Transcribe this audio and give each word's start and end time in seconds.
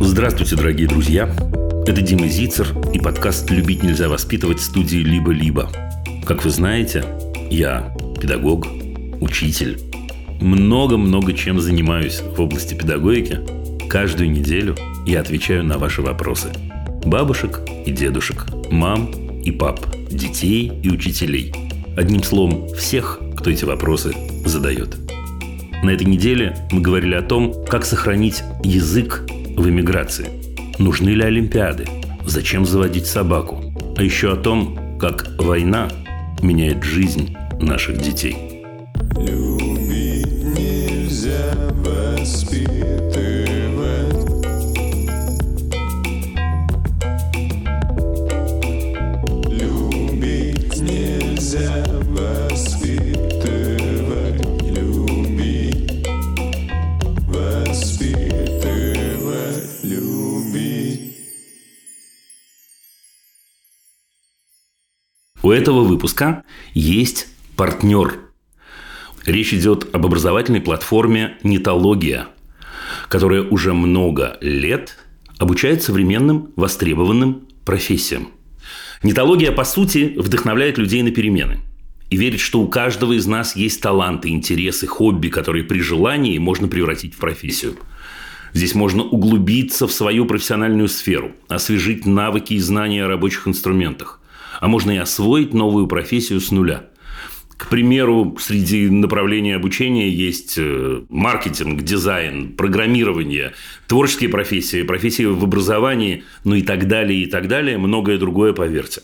Здравствуйте, 0.00 0.54
дорогие 0.54 0.86
друзья. 0.86 1.28
Это 1.86 2.00
Дима 2.00 2.28
Зицер 2.28 2.68
и 2.92 3.00
подкаст 3.00 3.50
«Любить 3.50 3.82
нельзя 3.82 4.08
воспитывать» 4.08 4.60
студии 4.60 4.98
«Либо-либо». 4.98 5.70
Как 6.24 6.44
вы 6.44 6.50
знаете, 6.50 7.04
я 7.50 7.94
педагог, 8.20 8.68
учитель. 9.20 9.80
Много-много 10.40 11.32
чем 11.32 11.60
занимаюсь 11.60 12.20
в 12.20 12.40
области 12.40 12.74
педагогики. 12.74 13.40
Каждую 13.88 14.30
неделю 14.30 14.76
я 15.04 15.20
отвечаю 15.20 15.64
на 15.64 15.78
ваши 15.78 16.00
вопросы. 16.00 16.48
Бабушек 17.04 17.60
и 17.84 17.90
дедушек, 17.90 18.46
мам 18.70 19.10
и 19.42 19.50
пап, 19.50 19.84
детей 20.10 20.72
и 20.82 20.90
учителей. 20.90 21.52
Одним 21.96 22.22
словом, 22.22 22.68
всех, 22.74 23.20
кто 23.36 23.50
эти 23.50 23.64
вопросы 23.64 24.14
задает. 24.44 24.96
На 25.82 25.90
этой 25.90 26.06
неделе 26.06 26.56
мы 26.70 26.80
говорили 26.80 27.14
о 27.14 27.22
том, 27.22 27.64
как 27.66 27.84
сохранить 27.84 28.42
язык 28.62 29.24
в 29.58 29.68
эмиграции. 29.68 30.30
Нужны 30.78 31.10
ли 31.10 31.24
Олимпиады? 31.24 31.86
Зачем 32.24 32.64
заводить 32.64 33.06
собаку? 33.06 33.74
А 33.96 34.02
еще 34.02 34.32
о 34.32 34.36
том, 34.36 34.98
как 34.98 35.28
война 35.38 35.88
меняет 36.40 36.84
жизнь 36.84 37.36
наших 37.60 37.98
детей. 37.98 38.47
Выпуска 66.18 66.44
есть 66.74 67.28
партнер. 67.56 68.18
Речь 69.24 69.52
идет 69.52 69.94
об 69.94 70.06
образовательной 70.06 70.60
платформе 70.60 71.36
«Нитология», 71.42 72.28
которая 73.08 73.42
уже 73.42 73.72
много 73.74 74.38
лет 74.40 74.96
обучает 75.38 75.82
современным 75.82 76.50
востребованным 76.56 77.46
профессиям. 77.64 78.28
Нитология, 79.02 79.52
по 79.52 79.64
сути, 79.64 80.14
вдохновляет 80.16 80.78
людей 80.78 81.02
на 81.02 81.10
перемены 81.10 81.60
и 82.10 82.16
верит, 82.16 82.40
что 82.40 82.60
у 82.60 82.68
каждого 82.68 83.12
из 83.12 83.26
нас 83.26 83.54
есть 83.54 83.80
таланты, 83.80 84.30
интересы, 84.30 84.86
хобби, 84.86 85.28
которые 85.28 85.64
при 85.64 85.80
желании 85.80 86.38
можно 86.38 86.66
превратить 86.66 87.14
в 87.14 87.18
профессию. 87.18 87.76
Здесь 88.54 88.74
можно 88.74 89.02
углубиться 89.02 89.86
в 89.86 89.92
свою 89.92 90.24
профессиональную 90.24 90.88
сферу, 90.88 91.32
освежить 91.48 92.06
навыки 92.06 92.54
и 92.54 92.58
знания 92.58 93.04
о 93.04 93.08
рабочих 93.08 93.46
инструментах, 93.46 94.17
а 94.60 94.68
можно 94.68 94.92
и 94.92 94.96
освоить 94.96 95.54
новую 95.54 95.86
профессию 95.86 96.40
с 96.40 96.50
нуля. 96.50 96.86
К 97.56 97.68
примеру, 97.68 98.36
среди 98.40 98.88
направлений 98.88 99.52
обучения 99.52 100.08
есть 100.08 100.54
э, 100.58 101.02
маркетинг, 101.08 101.82
дизайн, 101.82 102.52
программирование, 102.52 103.52
творческие 103.88 104.30
профессии, 104.30 104.84
профессии 104.84 105.24
в 105.24 105.42
образовании, 105.42 106.22
ну 106.44 106.54
и 106.54 106.62
так 106.62 106.86
далее, 106.86 107.22
и 107.22 107.26
так 107.26 107.48
далее, 107.48 107.76
многое 107.76 108.16
другое, 108.18 108.52
поверьте. 108.52 109.02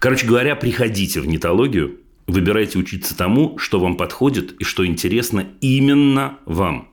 Короче 0.00 0.26
говоря, 0.26 0.56
приходите 0.56 1.20
в 1.20 1.28
нетологию, 1.28 2.00
выбирайте 2.26 2.78
учиться 2.80 3.16
тому, 3.16 3.56
что 3.58 3.78
вам 3.78 3.96
подходит 3.96 4.60
и 4.60 4.64
что 4.64 4.84
интересно 4.84 5.46
именно 5.60 6.38
вам. 6.46 6.88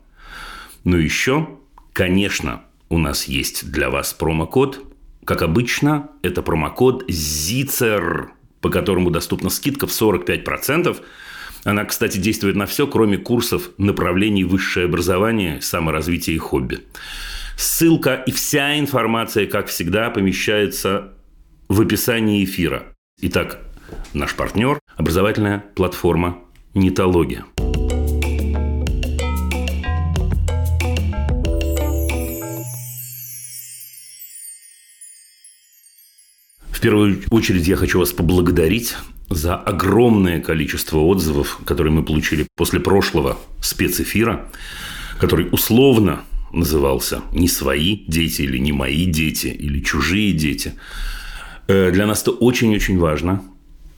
Ну 0.83 0.97
еще, 0.97 1.49
конечно, 1.93 2.61
у 2.89 2.99
нас 2.99 3.25
есть 3.25 3.71
для 3.71 3.89
вас 3.89 4.13
промокод. 4.13 4.88
Как 5.29 5.43
обычно, 5.43 6.09
это 6.23 6.41
промокод 6.41 7.03
ЗИЦЕР, 7.07 8.31
по 8.61 8.71
которому 8.71 9.11
доступна 9.11 9.51
скидка 9.51 9.85
в 9.85 9.91
45%. 9.91 10.97
Она, 11.65 11.85
кстати, 11.85 12.17
действует 12.17 12.55
на 12.55 12.65
все, 12.65 12.87
кроме 12.87 13.19
курсов 13.19 13.69
направлений 13.77 14.43
высшее 14.43 14.87
образование, 14.87 15.61
саморазвитие 15.61 16.35
и 16.35 16.39
хобби. 16.39 16.79
Ссылка 17.57 18.15
и 18.15 18.31
вся 18.31 18.79
информация, 18.79 19.45
как 19.45 19.67
всегда, 19.67 20.09
помещается 20.09 21.13
в 21.67 21.79
описании 21.79 22.43
эфира. 22.43 22.87
Итак, 23.21 23.59
наш 24.15 24.33
партнер– 24.33 24.79
образовательная 24.97 25.63
платформа 25.75 26.39
«Нитология». 26.73 27.45
В 36.79 36.81
первую 36.81 37.21
очередь 37.29 37.67
я 37.67 37.75
хочу 37.75 37.99
вас 37.99 38.13
поблагодарить 38.13 38.95
за 39.29 39.57
огромное 39.57 40.39
количество 40.39 40.99
отзывов, 40.99 41.59
которые 41.65 41.91
мы 41.91 42.05
получили 42.05 42.47
после 42.55 42.79
прошлого 42.79 43.37
спецэфира, 43.59 44.45
который 45.19 45.49
условно 45.51 46.21
назывался 46.53 47.19
«Не 47.33 47.49
свои 47.49 48.05
дети» 48.07 48.43
или 48.43 48.57
«Не 48.59 48.71
мои 48.71 49.03
дети» 49.03 49.47
или 49.47 49.81
«Чужие 49.81 50.31
дети». 50.31 50.71
Э, 51.67 51.91
Для 51.91 52.07
нас 52.07 52.21
это 52.21 52.31
очень-очень 52.31 52.97
важно, 52.97 53.43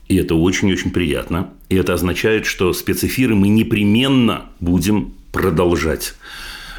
и 0.08 0.16
это 0.16 0.34
очень-очень 0.34 0.90
приятно. 0.90 1.50
И 1.68 1.76
это 1.76 1.94
означает, 1.94 2.46
что 2.46 2.72
спецэфиры 2.72 3.36
мы 3.36 3.46
непременно 3.46 4.46
будем 4.58 5.14
продолжать. 5.30 6.14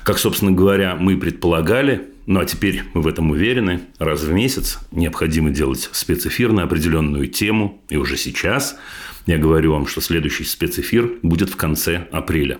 Как, 0.03 0.18
собственно 0.18 0.52
говоря, 0.52 0.97
мы 1.00 1.16
предполагали, 1.16 2.09
ну 2.25 2.39
а 2.39 2.45
теперь 2.45 2.84
мы 2.94 3.01
в 3.01 3.07
этом 3.07 3.31
уверены, 3.31 3.81
раз 4.00 4.22
в 4.22 4.31
месяц 4.31 4.79
необходимо 4.91 5.50
делать 5.50 5.89
спецэфир 5.91 6.51
на 6.53 6.63
определенную 6.63 7.28
тему. 7.28 7.81
И 7.89 7.97
уже 7.97 8.16
сейчас 8.16 8.78
я 9.25 9.38
говорю 9.38 9.73
вам, 9.73 9.88
что 9.88 10.00
следующий 10.00 10.45
спецэфир 10.45 11.19
будет 11.22 11.50
в 11.50 11.57
конце 11.57 12.07
апреля. 12.11 12.59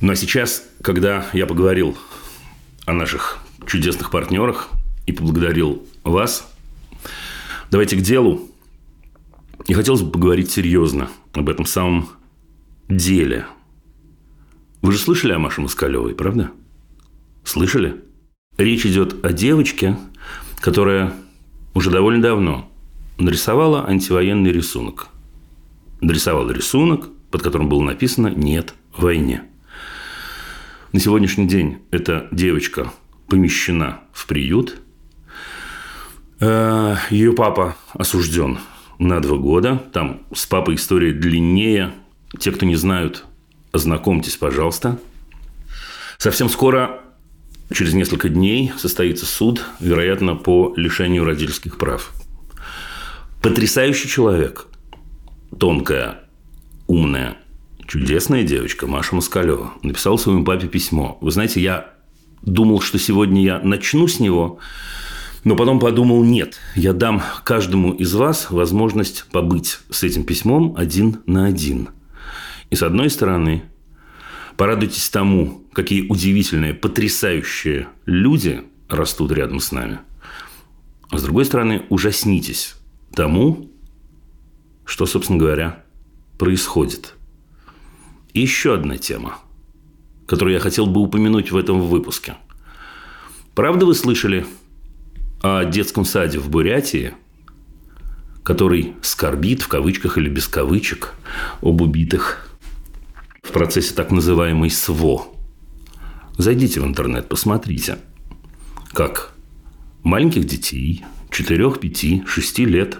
Ну 0.00 0.12
а 0.12 0.16
сейчас, 0.16 0.64
когда 0.82 1.26
я 1.32 1.46
поговорил 1.46 1.96
о 2.84 2.92
наших 2.92 3.38
чудесных 3.66 4.10
партнерах 4.10 4.68
и 5.06 5.12
поблагодарил 5.12 5.86
вас, 6.04 6.52
давайте 7.70 7.96
к 7.96 8.00
делу. 8.00 8.51
И 9.66 9.74
хотелось 9.74 10.02
бы 10.02 10.10
поговорить 10.10 10.50
серьезно 10.50 11.08
об 11.34 11.48
этом 11.48 11.66
самом 11.66 12.08
деле. 12.88 13.46
Вы 14.82 14.92
же 14.92 14.98
слышали 14.98 15.32
о 15.32 15.38
Маше 15.38 15.60
Москалевой, 15.60 16.14
правда? 16.14 16.50
Слышали? 17.44 18.02
Речь 18.58 18.84
идет 18.84 19.24
о 19.24 19.32
девочке, 19.32 19.96
которая 20.60 21.14
уже 21.74 21.90
довольно 21.90 22.20
давно 22.20 22.70
нарисовала 23.18 23.86
антивоенный 23.86 24.52
рисунок. 24.52 25.08
Нарисовала 26.00 26.50
рисунок, 26.50 27.08
под 27.30 27.42
которым 27.42 27.68
было 27.68 27.82
написано 27.82 28.28
«Нет 28.28 28.74
войне». 28.96 29.44
На 30.92 31.00
сегодняшний 31.00 31.46
день 31.46 31.78
эта 31.90 32.28
девочка 32.32 32.92
помещена 33.28 34.00
в 34.12 34.26
приют. 34.26 34.78
Э, 36.40 36.96
Ее 37.08 37.32
папа 37.32 37.76
осужден 37.94 38.58
на 39.02 39.20
два 39.20 39.36
года. 39.36 39.82
Там 39.92 40.22
с 40.34 40.46
папой 40.46 40.76
история 40.76 41.12
длиннее. 41.12 41.92
Те, 42.38 42.52
кто 42.52 42.64
не 42.64 42.76
знают, 42.76 43.24
ознакомьтесь, 43.72 44.36
пожалуйста. 44.36 44.98
Совсем 46.18 46.48
скоро, 46.48 47.00
через 47.72 47.94
несколько 47.94 48.28
дней, 48.28 48.72
состоится 48.78 49.26
суд, 49.26 49.64
вероятно, 49.80 50.34
по 50.34 50.72
лишению 50.76 51.24
родительских 51.24 51.78
прав. 51.78 52.12
Потрясающий 53.42 54.08
человек. 54.08 54.66
Тонкая, 55.58 56.20
умная, 56.86 57.36
чудесная 57.86 58.44
девочка 58.44 58.86
Маша 58.86 59.14
Москалева 59.14 59.72
написала 59.82 60.16
своему 60.16 60.44
папе 60.44 60.68
письмо. 60.68 61.18
Вы 61.20 61.30
знаете, 61.32 61.60
я 61.60 61.90
думал, 62.42 62.80
что 62.80 62.98
сегодня 62.98 63.42
я 63.42 63.58
начну 63.58 64.06
с 64.06 64.20
него, 64.20 64.58
но 65.44 65.56
потом 65.56 65.80
подумал, 65.80 66.22
нет, 66.22 66.58
я 66.76 66.92
дам 66.92 67.22
каждому 67.44 67.92
из 67.92 68.14
вас 68.14 68.50
возможность 68.50 69.26
побыть 69.32 69.80
с 69.90 70.02
этим 70.04 70.24
письмом 70.24 70.74
один 70.76 71.22
на 71.26 71.46
один. 71.46 71.88
И 72.70 72.76
с 72.76 72.82
одной 72.82 73.10
стороны, 73.10 73.64
порадуйтесь 74.56 75.10
тому, 75.10 75.64
какие 75.72 76.06
удивительные, 76.08 76.74
потрясающие 76.74 77.88
люди 78.06 78.62
растут 78.88 79.32
рядом 79.32 79.58
с 79.58 79.72
нами. 79.72 79.98
А 81.10 81.18
с 81.18 81.22
другой 81.22 81.44
стороны, 81.44 81.82
ужаснитесь 81.88 82.76
тому, 83.14 83.68
что, 84.84 85.06
собственно 85.06 85.38
говоря, 85.38 85.84
происходит. 86.38 87.14
И 88.32 88.40
еще 88.40 88.74
одна 88.74 88.96
тема, 88.96 89.38
которую 90.26 90.54
я 90.54 90.60
хотел 90.60 90.86
бы 90.86 91.00
упомянуть 91.00 91.50
в 91.50 91.56
этом 91.56 91.80
выпуске. 91.80 92.36
Правда 93.54 93.84
вы 93.84 93.94
слышали 93.94 94.46
о 95.42 95.64
детском 95.64 96.04
саде 96.04 96.38
в 96.38 96.48
Бурятии, 96.48 97.14
который 98.44 98.94
скорбит, 99.02 99.62
в 99.62 99.68
кавычках 99.68 100.16
или 100.16 100.28
без 100.28 100.46
кавычек, 100.46 101.14
об 101.60 101.80
убитых 101.80 102.48
в 103.42 103.50
процессе 103.50 103.94
так 103.94 104.12
называемой 104.12 104.70
СВО. 104.70 105.26
Зайдите 106.38 106.80
в 106.80 106.84
интернет, 106.84 107.28
посмотрите, 107.28 107.98
как 108.92 109.32
маленьких 110.04 110.44
детей 110.44 111.04
4, 111.30 111.72
5, 111.72 112.28
6 112.28 112.58
лет 112.60 112.98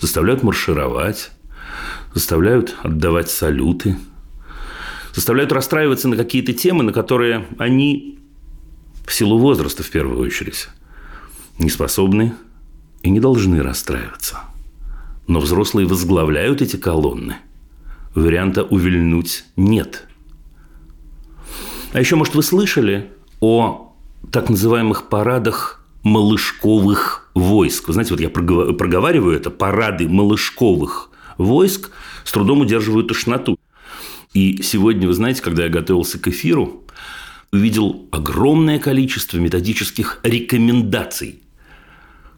заставляют 0.00 0.42
маршировать, 0.42 1.30
заставляют 2.14 2.74
отдавать 2.82 3.30
салюты, 3.30 3.98
заставляют 5.14 5.52
расстраиваться 5.52 6.08
на 6.08 6.16
какие-то 6.16 6.54
темы, 6.54 6.84
на 6.84 6.92
которые 6.92 7.46
они 7.58 8.18
в 9.06 9.12
силу 9.12 9.38
возраста 9.38 9.82
в 9.82 9.90
первую 9.90 10.20
очередь 10.20 10.68
не 11.58 11.70
способны 11.70 12.34
и 13.02 13.10
не 13.10 13.20
должны 13.20 13.62
расстраиваться. 13.62 14.40
Но 15.26 15.40
взрослые 15.40 15.86
возглавляют 15.86 16.62
эти 16.62 16.76
колонны. 16.76 17.36
Варианта 18.14 18.62
увильнуть 18.64 19.44
нет. 19.56 20.06
А 21.92 22.00
еще, 22.00 22.16
может, 22.16 22.34
вы 22.34 22.42
слышали 22.42 23.10
о 23.40 23.94
так 24.30 24.48
называемых 24.50 25.08
парадах 25.08 25.84
малышковых 26.02 27.30
войск. 27.34 27.88
Вы 27.88 27.94
знаете, 27.94 28.14
вот 28.14 28.20
я 28.20 28.30
проговариваю 28.30 29.36
это, 29.36 29.50
парады 29.50 30.08
малышковых 30.08 31.10
войск 31.38 31.90
с 32.24 32.32
трудом 32.32 32.60
удерживают 32.60 33.08
тошноту. 33.08 33.58
И 34.34 34.62
сегодня, 34.62 35.06
вы 35.06 35.14
знаете, 35.14 35.42
когда 35.42 35.64
я 35.64 35.68
готовился 35.68 36.18
к 36.18 36.28
эфиру, 36.28 36.81
увидел 37.52 38.08
огромное 38.10 38.78
количество 38.78 39.36
методических 39.36 40.20
рекомендаций, 40.22 41.42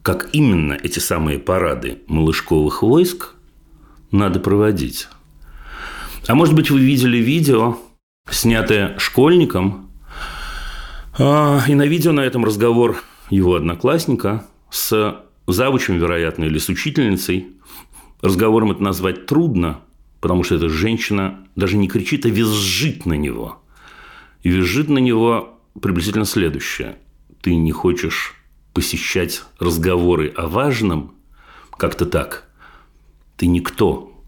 как 0.02 0.28
именно 0.32 0.72
эти 0.75 0.99
самые 0.99 1.38
парады 1.38 1.99
малышковых 2.08 2.82
войск 2.82 3.34
надо 4.11 4.40
проводить. 4.40 5.08
А 6.26 6.34
может 6.34 6.55
быть, 6.55 6.70
вы 6.70 6.81
видели 6.81 7.19
видео, 7.19 7.78
снятое 8.28 8.99
школьником, 8.99 9.90
а, 11.17 11.62
и 11.69 11.75
на 11.75 11.87
видео 11.87 12.12
на 12.12 12.20
этом 12.20 12.44
разговор 12.44 13.02
его 13.31 13.55
одноклассника 13.55 14.44
с 14.70 15.22
завучем, 15.46 15.99
вероятно, 15.99 16.44
или 16.44 16.58
с 16.58 16.69
учительницей. 16.69 17.49
Разговором 18.20 18.72
это 18.72 18.82
назвать 18.82 19.26
трудно, 19.26 19.81
потому 20.20 20.43
что 20.43 20.56
эта 20.56 20.69
женщина 20.69 21.46
даже 21.55 21.76
не 21.76 21.87
кричит, 21.87 22.26
а 22.26 22.31
визжит 22.31 23.06
на 23.06 23.12
него. 23.12 23.63
И 24.44 24.50
визжит 24.50 24.88
на 24.88 24.99
него 24.99 25.58
приблизительно 25.82 26.25
следующее. 26.25 26.99
Ты 27.43 27.56
не 27.56 27.73
хочешь 27.73 28.37
посещать 28.73 29.43
разговоры 29.58 30.29
о 30.37 30.46
важном 30.46 31.14
как-то 31.73 32.06
так. 32.06 32.49
Ты 33.37 33.49
никто. 33.49 34.25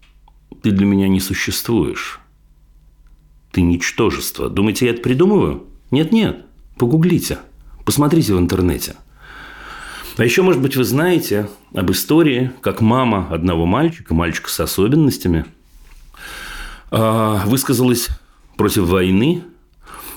Ты 0.63 0.73
для 0.73 0.87
меня 0.87 1.07
не 1.07 1.21
существуешь. 1.21 2.19
Ты 3.53 3.63
ничтожество. 3.63 4.51
Думаете, 4.51 4.87
я 4.87 4.93
это 4.93 5.03
придумываю? 5.03 5.69
Нет-нет. 5.93 6.45
Погуглите. 6.77 7.39
Посмотрите 7.85 8.35
в 8.35 8.39
интернете. 8.41 8.97
А 10.17 10.25
еще, 10.25 10.43
может 10.43 10.61
быть, 10.61 10.75
вы 10.75 10.83
знаете 10.83 11.49
об 11.73 11.93
истории, 11.93 12.51
как 12.61 12.81
мама 12.81 13.29
одного 13.31 13.67
мальчика, 13.67 14.15
мальчика 14.15 14.51
с 14.51 14.59
особенностями– 14.59 15.45
а, 16.91 17.45
высказалась 17.47 18.09
против 18.57 18.85
войны. 18.85 19.43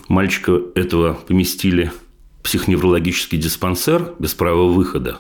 Мальчика 0.09 0.59
этого 0.73 1.13
поместили 1.13 1.91
в 2.39 2.43
психоневрологический 2.43 3.37
диспансер 3.37 4.15
без 4.17 4.33
права 4.33 4.67
выхода. 4.67 5.19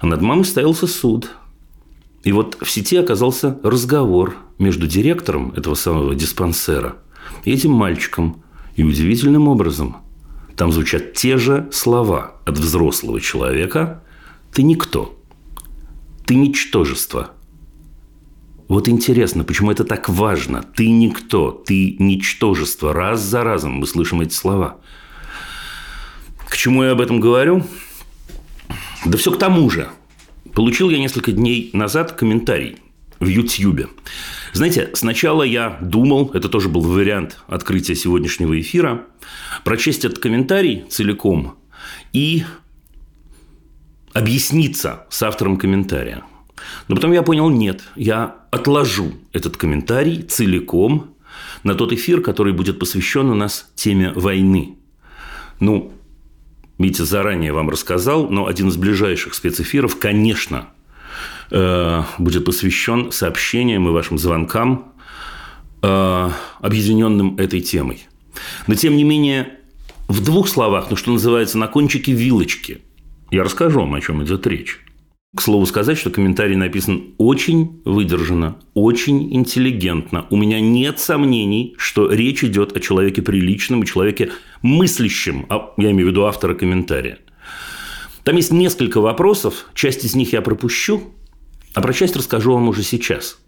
А 0.00 0.06
над 0.06 0.20
мамой 0.20 0.44
стоялся 0.44 0.88
суд. 0.88 1.30
И 2.24 2.32
вот 2.32 2.58
в 2.60 2.68
сети 2.68 2.96
оказался 2.96 3.60
разговор 3.62 4.36
между 4.58 4.88
директором 4.88 5.52
этого 5.56 5.76
самого 5.76 6.16
диспансера 6.16 6.96
и 7.44 7.52
этим 7.52 7.70
мальчиком. 7.70 8.42
И 8.74 8.82
удивительным 8.82 9.46
образом 9.46 9.98
там 10.56 10.72
звучат 10.72 11.12
те 11.12 11.36
же 11.36 11.68
слова 11.70 12.40
от 12.44 12.58
взрослого 12.58 13.20
человека 13.20 14.02
«ты 14.52 14.64
никто», 14.64 15.16
«ты 16.26 16.34
ничтожество», 16.34 17.30
вот 18.72 18.88
интересно, 18.88 19.44
почему 19.44 19.70
это 19.70 19.84
так 19.84 20.08
важно? 20.08 20.62
Ты 20.62 20.88
никто, 20.88 21.50
ты 21.50 21.96
ничтожество. 21.98 22.94
Раз 22.94 23.20
за 23.20 23.44
разом 23.44 23.72
мы 23.72 23.86
слышим 23.86 24.22
эти 24.22 24.32
слова. 24.32 24.80
К 26.48 26.56
чему 26.56 26.82
я 26.82 26.92
об 26.92 27.00
этом 27.02 27.20
говорю? 27.20 27.66
Да 29.04 29.18
все 29.18 29.30
к 29.30 29.38
тому 29.38 29.68
же. 29.68 29.90
Получил 30.54 30.88
я 30.88 30.98
несколько 30.98 31.32
дней 31.32 31.68
назад 31.74 32.12
комментарий 32.12 32.78
в 33.20 33.26
Ютьюбе. 33.26 33.88
Знаете, 34.54 34.90
сначала 34.94 35.42
я 35.42 35.78
думал, 35.82 36.30
это 36.32 36.48
тоже 36.48 36.68
был 36.68 36.80
вариант 36.80 37.38
открытия 37.48 37.94
сегодняшнего 37.94 38.58
эфира, 38.58 39.04
прочесть 39.64 40.06
этот 40.06 40.18
комментарий 40.18 40.84
целиком 40.88 41.56
и 42.12 42.44
объясниться 44.14 45.06
с 45.10 45.22
автором 45.22 45.58
комментария. 45.58 46.22
Но 46.88 46.96
потом 46.96 47.12
я 47.12 47.22
понял, 47.22 47.48
нет, 47.50 47.82
я 47.96 48.36
отложу 48.50 49.12
этот 49.32 49.56
комментарий 49.56 50.22
целиком 50.22 51.14
на 51.62 51.74
тот 51.74 51.92
эфир, 51.92 52.20
который 52.20 52.52
будет 52.52 52.78
посвящен 52.78 53.30
у 53.30 53.34
нас 53.34 53.70
теме 53.74 54.12
войны. 54.12 54.76
Ну, 55.60 55.92
Митя 56.78 57.04
заранее 57.04 57.52
вам 57.52 57.70
рассказал, 57.70 58.28
но 58.28 58.46
один 58.46 58.68
из 58.68 58.76
ближайших 58.76 59.34
спецэфиров, 59.34 59.98
конечно, 59.98 60.70
э, 61.50 62.02
будет 62.18 62.44
посвящен 62.44 63.12
сообщениям 63.12 63.86
и 63.88 63.92
вашим 63.92 64.18
звонкам, 64.18 64.92
э, 65.82 66.30
объединенным 66.60 67.36
этой 67.36 67.60
темой. 67.60 68.06
Но, 68.66 68.74
тем 68.74 68.96
не 68.96 69.04
менее, 69.04 69.58
в 70.08 70.24
двух 70.24 70.48
словах, 70.48 70.86
ну, 70.90 70.96
что 70.96 71.12
называется, 71.12 71.58
на 71.58 71.68
кончике 71.68 72.12
вилочки, 72.12 72.82
я 73.30 73.44
расскажу 73.44 73.80
вам, 73.80 73.94
о 73.94 74.00
чем 74.00 74.24
идет 74.24 74.46
речь. 74.46 74.80
К 75.34 75.40
слову 75.40 75.64
сказать, 75.64 75.96
что 75.96 76.10
комментарий 76.10 76.56
написан 76.56 77.14
очень 77.16 77.80
выдержанно, 77.86 78.58
очень 78.74 79.34
интеллигентно. 79.34 80.26
У 80.28 80.36
меня 80.36 80.60
нет 80.60 81.00
сомнений, 81.00 81.74
что 81.78 82.12
речь 82.12 82.44
идет 82.44 82.76
о 82.76 82.80
человеке 82.80 83.22
приличном 83.22 83.82
и 83.82 83.86
человеке 83.86 84.30
мыслящем, 84.60 85.46
а 85.48 85.72
я 85.78 85.90
имею 85.92 86.08
в 86.08 86.10
виду 86.10 86.24
автора 86.26 86.54
комментария. 86.54 87.18
Там 88.24 88.36
есть 88.36 88.52
несколько 88.52 89.00
вопросов, 89.00 89.70
часть 89.72 90.04
из 90.04 90.14
них 90.14 90.34
я 90.34 90.42
пропущу, 90.42 91.14
а 91.72 91.80
про 91.80 91.94
часть 91.94 92.14
расскажу 92.14 92.52
вам 92.52 92.68
уже 92.68 92.82
сейчас. 92.82 93.38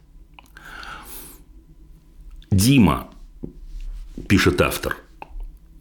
Дима, 2.50 3.08
пишет 4.26 4.62
автор, 4.62 4.96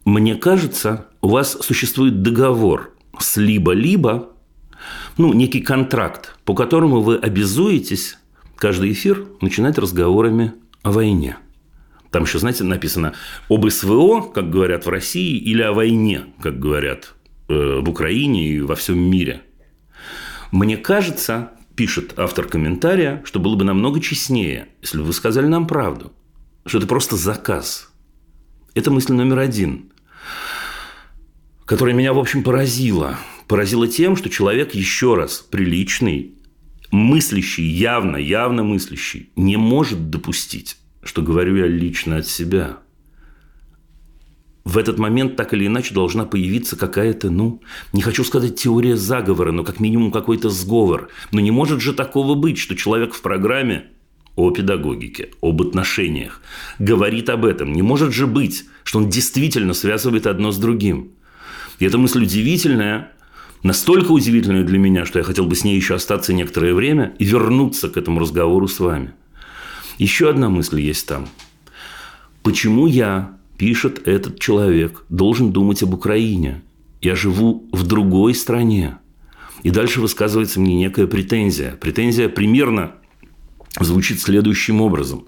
мне 0.04 0.34
кажется, 0.34 1.06
у 1.22 1.28
вас 1.28 1.56
существует 1.62 2.20
договор 2.20 2.94
с 3.18 3.38
либо-либо 3.38 4.33
ну, 5.16 5.32
некий 5.32 5.60
контракт, 5.60 6.36
по 6.44 6.54
которому 6.54 7.00
вы 7.00 7.16
обязуетесь 7.16 8.18
каждый 8.56 8.92
эфир 8.92 9.26
начинать 9.40 9.78
разговорами 9.78 10.54
о 10.82 10.92
войне. 10.92 11.36
Там 12.10 12.24
еще, 12.24 12.38
знаете, 12.38 12.64
написано 12.64 13.14
об 13.48 13.68
СВО, 13.68 14.20
как 14.20 14.50
говорят 14.50 14.86
в 14.86 14.88
России, 14.88 15.36
или 15.36 15.62
о 15.62 15.72
войне, 15.72 16.26
как 16.40 16.58
говорят 16.58 17.14
э, 17.48 17.80
в 17.80 17.88
Украине 17.88 18.48
и 18.48 18.60
во 18.60 18.76
всем 18.76 18.98
мире. 18.98 19.42
Мне 20.52 20.76
кажется, 20.76 21.50
пишет 21.74 22.14
автор 22.16 22.46
комментария, 22.46 23.22
что 23.24 23.40
было 23.40 23.56
бы 23.56 23.64
намного 23.64 24.00
честнее, 24.00 24.68
если 24.80 24.98
бы 24.98 25.04
вы 25.04 25.12
сказали 25.12 25.46
нам 25.46 25.66
правду, 25.66 26.12
что 26.66 26.78
это 26.78 26.86
просто 26.86 27.16
заказ. 27.16 27.90
Это 28.74 28.90
мысль 28.90 29.12
номер 29.12 29.40
один, 29.40 29.92
которая 31.64 31.94
меня, 31.94 32.12
в 32.12 32.18
общем, 32.18 32.44
поразила– 32.44 33.18
поразило 33.46 33.86
тем, 33.88 34.16
что 34.16 34.30
человек 34.30 34.74
еще 34.74 35.14
раз 35.14 35.38
приличный, 35.38 36.34
мыслящий, 36.90 37.64
явно, 37.64 38.16
явно 38.16 38.62
мыслящий, 38.62 39.30
не 39.36 39.56
может 39.56 40.10
допустить, 40.10 40.76
что 41.02 41.22
говорю 41.22 41.56
я 41.56 41.66
лично 41.66 42.18
от 42.18 42.26
себя. 42.26 42.78
В 44.64 44.78
этот 44.78 44.98
момент 44.98 45.36
так 45.36 45.52
или 45.52 45.66
иначе 45.66 45.92
должна 45.92 46.24
появиться 46.24 46.74
какая-то, 46.76 47.30
ну, 47.30 47.60
не 47.92 48.00
хочу 48.00 48.24
сказать 48.24 48.58
теория 48.58 48.96
заговора, 48.96 49.52
но 49.52 49.62
как 49.62 49.78
минимум 49.78 50.10
какой-то 50.10 50.48
сговор. 50.48 51.10
Но 51.32 51.40
не 51.40 51.50
может 51.50 51.82
же 51.82 51.92
такого 51.92 52.34
быть, 52.34 52.56
что 52.56 52.74
человек 52.74 53.12
в 53.12 53.20
программе 53.20 53.88
о 54.36 54.50
педагогике, 54.50 55.28
об 55.42 55.60
отношениях, 55.60 56.40
говорит 56.78 57.28
об 57.28 57.44
этом. 57.44 57.72
Не 57.72 57.82
может 57.82 58.14
же 58.14 58.26
быть, 58.26 58.64
что 58.84 58.98
он 58.98 59.10
действительно 59.10 59.74
связывает 59.74 60.26
одно 60.26 60.50
с 60.50 60.56
другим. 60.56 61.12
И 61.78 61.84
эта 61.84 61.98
мысль 61.98 62.22
удивительная, 62.22 63.12
настолько 63.64 64.12
удивительную 64.12 64.64
для 64.64 64.78
меня, 64.78 65.04
что 65.04 65.18
я 65.18 65.24
хотел 65.24 65.46
бы 65.46 65.56
с 65.56 65.64
ней 65.64 65.74
еще 65.74 65.96
остаться 65.96 66.32
некоторое 66.32 66.74
время 66.74 67.14
и 67.18 67.24
вернуться 67.24 67.88
к 67.88 67.96
этому 67.96 68.20
разговору 68.20 68.68
с 68.68 68.78
вами. 68.78 69.12
Еще 69.98 70.30
одна 70.30 70.48
мысль 70.48 70.80
есть 70.80 71.08
там. 71.08 71.28
Почему 72.42 72.86
я, 72.86 73.36
пишет 73.56 74.06
этот 74.06 74.38
человек, 74.38 75.04
должен 75.08 75.50
думать 75.50 75.82
об 75.82 75.94
Украине? 75.94 76.62
Я 77.00 77.16
живу 77.16 77.68
в 77.72 77.84
другой 77.86 78.34
стране. 78.34 78.98
И 79.62 79.70
дальше 79.70 80.00
высказывается 80.00 80.60
мне 80.60 80.76
некая 80.76 81.06
претензия. 81.06 81.72
Претензия 81.80 82.28
примерно 82.28 82.92
звучит 83.80 84.20
следующим 84.20 84.82
образом. 84.82 85.26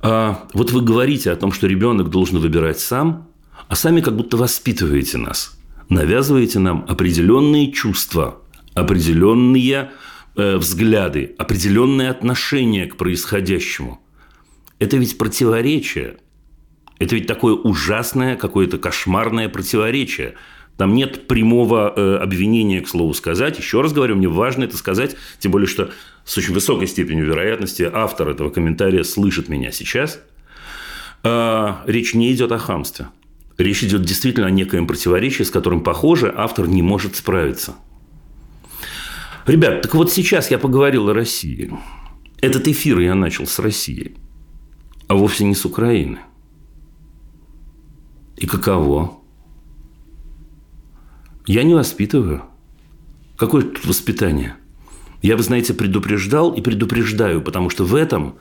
А, 0.00 0.46
вот 0.54 0.72
вы 0.72 0.80
говорите 0.80 1.30
о 1.30 1.36
том, 1.36 1.52
что 1.52 1.66
ребенок 1.66 2.08
должен 2.08 2.38
выбирать 2.38 2.80
сам, 2.80 3.28
а 3.68 3.76
сами 3.76 4.00
как 4.00 4.16
будто 4.16 4.38
воспитываете 4.38 5.18
нас. 5.18 5.58
Навязываете 5.88 6.58
нам 6.58 6.84
определенные 6.88 7.72
чувства, 7.72 8.42
определенные 8.74 9.90
э, 10.36 10.56
взгляды, 10.56 11.34
определенное 11.38 12.10
отношение 12.10 12.86
к 12.86 12.96
происходящему. 12.96 14.00
Это 14.78 14.96
ведь 14.96 15.18
противоречие. 15.18 16.16
Это 16.98 17.14
ведь 17.14 17.26
такое 17.26 17.54
ужасное, 17.54 18.36
какое-то 18.36 18.78
кошмарное 18.78 19.48
противоречие. 19.48 20.34
Там 20.76 20.94
нет 20.94 21.28
прямого 21.28 21.92
э, 21.94 22.16
обвинения, 22.16 22.80
к 22.80 22.88
слову 22.88 23.14
сказать. 23.14 23.58
Еще 23.58 23.80
раз 23.80 23.92
говорю, 23.92 24.16
мне 24.16 24.28
важно 24.28 24.64
это 24.64 24.76
сказать, 24.76 25.16
тем 25.38 25.52
более, 25.52 25.68
что 25.68 25.90
с 26.24 26.36
очень 26.36 26.54
высокой 26.54 26.88
степенью 26.88 27.26
вероятности 27.26 27.88
автор 27.90 28.30
этого 28.30 28.50
комментария 28.50 29.04
слышит 29.04 29.48
меня 29.48 29.70
сейчас. 29.70 30.20
Э, 31.22 31.74
речь 31.86 32.14
не 32.14 32.32
идет 32.32 32.50
о 32.52 32.58
хамстве. 32.58 33.06
Речь 33.56 33.84
идет 33.84 34.02
действительно 34.02 34.46
о 34.46 34.50
некоем 34.50 34.86
противоречии, 34.86 35.44
с 35.44 35.50
которым, 35.50 35.82
похоже, 35.82 36.32
автор 36.36 36.66
не 36.66 36.82
может 36.82 37.16
справиться. 37.16 37.76
Ребят, 39.46 39.82
так 39.82 39.94
вот 39.94 40.10
сейчас 40.10 40.50
я 40.50 40.58
поговорил 40.58 41.08
о 41.08 41.14
России. 41.14 41.72
Этот 42.40 42.66
эфир 42.66 42.98
я 42.98 43.14
начал 43.14 43.46
с 43.46 43.58
России, 43.58 44.16
а 45.06 45.14
вовсе 45.14 45.44
не 45.44 45.54
с 45.54 45.64
Украины. 45.64 46.18
И 48.36 48.46
каково? 48.46 49.18
Я 51.46 51.62
не 51.62 51.74
воспитываю. 51.74 52.44
Какое 53.36 53.62
тут 53.62 53.84
воспитание? 53.84 54.56
Я, 55.22 55.36
вы 55.36 55.42
знаете, 55.42 55.74
предупреждал 55.74 56.52
и 56.52 56.60
предупреждаю, 56.60 57.40
потому 57.42 57.70
что 57.70 57.84
в 57.84 57.94
этом 57.94 58.36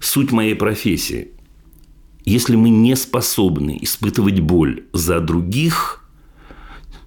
суть 0.00 0.32
моей 0.32 0.54
профессии. 0.54 1.32
Если 2.24 2.56
мы 2.56 2.70
не 2.70 2.96
способны 2.96 3.78
испытывать 3.80 4.40
боль 4.40 4.84
за 4.92 5.20
других, 5.20 6.04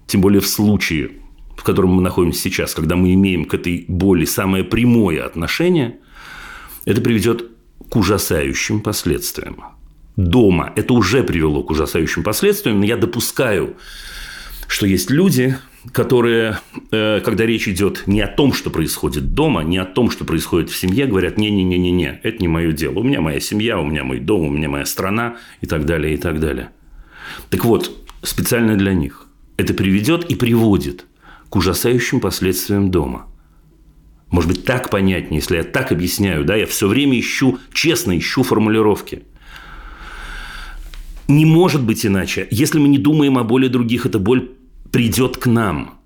тем 0.06 0.20
более 0.20 0.40
в 0.40 0.46
случае, 0.46 1.12
в 1.56 1.62
котором 1.62 1.90
мы 1.90 2.02
находимся 2.02 2.40
сейчас, 2.40 2.74
когда 2.74 2.96
мы 2.96 3.14
имеем 3.14 3.44
к 3.44 3.54
этой 3.54 3.84
боли 3.88 4.24
самое 4.24 4.64
прямое 4.64 5.24
отношение, 5.24 5.98
это 6.84 7.00
приведет 7.00 7.50
к 7.88 7.96
ужасающим 7.96 8.80
последствиям. 8.80 9.62
Дома 10.16 10.72
это 10.76 10.94
уже 10.94 11.22
привело 11.24 11.62
к 11.62 11.70
ужасающим 11.70 12.22
последствиям, 12.22 12.80
но 12.80 12.86
я 12.86 12.96
допускаю, 12.96 13.76
что 14.68 14.86
есть 14.86 15.10
люди, 15.10 15.56
которые, 15.92 16.58
э, 16.90 17.20
когда 17.20 17.44
речь 17.46 17.68
идет 17.68 18.04
не 18.06 18.20
о 18.20 18.28
том, 18.28 18.52
что 18.52 18.70
происходит 18.70 19.34
дома, 19.34 19.62
не 19.62 19.78
о 19.78 19.84
том, 19.84 20.10
что 20.10 20.24
происходит 20.24 20.70
в 20.70 20.76
семье, 20.76 21.06
говорят, 21.06 21.38
не-не-не-не-не, 21.38 22.20
это 22.22 22.38
не 22.38 22.48
мое 22.48 22.72
дело. 22.72 23.00
У 23.00 23.02
меня 23.02 23.20
моя 23.20 23.40
семья, 23.40 23.78
у 23.78 23.84
меня 23.84 24.04
мой 24.04 24.20
дом, 24.20 24.46
у 24.46 24.50
меня 24.50 24.68
моя 24.68 24.86
страна 24.86 25.36
и 25.60 25.66
так 25.66 25.84
далее, 25.84 26.14
и 26.14 26.16
так 26.16 26.40
далее. 26.40 26.70
Так 27.50 27.64
вот, 27.64 27.90
специально 28.22 28.76
для 28.76 28.94
них 28.94 29.26
это 29.56 29.74
приведет 29.74 30.24
и 30.24 30.34
приводит 30.34 31.06
к 31.48 31.56
ужасающим 31.56 32.20
последствиям 32.20 32.90
дома. 32.90 33.26
Может 34.30 34.50
быть, 34.50 34.64
так 34.64 34.90
понятнее, 34.90 35.38
если 35.38 35.58
я 35.58 35.64
так 35.64 35.92
объясняю, 35.92 36.44
да, 36.44 36.56
я 36.56 36.66
все 36.66 36.88
время 36.88 37.20
ищу, 37.20 37.58
честно 37.72 38.18
ищу 38.18 38.42
формулировки. 38.42 39.22
Не 41.28 41.46
может 41.46 41.82
быть 41.82 42.04
иначе. 42.04 42.48
Если 42.50 42.78
мы 42.78 42.88
не 42.88 42.98
думаем 42.98 43.38
о 43.38 43.44
боли 43.44 43.68
других, 43.68 44.06
эта 44.06 44.18
боль 44.18 44.50
придет 44.94 45.38
к 45.38 45.46
нам. 45.46 45.98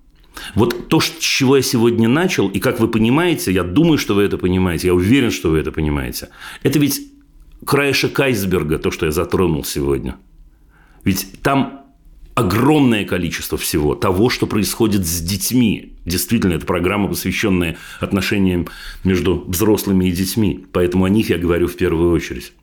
Вот 0.54 0.88
то, 0.88 0.98
с 0.98 1.18
чего 1.18 1.56
я 1.56 1.62
сегодня 1.62 2.08
начал, 2.08 2.48
и 2.48 2.58
как 2.58 2.80
вы 2.80 2.88
понимаете, 2.88 3.52
я 3.52 3.62
думаю, 3.62 3.98
что 3.98 4.14
вы 4.14 4.22
это 4.22 4.38
понимаете, 4.38 4.86
я 4.86 4.94
уверен, 4.94 5.30
что 5.30 5.50
вы 5.50 5.58
это 5.58 5.72
понимаете, 5.72 6.30
это 6.62 6.78
ведь 6.78 7.02
краешек 7.66 8.18
айсберга, 8.18 8.78
то, 8.78 8.90
что 8.90 9.04
я 9.04 9.12
затронул 9.12 9.62
сегодня. 9.62 10.16
Ведь 11.04 11.42
там 11.42 11.82
огромное 12.34 13.04
количество 13.04 13.58
всего, 13.58 13.94
того, 13.94 14.30
что 14.30 14.46
происходит 14.46 15.04
с 15.06 15.20
детьми. 15.20 15.92
Действительно, 16.06 16.54
это 16.54 16.64
программа, 16.64 17.08
посвященная 17.08 17.76
отношениям 18.00 18.68
между 19.04 19.44
взрослыми 19.46 20.08
и 20.08 20.12
детьми. 20.12 20.64
Поэтому 20.72 21.04
о 21.04 21.10
них 21.10 21.28
я 21.28 21.36
говорю 21.36 21.68
в 21.68 21.76
первую 21.76 22.10
очередь. 22.10 22.54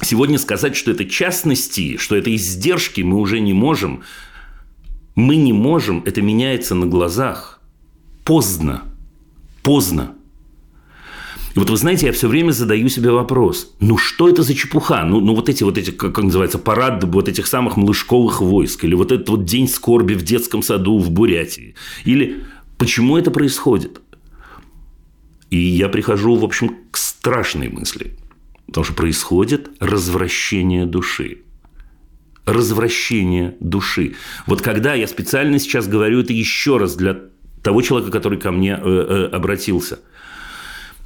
Сегодня 0.00 0.38
сказать, 0.38 0.74
что 0.74 0.90
это 0.90 1.04
частности, 1.04 1.98
что 1.98 2.16
это 2.16 2.34
издержки, 2.34 3.02
мы 3.02 3.18
уже 3.18 3.40
не 3.40 3.52
можем, 3.52 4.04
мы 5.14 5.36
не 5.36 5.52
можем, 5.52 6.02
это 6.06 6.22
меняется 6.22 6.74
на 6.74 6.86
глазах. 6.86 7.60
Поздно. 8.24 8.82
Поздно. 9.62 10.14
И 11.54 11.58
вот 11.58 11.68
вы 11.68 11.76
знаете, 11.76 12.06
я 12.06 12.12
все 12.12 12.28
время 12.28 12.52
задаю 12.52 12.88
себе 12.88 13.10
вопрос, 13.10 13.74
ну 13.80 13.98
что 13.98 14.28
это 14.28 14.42
за 14.42 14.54
чепуха? 14.54 15.04
Ну, 15.04 15.20
ну 15.20 15.34
вот 15.34 15.48
эти, 15.48 15.64
вот 15.64 15.78
эти, 15.78 15.90
как, 15.90 16.14
как 16.14 16.24
называется, 16.24 16.58
парад 16.58 17.02
вот 17.02 17.28
этих 17.28 17.48
самых 17.48 17.76
малышковых 17.76 18.40
войск, 18.40 18.84
или 18.84 18.94
вот 18.94 19.10
этот 19.10 19.28
вот 19.28 19.44
день 19.44 19.66
скорби 19.66 20.14
в 20.14 20.22
детском 20.22 20.62
саду 20.62 20.98
в 20.98 21.10
Бурятии. 21.10 21.74
Или 22.04 22.44
почему 22.78 23.16
это 23.16 23.32
происходит? 23.32 24.00
И 25.50 25.58
я 25.58 25.88
прихожу, 25.88 26.36
в 26.36 26.44
общем, 26.44 26.76
к 26.92 26.96
страшной 26.96 27.68
мысли. 27.68 28.16
Потому 28.66 28.84
что 28.84 28.94
происходит 28.94 29.70
развращение 29.80 30.86
души 30.86 31.40
развращение 32.46 33.56
души. 33.60 34.14
Вот 34.46 34.62
когда 34.62 34.94
я 34.94 35.06
специально 35.06 35.58
сейчас 35.58 35.86
говорю 35.86 36.20
это 36.20 36.32
еще 36.32 36.78
раз 36.78 36.96
для 36.96 37.16
того 37.62 37.82
человека, 37.82 38.10
который 38.10 38.38
ко 38.38 38.50
мне 38.50 38.78
э, 38.80 38.82
э, 38.82 39.24
обратился. 39.34 40.00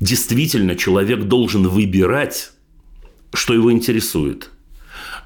Действительно, 0.00 0.76
человек 0.76 1.24
должен 1.24 1.66
выбирать, 1.68 2.52
что 3.32 3.54
его 3.54 3.72
интересует 3.72 4.50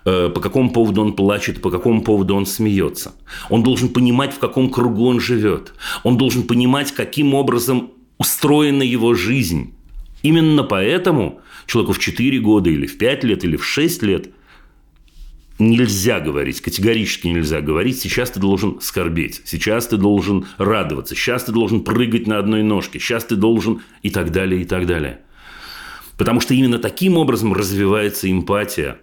э, 0.05 0.31
по 0.35 0.41
какому 0.41 0.71
поводу 0.71 1.03
он 1.03 1.15
плачет, 1.15 1.61
по 1.61 1.71
какому 1.71 2.03
поводу 2.03 2.35
он 2.35 2.47
смеется. 2.47 3.15
Он 3.51 3.63
должен 3.63 3.89
понимать, 3.89 4.35
в 4.35 4.39
каком 4.39 4.71
кругу 4.71 5.07
он 5.07 5.21
живет. 5.21 5.73
Он 6.03 6.17
должен 6.17 6.45
понимать, 6.45 6.93
каким 6.93 7.35
образом 7.35 7.93
устроена 8.19 8.83
его 8.83 9.15
жизнь. 9.15 9.75
Именно 10.23 10.65
поэтому 10.65 11.41
человеку 11.67 11.93
в 11.93 11.99
4 11.99 12.39
года 12.41 12.71
или 12.71 12.87
в 12.87 12.99
5 12.99 13.25
лет 13.25 13.45
или 13.45 13.57
в 13.57 13.65
6 13.65 14.03
лет 14.03 14.31
нельзя 15.59 16.21
говорить, 16.21 16.61
категорически 16.61 17.27
нельзя 17.27 17.61
говорить, 17.61 17.99
сейчас 17.99 18.31
ты 18.31 18.41
должен 18.41 18.81
скорбеть, 18.81 19.43
сейчас 19.45 19.89
ты 19.89 19.97
должен 19.97 20.47
радоваться, 20.57 21.15
сейчас 21.15 21.45
ты 21.45 21.53
должен 21.53 21.83
прыгать 21.83 22.27
на 22.27 22.39
одной 22.39 22.63
ножке, 22.63 22.99
сейчас 22.99 23.25
ты 23.25 23.37
должен 23.37 23.83
и 24.03 24.11
так 24.11 24.31
далее, 24.31 24.63
и 24.63 24.65
так 24.65 24.87
далее. 24.87 25.21
Потому 26.17 26.41
что 26.41 26.55
именно 26.55 26.79
таким 26.79 27.17
образом 27.17 27.53
развивается 27.53 28.31
эмпатия. 28.31 28.99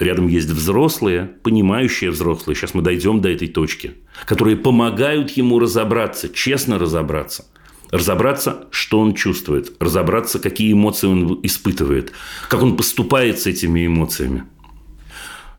Рядом 0.00 0.26
есть 0.26 0.48
взрослые, 0.48 1.30
понимающие 1.42 2.10
взрослые, 2.10 2.56
сейчас 2.56 2.74
мы 2.74 2.82
дойдем 2.82 3.20
до 3.20 3.28
этой 3.28 3.46
точки, 3.46 3.94
которые 4.26 4.56
помогают 4.56 5.30
ему 5.30 5.60
разобраться, 5.60 6.28
честно 6.28 6.78
разобраться. 6.78 7.46
Разобраться, 7.92 8.66
что 8.70 8.98
он 8.98 9.14
чувствует, 9.14 9.72
разобраться, 9.78 10.40
какие 10.40 10.72
эмоции 10.72 11.06
он 11.06 11.38
испытывает, 11.44 12.10
как 12.48 12.60
он 12.62 12.76
поступает 12.76 13.38
с 13.38 13.46
этими 13.46 13.86
эмоциями– 13.86 14.44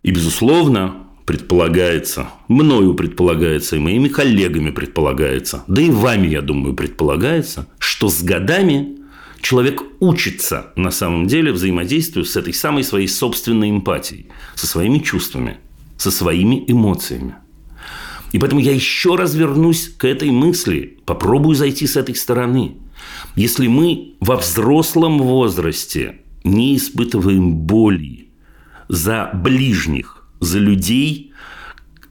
и, 0.05 0.11
безусловно, 0.11 0.97
предполагается, 1.25 2.27
мною 2.47 2.93
предполагается, 2.93 3.75
и 3.75 3.79
моими 3.79 4.07
коллегами 4.07 4.69
предполагается, 4.69 5.63
да 5.67 5.81
и 5.81 5.89
вами, 5.89 6.27
я 6.27 6.43
думаю, 6.43 6.75
предполагается, 6.75 7.67
что 7.79 8.09
с 8.09 8.21
годами 8.21 8.99
человек 9.41 9.81
учится 9.99 10.67
на 10.75 10.91
самом 10.91 11.25
деле 11.25 11.51
взаимодействию 11.51 12.23
с 12.23 12.35
этой 12.35 12.53
самой 12.53 12.83
своей 12.83 13.07
собственной 13.07 13.71
эмпатией, 13.71 14.27
со 14.53 14.67
своими 14.67 14.99
чувствами, 14.99 15.57
со 15.97 16.11
своими 16.11 16.63
эмоциями. 16.67 17.37
И 18.31 18.37
поэтому 18.37 18.61
я 18.61 18.73
еще 18.73 19.15
раз 19.15 19.33
вернусь 19.33 19.87
к 19.87 20.05
этой 20.05 20.29
мысли, 20.29 20.99
попробую 21.07 21.55
зайти 21.55 21.87
с 21.87 21.95
этой 21.95 22.13
стороны. 22.13 22.75
Если 23.35 23.65
мы 23.65 24.13
во 24.19 24.35
взрослом 24.35 25.17
возрасте 25.17 26.17
не 26.43 26.77
испытываем 26.77 27.55
боли, 27.55 28.24
за 28.87 29.29
ближних, 29.33 30.27
за 30.39 30.59
людей, 30.59 31.33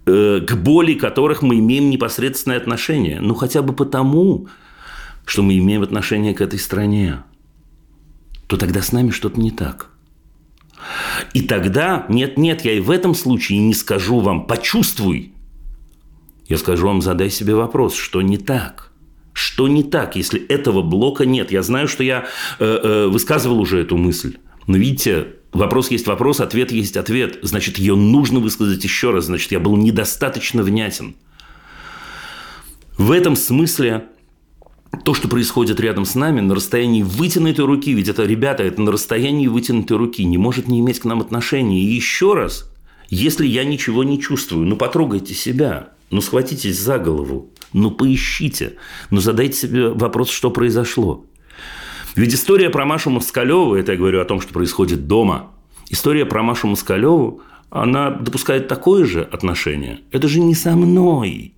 э, 0.07 0.41
к 0.41 0.55
боли 0.57 0.95
которых 0.95 1.43
мы 1.43 1.59
имеем 1.59 1.91
непосредственное 1.91 2.59
отношение. 2.59 3.21
Ну, 3.21 3.35
хотя 3.35 3.63
бы 3.63 3.75
потому, 3.75 4.49
что 5.25 5.43
мы 5.43 5.59
имеем 5.59 5.83
отношение 5.83 6.35
к 6.35 6.41
этой 6.41 6.59
стране, 6.59 7.23
то 8.47 8.57
тогда 8.57 8.83
с 8.83 8.93
нами 8.93 9.11
что-то 9.11 9.41
не 9.41 9.51
так. 9.51 9.91
И 11.33 11.43
тогда, 11.43 12.05
нет-нет, 12.09 12.65
я 12.65 12.73
и 12.73 12.81
в 12.81 12.91
этом 12.91 13.15
случае 13.15 13.59
не 13.59 13.75
скажу 13.75 14.21
вам 14.21 14.47
«почувствуй». 14.47 15.33
Я 16.47 16.59
скажу 16.59 16.87
вам 16.87 17.01
«задай 17.01 17.31
себе 17.31 17.55
вопрос, 17.55 17.95
что 17.95 18.23
не 18.23 18.37
так». 18.37 18.91
Что 19.33 19.67
не 19.67 19.83
так, 19.83 20.15
если 20.15 20.41
этого 20.47 20.83
блока 20.83 21.27
нет? 21.27 21.51
Я 21.51 21.65
знаю, 21.65 21.89
что 21.89 22.05
я 22.05 22.27
э, 22.61 22.65
э, 22.65 23.07
высказывал 23.09 23.59
уже 23.59 23.81
эту 23.81 23.97
мысль. 23.97 24.37
Но 24.69 24.77
видите, 24.77 25.27
Вопрос 25.55 25.91
есть 25.93 26.09
вопрос, 26.09 26.41
ответ 26.41 26.73
есть 26.73 26.97
ответ. 26.97 27.39
Значит, 27.43 27.79
ее 27.79 27.95
нужно 27.95 28.41
высказать 28.41 28.83
еще 28.83 29.13
раз. 29.13 29.27
Значит, 29.27 29.53
я 29.53 29.61
был 29.61 29.77
недостаточно 29.77 30.65
внятен. 30.65 31.15
В 32.99 33.13
этом 33.13 33.37
смысле 33.37 34.05
то, 35.05 35.15
что 35.15 35.29
происходит 35.29 35.79
рядом 35.79 36.05
с 36.05 36.17
нами, 36.17 36.41
на 36.41 36.57
расстоянии 36.57 37.03
вытянутой 37.03 37.65
руки, 37.65 37.93
ведь 37.93 38.09
это, 38.09 38.25
ребята, 38.25 38.65
это 38.65 38.83
на 38.83 38.91
расстоянии 38.91 39.47
вытянутой 39.47 39.97
руки, 39.97 40.25
не 40.25 40.39
может 40.39 40.67
не 40.67 40.81
иметь 40.81 40.99
к 40.99 41.05
нам 41.05 41.21
отношения. 41.21 41.81
И 41.81 41.95
еще 41.95 42.35
раз, 42.35 42.71
если 43.09 43.47
я 43.47 43.65
ничего 43.65 44.03
не 44.03 44.21
чувствую, 44.21 44.67
ну 44.67 44.77
потрогайте 44.77 45.35
себя, 45.35 45.91
ну 46.11 46.21
схватитесь 46.21 46.79
за 46.79 46.99
голову, 46.99 47.51
ну 47.73 47.93
поищите, 47.93 48.75
ну 49.11 49.21
задайте 49.21 49.57
себе 49.57 49.89
вопрос, 49.91 50.31
что 50.31 50.51
произошло. 50.51 51.25
Ведь 52.15 52.35
история 52.35 52.71
про 52.71 52.85
Машу 52.85 53.11
Москалеву, 53.11 53.75
это 53.75 53.93
я 53.93 53.99
говорю 53.99 54.21
о 54.21 54.25
том, 54.25 54.41
что 54.41 54.53
происходит 54.53 55.07
дома, 55.09 55.51
история 55.91 56.25
про 56.25 56.43
Машу 56.43 56.69
Москалеву, 56.69 57.43
она 57.71 58.11
допускает 58.11 58.69
такое 58.69 59.05
же 59.05 59.23
отношение. 59.23 60.01
Это 60.13 60.29
же 60.29 60.39
не 60.39 60.55
со 60.55 60.77
мной. 60.77 61.55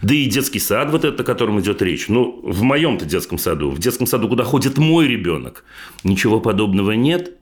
Да 0.00 0.14
и 0.14 0.26
детский 0.26 0.60
сад, 0.60 0.90
вот 0.90 1.04
это, 1.04 1.22
о 1.22 1.26
котором 1.26 1.60
идет 1.60 1.82
речь. 1.82 2.08
Ну, 2.08 2.40
в 2.42 2.62
моем-то 2.62 3.04
детском 3.04 3.38
саду, 3.38 3.70
в 3.70 3.78
детском 3.78 4.06
саду, 4.06 4.28
куда 4.28 4.44
ходит 4.44 4.78
мой 4.78 5.08
ребенок, 5.08 5.64
ничего 6.04 6.40
подобного 6.40 6.92
нет. 6.92 7.32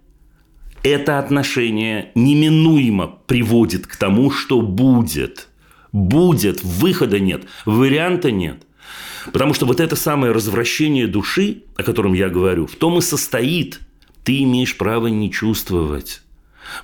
Это 0.83 1.19
отношение 1.19 2.11
неминуемо 2.15 3.07
приводит 3.27 3.87
к 3.87 3.97
тому, 3.97 4.31
что 4.31 4.61
будет. 4.61 5.49
Будет, 5.93 6.63
выхода 6.63 7.19
нет, 7.21 7.45
варианта 7.65 8.31
нет. 8.31 8.66
Потому 9.33 9.55
что 9.55 9.67
вот 9.67 9.81
это 9.81 9.97
самое 9.97 10.33
развращение 10.33 11.07
души, 11.07 11.63
о 11.77 11.83
котором 11.83 12.13
я 12.13 12.29
говорю, 12.29 12.67
в 12.67 12.77
том 12.77 12.99
и 12.99 13.01
состоит. 13.01 13.81
Ты 14.25 14.43
имеешь 14.43 14.77
право 14.77 15.07
не 15.07 15.31
чувствовать. 15.31 16.23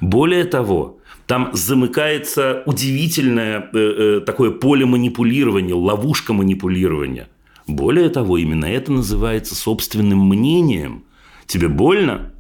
Более 0.01 0.45
того, 0.45 1.01
там 1.27 1.51
замыкается 1.53 2.63
удивительное 2.67 3.71
э, 3.73 3.79
э, 3.79 4.21
такое 4.21 4.51
поле 4.51 4.87
манипулирования, 4.87 5.75
ловушка 5.75 6.33
манипулирования. 6.33 7.29
Более 7.67 8.09
того, 8.09 8.39
именно 8.39 8.67
это 8.67 8.93
называется 8.93 9.55
собственным 9.55 10.29
мнением. 10.29 11.05
Тебе 11.47 11.69
больно? 11.69 12.33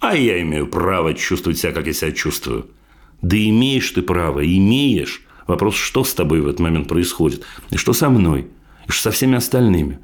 А 0.00 0.16
я 0.16 0.40
имею 0.42 0.66
право 0.66 1.14
чувствовать 1.14 1.58
себя, 1.58 1.72
как 1.72 1.86
я 1.86 1.92
себя 1.92 2.12
чувствую. 2.12 2.66
Да 3.22 3.36
имеешь 3.36 3.90
ты 3.90 4.02
право, 4.02 4.44
имеешь. 4.44 5.22
Вопрос, 5.46 5.76
что 5.76 6.04
с 6.04 6.14
тобой 6.14 6.40
в 6.40 6.46
этот 6.46 6.60
момент 6.60 6.88
происходит? 6.88 7.44
И 7.70 7.76
что 7.76 7.92
со 7.92 8.10
мной? 8.10 8.48
И 8.88 8.92
со 8.92 9.10
всеми 9.10 9.36
остальными? 9.36 9.98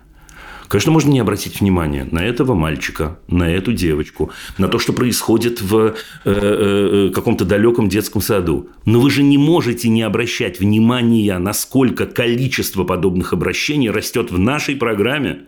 Конечно, 0.71 0.93
можно 0.93 1.11
не 1.11 1.19
обратить 1.19 1.61
внимания 1.61 2.07
на 2.13 2.25
этого 2.25 2.55
мальчика, 2.55 3.19
на 3.27 3.51
эту 3.51 3.73
девочку, 3.73 4.31
на 4.57 4.69
то, 4.69 4.79
что 4.79 4.93
происходит 4.93 5.61
в 5.61 5.77
э, 5.77 5.95
э, 6.25 7.09
э, 7.09 7.11
каком-то 7.13 7.45
далеком 7.45 7.89
детском 7.89 8.23
саду. 8.23 8.69
Но 8.85 9.01
вы 9.01 9.11
же 9.11 9.25
не 9.25 9.37
можете 9.37 9.89
не 9.89 10.03
обращать 10.03 10.61
внимания, 10.61 11.37
насколько 11.39 12.07
количество 12.07 12.85
подобных 12.85 13.33
обращений 13.33 13.91
растет 13.91 14.31
в 14.31 14.39
нашей 14.39 14.77
программе. 14.77 15.41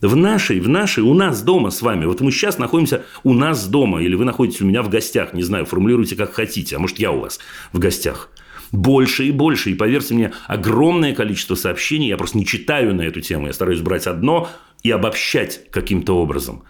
В 0.00 0.16
нашей, 0.16 0.58
в 0.58 0.68
нашей, 0.68 1.04
у 1.04 1.14
нас 1.14 1.40
дома 1.42 1.70
с 1.70 1.80
вами. 1.80 2.06
Вот 2.06 2.20
мы 2.20 2.32
сейчас 2.32 2.58
находимся 2.58 3.04
у 3.22 3.34
нас 3.34 3.64
дома, 3.68 4.02
или 4.02 4.16
вы 4.16 4.24
находитесь 4.24 4.60
у 4.60 4.66
меня 4.66 4.82
в 4.82 4.88
гостях, 4.88 5.34
не 5.34 5.44
знаю, 5.44 5.66
формулируйте 5.66 6.16
как 6.16 6.34
хотите, 6.34 6.74
а 6.74 6.78
может 6.80 6.98
я 6.98 7.12
у 7.12 7.20
вас 7.20 7.38
в 7.72 7.78
гостях 7.78 8.28
больше 8.72 9.26
и 9.26 9.30
больше. 9.30 9.70
И 9.70 9.74
поверьте 9.74 10.14
мне, 10.14 10.32
огромное 10.46 11.14
количество 11.14 11.54
сообщений, 11.54 12.08
я 12.08 12.16
просто 12.16 12.38
не 12.38 12.46
читаю 12.46 12.94
на 12.94 13.02
эту 13.02 13.20
тему, 13.20 13.46
я 13.46 13.52
стараюсь 13.52 13.80
брать 13.80 14.06
одно 14.06 14.48
и 14.82 14.90
обобщать 14.90 15.70
каким-то 15.70 16.16
образом. 16.16 16.62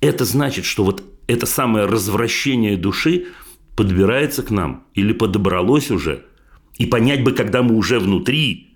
Это 0.00 0.24
значит, 0.24 0.64
что 0.64 0.84
вот 0.84 1.02
это 1.26 1.46
самое 1.46 1.86
развращение 1.86 2.76
души 2.76 3.26
подбирается 3.76 4.42
к 4.42 4.50
нам 4.50 4.84
или 4.94 5.12
подобралось 5.12 5.90
уже. 5.90 6.24
И 6.76 6.86
понять 6.86 7.22
бы, 7.22 7.32
когда 7.32 7.62
мы 7.62 7.76
уже 7.76 7.98
внутри. 7.98 8.74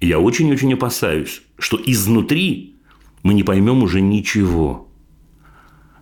я 0.00 0.18
очень-очень 0.18 0.74
опасаюсь, 0.74 1.42
что 1.58 1.80
изнутри 1.84 2.76
мы 3.22 3.34
не 3.34 3.42
поймем 3.42 3.82
уже 3.82 4.00
ничего. 4.00 4.89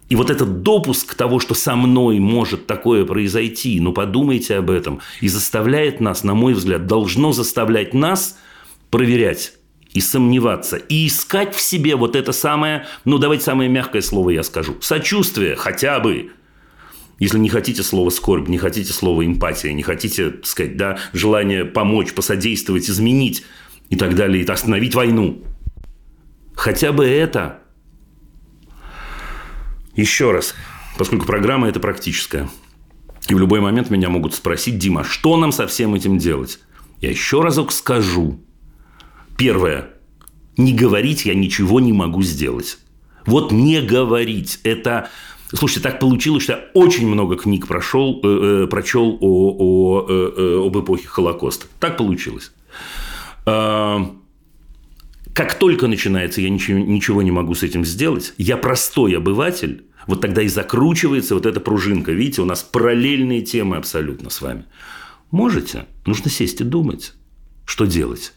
И 0.08 0.16
вот 0.16 0.30
этот 0.30 0.62
допуск 0.62 1.14
того, 1.14 1.38
что 1.38 1.54
со 1.54 1.76
мной 1.76 2.18
может 2.18 2.66
такое 2.66 3.04
произойти, 3.04 3.78
ну 3.78 3.92
подумайте 3.92 4.56
об 4.56 4.70
этом, 4.70 5.00
и 5.20 5.28
заставляет 5.28 6.00
нас, 6.00 6.24
на 6.24 6.34
мой 6.34 6.54
взгляд, 6.54 6.86
должно 6.86 7.32
заставлять 7.32 7.92
нас 7.92 8.38
проверять 8.90 9.52
и 9.92 10.00
сомневаться, 10.00 10.76
и 10.76 11.06
искать 11.06 11.54
в 11.54 11.60
себе 11.60 11.94
вот 11.94 12.16
это 12.16 12.32
самое, 12.32 12.86
ну 13.04 13.18
давайте 13.18 13.44
самое 13.44 13.68
мягкое 13.68 14.00
слово 14.00 14.30
я 14.30 14.42
скажу, 14.42 14.76
сочувствие 14.80 15.56
хотя 15.56 16.00
бы. 16.00 16.32
Если 17.18 17.38
не 17.38 17.48
хотите 17.48 17.82
слова 17.82 18.10
скорбь, 18.10 18.48
не 18.48 18.58
хотите 18.58 18.92
слова 18.92 19.26
эмпатия, 19.26 19.72
не 19.72 19.82
хотите, 19.82 20.30
так 20.30 20.46
сказать, 20.46 20.76
да, 20.76 20.98
желание 21.12 21.64
помочь, 21.64 22.12
посодействовать, 22.12 22.88
изменить 22.88 23.44
и 23.90 23.96
так 23.96 24.14
далее, 24.14 24.44
и 24.44 24.46
остановить 24.46 24.94
войну. 24.94 25.42
Хотя 26.54 26.92
бы 26.92 27.04
это 27.04 27.60
еще 30.00 30.30
раз, 30.30 30.54
поскольку 30.96 31.26
программа 31.26 31.68
это 31.68 31.80
практическая, 31.80 32.48
и 33.28 33.34
в 33.34 33.38
любой 33.38 33.60
момент 33.60 33.90
меня 33.90 34.08
могут 34.08 34.34
спросить, 34.34 34.78
Дима, 34.78 35.04
что 35.04 35.36
нам 35.36 35.52
со 35.52 35.66
всем 35.66 35.94
этим 35.94 36.18
делать? 36.18 36.60
Я 37.00 37.10
еще 37.10 37.42
разок 37.42 37.72
скажу. 37.72 38.40
Первое. 39.36 39.90
Не 40.56 40.72
говорить 40.72 41.26
я 41.26 41.34
ничего 41.34 41.78
не 41.78 41.92
могу 41.92 42.22
сделать. 42.22 42.78
Вот 43.26 43.52
не 43.52 43.80
говорить. 43.80 44.60
Это 44.64 45.10
Слушайте, 45.50 45.88
так 45.88 45.98
получилось, 45.98 46.42
что 46.42 46.52
я 46.52 46.64
очень 46.74 47.08
много 47.08 47.36
книг 47.36 47.66
прошел, 47.66 48.20
э, 48.22 48.64
э, 48.64 48.66
прочел 48.66 49.16
о, 49.18 49.56
о, 49.58 50.06
э, 50.06 50.32
э, 50.36 50.66
об 50.66 50.78
эпохе 50.78 51.08
Холокоста. 51.08 51.66
Так 51.80 51.96
получилось. 51.96 52.52
Э, 53.46 53.98
как 55.38 55.54
только 55.54 55.86
начинается, 55.86 56.40
я 56.40 56.50
ничего, 56.50 56.80
ничего 56.80 57.22
не 57.22 57.30
могу 57.30 57.54
с 57.54 57.62
этим 57.62 57.84
сделать, 57.84 58.34
я 58.38 58.56
простой 58.56 59.16
обыватель, 59.16 59.84
вот 60.08 60.20
тогда 60.20 60.42
и 60.42 60.48
закручивается 60.48 61.36
вот 61.36 61.46
эта 61.46 61.60
пружинка. 61.60 62.10
Видите, 62.10 62.42
у 62.42 62.44
нас 62.44 62.64
параллельные 62.64 63.42
темы 63.42 63.76
абсолютно 63.76 64.30
с 64.30 64.40
вами. 64.40 64.64
Можете? 65.30 65.86
Нужно 66.06 66.28
сесть 66.28 66.60
и 66.60 66.64
думать, 66.64 67.14
что 67.66 67.84
делать. 67.84 68.32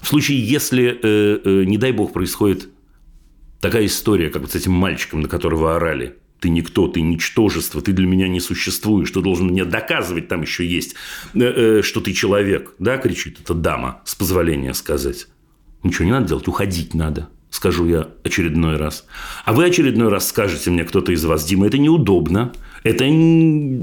В 0.00 0.06
случае, 0.06 0.38
если, 0.38 1.00
э, 1.02 1.40
э, 1.44 1.64
не 1.64 1.78
дай 1.78 1.90
бог, 1.90 2.12
происходит 2.12 2.68
такая 3.60 3.86
история, 3.86 4.30
как 4.30 4.42
вот 4.42 4.52
с 4.52 4.54
этим 4.54 4.70
мальчиком, 4.70 5.22
на 5.22 5.28
которого 5.28 5.74
орали, 5.74 6.14
ты 6.38 6.48
никто, 6.48 6.86
ты 6.86 7.00
ничтожество, 7.00 7.82
ты 7.82 7.92
для 7.92 8.06
меня 8.06 8.28
не 8.28 8.38
существуешь, 8.38 9.10
ты 9.10 9.20
должен 9.20 9.48
мне 9.48 9.64
доказывать, 9.64 10.28
там 10.28 10.42
еще 10.42 10.64
есть, 10.64 10.94
э, 11.34 11.40
э, 11.40 11.82
что 11.82 12.00
ты 12.00 12.12
человек, 12.12 12.76
да, 12.78 12.98
кричит 12.98 13.40
эта 13.42 13.54
дама, 13.54 14.00
с 14.04 14.14
позволения 14.14 14.74
сказать. 14.74 15.26
Ничего 15.82 16.04
не 16.04 16.12
надо 16.12 16.28
делать, 16.28 16.48
уходить 16.48 16.94
надо 16.94 17.28
скажу 17.50 17.86
я 17.86 18.08
очередной 18.24 18.76
раз. 18.76 19.04
А 19.44 19.52
вы 19.52 19.66
очередной 19.66 20.08
раз 20.08 20.28
скажете 20.28 20.70
мне 20.70 20.84
кто-то 20.84 21.12
из 21.12 21.24
вас, 21.24 21.44
Дима, 21.44 21.66
это 21.66 21.78
неудобно, 21.78 22.52
это, 22.84 23.04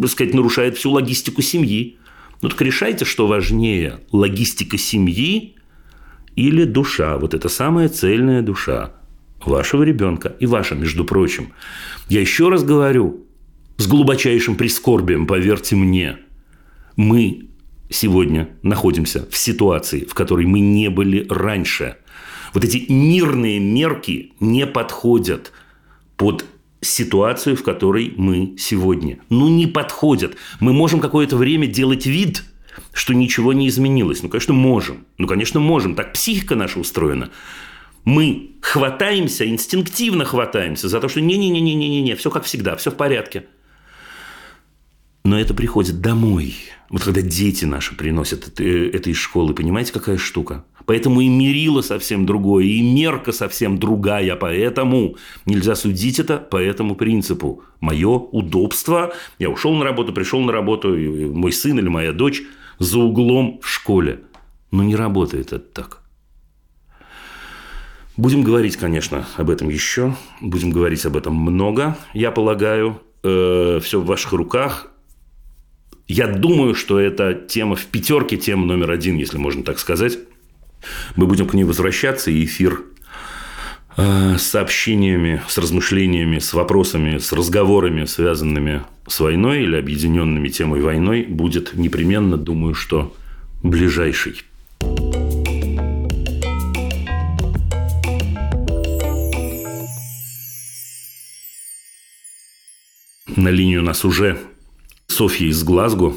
так 0.01 0.09
сказать, 0.09 0.33
нарушает 0.33 0.77
всю 0.77 0.91
логистику 0.91 1.41
семьи. 1.41 1.97
Ну 2.41 2.49
так 2.49 2.61
решайте, 2.61 3.05
что 3.05 3.27
важнее, 3.27 3.99
логистика 4.11 4.77
семьи 4.77 5.55
или 6.35 6.63
душа, 6.63 7.17
вот 7.17 7.33
эта 7.33 7.49
самая 7.49 7.89
цельная 7.89 8.41
душа 8.41 8.93
вашего 9.45 9.83
ребенка 9.83 10.35
и 10.39 10.45
ваша, 10.45 10.75
между 10.75 11.05
прочим. 11.05 11.53
Я 12.09 12.21
еще 12.21 12.49
раз 12.49 12.63
говорю, 12.63 13.25
с 13.77 13.87
глубочайшим 13.87 14.55
прискорбием, 14.55 15.27
поверьте 15.27 15.75
мне, 15.75 16.17
мы 16.95 17.47
сегодня 17.89 18.49
находимся 18.61 19.27
в 19.29 19.37
ситуации, 19.37 20.05
в 20.05 20.13
которой 20.13 20.45
мы 20.45 20.59
не 20.59 20.89
были 20.89 21.25
раньше– 21.29 21.97
вот 22.53 22.63
эти 22.63 22.91
мирные 22.91 23.59
мерки 23.59 24.33
не 24.39 24.65
подходят 24.65 25.51
под 26.15 26.45
ситуацию, 26.81 27.55
в 27.55 27.63
которой 27.63 28.13
мы 28.17 28.55
сегодня. 28.57 29.19
Ну, 29.29 29.47
не 29.47 29.67
подходят. 29.67 30.35
Мы 30.59 30.73
можем 30.73 30.99
какое-то 30.99 31.35
время 31.37 31.67
делать 31.67 32.05
вид, 32.05 32.43
что 32.93 33.13
ничего 33.13 33.53
не 33.53 33.67
изменилось. 33.67 34.23
Ну, 34.23 34.29
конечно, 34.29 34.53
можем. 34.53 35.05
Ну, 35.17 35.27
конечно, 35.27 35.59
можем. 35.59 35.95
Так 35.95 36.13
психика 36.13 36.55
наша 36.55 36.79
устроена. 36.79 37.29
Мы 38.05 38.51
хватаемся, 38.61 39.47
инстинктивно 39.47 40.23
хватаемся 40.23 40.87
за 40.87 41.01
то, 41.01 41.09
что 41.09 41.19
не-не-не-не-не-не, 41.19 42.15
все 42.15 42.31
как 42.31 42.45
всегда, 42.45 42.75
все 42.77 42.89
в 42.89 42.95
порядке. 42.95 43.47
Но 45.27 45.37
это 45.37 45.53
приходит 45.53 45.99
домой. 45.99 46.55
Вот 46.89 47.03
когда 47.03 47.19
дети 47.19 47.65
наши 47.65 47.97
приносят 47.97 48.47
это, 48.47 49.09
из 49.09 49.17
школы, 49.17 49.53
понимаете, 49.53 49.91
какая 49.91 50.17
штука? 50.17 50.63
Поэтому 50.85 51.19
и 51.19 51.27
мерило 51.27 51.81
совсем 51.81 52.25
другое, 52.25 52.63
и 52.63 52.81
мерка 52.81 53.33
совсем 53.33 53.77
другая. 53.77 54.37
Поэтому 54.37 55.17
нельзя 55.45 55.75
судить 55.75 56.19
это 56.21 56.37
по 56.37 56.55
этому 56.55 56.95
принципу. 56.95 57.61
Мое 57.81 58.07
удобство. 58.07 59.13
Я 59.37 59.49
ушел 59.49 59.75
на 59.75 59.83
работу, 59.83 60.13
пришел 60.13 60.39
на 60.39 60.53
работу, 60.53 60.95
мой 60.95 61.51
сын 61.51 61.77
или 61.77 61.89
моя 61.89 62.13
дочь 62.13 62.43
за 62.79 62.97
углом 62.97 63.59
в 63.61 63.67
школе. 63.67 64.21
Но 64.71 64.81
не 64.81 64.95
работает 64.95 65.47
это 65.47 65.59
так. 65.59 66.03
Будем 68.15 68.43
говорить, 68.43 68.77
конечно, 68.77 69.27
об 69.35 69.49
этом 69.49 69.67
еще. 69.67 70.15
Будем 70.39 70.69
говорить 70.69 71.05
об 71.05 71.17
этом 71.17 71.35
много, 71.35 71.97
я 72.13 72.31
полагаю. 72.31 73.01
Э, 73.23 73.81
все 73.83 73.99
в 73.99 74.05
ваших 74.05 74.31
руках. 74.31 74.93
Я 76.07 76.27
думаю, 76.27 76.73
что 76.73 76.99
это 76.99 77.33
тема 77.33 77.75
в 77.75 77.85
пятерке 77.85 78.37
тем 78.37 78.65
номер 78.65 78.91
один, 78.91 79.17
если 79.17 79.37
можно 79.37 79.63
так 79.63 79.77
сказать. 79.77 80.17
Мы 81.17 81.27
будем 81.27 81.47
к 81.47 81.53
ней 81.53 81.65
возвращаться, 81.65 82.31
и 82.31 82.45
эфир 82.45 82.81
э, 83.97 84.37
с 84.37 84.43
сообщениями, 84.43 85.41
с 85.49 85.57
размышлениями, 85.57 86.39
с 86.39 86.53
вопросами, 86.53 87.17
с 87.17 87.33
разговорами, 87.33 88.05
связанными 88.05 88.83
с 89.05 89.19
войной 89.19 89.63
или 89.63 89.75
объединенными 89.75 90.47
темой 90.47 90.79
войной, 90.79 91.23
будет 91.23 91.73
непременно, 91.73 92.37
думаю, 92.37 92.73
что 92.73 93.13
ближайший. 93.61 94.43
На 103.35 103.49
линию 103.49 103.83
нас 103.83 104.05
уже 104.05 104.37
Софья 105.17 105.47
из 105.47 105.63
Глазго. 105.63 106.13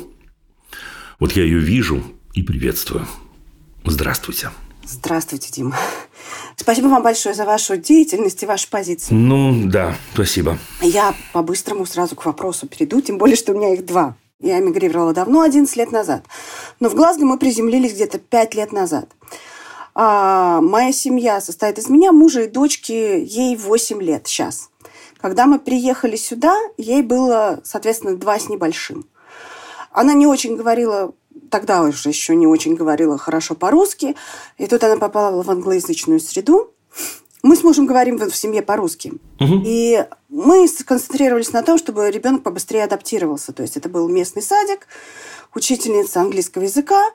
Вот 1.18 1.32
я 1.32 1.42
ее 1.42 1.58
вижу 1.58 2.02
и 2.34 2.42
приветствую. 2.42 3.06
Здравствуйте. 3.82 4.50
Здравствуйте, 4.84 5.50
Дима. 5.50 5.74
Спасибо 6.54 6.88
вам 6.88 7.02
большое 7.02 7.34
за 7.34 7.46
вашу 7.46 7.78
деятельность 7.78 8.42
и 8.42 8.46
вашу 8.46 8.68
позицию. 8.68 9.16
Ну, 9.16 9.70
да, 9.70 9.96
спасибо. 10.12 10.58
Я 10.82 11.14
по-быстрому 11.32 11.86
сразу 11.86 12.14
к 12.14 12.26
вопросу 12.26 12.68
перейду, 12.68 13.00
тем 13.00 13.16
более, 13.16 13.36
что 13.36 13.52
у 13.52 13.56
меня 13.56 13.72
их 13.72 13.86
два. 13.86 14.16
Я 14.38 14.58
эмигрировала 14.58 15.14
давно, 15.14 15.40
11 15.40 15.74
лет 15.76 15.92
назад. 15.92 16.26
Но 16.78 16.90
в 16.90 16.94
Глазго 16.94 17.24
мы 17.24 17.38
приземлились 17.38 17.94
где-то 17.94 18.18
5 18.18 18.54
лет 18.54 18.70
назад. 18.70 19.08
А, 19.94 20.60
моя 20.60 20.92
семья 20.92 21.40
состоит 21.40 21.78
из 21.78 21.88
меня, 21.88 22.12
мужа 22.12 22.42
и 22.42 22.50
дочки, 22.50 22.92
ей 22.92 23.56
8 23.56 24.02
лет 24.02 24.26
сейчас. 24.26 24.69
Когда 25.20 25.46
мы 25.46 25.58
приехали 25.58 26.16
сюда, 26.16 26.56
ей 26.78 27.02
было, 27.02 27.60
соответственно, 27.64 28.16
два 28.16 28.38
с 28.38 28.48
небольшим. 28.48 29.06
Она 29.92 30.14
не 30.14 30.26
очень 30.26 30.56
говорила, 30.56 31.12
тогда 31.50 31.82
уже 31.82 32.08
еще 32.08 32.34
не 32.34 32.46
очень 32.46 32.74
говорила 32.74 33.18
хорошо 33.18 33.54
по-русски, 33.54 34.16
и 34.56 34.66
тут 34.66 34.82
она 34.84 34.96
попала 34.96 35.42
в 35.42 35.50
англоязычную 35.50 36.20
среду. 36.20 36.72
Мы 37.42 37.56
с 37.56 37.62
мужем 37.62 37.86
говорим 37.86 38.18
в 38.18 38.36
семье 38.36 38.62
по-русски. 38.62 39.12
Угу. 39.40 39.62
И 39.64 40.04
мы 40.28 40.68
сконцентрировались 40.68 41.52
на 41.52 41.62
том, 41.62 41.78
чтобы 41.78 42.10
ребенок 42.10 42.42
побыстрее 42.42 42.84
адаптировался. 42.84 43.52
То 43.52 43.62
есть 43.62 43.76
это 43.76 43.88
был 43.88 44.08
местный 44.08 44.42
садик, 44.42 44.86
учительница 45.54 46.20
английского 46.20 46.64
языка. 46.64 47.10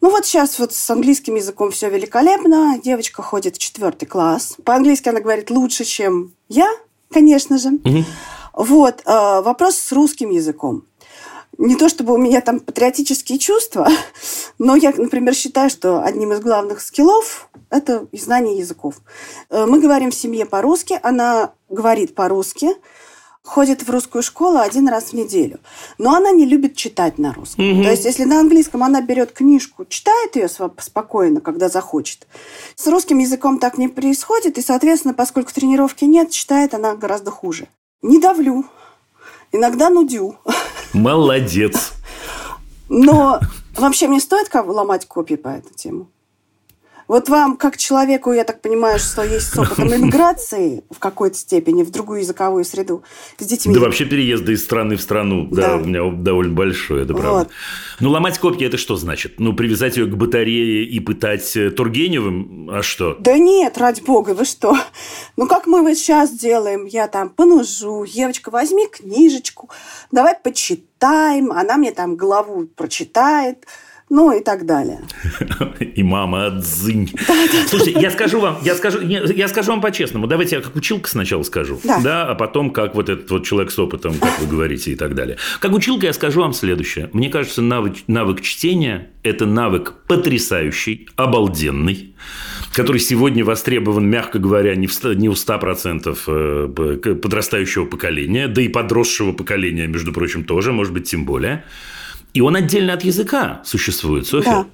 Ну 0.00 0.10
вот 0.10 0.26
сейчас 0.26 0.58
вот 0.58 0.72
с 0.74 0.90
английским 0.90 1.34
языком 1.34 1.70
все 1.70 1.88
великолепно. 1.88 2.78
Девочка 2.82 3.22
ходит 3.22 3.56
в 3.56 3.58
четвертый 3.58 4.06
класс. 4.06 4.56
По-английски 4.64 5.08
она 5.08 5.20
говорит 5.20 5.50
лучше, 5.50 5.84
чем 5.84 6.34
я, 6.48 6.68
конечно 7.10 7.58
же. 7.58 7.70
Угу. 7.84 8.04
Вот, 8.54 9.02
э, 9.04 9.40
вопрос 9.42 9.76
с 9.76 9.92
русским 9.92 10.30
языком. 10.30 10.84
Не 11.58 11.76
то 11.76 11.88
чтобы 11.88 12.14
у 12.14 12.18
меня 12.18 12.40
там 12.40 12.60
патриотические 12.60 13.38
чувства, 13.38 13.88
но 14.58 14.76
я, 14.76 14.92
например, 14.96 15.34
считаю, 15.34 15.70
что 15.70 16.02
одним 16.02 16.32
из 16.32 16.40
главных 16.40 16.80
скиллов– 16.80 17.48
это 17.70 18.06
знание 18.12 18.58
языков. 18.58 18.96
Э, 19.50 19.66
Мы 19.66 19.80
говорим 19.80 20.10
в 20.10 20.14
семье 20.14 20.46
по-русски, 20.46 20.98
она 21.02 21.52
говорит 21.68 22.14
по-русски, 22.14 22.70
ходит 23.48 23.82
в 23.82 23.90
русскую 23.90 24.22
школу 24.22 24.58
один 24.58 24.88
раз 24.88 25.04
в 25.06 25.12
неделю. 25.14 25.58
Но 25.96 26.14
она 26.14 26.30
не 26.30 26.44
любит 26.44 26.76
читать 26.76 27.18
на 27.18 27.32
русском. 27.32 27.64
Мгм. 27.64 27.82
То 27.82 27.90
есть, 27.90 28.04
если 28.04 28.24
на 28.24 28.40
английском 28.40 28.82
она 28.82 29.00
берет 29.00 29.32
книжку, 29.32 29.86
читает 29.86 30.36
ее 30.36 30.48
спокойно, 30.48 31.40
когда 31.40 31.68
захочет. 31.68 32.26
С 32.76 32.86
русским 32.86 33.18
языком 33.18 33.58
так 33.58 33.78
не 33.78 33.88
происходит, 33.88 34.58
и, 34.58 34.62
соответственно, 34.62 35.14
поскольку 35.14 35.52
тренировки 35.52 36.04
нет, 36.04 36.30
читает 36.30 36.74
она 36.74 36.94
гораздо 36.94 37.30
хуже. 37.30 37.68
Не 38.02 38.20
давлю. 38.20 38.64
Иногда 39.50 39.88
нудю. 39.88 40.36
Молодец. 40.92 41.92
Но 42.90 43.40
вообще 43.76 44.08
мне 44.08 44.20
стоит 44.20 44.48
как 44.48 44.66
бы 44.66 44.72
ломать 44.72 45.06
копии 45.06 45.36
по 45.36 45.48
этой 45.48 45.74
теме? 45.74 46.06
Вот 47.08 47.30
вам, 47.30 47.56
как 47.56 47.78
человеку, 47.78 48.32
я 48.32 48.44
так 48.44 48.60
понимаю, 48.60 48.98
что 48.98 49.22
есть 49.24 49.54
с 49.54 49.58
опытом 49.58 49.88
иммиграции 49.94 50.84
в 50.90 50.98
какой-то 50.98 51.36
степени 51.38 51.82
в 51.82 51.90
другую 51.90 52.20
языковую 52.20 52.64
среду 52.64 53.02
с 53.38 53.46
детьми. 53.46 53.74
Да 53.74 53.80
вообще 53.80 54.04
переезды 54.04 54.52
из 54.52 54.62
страны 54.62 54.96
в 54.96 55.00
страну, 55.00 55.48
да, 55.50 55.68
Да. 55.68 55.76
у 55.76 55.80
меня 55.86 56.10
довольно 56.10 56.52
большой, 56.52 57.02
это 57.04 57.14
правда. 57.14 57.30
Вот. 57.38 57.48
Ну, 58.00 58.10
ломать 58.10 58.38
копья– 58.38 58.66
это 58.68 58.76
что 58.76 58.96
значит? 58.96 59.40
Ну, 59.40 59.54
привязать 59.54 59.96
ее 59.96 60.04
к 60.04 60.14
батарее 60.16 60.84
и 60.84 61.00
пытать 61.00 61.56
э, 61.56 61.70
Тургеневым? 61.70 62.68
А 62.70 62.82
что? 62.82 63.16
Да 63.18 63.38
нет, 63.38 63.78
ради 63.78 64.02
бога, 64.02 64.30
вы 64.34 64.44
что? 64.44 64.76
Ну, 65.36 65.46
как 65.46 65.66
мы 65.66 65.80
вот 65.80 65.96
сейчас 65.96 66.30
делаем? 66.30 66.84
Я 66.84 67.08
там 67.08 67.30
понужу, 67.30 68.04
Евочка, 68.04 68.50
возьми 68.50 68.86
книжечку, 68.86 69.70
давай 70.12 70.34
почитаем, 70.34 71.52
она 71.52 71.78
мне 71.78 71.92
там 71.92 72.16
главу 72.16 72.66
прочитает, 72.66 73.64
ну 74.10 74.32
и 74.32 74.42
так 74.42 74.66
далее. 74.66 75.00
И 75.94 76.02
мама 76.02 76.46
отзынь. 76.46 77.10
Слушайте, 77.68 78.00
я 78.00 78.10
скажу 78.10 78.40
вам, 78.40 78.58
я 78.62 78.74
скажу, 78.74 79.00
я 79.00 79.48
скажу 79.48 79.70
вам 79.72 79.80
по-честному. 79.80 80.26
Давайте 80.26 80.56
я 80.56 80.62
как 80.62 80.76
училка 80.76 81.08
сначала 81.08 81.42
скажу. 81.42 81.80
Да. 81.84 82.26
а 82.28 82.34
потом 82.34 82.70
как 82.70 82.94
вот 82.94 83.08
этот 83.08 83.30
вот 83.30 83.44
человек 83.44 83.70
с 83.70 83.78
опытом, 83.78 84.14
как 84.14 84.40
вы 84.40 84.46
говорите, 84.46 84.92
и 84.92 84.94
так 84.94 85.14
далее. 85.14 85.36
Как 85.60 85.72
училка 85.72 86.06
я 86.06 86.12
скажу 86.12 86.40
вам 86.40 86.52
следующее. 86.52 87.10
Мне 87.12 87.28
кажется, 87.28 87.62
навык, 87.62 87.96
навык 88.06 88.40
чтения– 88.40 89.10
это 89.22 89.46
навык 89.46 89.94
потрясающий, 90.06 91.08
обалденный, 91.16 92.14
который 92.72 93.00
сегодня 93.00 93.44
востребован, 93.44 94.08
мягко 94.08 94.38
говоря, 94.38 94.74
не, 94.74 94.86
в, 94.86 95.04
не 95.14 95.28
у 95.28 95.32
100% 95.32 96.18
э, 96.26 97.14
подрастающего 97.14 97.86
поколения, 97.86 98.48
да 98.48 98.62
и 98.62 98.68
подросшего 98.68 99.32
поколения, 99.32 99.86
между 99.86 100.12
прочим, 100.12 100.44
тоже, 100.44 100.72
может 100.72 100.92
быть, 100.92 101.08
тем 101.08 101.24
более. 101.24 101.64
И 102.34 102.40
он 102.40 102.56
отдельно 102.56 102.92
от 102.92 103.04
языка 103.04 103.62
существует, 103.64 104.26
Софья. 104.26 104.50
Да. 104.50 104.66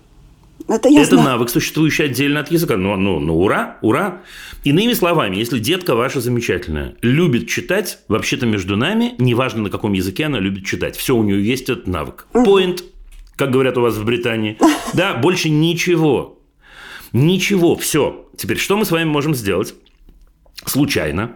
Это 0.66 0.88
Это 0.88 1.16
знаю. 1.16 1.24
навык, 1.30 1.50
существующий 1.50 2.04
отдельно 2.04 2.40
от 2.40 2.50
языка. 2.50 2.76
Ну, 2.76 2.96
ну, 2.96 3.18
ну, 3.18 3.38
ура, 3.38 3.76
ура. 3.82 4.22
Иными 4.62 4.94
словами, 4.94 5.36
если 5.36 5.58
детка 5.58 5.94
ваша 5.94 6.20
замечательная 6.20 6.94
любит 7.02 7.48
читать, 7.48 7.98
вообще-то 8.08 8.46
между 8.46 8.76
нами, 8.76 9.14
неважно 9.18 9.62
на 9.62 9.70
каком 9.70 9.92
языке 9.92 10.24
она 10.26 10.38
любит 10.38 10.64
читать, 10.64 10.96
все 10.96 11.14
у 11.14 11.22
нее 11.22 11.44
есть 11.44 11.68
этот 11.68 11.86
навык. 11.86 12.26
Point, 12.32 12.82
как 13.36 13.50
говорят 13.50 13.76
у 13.76 13.82
вас 13.82 13.96
в 13.96 14.04
Британии. 14.04 14.58
Да, 14.94 15.14
больше 15.14 15.48
ничего. 15.50 16.38
Ничего, 17.12 17.74
все. 17.74 18.28
Теперь 18.36 18.58
что 18.58 18.76
мы 18.76 18.84
с 18.84 18.92
вами 18.92 19.08
можем 19.08 19.34
сделать? 19.34 19.74
Случайно. 20.64 21.32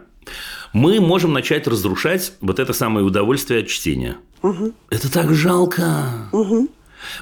Мы 0.72 1.00
можем 1.00 1.32
начать 1.32 1.66
разрушать 1.66 2.34
вот 2.40 2.60
это 2.60 2.72
самое 2.72 3.04
удовольствие 3.04 3.60
от 3.62 3.68
чтения. 3.68 4.18
Это 4.90 5.12
так 5.12 5.34
жалко. 5.34 6.28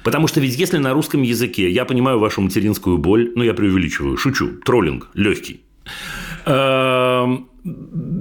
Потому 0.03 0.27
что 0.27 0.41
ведь 0.41 0.57
если 0.57 0.79
на 0.79 0.93
русском 0.93 1.23
языке, 1.23 1.71
я 1.71 1.85
понимаю 1.85 2.19
вашу 2.19 2.41
материнскую 2.41 2.99
боль, 2.99 3.33
но 3.35 3.45
я 3.45 3.55
преувеличиваю, 3.55 4.17
шучу, 4.17 4.59
троллинг 4.65 5.11
легкий. 5.15 5.61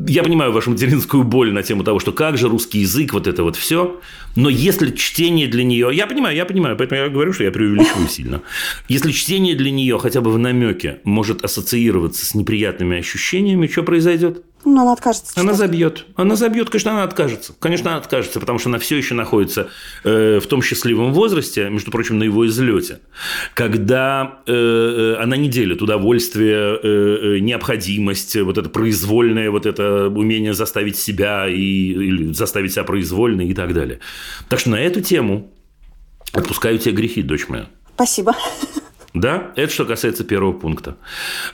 Я 0.08 0.24
понимаю 0.24 0.52
вашу 0.52 0.72
материнскую 0.72 1.24
боль 1.24 1.52
на 1.54 1.62
тему 1.62 1.84
того, 1.84 2.00
что 2.00 2.12
как 2.12 2.38
же 2.38 2.48
русский 2.48 2.80
язык, 2.80 3.14
вот 3.14 3.28
это 3.28 3.44
вот 3.44 3.56
все. 3.56 4.00
Но 4.36 4.50
если 4.50 4.92
чтение 4.92 5.48
для 5.48 5.64
нее, 5.64 5.90
я 5.94 6.08
понимаю, 6.08 6.36
я 6.36 6.46
понимаю, 6.46 6.76
поэтому 6.78 7.02
я 7.02 7.10
говорю, 7.10 7.32
что 7.34 7.44
я 7.44 7.52
преувеличиваю 7.52 8.08
сильно. 8.08 8.42
Если 8.88 9.12
чтение 9.12 9.56
для 9.56 9.72
нее 9.72 10.00
хотя 10.00 10.22
бы 10.22 10.32
в 10.32 10.38
намеке 10.40 11.00
может 11.04 11.44
ассоциироваться 11.44 12.26
с 12.26 12.34
неприятными 12.34 12.98
ощущениями, 12.98 13.68
что 13.68 13.84
произойдет? 13.84 14.44
Ну, 14.68 14.82
она 14.82 14.94
откажется 14.94 15.32
Она 15.36 15.54
читать. 15.54 15.58
забьет. 15.58 16.06
Она 16.16 16.36
забьет, 16.36 16.72
конечно, 16.72 16.92
она 16.92 17.04
откажется. 17.04 17.54
Конечно, 17.60 17.92
она 17.92 18.00
откажется, 18.00 18.40
потому 18.40 18.58
что 18.58 18.70
она 18.70 18.80
все 18.80 18.98
еще 18.98 19.14
находится 19.14 19.70
э, 20.04 20.40
в 20.40 20.48
том 20.48 20.64
счастливом 20.64 21.14
возрасте, 21.14 21.70
между 21.70 21.92
прочим, 21.92 22.18
на 22.18 22.24
его 22.24 22.48
излете, 22.48 23.00
когда 23.54 24.40
э, 24.48 24.52
э, 24.52 25.22
она 25.22 25.38
не 25.38 25.50
делит 25.50 25.84
удовольствие, 25.84 26.80
э, 26.82 27.36
э, 27.36 27.40
необходимость, 27.42 28.36
вот 28.38 28.58
это 28.58 28.68
произвольное, 28.70 29.35
вот 29.50 29.66
это 29.66 30.08
умение 30.08 30.54
заставить 30.54 30.98
себя 30.98 31.48
и, 31.48 31.56
или 31.56 32.34
заставить 32.34 32.72
себя 32.74 32.84
произвольно 32.84 33.42
и 33.42 33.54
так 33.54 33.74
далее. 33.74 34.00
Так 34.50 34.60
что 34.60 34.70
на 34.72 34.80
эту 34.80 35.02
тему 35.02 35.52
отпускаю 36.34 36.78
тебе 36.80 36.96
грехи, 36.96 37.22
дочь 37.22 37.48
моя. 37.48 37.68
Спасибо. 37.96 38.34
Да, 39.14 39.54
это 39.56 39.72
что 39.72 39.86
касается 39.86 40.26
первого 40.26 40.52
пункта. 40.52 40.98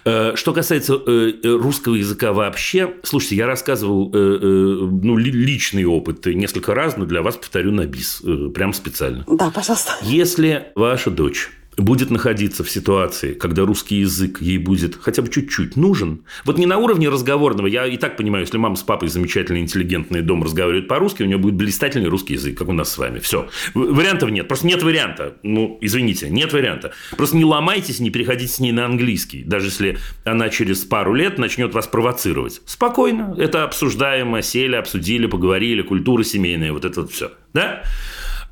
Э, 0.04 0.36
Что 0.36 0.52
касается 0.52 0.96
э, 0.96 1.34
э, 1.44 1.48
русского 1.48 1.94
языка 1.94 2.34
вообще, 2.34 2.96
слушайте, 3.04 3.36
я 3.36 3.46
рассказывал 3.46 4.10
ну, 4.12 5.16
ли- 5.18 5.32
личный 5.32 5.86
опыт 5.86 6.26
несколько 6.26 6.74
раз, 6.74 6.98
но 6.98 7.06
для 7.06 7.22
вас 7.22 7.38
повторю 7.38 7.72
на 7.72 7.86
бис, 7.86 8.24
прям 8.56 8.74
специально. 8.74 9.24
Да, 9.28 9.52
пожалуйста. 9.52 9.94
Если 10.02 10.70
ваша 10.76 11.12
дочь 11.12 11.52
будет 11.78 12.10
находиться 12.10 12.64
в 12.64 12.70
ситуации, 12.70 13.34
когда 13.34 13.64
русский 13.64 13.98
язык 13.98 14.42
ей 14.42 14.58
будет 14.58 14.98
хотя 15.02 15.22
бы 15.22 15.30
чуть-чуть 15.30 15.76
нужен, 15.76 16.26
вот 16.46 16.58
не 16.58 16.66
на 16.66 16.78
уровне 16.78 17.10
разговорного, 17.10 17.68
я 17.68 17.86
и 17.86 17.98
так 17.98 18.18
понимаю, 18.18 18.44
если 18.44 18.58
мама 18.58 18.76
с 18.76 18.84
папой 18.84 19.10
замечательный, 19.10 19.62
интеллигентный 19.62 20.22
дом 20.22 20.44
разговаривают 20.44 20.88
по-русски, 20.88 21.24
у 21.24 21.26
нее 21.26 21.38
будет 21.38 21.56
блистательный 21.56 22.10
русский 22.10 22.34
язык, 22.34 22.58
как 22.58 22.68
у 22.68 22.74
нас 22.74 22.92
с 22.92 22.98
вами. 22.98 23.20
Все. 23.20 23.50
Вариантов 23.74 24.30
нет. 24.32 24.48
Просто 24.48 24.68
нет 24.68 24.84
варианта. 24.84 25.38
Ну, 25.44 25.78
извините, 25.82 26.30
нет 26.30 26.54
варианта. 26.54 26.92
Просто 27.16 27.38
не 27.38 27.46
ломайтесь, 27.46 28.00
не 28.00 28.10
переходите 28.10 28.52
с 28.52 28.60
ней 28.60 28.72
на 28.72 28.86
английский, 28.86 29.44
даже 29.44 29.68
если 29.68 29.98
она 30.26 30.50
через 30.50 30.80
пару 30.84 31.14
лет 31.14 31.38
начнет 31.38 31.74
вас 31.74 31.88
провоцировать. 31.88 32.62
Спокойно. 32.66 33.36
Это 33.38 33.64
обсуждаемо, 33.64 34.42
сели, 34.42 34.76
обсудили, 34.76 35.26
поговорили, 35.26 35.82
культура 35.82 36.24
семейная, 36.24 36.74
вот 36.74 36.86
это 36.86 37.02
вот 37.02 37.12
все. 37.12 37.32
Да? 37.54 37.84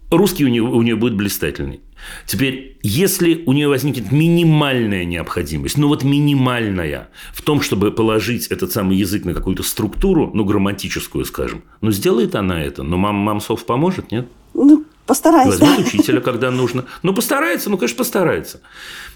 Русский 0.10 0.46
у 0.46 0.48
нее, 0.48 0.64
у 0.64 0.82
нее 0.82 0.96
будет 0.96 1.16
блистательный. 1.16 1.82
Теперь, 2.26 2.78
если 2.82 3.44
у 3.46 3.54
нее 3.54 3.68
возникнет 3.68 4.12
минимальная 4.12 5.06
необходимость, 5.06 5.78
ну 5.78 5.88
вот 5.88 6.04
минимальная, 6.04 7.10
в 7.34 7.42
том, 7.42 7.62
чтобы 7.62 7.92
положить 7.92 8.48
этот 8.48 8.72
самый 8.72 8.98
язык 8.98 9.26
на 9.26 9.34
какую-то 9.34 9.64
структуру, 9.64 10.32
ну, 10.34 10.46
грамматическую, 10.46 11.26
скажем, 11.26 11.64
ну, 11.82 11.92
сделает 11.92 12.36
она 12.36 12.62
это, 12.62 12.84
но 12.84 12.98
мам, 12.98 13.16
мамсов 13.16 13.66
поможет, 13.66 14.12
нет? 14.12 14.28
Ну, 14.54 14.86
постараюсь, 15.10 15.60
Возьмет 15.60 15.88
учителя, 15.88 16.22
когда 16.22 16.52
нужно. 16.52 16.86
Ну, 17.02 17.16
постарается, 17.16 17.72
ну, 17.72 17.78
конечно, 17.78 17.98
постарается. 17.98 18.62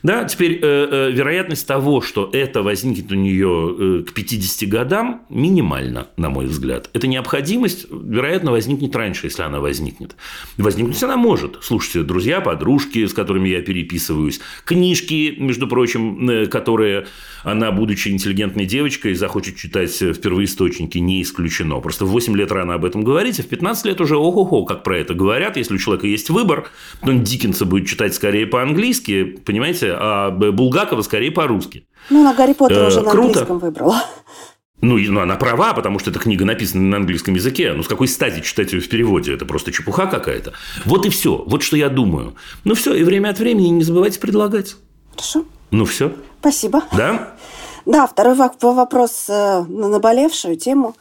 Да, 0.02 0.26
теперь 0.26 0.54
э, 0.54 0.60
э, 0.62 1.12
вероятность 1.12 1.68
того, 1.68 2.02
что 2.02 2.30
это 2.34 2.64
возникнет 2.64 3.12
у 3.12 3.16
нее 3.16 4.02
э, 4.02 4.04
к 4.04 4.14
50 4.14 4.68
годам, 4.68 5.22
минимальна, 5.30 6.08
на 6.18 6.30
мой 6.30 6.48
взгляд. 6.48 6.90
Эта 6.94 7.06
необходимость, 7.06 7.86
вероятно, 7.92 8.52
возникнет 8.52 8.96
раньше, 8.96 9.28
если 9.28 9.44
она 9.44 9.60
возникнет. 9.60 10.16
Возникнуть 10.58 11.02
она 11.04 11.16
может. 11.16 11.60
Слушайте, 11.62 12.02
друзья, 12.02 12.42
подружки, 12.42 13.06
с 13.06 13.14
которыми 13.14 13.50
я 13.50 13.62
переписываюсь, 13.62 14.42
книжки, 14.66 15.36
между 15.38 15.68
прочим, 15.68 16.28
э, 16.28 16.48
которые 16.48 17.06
она, 17.44 17.72
будучи 17.72 18.10
интеллигентной 18.10 18.66
девочкой, 18.66 19.14
захочет 19.14 19.58
читать 19.58 20.02
в 20.02 20.16
первоисточнике, 20.16 21.00
не 21.02 21.22
исключено. 21.22 21.80
Просто 21.82 22.06
в 22.06 22.10
8 22.10 22.36
лет 22.36 22.52
рано 22.52 22.74
об 22.74 22.84
этом 22.84 23.04
говорить, 23.04 23.40
а 23.40 23.44
в 23.44 23.48
15 23.48 23.86
лет 23.86 24.02
уже 24.02 24.18
ого-го, 24.18 24.66
как 24.66 24.84
про 24.84 24.98
это 24.98 25.14
говорят. 25.14 25.56
Если 25.56 25.76
человека 25.84 26.08
есть 26.08 26.30
выбор, 26.30 26.68
он 27.02 27.24
Диккенса 27.24 27.66
будет 27.66 27.88
читать 27.88 28.16
скорее 28.16 28.48
по-английски, 28.48 29.24
понимаете, 29.24 29.94
а 29.98 30.32
Булгакова 30.32 31.02
скорее 31.02 31.32
по-русски. 31.32 31.86
Ну, 32.10 32.22
она 32.22 32.34
Гарри 32.34 32.54
Поттера 32.54 32.86
Э, 32.86 32.88
уже 32.88 33.02
на 33.02 33.12
круто. 33.12 33.28
английском 33.28 33.60
выбрала. 33.60 34.04
Ну, 34.82 34.98
ну, 34.98 35.22
она 35.22 35.36
права, 35.38 35.74
потому 35.74 35.98
что 36.00 36.10
эта 36.12 36.20
книга 36.20 36.44
написана 36.44 36.84
на 36.84 36.98
английском 36.98 37.34
языке. 37.36 37.72
Ну, 37.74 37.84
с 37.84 37.88
какой 37.88 38.10
стати 38.10 38.42
читать 38.42 38.74
ее 38.74 38.82
в 38.82 38.90
переводе? 38.90 39.34
Это 39.34 39.46
просто 39.46 39.72
чепуха 39.72 40.08
какая-то. 40.08 40.52
Вот 40.84 41.06
и 41.06 41.10
все. 41.10 41.42
Вот 41.48 41.64
что 41.64 41.78
я 41.78 41.88
думаю. 41.88 42.36
Ну, 42.66 42.76
все. 42.76 42.94
И 42.94 43.04
время 43.04 43.30
от 43.30 43.40
времени 43.40 43.68
не 43.70 43.84
забывайте 43.84 44.20
предлагать. 44.20 44.76
Хорошо, 45.12 45.46
Ну, 45.72 45.86
все. 45.86 46.12
спасибо. 46.42 46.84
Да? 46.98 47.36
Да, 47.86 48.08
второй 48.08 48.36
во- 48.36 48.52
вопрос 48.74 49.26
э, 49.30 49.64
на 49.70 49.88
наболевшую 49.88 50.58
тему. 50.58 50.96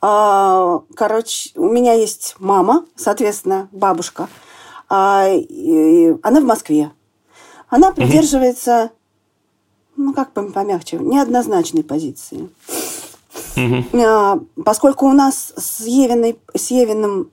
А, 0.00 0.80
Короче, 0.94 1.50
у 1.54 1.68
меня 1.68 1.94
есть 1.94 2.36
мама, 2.38 2.84
соответственно, 2.96 3.68
бабушка. 3.72 4.28
А, 4.88 5.26
Она 6.22 6.40
в 6.40 6.44
Москве. 6.44 6.90
Она 7.68 7.90
придерживается, 7.92 8.90
ну, 9.96 10.12
как 10.12 10.32
помягче, 10.32 10.98
неоднозначной 10.98 11.82
позиции. 11.82 12.48
А, 13.94 14.38
Поскольку 14.64 15.06
у 15.06 15.12
нас 15.12 15.52
с, 15.56 15.80
Евиной, 15.86 16.38
с 16.54 16.70
Евиным 16.70 17.30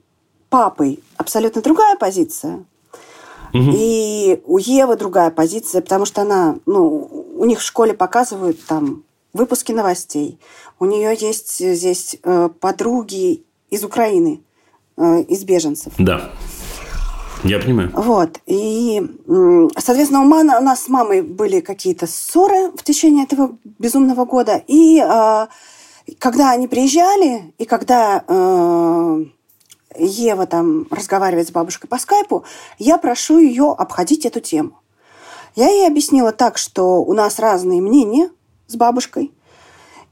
папой 0.48 1.02
абсолютно 1.16 1.62
другая 1.62 1.96
позиция, 1.96 2.64
и 3.54 4.40
у 4.46 4.56
Евы 4.56 4.96
другая 4.96 5.30
позиция, 5.30 5.82
потому 5.82 6.06
что 6.06 6.22
она, 6.22 6.56
ну, 6.64 7.26
у 7.36 7.44
них 7.44 7.58
в 7.60 7.62
школе 7.62 7.92
показывают 7.92 8.64
там 8.64 9.02
выпуски 9.32 9.72
новостей. 9.72 10.38
У 10.78 10.84
нее 10.84 11.16
есть 11.18 11.58
здесь 11.58 12.16
э, 12.22 12.48
подруги 12.60 13.44
из 13.70 13.84
Украины, 13.84 14.42
э, 14.96 15.22
из 15.22 15.44
беженцев. 15.44 15.92
Да. 15.98 16.30
Я 17.44 17.58
понимаю. 17.58 17.90
Вот. 17.94 18.38
И, 18.46 19.02
соответственно, 19.76 20.22
у, 20.22 20.26
мана- 20.26 20.60
у 20.60 20.62
нас 20.62 20.84
с 20.84 20.88
мамой 20.88 21.22
были 21.22 21.60
какие-то 21.60 22.06
ссоры 22.06 22.70
в 22.70 22.84
течение 22.84 23.24
этого 23.24 23.56
безумного 23.64 24.24
года. 24.24 24.62
И 24.68 25.00
э, 25.00 25.46
когда 26.18 26.52
они 26.52 26.68
приезжали, 26.68 27.52
и 27.58 27.64
когда 27.64 28.24
э, 28.28 29.24
Ева 29.98 30.46
там 30.46 30.86
разговаривает 30.90 31.48
с 31.48 31.50
бабушкой 31.50 31.88
по 31.88 31.98
скайпу, 31.98 32.44
я 32.78 32.96
прошу 32.98 33.38
ее 33.38 33.74
обходить 33.76 34.24
эту 34.24 34.40
тему. 34.40 34.78
Я 35.56 35.68
ей 35.68 35.86
объяснила 35.86 36.32
так, 36.32 36.58
что 36.58 37.02
у 37.02 37.12
нас 37.12 37.38
разные 37.38 37.80
мнения 37.82 38.30
с 38.72 38.76
бабушкой. 38.76 39.32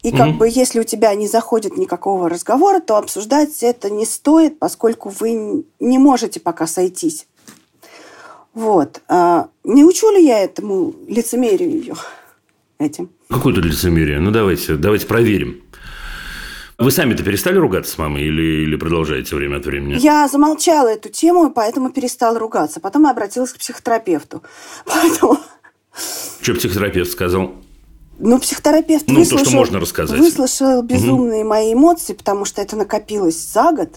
И 0.03 0.13
как 0.13 0.39
бы 0.39 0.49
если 0.49 0.81
у 0.81 0.85
тебя 0.85 1.15
не 1.15 1.27
заходит 1.27 1.77
никакого 1.77 2.31
разговора, 2.31 2.81
то 2.81 2.97
обсуждать 2.97 3.63
это 3.63 3.91
не 3.91 4.07
стоит, 4.07 4.59
поскольку 4.59 5.11
вы 5.11 5.65
не 5.79 5.99
можете 5.99 6.41
пока 6.41 6.67
сойтись. 6.67 7.27
Вот. 8.55 9.03
А 9.09 9.49
не 9.63 9.85
учу 9.85 10.11
ли 10.11 10.25
я 10.25 10.41
этому 10.41 10.95
лицемерию 11.07 11.71
ее 11.71 11.95
этим? 12.79 13.11
Какое 13.29 13.55
тут 13.55 13.65
лицемерие? 13.65 14.21
Ну, 14.21 14.31
давайте, 14.31 14.77
давайте 14.77 15.07
проверим. 15.07 15.63
Вы 16.79 16.91
сами-то 16.91 17.23
перестали 17.23 17.59
ругаться 17.59 17.93
с 17.93 17.99
мамой 17.99 18.23
или, 18.23 18.63
или 18.65 18.75
продолжаете 18.77 19.37
время 19.37 19.59
от 19.59 19.67
времени? 19.67 19.99
Я 19.99 20.27
замолчала 20.29 20.89
эту 20.89 21.11
тему, 21.11 21.51
поэтому 21.51 21.91
перестала 21.91 22.39
ругаться. 22.39 22.81
Потом 22.81 23.03
я 23.05 23.11
обратилась 23.11 23.53
к 23.53 23.59
психотерапевту. 23.59 24.43
Поэтому, 24.87 25.39
Что 26.41 26.55
психотерапевт 26.55 27.13
сказал? 27.13 27.55
Ну, 28.21 28.39
психотерапевт 28.39 29.09
Ну, 29.09 29.17
то, 29.17 29.25
что 29.25 29.35
выслушал, 29.37 29.59
можно 29.59 29.81
рассказать. 29.81 30.19
выслушал 30.19 30.83
безумные 30.83 31.45
мои 31.45 31.73
эмоции, 31.73 32.13
потому 32.13 32.45
что 32.45 32.63
это 32.63 32.77
накопилось 32.77 33.39
за 33.53 33.73
год. 33.73 33.91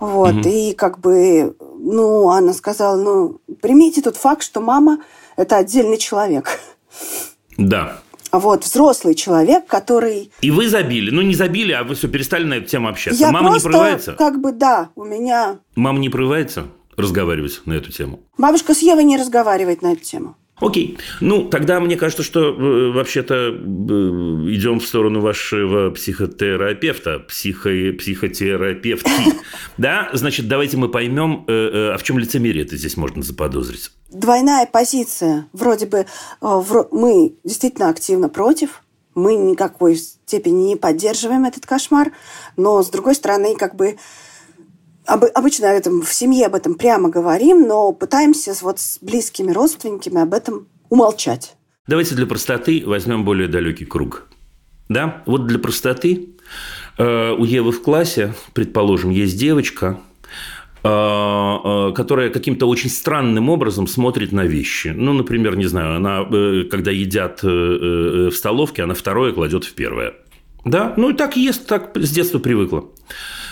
Вот, 0.00 0.46
и 0.46 0.72
как 0.72 0.98
бы, 0.98 1.54
ну, 1.78 2.30
она 2.30 2.54
сказала, 2.54 2.96
ну, 2.96 3.40
примите 3.60 4.02
тот 4.02 4.16
факт, 4.16 4.42
что 4.42 4.60
мама– 4.60 4.98
это 5.36 5.56
отдельный 5.56 5.98
человек. 5.98 6.58
Да. 7.56 7.98
А 8.32 8.38
Вот, 8.38 8.64
взрослый 8.64 9.14
человек, 9.14 9.66
который 9.66 10.32
И 10.40 10.50
вы 10.50 10.68
забили. 10.68 11.10
Ну, 11.10 11.20
не 11.20 11.34
забили, 11.34 11.72
а 11.72 11.84
вы 11.84 11.94
все 11.94 12.08
перестали 12.08 12.44
на 12.44 12.54
эту 12.54 12.66
тему 12.66 12.88
общаться. 12.88 13.20
Я 13.20 13.30
Мама 13.30 13.50
просто, 13.50 13.68
не 13.68 13.72
прорывается? 13.72 14.12
как 14.14 14.40
бы, 14.40 14.52
да, 14.52 14.88
у 14.96 15.04
меня... 15.04 15.58
Мама 15.76 15.98
не 15.98 16.08
прорывается 16.08 16.64
разговаривать 16.96 17.60
на 17.66 17.74
эту 17.74 17.92
тему? 17.92 18.20
Бабушка 18.38 18.74
с 18.74 18.78
Евой 18.80 19.04
не 19.04 19.18
разговаривает 19.18 19.82
на 19.82 19.92
эту 19.92 20.02
тему. 20.02 20.36
Окей. 20.62 20.96
Ну, 21.20 21.48
тогда 21.48 21.80
мне 21.80 21.96
кажется, 21.96 22.22
что 22.22 22.50
э, 22.50 22.92
вообще-то 22.92 23.34
э, 23.34 23.50
идем 23.50 24.78
в 24.78 24.86
сторону 24.86 25.20
вашего 25.20 25.90
психотерапевта, 25.90 27.18
психо, 27.18 27.70
психотерапевтки. 27.98 29.10
Да? 29.76 30.10
Значит, 30.12 30.48
давайте 30.48 30.76
мы 30.76 30.88
поймем, 30.88 31.44
э, 31.48 31.52
э, 31.52 31.94
а 31.94 31.98
в 31.98 32.02
чем 32.04 32.18
лицемерие 32.18 32.64
это 32.64 32.76
здесь 32.76 32.96
можно 32.96 33.22
заподозрить. 33.22 33.90
Двойная 34.10 34.66
позиция. 34.66 35.48
Вроде 35.52 35.86
бы 35.86 35.98
э, 35.98 36.04
вро- 36.40 36.88
мы 36.92 37.34
действительно 37.42 37.88
активно 37.88 38.28
против, 38.28 38.82
мы 39.14 39.34
никакой 39.34 39.96
степени 39.96 40.68
не 40.68 40.76
поддерживаем 40.76 41.44
этот 41.44 41.66
кошмар, 41.66 42.12
но, 42.56 42.82
с 42.82 42.90
другой 42.90 43.14
стороны, 43.14 43.56
как 43.56 43.74
бы 43.74 43.96
об- 45.06 45.24
обычно 45.34 45.70
об 45.70 45.76
этом, 45.76 46.02
в 46.02 46.12
семье 46.12 46.46
об 46.46 46.54
этом 46.54 46.74
прямо 46.74 47.10
говорим, 47.10 47.66
но 47.66 47.92
пытаемся 47.92 48.54
вот 48.62 48.78
с 48.78 48.98
близкими 49.00 49.52
родственниками 49.52 50.20
об 50.22 50.34
этом 50.34 50.66
умолчать. 50.88 51.56
Давайте 51.86 52.14
для 52.14 52.26
простоты 52.26 52.82
возьмем 52.86 53.24
более 53.24 53.48
далекий 53.48 53.84
круг. 53.84 54.28
Да, 54.88 55.22
вот 55.26 55.46
для 55.46 55.58
простоты 55.58 56.30
э, 56.98 57.32
у 57.32 57.44
Евы 57.44 57.72
в 57.72 57.82
классе, 57.82 58.34
предположим, 58.52 59.10
есть 59.10 59.38
девочка, 59.38 59.98
э, 60.84 60.88
э, 60.88 61.92
которая 61.94 62.30
каким-то 62.30 62.66
очень 62.66 62.90
странным 62.90 63.48
образом 63.48 63.86
смотрит 63.86 64.32
на 64.32 64.44
вещи. 64.44 64.88
Ну, 64.94 65.12
например, 65.12 65.56
не 65.56 65.66
знаю, 65.66 65.96
она, 65.96 66.26
э, 66.30 66.64
когда 66.70 66.90
едят 66.90 67.42
в 67.42 68.32
столовке, 68.32 68.82
она 68.82 68.94
второе 68.94 69.32
кладет 69.32 69.64
в 69.64 69.74
первое. 69.74 70.14
Да, 70.64 70.94
ну 70.96 71.10
и 71.10 71.14
так 71.14 71.36
ест, 71.36 71.66
так 71.66 71.96
с 71.96 72.10
детства 72.10 72.38
привыкла. 72.38 72.84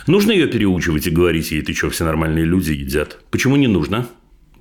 Нужно 0.07 0.33
ее 0.33 0.47
переучивать 0.47 1.07
и 1.07 1.11
говорить 1.11 1.51
ей, 1.51 1.63
ты 1.63 1.75
что, 1.75 1.91
все 1.91 2.05
нормальные 2.05 2.45
люди 2.45 2.73
едят. 2.73 3.19
Почему 3.31 3.57
не 3.57 3.67
нужно? 3.67 4.09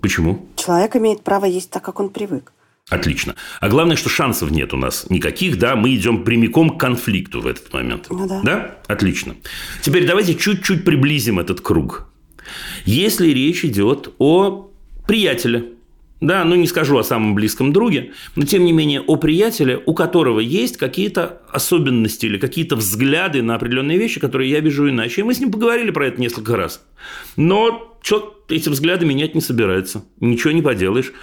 Почему? 0.01 0.47
Человек 0.55 0.95
имеет 0.95 1.23
право 1.23 1.45
есть 1.45 1.69
так, 1.69 1.83
как 1.83 1.99
он 1.99 2.09
привык. 2.09 2.53
Отлично. 2.89 3.35
А 3.59 3.69
главное, 3.69 3.95
что 3.95 4.09
шансов 4.09 4.49
нет 4.49 4.73
у 4.73 4.77
нас 4.77 5.09
никаких, 5.09 5.59
да, 5.59 5.75
мы 5.75 5.95
идем 5.95 6.23
прямиком 6.23 6.71
к 6.71 6.79
конфликту 6.79 7.41
в 7.41 7.47
этот 7.47 7.71
момент. 7.71 8.07
Ну 8.09 8.27
да. 8.27 8.77
Отлично. 8.87 9.35
Теперь 9.81 10.07
давайте 10.07 10.35
чуть-чуть 10.35 10.83
приблизим 10.83 11.39
этот 11.39 11.61
круг. 11.61 12.09
Если 12.85 13.27
речь 13.27 13.63
идет 13.63 14.13
о 14.17 14.71
приятеле, 15.07 15.73
да, 16.21 16.43
ну 16.43 16.55
не 16.55 16.67
скажу 16.67 16.97
о 16.97 17.03
самом 17.03 17.33
близком 17.33 17.71
друге, 17.71 18.11
но 18.35 18.45
тем 18.45 18.65
не 18.65 18.73
менее 18.73 19.01
о 19.01 19.15
приятеле, 19.15 19.81
у 19.85 19.93
которого 19.93 20.39
есть 20.39 20.77
какие-то 20.77 21.41
особенности 21.51 22.25
или 22.25 22.37
какие-то 22.37 22.75
взгляды 22.75 23.41
на 23.41 23.55
определенные 23.55 23.97
вещи, 23.97 24.19
которые 24.19 24.49
я 24.49 24.59
вижу 24.59 24.89
иначе. 24.89 25.21
И 25.21 25.23
мы 25.23 25.33
с 25.33 25.39
ним 25.39 25.51
поговорили 25.51 25.91
про 25.91 26.07
это 26.07 26.19
несколько 26.19 26.57
раз. 26.57 26.85
Но 27.37 27.97
человек 28.01 28.33
эти 28.49 28.67
взгляды 28.67 29.05
менять 29.05 29.35
не 29.35 29.41
собирается. 29.41 30.03
Ничего 30.19 30.51
не 30.51 30.61
поделаешь. 30.61 31.13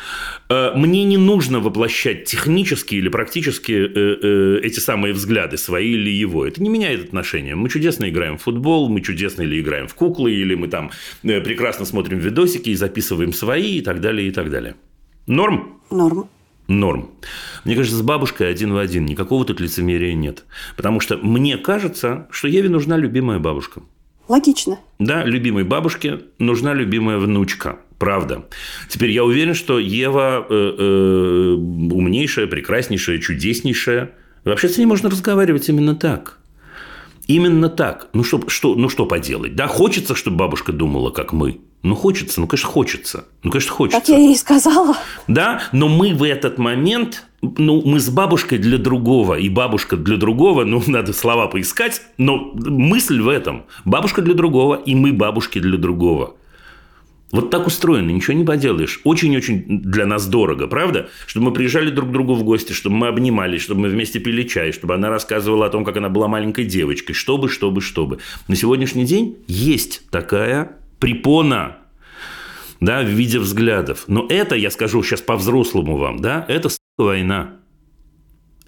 Э, 0.49 0.73
Мне 0.75 1.05
не 1.05 1.17
нужно 1.17 1.61
воплощать 1.61 2.25
технически 2.25 2.95
или 2.95 3.09
практически 3.09 3.73
э, 3.73 3.89
э, 3.95 4.61
эти 4.63 4.79
самые 4.79 5.13
взгляды, 5.13 5.57
свои 5.57 5.91
или 5.91 6.11
его. 6.11 6.47
Это 6.47 6.63
не 6.63 6.69
меняет 6.69 7.05
отношения. 7.05 7.55
Мы 7.55 7.69
чудесно 7.69 8.09
играем 8.09 8.39
в 8.39 8.43
футбол, 8.43 8.89
мы 8.89 9.01
чудесно 9.01 9.43
или 9.43 9.61
играем 9.61 9.89
в 9.89 9.95
куклы, 9.95 10.33
или 10.33 10.55
мы 10.55 10.69
там 10.69 10.91
прекрасно 11.23 11.85
смотрим 11.85 12.19
видосики 12.19 12.71
и 12.71 12.75
записываем 12.75 13.33
свои 13.33 13.79
и 13.79 13.81
так 13.81 14.01
далее, 14.01 14.29
и 14.29 14.31
так 14.31 14.51
далее. 14.51 14.77
Норм? 15.27 15.81
Норм. 15.91 16.29
Норм. 16.69 17.11
Мне 17.65 17.75
кажется, 17.75 17.99
с 17.99 18.03
бабушкой 18.03 18.51
один 18.51 18.73
в 18.73 18.77
один. 18.77 19.07
Никакого 19.07 19.45
тут 19.45 19.61
лицемерия 19.61 20.15
нет. 20.15 20.45
Потому 20.77 21.01
что 21.01 21.17
мне 21.17 21.59
кажется, 21.59 22.27
что 22.31 22.49
Еве 22.49 22.69
нужна 22.69 22.97
любимая 22.97 23.39
бабушка. 23.39 23.83
Логично. 24.29 24.79
Да, 24.99 25.25
любимой 25.25 25.65
бабушке 25.65 26.21
нужна 26.39 26.75
любимая 26.75 27.19
внучка. 27.19 27.79
Правда. 27.99 28.47
Теперь 28.89 29.11
я 29.11 29.25
уверен, 29.25 29.55
что 29.55 29.79
Ева 29.79 30.47
э, 30.49 30.75
э, 30.79 31.53
умнейшая, 31.55 32.47
прекраснейшая, 32.47 33.19
чудеснейшая. 33.19 34.13
Вообще 34.45 34.69
с 34.69 34.79
ней 34.79 34.87
можно 34.87 35.09
разговаривать 35.09 35.69
именно 35.69 35.95
так. 35.95 36.39
Именно 37.27 37.69
так. 37.69 38.09
Ну 38.13 38.23
что, 38.23 38.49
что, 38.49 38.75
ну 38.75 38.89
что 38.89 39.07
поделать? 39.07 39.57
Да, 39.57 39.67
хочется, 39.67 40.15
чтобы 40.15 40.37
бабушка 40.37 40.73
думала, 40.73 41.11
как 41.11 41.33
мы. 41.33 41.61
Ну, 41.87 41.95
хочется, 41.95 42.41
ну, 42.41 42.49
конечно, 42.49 42.69
хочется. 42.69 43.27
Ну, 43.45 43.53
конечно, 43.53 43.73
хочется. 43.73 44.01
Как 44.01 44.09
я 44.09 44.19
ей 44.19 44.37
сказала. 44.37 44.97
Да, 45.29 45.63
но 45.71 45.89
мы 45.89 46.15
в 46.15 46.25
этот 46.25 46.59
момент, 46.59 47.25
ну, 47.43 47.81
мы 47.85 48.01
с 48.01 48.09
бабушкой 48.09 48.59
для 48.59 48.77
другого, 48.77 49.39
и 49.39 49.49
бабушка 49.49 49.97
для 49.97 50.17
другого, 50.17 50.65
ну, 50.65 50.83
надо 50.89 51.13
слова 51.13 51.47
поискать, 51.47 52.03
но 52.19 52.51
мысль 52.55 53.21
в 53.21 53.29
этом. 53.29 53.67
Бабушка 53.85 54.21
для 54.21 54.35
другого, 54.35 54.75
и 54.75 54.97
мы 54.97 55.13
бабушки 55.13 55.61
для 55.61 55.79
другого. 55.79 56.35
Вот 57.31 57.51
так 57.51 57.69
устроено, 57.69 58.11
ничего 58.11 58.35
не 58.37 58.45
поделаешь. 58.45 59.01
Очень-очень 59.05 59.83
для 59.83 60.07
нас 60.07 60.27
дорого, 60.27 60.67
правда? 60.67 61.09
Чтобы 61.29 61.47
мы 61.47 61.53
приезжали 61.53 61.91
друг 61.91 62.09
к 62.09 62.13
другу 62.13 62.35
в 62.35 62.43
гости, 62.43 62.73
чтобы 62.73 62.97
мы 62.97 63.07
обнимались, 63.07 63.63
чтобы 63.63 63.83
мы 63.83 63.89
вместе 63.91 64.19
пили 64.19 64.43
чай, 64.43 64.73
чтобы 64.73 64.95
она 64.95 65.09
рассказывала 65.09 65.67
о 65.67 65.69
том, 65.69 65.85
как 65.85 65.97
она 65.99 66.09
была 66.09 66.27
маленькой 66.27 66.65
девочкой, 66.65 67.15
чтобы, 67.15 67.49
чтобы, 67.49 67.81
чтобы. 67.81 68.19
На 68.49 68.57
сегодняшний 68.57 69.05
день 69.05 69.37
есть 69.47 70.03
такая 70.11 70.79
препона, 70.99 71.79
да, 72.81 73.03
в 73.03 73.09
виде 73.09 73.39
взглядов. 73.39 74.05
Но 74.07 74.27
это, 74.29 74.55
я 74.55 74.71
скажу 74.71 75.03
сейчас 75.03 75.21
по-взрослому 75.21 75.97
вам, 75.97 76.19
да, 76.21 76.45
это 76.49 76.69
война. 76.99 77.57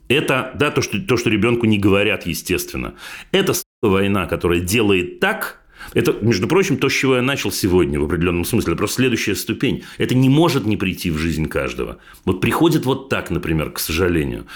Это, 0.09 0.53
да, 0.59 0.71
то, 0.71 0.81
что, 0.81 0.99
то, 1.01 1.17
что 1.17 1.29
ребенку 1.29 1.67
не 1.67 1.79
говорят, 1.79 2.27
естественно. 2.27 2.95
Это 3.31 3.53
война, 3.83 4.27
которая 4.27 4.61
делает 4.61 5.21
так, 5.21 5.59
это, 5.95 6.17
между 6.21 6.49
прочим, 6.49 6.77
то, 6.77 6.89
с 6.89 6.93
чего 6.93 7.17
я 7.17 7.23
начал 7.23 7.51
сегодня 7.51 8.01
в 8.01 8.05
определенном 8.05 8.45
смысле. 8.45 8.73
Это 8.73 8.79
просто 8.79 8.97
следующая 8.97 9.35
ступень. 9.35 9.85
Это 9.97 10.15
не 10.15 10.29
может 10.29 10.67
не 10.67 10.77
прийти 10.77 11.11
в 11.11 11.19
жизнь 11.19 11.47
каждого. 11.47 11.99
Вот 12.25 12.41
приходит 12.41 12.85
вот 12.85 13.09
так, 13.09 13.31
например, 13.31 13.71
к 13.71 13.79
сожалению. 13.79 14.47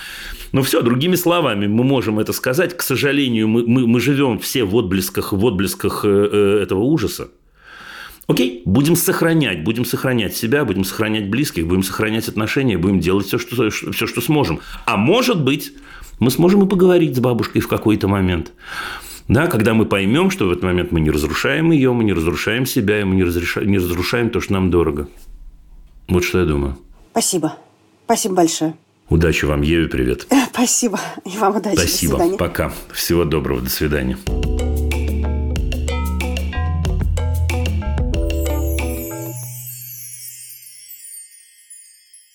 Но 0.53 0.63
все, 0.63 0.83
другими 0.83 1.15
словами, 1.15 1.67
мы 1.67 1.85
можем 1.85 2.19
это 2.19 2.33
сказать. 2.33 2.77
К 2.77 2.83
сожалению, 2.83 3.49
мы, 3.49 3.65
мы, 3.67 3.87
мы 3.87 4.01
живем 4.01 4.39
все 4.39 4.65
в 4.65 4.75
отблесках, 4.75 5.33
в 5.33 5.45
отблесках 5.45 6.05
э, 6.05 6.09
э, 6.09 6.63
этого 6.63 6.81
ужаса. 6.81 7.31
Окей, 8.27 8.63
будем 8.65 8.97
сохранять, 8.97 9.65
будем 9.65 9.85
сохранять 9.85 10.37
себя, 10.37 10.65
будем 10.65 10.85
сохранять 10.85 11.29
близких, 11.29 11.67
будем 11.67 11.83
сохранять 11.83 12.29
отношения, 12.29 12.79
будем 12.79 13.01
делать 13.01 13.27
все, 13.27 13.39
что, 13.39 13.71
все, 13.71 14.07
что 14.07 14.21
сможем. 14.21 14.61
А 14.87 14.97
может 14.97 15.43
быть, 15.43 15.73
мы 16.21 16.31
сможем 16.31 16.65
и 16.65 16.69
поговорить 16.69 17.17
с 17.17 17.21
бабушкой 17.21 17.61
в 17.61 17.69
какой-то 17.69 18.07
момент. 18.09 18.53
Да, 19.29 19.47
когда 19.47 19.75
мы 19.75 19.87
поймем, 19.87 20.31
что 20.31 20.47
в 20.47 20.53
этот 20.53 20.63
момент 20.63 20.93
мы 20.93 21.01
не 21.01 21.11
разрушаем 21.11 21.71
ее, 21.71 21.93
мы 21.93 22.05
не 22.05 22.13
разрушаем 22.13 22.67
себя, 22.67 23.01
и 23.01 23.05
мы 23.05 23.15
не, 23.15 23.25
разрешаем, 23.25 23.71
не 23.71 23.79
разрушаем 23.79 24.31
то, 24.31 24.41
что 24.41 24.53
нам 24.53 24.71
дорого. 24.71 25.09
Вот 26.09 26.25
что 26.25 26.41
я 26.41 26.45
думаю. 26.45 26.79
Спасибо. 27.13 27.57
Спасибо 28.05 28.35
большое. 28.35 28.75
Удачи 29.09 29.45
вам, 29.45 29.63
Еве, 29.63 29.89
привет. 29.89 30.27
Спасибо. 30.53 31.01
И 31.25 31.37
вам 31.39 31.57
удачи. 31.57 31.77
Спасибо. 31.77 32.37
Пока. 32.37 32.73
Всего 32.93 33.25
доброго. 33.25 33.61
До 33.61 33.71
свидания. 33.71 34.17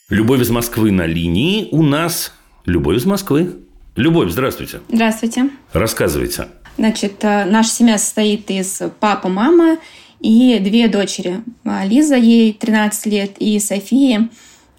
Любовь 0.09 0.39
из 0.39 0.49
Москвы 0.49 0.91
на 0.91 1.05
линии. 1.05 1.67
У 1.71 1.83
нас 1.83 2.31
Любовь 2.65 2.95
из 2.95 3.05
Москвы. 3.05 3.57
Любовь, 3.97 4.31
здравствуйте. 4.31 4.79
Здравствуйте. 4.87 5.49
Рассказывайте. 5.73 6.47
Значит, 6.77 7.15
э, 7.25 7.43
наша 7.43 7.69
семья 7.71 7.97
состоит 7.97 8.49
из 8.49 8.81
папы, 9.01 9.27
мамы 9.27 9.79
и 10.21 10.59
две 10.59 10.87
дочери. 10.87 11.41
А, 11.65 11.85
Лиза, 11.85 12.15
ей 12.15 12.53
13 12.53 13.05
лет, 13.07 13.31
и 13.39 13.59
Софии 13.59 14.29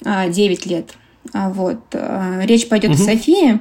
а, 0.03 0.29
9 0.29 0.65
лет. 0.65 0.95
А, 1.35 1.51
Вот. 1.51 1.81
э, 1.93 2.41
Речь 2.45 2.67
пойдет 2.67 2.93
о 2.93 2.97
Софии. 2.97 3.61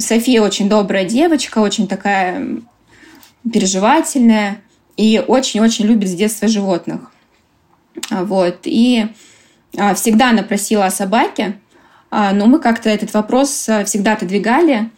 София 0.00 0.42
очень 0.42 0.68
добрая 0.68 1.06
девочка, 1.06 1.60
очень 1.60 1.88
такая 1.88 2.58
переживательная 3.50 4.60
и 4.98 5.18
очень-очень 5.26 5.86
любит 5.86 6.10
с 6.10 6.14
детства 6.14 6.46
животных. 6.46 7.10
Вот. 8.10 8.58
И 8.64 9.06
всегда 9.94 10.30
она 10.30 10.42
просила 10.42 10.86
о 10.86 10.90
собаке, 10.90 11.56
а, 12.10 12.32
но 12.32 12.46
мы 12.46 12.58
как-то 12.58 12.90
этот 12.90 13.14
вопрос 13.14 13.68
а, 13.68 13.84
всегда 13.84 14.14
отодвигали. 14.14 14.90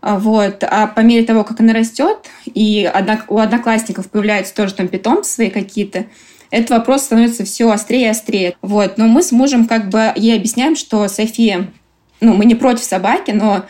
А, 0.00 0.18
Вот. 0.18 0.62
А 0.62 0.86
по 0.86 1.00
мере 1.00 1.24
того, 1.24 1.44
как 1.44 1.60
она 1.60 1.72
растет, 1.72 2.18
и 2.44 2.90
у 3.28 3.38
одноклассников 3.38 4.10
появляются 4.10 4.54
тоже 4.54 4.74
там 4.74 4.88
питомцы 4.88 5.32
свои 5.32 5.50
какие-то, 5.50 6.06
этот 6.50 6.70
вопрос 6.70 7.02
становится 7.02 7.44
все 7.44 7.70
острее 7.70 8.06
и 8.06 8.08
острее. 8.08 8.56
Вот. 8.60 8.98
Но 8.98 9.06
мы 9.06 9.22
с 9.22 9.32
мужем 9.32 9.66
как 9.66 9.88
бы 9.88 10.12
ей 10.16 10.36
объясняем, 10.36 10.76
что 10.76 11.06
София, 11.08 11.70
ну, 12.20 12.34
мы 12.34 12.44
не 12.44 12.54
против 12.54 12.84
собаки, 12.84 13.30
но 13.30 13.64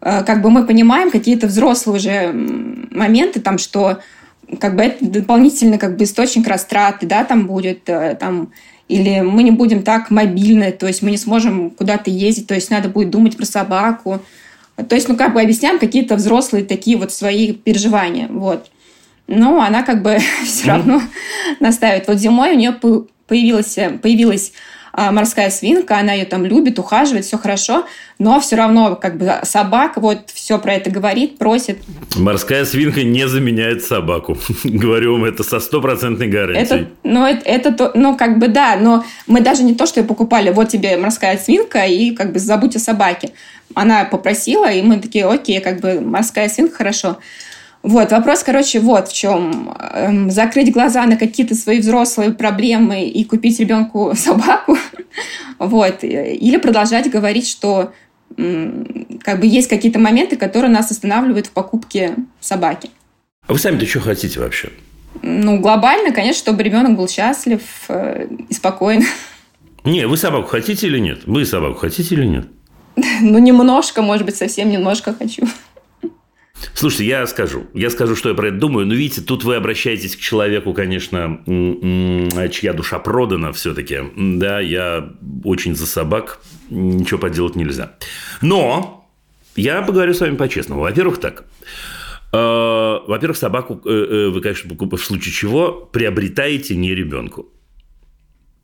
как 0.00 0.42
бы 0.42 0.50
мы 0.50 0.66
понимаем 0.66 1.10
какие-то 1.10 1.46
взрослые 1.46 1.96
уже 1.96 2.32
моменты, 2.32 3.40
там, 3.40 3.58
что 3.58 4.00
как 4.60 4.76
бы 4.76 4.82
это 4.82 5.04
дополнительный 5.04 5.78
как 5.78 5.96
бы 5.96 6.04
источник 6.04 6.46
растраты, 6.46 7.06
да, 7.06 7.24
там 7.24 7.46
будет, 7.46 7.88
э, 7.88 8.16
там, 8.18 8.52
или 8.88 9.20
мы 9.20 9.42
не 9.42 9.50
будем 9.50 9.82
так 9.82 10.10
мобильны, 10.10 10.72
то 10.72 10.86
есть 10.86 11.02
мы 11.02 11.10
не 11.10 11.16
сможем 11.16 11.70
куда-то 11.70 12.10
ездить, 12.10 12.46
то 12.46 12.54
есть 12.54 12.70
надо 12.70 12.88
будет 12.88 13.10
думать 13.10 13.36
про 13.36 13.44
собаку. 13.44 14.20
То 14.88 14.94
есть, 14.94 15.08
ну, 15.08 15.16
как 15.16 15.32
бы 15.32 15.40
объясняем 15.40 15.78
какие-то 15.78 16.16
взрослые 16.16 16.64
такие 16.64 16.96
вот 16.96 17.12
свои 17.12 17.52
переживания, 17.52 18.28
вот. 18.28 18.70
Но 19.26 19.60
она 19.60 19.82
как 19.82 20.02
бы 20.02 20.18
все 20.44 20.68
равно 20.68 21.02
настаивает. 21.60 22.06
Вот 22.06 22.18
зимой 22.18 22.52
у 22.52 22.58
нее 22.58 22.72
появилась, 23.26 23.74
появилась 24.02 24.52
морская 24.96 25.50
свинка, 25.50 25.98
она 25.98 26.12
ее 26.14 26.24
там 26.24 26.44
любит, 26.44 26.78
ухаживает, 26.78 27.24
все 27.24 27.36
хорошо, 27.38 27.86
но 28.18 28.40
все 28.40 28.56
равно 28.56 28.96
как 28.96 29.18
бы 29.18 29.34
собака 29.42 30.00
вот 30.00 30.30
все 30.32 30.58
про 30.58 30.74
это 30.74 30.90
говорит, 30.90 31.38
просит. 31.38 31.78
Морская 32.16 32.64
свинка 32.64 33.02
не 33.02 33.28
заменяет 33.28 33.84
собаку. 33.84 34.38
Говорю 34.64 35.12
вам 35.12 35.24
это 35.24 35.42
со 35.42 35.60
стопроцентной 35.60 36.28
гарантией. 36.28 36.64
Это, 36.64 36.88
ну, 37.04 37.26
это, 37.26 37.42
это, 37.44 37.72
то- 37.72 37.92
ну, 37.94 38.16
как 38.16 38.38
бы 38.38 38.48
да, 38.48 38.76
но 38.76 39.04
мы 39.26 39.40
даже 39.42 39.62
не 39.64 39.74
то, 39.74 39.86
что 39.86 40.00
ее 40.00 40.06
покупали, 40.06 40.50
вот 40.50 40.68
тебе 40.70 40.96
морская 40.96 41.36
свинка, 41.36 41.84
и 41.84 42.12
как 42.12 42.32
бы 42.32 42.38
забудь 42.38 42.76
о 42.76 42.78
собаке. 42.78 43.32
Она 43.74 44.04
попросила, 44.04 44.70
и 44.70 44.80
мы 44.80 44.98
такие, 44.98 45.26
окей, 45.26 45.60
как 45.60 45.80
бы 45.80 46.00
морская 46.00 46.48
свинка, 46.48 46.76
хорошо. 46.76 47.18
Вот, 47.82 48.10
вопрос, 48.10 48.42
короче, 48.42 48.80
вот 48.80 49.08
в 49.08 49.14
чем. 49.14 49.74
Эм, 49.92 50.30
Закрыть 50.30 50.72
глаза 50.72 51.06
на 51.06 51.16
какие-то 51.16 51.54
свои 51.54 51.80
взрослые 51.80 52.32
проблемы 52.32 53.04
и 53.04 53.24
купить 53.24 53.60
ребенку 53.60 54.12
собаку. 54.16 54.76
Вот. 55.58 56.02
Или 56.02 56.56
продолжать 56.56 57.10
говорить, 57.10 57.48
что 57.48 57.92
как 59.22 59.40
бы 59.40 59.46
есть 59.46 59.68
какие-то 59.68 59.98
моменты, 59.98 60.36
которые 60.36 60.70
нас 60.70 60.90
останавливают 60.90 61.46
в 61.46 61.50
покупке 61.52 62.16
собаки. 62.40 62.90
А 63.46 63.52
вы 63.52 63.58
сами-то 63.58 63.86
что 63.86 64.00
хотите 64.00 64.40
вообще? 64.40 64.70
Ну, 65.22 65.60
глобально, 65.60 66.12
конечно, 66.12 66.40
чтобы 66.40 66.62
ребенок 66.62 66.96
был 66.96 67.08
счастлив 67.08 67.62
э, 67.88 68.26
и 68.48 68.52
спокоен. 68.52 69.04
Не, 69.84 70.06
вы 70.06 70.16
собаку 70.16 70.48
хотите 70.48 70.88
или 70.88 70.98
нет? 70.98 71.20
Вы 71.26 71.46
собаку 71.46 71.78
хотите 71.78 72.14
или 72.14 72.26
нет? 72.26 72.46
Ну, 73.20 73.38
немножко, 73.38 74.02
может 74.02 74.26
быть, 74.26 74.36
совсем 74.36 74.70
немножко 74.70 75.14
хочу. 75.14 75.46
Слушайте, 76.74 77.06
я 77.06 77.26
скажу. 77.26 77.66
Я 77.74 77.90
скажу, 77.90 78.16
что 78.16 78.28
я 78.28 78.34
про 78.34 78.48
это 78.48 78.58
думаю. 78.58 78.86
Но 78.86 78.94
видите, 78.94 79.20
тут 79.20 79.44
вы 79.44 79.56
обращаетесь 79.56 80.16
к 80.16 80.20
человеку, 80.20 80.72
конечно, 80.72 81.40
чья 82.50 82.72
душа 82.72 82.98
продана 82.98 83.52
все-таки. 83.52 83.98
Да, 84.16 84.60
я 84.60 85.12
очень 85.44 85.74
за 85.74 85.86
собак. 85.86 86.40
Ничего 86.70 87.18
поделать 87.18 87.56
нельзя. 87.56 87.96
Но 88.42 89.08
я 89.54 89.82
поговорю 89.82 90.12
с 90.14 90.20
вами 90.20 90.36
по-честному. 90.36 90.82
Во-первых, 90.82 91.18
так. 91.18 91.44
Э, 92.32 92.98
Во-первых, 93.06 93.36
собаку 93.36 93.80
э, 93.84 93.90
э, 93.90 94.28
вы, 94.28 94.40
конечно, 94.40 94.70
в 94.74 94.98
случае 94.98 95.32
чего 95.32 95.72
приобретаете 95.72 96.76
не 96.76 96.94
ребенку. 96.94 97.46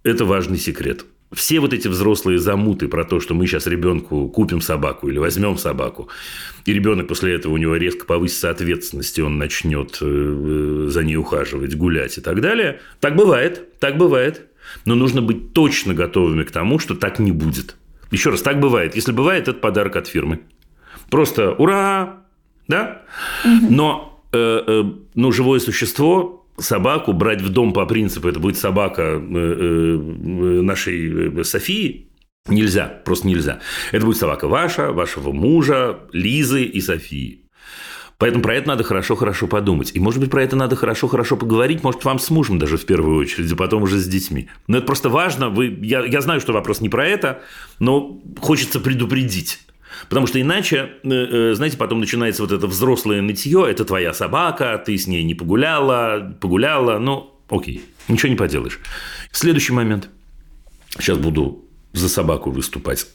Это 0.03 0.25
важный 0.25 0.59
секрет. 0.59 1.05
Все 1.33 1.61
вот 1.61 1.73
эти 1.73 1.89
взрослые 1.89 2.39
замуты 2.39 2.89
про 2.89 3.05
то, 3.05 3.19
что 3.19 3.35
мы 3.35 3.47
сейчас 3.47 3.67
ребенку 3.67 4.29
купим 4.29 4.61
собаку 4.61 5.09
или 5.09 5.19
возьмем 5.19 5.57
собаку, 5.57 6.09
и 6.67 6.73
ребенок 6.73 7.09
после 7.09 7.35
этого 7.35 7.55
у 7.55 7.57
него 7.57 7.77
резко 7.77 8.05
повысится 8.05 8.51
ответственность, 8.51 9.19
и 9.19 9.23
он 9.23 9.39
начнет 9.39 9.99
э, 10.01 10.07
э, 10.07 10.87
за 10.91 11.03
ней 11.03 11.17
ухаживать, 11.17 11.77
гулять 11.77 12.19
и 12.19 12.21
так 12.21 12.41
далее. 12.41 12.81
Так 13.01 13.17
бывает, 13.17 13.79
так 13.79 13.97
бывает. 13.97 14.49
Но 14.85 14.95
нужно 14.95 15.23
быть 15.23 15.53
точно 15.53 15.95
готовыми 15.95 16.45
к 16.45 16.51
тому, 16.51 16.79
что 16.79 16.95
так 16.95 17.19
не 17.19 17.33
будет. 17.33 17.77
Еще 18.11 18.31
раз, 18.31 18.43
так 18.43 18.61
бывает. 18.61 18.95
Если 18.95 19.13
бывает, 19.13 19.49
это 19.49 19.59
подарок 19.59 19.97
от 19.97 20.07
фирмы. 20.07 20.41
Просто 21.11 21.53
ура! 21.53 22.25
Да? 22.69 23.03
Но 23.45 24.23
э, 24.33 24.63
э, 24.67 24.85
ну, 25.15 25.33
живое 25.33 25.61
существо, 25.61 26.42
собаку 26.63 27.13
брать 27.13 27.43
в 27.43 27.49
дом 27.51 27.73
по 27.73 27.87
принципу, 27.87 28.29
это 28.29 28.41
будет 28.41 28.57
собака 28.57 29.03
э, 29.03 29.17
э, 29.17 29.97
нашей 30.63 31.41
э, 31.41 31.45
Софии, 31.45 32.09
нельзя, 32.49 32.87
просто 33.05 33.27
нельзя. 33.27 33.61
Это 33.93 34.07
будет 34.07 34.17
собака 34.17 34.49
ваша, 34.49 34.93
вашего 34.93 35.33
мужа, 35.33 36.01
Лизы 36.13 36.65
и 36.65 36.81
Софии. 36.81 37.43
Поэтому 38.19 38.45
про 38.45 38.55
это 38.55 38.69
надо 38.69 38.85
хорошо-хорошо 38.85 39.49
подумать. 39.49 39.91
И, 39.95 39.99
может 39.99 40.21
быть, 40.21 40.31
про 40.31 40.45
это 40.45 40.55
надо 40.55 40.77
хорошо-хорошо 40.77 41.37
поговорить, 41.37 41.83
может, 41.83 42.05
вам 42.05 42.21
с 42.21 42.31
мужем 42.31 42.59
даже 42.61 42.77
в 42.77 42.87
первую 42.87 43.19
очередь, 43.19 43.51
а 43.51 43.57
потом 43.57 43.83
уже 43.83 43.99
с 43.99 44.07
детьми. 44.07 44.49
Но 44.69 44.77
это 44.77 44.87
просто 44.87 45.09
важно. 45.09 45.49
Вы, 45.49 45.77
я, 45.83 46.05
я 46.05 46.21
знаю, 46.21 46.41
что 46.41 46.53
вопрос 46.53 46.81
не 46.81 46.89
про 46.89 47.05
это, 47.05 47.43
но 47.81 48.23
хочется 48.41 48.79
предупредить. 48.79 49.59
Потому 50.09 50.27
что 50.27 50.41
иначе, 50.41 50.93
э, 51.03 51.09
э, 51.09 51.55
знаете, 51.55 51.77
потом 51.77 52.01
начинается 52.01 52.43
вот 52.43 52.53
это 52.53 52.67
взрослое 52.67 53.23
нытье, 53.23 53.67
это 53.69 53.85
твоя 53.85 54.13
собака, 54.15 54.83
ты 54.85 54.97
с 54.97 55.07
ней 55.07 55.23
не 55.23 55.35
погуляла, 55.35 56.37
погуляла, 56.41 56.99
ну, 56.99 57.35
окей, 57.49 57.85
ничего 58.09 58.31
не 58.31 58.37
поделаешь. 58.37 58.81
Следующий 59.31 59.73
момент. 59.73 60.09
Сейчас 60.99 61.19
буду 61.19 61.65
за 61.93 62.09
собаку 62.09 62.51
выступать. 62.51 63.07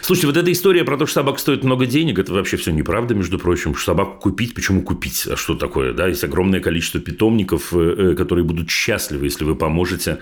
Слушайте, 0.00 0.28
вот 0.28 0.36
эта 0.36 0.50
история 0.52 0.84
про 0.84 0.96
то, 0.96 1.06
что 1.06 1.20
собака 1.20 1.38
стоит 1.38 1.64
много 1.64 1.86
денег, 1.86 2.18
это 2.18 2.32
вообще 2.32 2.56
все 2.56 2.72
неправда, 2.72 3.14
между 3.14 3.38
прочим. 3.38 3.74
Что 3.74 3.92
собаку 3.92 4.18
купить, 4.20 4.54
почему 4.54 4.82
купить? 4.82 5.26
А 5.26 5.36
что 5.36 5.54
такое? 5.54 5.92
Да, 5.92 6.08
есть 6.08 6.24
огромное 6.24 6.60
количество 6.60 7.00
питомников, 7.00 7.72
э, 7.72 8.14
которые 8.16 8.44
будут 8.44 8.70
счастливы, 8.70 9.26
если 9.26 9.44
вы 9.44 9.54
поможете 9.54 10.18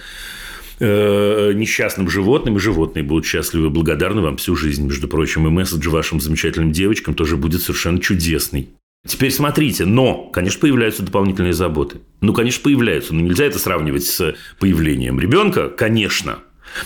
э, 0.79 1.53
несчастным 1.55 2.09
животным, 2.09 2.57
и 2.57 2.61
животные 2.61 3.03
будут 3.03 3.27
счастливы 3.27 3.67
и 3.67 3.71
благодарны 3.71 4.21
вам 4.21 4.37
всю 4.37 4.57
жизнь, 4.57 4.87
между 4.87 5.09
прочим. 5.09 5.47
И 5.47 5.51
месседж 5.51 5.89
вашим 5.89 6.21
замечательным 6.21 6.73
девочкам 6.73 7.15
тоже 7.15 7.37
будет 7.37 7.63
совершенно 7.63 8.01
чудесный. 8.01 8.71
Теперь 9.07 9.31
смотрите, 9.31 9.85
но, 9.85 10.25
конечно, 10.31 10.61
появляются 10.61 11.03
дополнительные 11.03 11.53
заботы. 11.53 12.01
Ну, 12.21 12.35
конечно, 12.35 12.63
появляются. 12.63 13.15
Но 13.15 13.21
нельзя 13.21 13.45
это 13.45 13.59
сравнивать 13.59 14.05
с 14.05 14.35
появлением 14.59 15.21
ребенка, 15.21 15.69
конечно. 15.69 16.41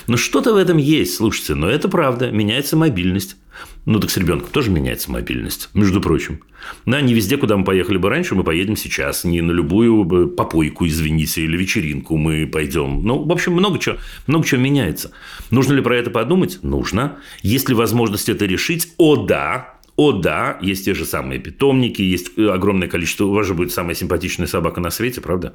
Но 0.06 0.16
что-то 0.16 0.54
в 0.54 0.56
этом 0.56 0.76
есть, 0.76 1.16
слушайте, 1.16 1.54
но 1.54 1.68
это 1.68 1.88
правда, 1.88 2.30
меняется 2.30 2.76
мобильность. 2.76 3.36
Ну, 3.84 3.98
так 3.98 4.10
с 4.10 4.16
ребенком 4.16 4.48
тоже 4.52 4.70
меняется 4.70 5.10
мобильность, 5.10 5.68
между 5.74 6.00
прочим. 6.00 6.40
Да, 6.86 7.00
не 7.00 7.14
везде, 7.14 7.36
куда 7.36 7.56
мы 7.56 7.64
поехали 7.64 7.96
бы 7.96 8.08
раньше, 8.08 8.36
мы 8.36 8.44
поедем 8.44 8.76
сейчас. 8.76 9.24
Не 9.24 9.40
на 9.40 9.50
любую 9.50 10.28
попойку, 10.28 10.86
извините, 10.86 11.42
или 11.42 11.56
вечеринку 11.56 12.16
мы 12.16 12.46
пойдем. 12.46 13.02
Ну, 13.04 13.24
в 13.24 13.32
общем, 13.32 13.54
много 13.54 13.80
чего, 13.80 13.96
много 14.28 14.46
чего 14.46 14.60
меняется. 14.60 15.10
Нужно 15.50 15.72
ли 15.72 15.82
про 15.82 15.96
это 15.96 16.10
подумать? 16.10 16.60
Нужно. 16.62 17.18
Есть 17.42 17.68
ли 17.68 17.74
возможность 17.74 18.28
это 18.28 18.46
решить? 18.46 18.92
О, 18.98 19.16
да. 19.16 19.74
О, 19.96 20.12
да, 20.12 20.58
есть 20.62 20.84
те 20.84 20.94
же 20.94 21.04
самые 21.04 21.38
питомники, 21.38 22.00
есть 22.00 22.38
огромное 22.38 22.88
количество... 22.88 23.26
У 23.26 23.32
вас 23.32 23.46
же 23.46 23.54
будет 23.54 23.72
самая 23.72 23.94
симпатичная 23.94 24.46
собака 24.46 24.80
на 24.80 24.90
свете, 24.90 25.20
правда? 25.20 25.54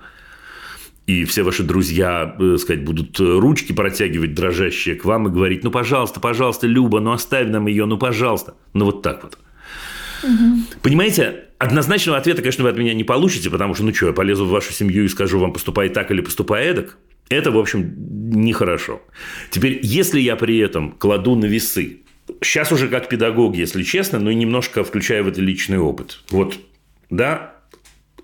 И 1.07 1.23
все 1.23 1.43
ваши 1.43 1.63
друзья, 1.63 2.35
э, 2.37 2.57
сказать, 2.57 2.83
будут 2.83 3.19
э, 3.19 3.23
ручки 3.23 3.71
протягивать 3.71 4.33
дрожащие 4.33 4.95
к 4.95 5.05
вам 5.05 5.27
и 5.27 5.31
говорить, 5.31 5.63
ну, 5.63 5.71
пожалуйста, 5.71 6.19
пожалуйста, 6.19 6.67
Люба, 6.67 6.99
ну, 6.99 7.13
оставь 7.13 7.47
нам 7.47 7.67
ее, 7.67 7.85
ну, 7.85 7.97
пожалуйста. 7.97 8.55
Ну, 8.73 8.85
вот 8.85 9.01
так 9.01 9.23
вот. 9.23 9.39
Угу. 10.23 10.81
Понимаете, 10.81 11.45
однозначного 11.59 12.17
ответа, 12.17 12.41
конечно, 12.41 12.65
вы 12.65 12.71
от 12.71 12.77
меня 12.77 12.93
не 12.93 13.05
получите, 13.05 13.49
потому 13.49 13.73
что, 13.73 13.85
ну, 13.85 13.93
что, 13.93 14.07
я 14.07 14.13
полезу 14.13 14.45
в 14.45 14.49
вашу 14.49 14.73
семью 14.73 15.05
и 15.05 15.07
скажу 15.07 15.39
вам, 15.39 15.53
поступай 15.53 15.87
так 15.87 16.11
или 16.11 16.19
поступай 16.19 16.65
эдак. 16.65 16.97
Это, 17.29 17.51
в 17.51 17.57
общем, 17.57 17.93
нехорошо. 18.29 19.01
Теперь, 19.49 19.79
если 19.81 20.19
я 20.19 20.35
при 20.35 20.57
этом 20.57 20.91
кладу 20.91 21.35
на 21.35 21.45
весы, 21.45 21.99
сейчас 22.41 22.73
уже 22.73 22.89
как 22.89 23.07
педагог, 23.07 23.55
если 23.55 23.83
честно, 23.83 24.19
но 24.19 24.29
и 24.29 24.35
немножко 24.35 24.83
включая 24.83 25.23
в 25.23 25.29
это 25.29 25.39
личный 25.39 25.77
опыт. 25.77 26.19
Вот, 26.31 26.57
да, 27.09 27.56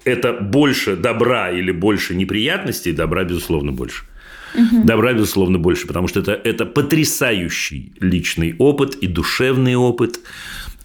это 0.05 0.33
больше 0.33 0.95
добра 0.95 1.51
или 1.51 1.71
больше 1.71 2.15
неприятностей, 2.15 2.91
добра, 2.91 3.23
безусловно, 3.23 3.71
больше. 3.71 4.05
Угу. 4.55 4.83
Добра, 4.83 5.13
безусловно, 5.13 5.57
больше, 5.57 5.87
потому 5.87 6.07
что 6.07 6.19
это, 6.19 6.33
это 6.33 6.65
потрясающий 6.65 7.93
личный 7.99 8.55
опыт 8.59 8.95
и 8.95 9.07
душевный 9.07 9.75
опыт, 9.75 10.19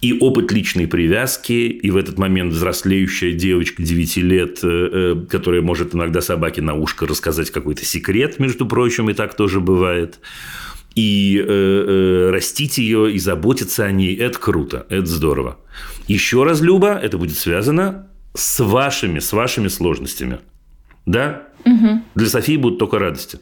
и 0.00 0.16
опыт 0.18 0.52
личной 0.52 0.86
привязки, 0.86 1.52
и 1.52 1.90
в 1.90 1.96
этот 1.96 2.18
момент 2.18 2.52
взрослеющая 2.52 3.32
девочка 3.32 3.82
9 3.82 4.16
лет, 4.18 4.60
э, 4.62 4.68
э, 4.92 5.26
которая 5.28 5.60
может 5.60 5.94
иногда 5.94 6.20
собаке 6.20 6.62
на 6.62 6.74
ушко 6.74 7.06
рассказать 7.06 7.50
какой-то 7.50 7.84
секрет, 7.84 8.38
между 8.38 8.66
прочим, 8.66 9.10
и 9.10 9.14
так 9.14 9.34
тоже 9.34 9.60
бывает 9.60 10.20
и 10.94 11.38
э, 11.38 11.44
э, 11.46 12.30
растить 12.30 12.78
ее, 12.78 13.12
и 13.12 13.18
заботиться 13.18 13.84
о 13.84 13.92
ней, 13.92 14.16
это 14.16 14.38
круто, 14.38 14.86
это 14.88 15.06
здорово. 15.06 15.58
Еще 16.08 16.42
раз, 16.42 16.60
Люба, 16.60 16.94
это 16.94 17.18
будет 17.18 17.38
связано 17.38 18.07
с 18.39 18.61
вашими, 18.61 19.18
с 19.18 19.32
вашими 19.32 19.68
сложностями. 19.68 20.39
Да? 21.07 21.43
Угу. 21.64 22.03
Для 22.14 22.26
Софии 22.28 22.57
будут 22.57 22.78
только 22.78 22.99
радости. 22.99 23.41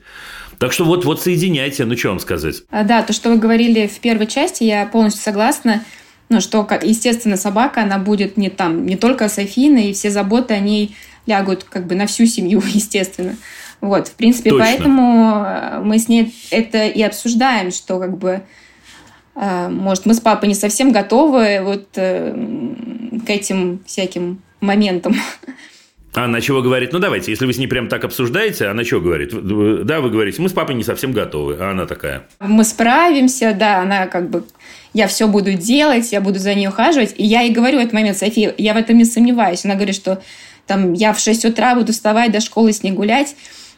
Так 0.58 0.72
что 0.72 0.84
вот, 0.84 1.04
вот 1.04 1.20
соединяйте, 1.20 1.84
ну 1.84 1.96
что 1.96 2.08
вам 2.08 2.18
сказать? 2.18 2.62
А, 2.70 2.82
да, 2.82 3.02
то, 3.02 3.12
что 3.12 3.30
вы 3.30 3.36
говорили 3.36 3.86
в 3.86 3.98
первой 4.00 4.26
части, 4.26 4.64
я 4.64 4.86
полностью 4.86 5.22
согласна. 5.22 5.84
Ну, 6.28 6.40
что, 6.40 6.64
как, 6.64 6.82
естественно, 6.82 7.36
собака, 7.36 7.82
она 7.82 7.98
будет 7.98 8.36
не 8.36 8.48
там, 8.48 8.86
не 8.86 8.96
только 8.96 9.28
Софийна, 9.28 9.78
и 9.78 9.92
все 9.92 10.10
заботы 10.10 10.54
о 10.54 10.60
ней 10.60 10.96
лягут 11.26 11.64
как 11.64 11.86
бы 11.86 11.94
на 11.94 12.06
всю 12.06 12.26
семью, 12.26 12.62
естественно. 12.66 13.36
Вот, 13.82 14.08
в 14.08 14.14
принципе, 14.14 14.50
Точно. 14.50 14.64
поэтому 14.64 15.44
э, 15.46 15.80
мы 15.84 15.98
с 15.98 16.08
ней 16.08 16.34
это 16.50 16.86
и 16.86 17.02
обсуждаем, 17.02 17.70
что 17.70 18.00
как 18.00 18.16
бы 18.16 18.42
э, 19.34 19.68
может, 19.68 20.06
мы 20.06 20.14
с 20.14 20.20
папой 20.20 20.48
не 20.48 20.54
совсем 20.54 20.90
готовы 20.90 21.60
вот 21.62 21.86
э, 21.96 22.34
к 23.26 23.28
этим 23.28 23.82
всяким 23.84 24.40
моментом. 24.60 25.14
А 26.16 26.24
она 26.24 26.40
чего 26.40 26.62
говорит? 26.62 26.94
Ну, 26.94 26.98
давайте, 26.98 27.30
если 27.30 27.44
вы 27.44 27.52
с 27.52 27.58
ней 27.58 27.66
прям 27.66 27.88
так 27.88 28.02
обсуждаете, 28.04 28.68
она 28.68 28.84
чего 28.84 29.02
говорит? 29.02 29.32
Да, 29.84 30.00
вы 30.00 30.08
говорите, 30.08 30.40
мы 30.40 30.48
с 30.48 30.52
папой 30.52 30.74
не 30.74 30.82
совсем 30.82 31.12
готовы, 31.12 31.58
а 31.60 31.72
она 31.72 31.84
такая. 31.84 32.24
Мы 32.40 32.64
справимся, 32.64 33.54
да, 33.54 33.80
она 33.80 34.06
как 34.06 34.30
бы, 34.30 34.44
я 34.94 35.08
все 35.08 35.28
буду 35.28 35.52
делать, 35.52 36.10
я 36.12 36.22
буду 36.22 36.38
за 36.38 36.54
ней 36.54 36.68
ухаживать. 36.68 37.14
И 37.18 37.24
я 37.24 37.42
ей 37.42 37.52
говорю 37.52 37.78
в 37.78 37.80
этот 37.82 37.92
момент, 37.92 38.16
София, 38.16 38.54
я 38.56 38.72
в 38.72 38.78
этом 38.78 38.96
не 38.96 39.04
сомневаюсь. 39.04 39.66
Она 39.66 39.74
говорит, 39.74 39.94
что 39.94 40.22
там 40.66 40.94
я 40.94 41.12
в 41.12 41.20
6 41.20 41.44
утра 41.44 41.74
буду 41.74 41.92
вставать 41.92 42.32
до 42.32 42.40
школы 42.40 42.72
с 42.72 42.82
ней 42.82 42.92
гулять 42.92 43.36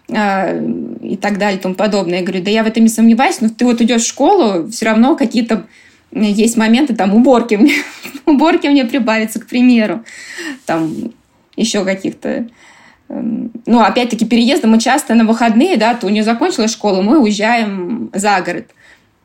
э, 0.09 0.65
и 1.03 1.17
так 1.17 1.39
далее 1.39 1.59
и 1.59 1.61
тому 1.61 1.75
подобное. 1.75 2.21
Я 2.21 2.25
говорю, 2.25 2.45
да 2.45 2.53
я 2.53 2.63
в 2.63 2.69
этом 2.69 2.85
не 2.85 2.89
сомневаюсь, 2.89 3.41
но 3.41 3.49
ты 3.49 3.65
вот 3.65 3.81
идешь 3.81 4.05
в 4.05 4.09
школу, 4.09 4.69
все 4.69 4.87
равно 4.87 5.17
какие-то 5.17 5.67
есть 6.13 6.57
моменты, 6.57 6.95
там, 6.95 7.15
уборки 7.15 7.55
мне, 7.55 7.75
уборки 8.27 8.67
мне 8.67 8.85
прибавится, 8.85 9.41
к 9.41 9.47
примеру, 9.47 10.05
там, 10.67 11.13
еще 11.57 11.85
каких-то 11.85 12.49
эм, 13.09 13.51
ну, 13.67 13.81
опять-таки, 13.81 14.25
переезды 14.25 14.67
мы 14.69 14.79
часто 14.79 15.15
на 15.15 15.25
выходные, 15.25 15.77
да, 15.77 15.95
то 15.95 16.07
у 16.07 16.11
нее 16.11 16.23
закончилась 16.23 16.73
школа, 16.73 17.03
мы 17.03 17.19
уезжаем 17.19 18.11
за 18.15 18.41
город. 18.41 18.69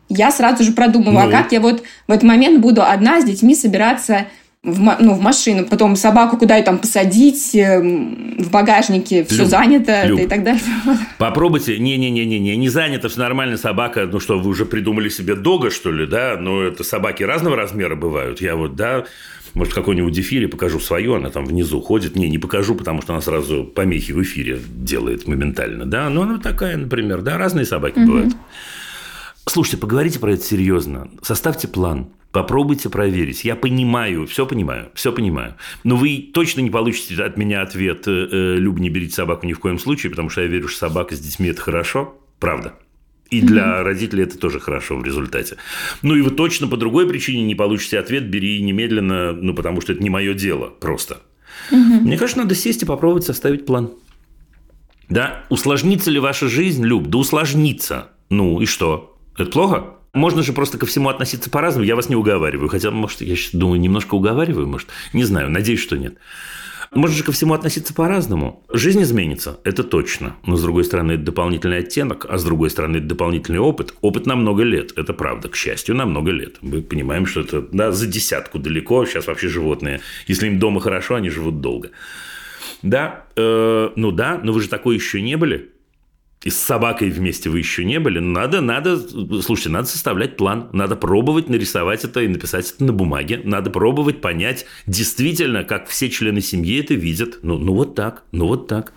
Я 0.10 0.32
сразу 0.32 0.64
же 0.64 0.74
продумываю, 0.74 1.20
а 1.20 1.26
ну. 1.26 1.30
а 1.30 1.32
как 1.32 1.52
я 1.52 1.62
вот 1.62 1.84
в 2.08 2.12
этот 2.12 2.24
момент 2.24 2.60
буду 2.60 2.84
одна 2.84 3.22
с 3.22 3.24
детьми 3.24 3.56
собираться 3.56 4.28
в, 4.64 4.98
ну, 5.02 5.14
в 5.14 5.20
машину, 5.20 5.66
потом 5.66 5.98
собаку 5.98 6.38
куда 6.38 6.58
и 6.58 6.64
там 6.64 6.78
посадить, 6.78 7.54
эм, 7.54 8.38
в 8.40 8.50
багажнике 8.50 9.26
все 9.26 9.42
Люб, 9.42 9.48
занято 9.48 10.06
Люб, 10.06 10.20
и 10.22 10.26
так 10.26 10.44
далее. 10.44 10.62
Попробуйте, 11.18 11.78
не-не-не-не, 11.78 12.56
не 12.56 12.70
занято, 12.70 13.10
все 13.10 13.20
нормально, 13.20 13.58
собака, 13.58 14.08
ну 14.10 14.22
что, 14.22 14.40
вы 14.40 14.50
уже 14.50 14.66
придумали 14.66 15.10
себе 15.10 15.36
дога, 15.36 15.70
что 15.70 15.92
ли, 15.92 16.08
да? 16.08 16.38
Ну, 16.40 16.62
это 16.62 16.86
собаки 16.86 17.24
разного 17.24 17.58
размера 17.58 17.96
бывают. 17.96 18.40
Я 18.40 18.56
вот, 18.56 18.78
да, 18.78 19.04
может, 19.54 19.74
какой-нибудь 19.74 20.18
эфире 20.18 20.48
покажу 20.48 20.80
свою, 20.80 21.16
она 21.16 21.30
там 21.30 21.46
внизу 21.46 21.82
ходит. 21.82 22.16
Не, 22.16 22.30
не 22.30 22.38
покажу, 22.38 22.74
потому 22.74 23.02
что 23.02 23.12
она 23.12 23.22
сразу 23.22 23.66
помехи 23.66 24.14
в 24.14 24.24
эфире 24.24 24.62
делает 24.66 25.28
моментально, 25.28 25.86
да? 25.86 26.10
Но 26.10 26.22
она 26.22 26.38
такая, 26.38 26.78
например, 26.78 27.22
да, 27.22 27.38
разные 27.38 27.66
собаки 27.66 28.00
угу. 28.00 28.08
бывают. 28.08 28.34
Слушайте, 29.46 29.76
поговорите 29.76 30.20
про 30.20 30.32
это 30.32 30.44
серьезно, 30.44 31.10
составьте 31.22 31.68
план– 31.68 32.08
Попробуйте 32.34 32.90
проверить. 32.90 33.46
Я 33.46 33.56
понимаю, 33.56 34.26
все 34.26 34.48
понимаю, 34.48 34.90
все 34.96 35.12
понимаю. 35.12 35.54
Но 35.84 35.96
вы 35.96 36.32
точно 36.34 36.62
не 36.62 36.72
получите 36.72 37.24
от 37.24 37.38
меня 37.38 37.62
ответ, 37.62 38.08
э, 38.08 38.28
э, 38.32 38.56
Люб, 38.58 38.80
не 38.80 38.90
берите 38.90 39.14
собаку 39.14 39.46
ни 39.46 39.54
в 39.54 39.60
коем 39.60 39.78
случае, 39.78 40.10
потому 40.10 40.32
что 40.32 40.42
я 40.42 40.48
верю, 40.48 40.68
что 40.68 40.80
собака 40.80 41.16
с 41.16 41.20
детьми– 41.20 41.50
это 41.50 41.62
хорошо. 41.62 42.20
Правда. 42.40 42.74
И 43.30 43.40
для 43.40 43.64
mm-hmm. 43.64 43.84
родителей 43.84 44.24
это 44.24 44.40
тоже 44.40 44.60
хорошо 44.60 44.98
в 44.98 45.06
результате. 45.06 45.58
Ну 46.02 46.16
и 46.16 46.22
вы 46.22 46.32
точно 46.32 46.68
по 46.68 46.76
другой 46.76 47.08
причине 47.08 47.44
не 47.44 47.54
получите 47.54 48.00
ответ, 48.00 48.28
бери 48.28 48.60
немедленно, 48.64 49.34
ну 49.34 49.54
потому 49.54 49.80
что 49.82 49.94
это 49.94 50.02
не 50.02 50.10
мое 50.10 50.34
дело 50.34 50.70
просто. 50.70 51.22
Mm-hmm. 51.72 52.02
Мне 52.02 52.18
кажется, 52.18 52.42
надо 52.42 52.56
сесть 52.56 52.82
и 52.82 52.86
попробовать 52.88 53.26
составить 53.26 53.68
план. 53.68 53.94
Да, 55.08 55.44
усложнится 55.50 56.10
ли 56.10 56.18
ваша 56.18 56.48
жизнь, 56.48 56.84
Люб? 56.84 57.10
Да 57.10 57.20
усложнится. 57.20 58.10
Ну 58.32 58.60
и 58.60 58.66
что? 58.66 59.20
Это 59.38 59.52
плохо? 59.52 59.98
Можно 60.14 60.44
же 60.44 60.54
просто 60.54 60.78
ко 60.78 60.86
всему 60.86 61.10
относиться 61.10 61.50
по-разному. 61.50 61.86
Я 61.86 61.96
вас 61.96 62.08
не 62.08 62.16
уговариваю. 62.16 62.70
Хотя, 62.70 62.92
может, 62.92 63.22
я 63.22 63.36
сейчас 63.36 63.54
думаю, 63.54 63.80
немножко 63.80 64.14
уговариваю, 64.14 64.68
может. 64.68 64.90
Не 65.12 65.24
знаю, 65.24 65.50
надеюсь, 65.50 65.82
что 65.82 65.98
нет. 65.98 66.18
Можно 66.92 67.18
же 67.18 67.24
ко 67.24 67.32
всему 67.32 67.56
относиться 67.56 67.92
по-разному. 67.96 68.64
Жизнь 68.72 69.02
изменится, 69.02 69.60
это 69.64 69.84
точно. 69.84 70.36
Но, 70.46 70.56
с 70.56 70.62
другой 70.62 70.84
стороны, 70.84 71.14
это 71.14 71.24
дополнительный 71.24 71.80
оттенок, 71.80 72.28
а 72.30 72.38
с 72.38 72.44
другой 72.44 72.70
стороны, 72.70 72.98
это 72.98 73.08
дополнительный 73.08 73.58
опыт. 73.58 73.96
Опыт 74.02 74.28
на 74.28 74.36
много 74.36 74.62
лет, 74.62 74.92
это 74.96 75.14
правда. 75.14 75.50
К 75.50 75.56
счастью, 75.56 75.96
на 75.96 76.06
много 76.06 76.30
лет. 76.30 76.58
Мы 76.62 76.84
понимаем, 76.84 77.26
что 77.26 77.42
это 77.42 77.62
да, 77.62 77.92
за 77.92 78.06
десятку 78.06 78.60
далеко. 78.60 79.06
Сейчас 79.06 79.26
вообще 79.26 79.48
животные, 79.48 80.02
если 80.28 80.46
им 80.46 80.60
дома 80.60 80.80
хорошо, 80.80 81.16
они 81.16 81.30
живут 81.30 81.62
долго. 81.62 81.90
Да, 82.84 83.26
э, 83.36 83.90
ну 83.96 84.12
да, 84.12 84.40
но 84.44 84.54
вы 84.54 84.62
же 84.62 84.70
такой 84.70 84.96
еще 84.96 85.22
не 85.22 85.38
были. 85.38 85.72
И 86.44 86.50
с 86.50 86.60
собакой 86.60 87.10
вместе 87.10 87.50
вы 87.50 87.60
еще 87.60 87.86
не 87.86 88.00
были. 88.00 88.20
Надо, 88.20 88.62
надо, 88.62 88.98
слушайте, 89.42 89.70
надо 89.70 89.88
составлять 89.88 90.38
план. 90.38 90.70
Надо 90.74 90.96
пробовать 90.96 91.50
нарисовать 91.50 92.04
это 92.04 92.22
и 92.22 92.28
написать 92.28 92.74
это 92.74 92.84
на 92.84 92.94
бумаге. 92.94 93.42
Надо 93.44 93.70
пробовать 93.70 94.22
понять 94.22 94.66
действительно, 94.86 95.64
как 95.64 95.88
все 95.88 96.10
члены 96.10 96.42
семьи 96.42 96.80
это 96.80 96.94
видят. 96.94 97.40
Ну, 97.44 97.58
ну 97.58 97.74
вот 97.74 97.96
так, 97.96 98.24
ну 98.32 98.48
вот 98.48 98.68
так. 98.68 98.94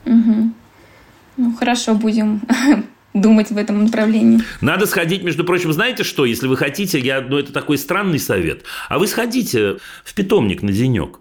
Ну, 1.38 1.54
хорошо, 1.58 1.94
будем 1.94 2.40
думать 3.14 3.50
в 3.50 3.56
этом 3.56 3.84
направлении. 3.84 4.40
Надо 4.60 4.86
сходить, 4.86 5.22
между 5.22 5.44
прочим, 5.44 5.72
знаете 5.72 6.02
что, 6.02 6.24
если 6.24 6.46
вы 6.46 6.56
хотите, 6.56 6.98
я, 6.98 7.20
ну 7.20 7.38
это 7.38 7.52
такой 7.52 7.78
странный 7.78 8.18
совет, 8.18 8.64
а 8.88 8.98
вы 8.98 9.06
сходите 9.06 9.76
в 10.04 10.14
питомник 10.14 10.62
на 10.62 10.72
денек. 10.72 11.20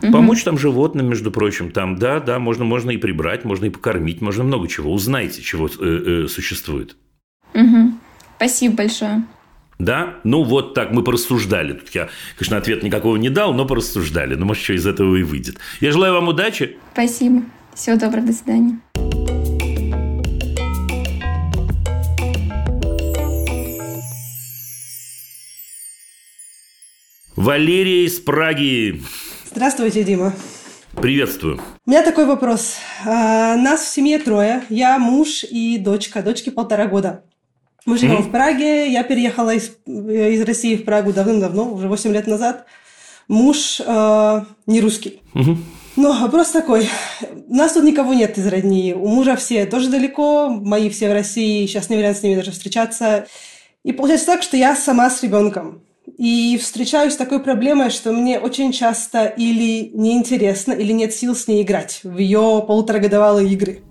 Помочь 0.00 0.42
там 0.44 0.58
животным, 0.58 1.08
между 1.08 1.30
прочим, 1.30 1.70
там, 1.70 1.96
да, 1.96 2.20
да, 2.20 2.38
можно, 2.38 2.64
можно 2.64 2.90
и 2.90 2.96
прибрать, 2.96 3.44
можно 3.44 3.66
и 3.66 3.70
покормить, 3.70 4.20
можно 4.20 4.44
много 4.44 4.68
чего. 4.68 4.92
Узнайте, 4.92 5.42
чего 5.42 5.68
э, 5.68 6.24
э, 6.24 6.28
существует. 6.28 6.96
Мгм. 7.54 8.00
Спасибо 8.36 8.76
большое. 8.76 9.24
Да? 9.78 10.16
Ну, 10.24 10.42
вот 10.44 10.74
так 10.74 10.92
мы 10.92 11.02
порассуждали. 11.02 11.72
Тут 11.72 11.88
я, 11.94 12.08
конечно, 12.36 12.56
ответ 12.56 12.82
никакого 12.82 13.16
не 13.16 13.30
дал, 13.30 13.54
но 13.54 13.64
порассуждали. 13.66 14.34
Ну, 14.34 14.46
может, 14.46 14.62
что 14.62 14.74
из 14.74 14.86
этого 14.86 15.16
и 15.16 15.22
выйдет. 15.22 15.56
Я 15.80 15.92
желаю 15.92 16.14
вам 16.14 16.28
удачи. 16.28 16.76
Спасибо. 16.92 17.42
Всего 17.74 17.96
доброго, 17.96 18.26
до 18.26 18.32
свидания. 18.32 18.78
Валерия 27.36 28.04
из 28.04 28.20
Праги. 28.20 29.00
Здравствуйте, 29.52 30.04
Дима. 30.04 30.32
Приветствую. 30.94 31.60
У 31.84 31.90
меня 31.90 32.04
такой 32.04 32.24
вопрос. 32.24 32.76
А, 33.04 33.56
Нас 33.56 33.80
в 33.80 33.88
семье 33.88 34.20
трое. 34.20 34.62
Я, 34.68 34.96
муж 35.00 35.42
и 35.42 35.76
дочка. 35.76 36.22
Дочке 36.22 36.52
полтора 36.52 36.86
года. 36.86 37.24
Мы 37.84 37.98
живем 37.98 38.22
в 38.22 38.30
Праге. 38.30 38.88
Я 38.92 39.02
переехала 39.02 39.52
из, 39.52 39.72
из 39.86 40.42
России 40.42 40.76
в 40.76 40.84
Прагу 40.84 41.12
давным-давно, 41.12 41.72
уже 41.74 41.88
8 41.88 42.12
лет 42.12 42.28
назад. 42.28 42.66
Муж 43.26 43.80
э, 43.84 44.44
не 44.66 44.80
русский. 44.80 45.20
Но 45.96 46.12
вопрос 46.12 46.50
такой. 46.50 46.88
У 47.48 47.54
нас 47.54 47.72
тут 47.72 47.82
никого 47.82 48.14
нет 48.14 48.38
из 48.38 48.46
родни. 48.46 48.94
У 48.94 49.08
мужа 49.08 49.34
все 49.34 49.66
тоже 49.66 49.90
далеко. 49.90 50.48
Мои 50.48 50.88
все 50.90 51.10
в 51.10 51.12
России. 51.12 51.66
Сейчас 51.66 51.90
не 51.90 51.96
вариант 51.96 52.18
с 52.18 52.22
ними 52.22 52.36
даже 52.36 52.52
встречаться. 52.52 53.26
И 53.82 53.90
получается 53.90 54.26
так, 54.26 54.44
что 54.44 54.56
я 54.56 54.76
сама 54.76 55.10
с 55.10 55.24
ребенком. 55.24 55.82
И 56.18 56.58
встречаюсь 56.60 57.14
с 57.14 57.16
такой 57.16 57.40
проблемой, 57.40 57.90
что 57.90 58.12
мне 58.12 58.38
очень 58.38 58.72
часто 58.72 59.26
или 59.26 59.90
неинтересно, 59.94 60.72
или 60.72 60.92
нет 60.92 61.14
сил 61.14 61.34
с 61.34 61.46
ней 61.48 61.62
играть 61.62 62.00
в 62.02 62.18
ее 62.18 62.64
полуторагодовалые 62.66 63.48
игры. 63.50 63.82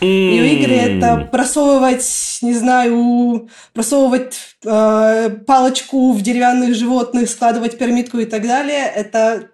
Ее 0.00 0.54
игры 0.56 0.74
это 0.74 1.28
просовывать, 1.30 2.38
не 2.42 2.52
знаю, 2.52 3.48
просовывать 3.72 4.36
э, 4.64 5.30
палочку 5.46 6.12
в 6.12 6.20
деревянных 6.20 6.74
животных, 6.74 7.30
складывать 7.30 7.78
пирамидку 7.78 8.18
и 8.18 8.26
так 8.26 8.42
далее. 8.42 8.84
Это 8.94 9.50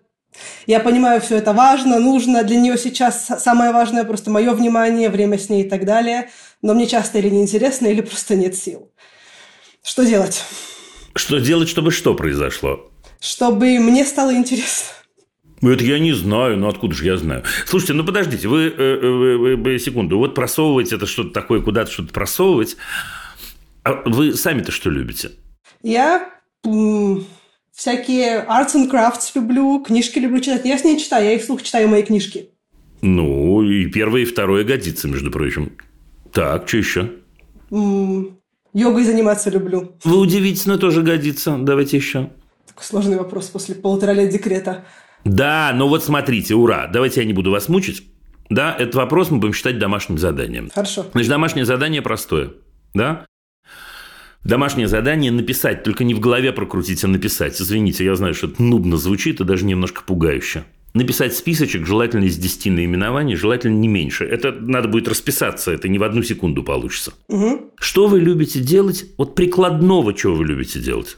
я 0.67 0.81
понимаю, 0.81 1.21
все 1.21 1.37
это 1.37 1.53
важно, 1.53 1.99
нужно. 1.99 2.43
Для 2.43 2.57
нее 2.57 2.79
сейчас 2.79 3.27
самое 3.39 3.73
важное 3.73 4.05
просто 4.05 4.31
мое 4.31 4.53
внимание, 4.53 5.09
время 5.09 5.39
с 5.39 5.49
ней 5.49 5.65
и 5.65 5.69
так 5.69 5.85
далее. 5.85 6.31
Но 6.63 6.75
мне 6.75 6.87
часто 6.87 7.19
или 7.19 7.29
неинтересно, 7.29 7.87
или 7.87 8.01
просто 8.01 8.35
нет 8.35 8.57
сил. 8.57 8.91
Что 9.83 10.05
делать? 10.05 10.43
Что 11.15 11.39
делать, 11.39 11.69
чтобы 11.69 11.91
что 11.91 12.15
произошло? 12.15 12.91
Чтобы 13.21 13.79
мне 13.79 14.05
стало 14.05 14.35
интересно. 14.35 14.87
Ну, 15.61 15.71
это 15.71 15.85
я 15.85 15.99
не 15.99 16.13
знаю, 16.13 16.57
ну 16.57 16.69
откуда 16.69 16.95
же 16.95 17.05
я 17.05 17.17
знаю? 17.19 17.45
Слушайте, 17.67 17.93
ну 17.93 18.05
подождите, 18.05 18.49
вы, 18.49 18.63
э, 18.69 18.73
э, 18.79 19.09
вы- 19.11 19.57
вы- 19.57 19.79
секунду, 19.79 20.17
вот 20.19 20.35
просовывать 20.35 20.93
это 20.93 21.07
что-то 21.07 21.31
такое, 21.31 21.61
куда-то 21.61 21.91
что-то 21.91 22.13
просовывать. 22.15 22.77
А 23.83 24.03
вы 24.07 24.35
сами-то 24.35 24.73
что 24.73 24.89
любите? 24.91 25.33
Я 25.83 26.31
всякие 27.73 28.45
arts 28.49 28.75
and 28.75 28.91
crafts 28.91 29.33
люблю, 29.35 29.83
книжки 29.87 30.19
люблю 30.19 30.41
читать. 30.41 30.65
Я 30.65 30.79
с 30.79 30.85
ней 30.85 30.99
читаю, 30.99 31.27
я 31.27 31.33
и 31.35 31.39
вслух 31.39 31.63
читаю 31.63 31.89
мои 31.89 32.03
книжки. 32.03 32.49
Ну, 33.03 33.63
и 33.63 33.87
первое, 33.87 34.23
и 34.23 34.27
второе 34.27 34.65
годится, 34.65 35.09
между 35.09 35.31
прочим. 35.31 35.73
Так, 36.33 36.69
что 36.69 36.77
еще? 36.77 37.11
М, 37.71 38.40
Йогой 38.73 39.05
заниматься 39.05 39.51
люблю. 39.51 39.97
Вы 40.05 40.17
удивительно 40.19 40.79
тоже 40.79 41.03
годится. 41.03 41.57
Давайте 41.59 41.97
еще. 41.97 42.31
Такой 42.67 42.85
сложный 42.85 43.17
вопрос 43.19 43.47
после 43.47 43.75
полутора 43.75 44.13
лет 44.13 44.31
декрета. 44.31 44.85
Да, 45.25 45.73
ну 45.75 45.89
вот 45.89 46.05
смотрите, 46.05 46.55
ура. 46.55 46.87
Давайте 46.87 47.21
я 47.21 47.27
не 47.27 47.33
буду 47.33 47.51
вас 47.51 47.69
мучить. 47.69 48.05
Да, 48.49 48.75
этот 48.77 48.95
вопрос 48.97 49.31
мы 49.31 49.39
будем 49.39 49.55
считать 49.55 49.79
домашним 49.79 50.19
заданием. 50.19 50.71
Хорошо. 50.75 51.07
Значит, 51.13 51.31
домашнее 51.31 51.65
задание 51.65 52.03
простое. 52.03 52.53
Да? 52.95 53.27
Домашнее 54.45 54.89
задание 54.89 55.31
написать, 55.31 55.83
только 55.83 56.03
не 56.03 56.15
в 56.15 56.21
голове 56.21 56.53
прокрутить, 56.53 57.05
а 57.05 57.09
написать. 57.09 57.61
Извините, 57.61 58.05
я 58.05 58.15
знаю, 58.15 58.35
что 58.35 58.47
это 58.47 58.63
нудно 58.63 58.97
звучит 58.97 59.41
и 59.41 59.45
даже 59.45 59.67
немножко 59.67 60.03
пугающе. 60.03 60.65
Написать 60.93 61.35
списочек, 61.37 61.87
желательно 61.87 62.25
из 62.25 62.37
10 62.37 62.67
наименований, 62.73 63.37
желательно 63.37 63.77
не 63.77 63.87
меньше. 63.87 64.25
Это 64.25 64.51
надо 64.53 64.89
будет 64.89 65.07
расписаться, 65.07 65.71
это 65.71 65.89
не 65.89 65.99
в 65.99 66.03
одну 66.03 66.23
секунду 66.23 66.65
получится. 66.65 67.13
Что 67.79 68.09
вы 68.09 68.21
любите 68.21 68.61
делать? 68.61 69.07
Вот 69.17 69.37
прикладного, 69.37 70.15
чего 70.15 70.35
вы 70.35 70.45
любите 70.47 70.81
делать? 70.81 71.17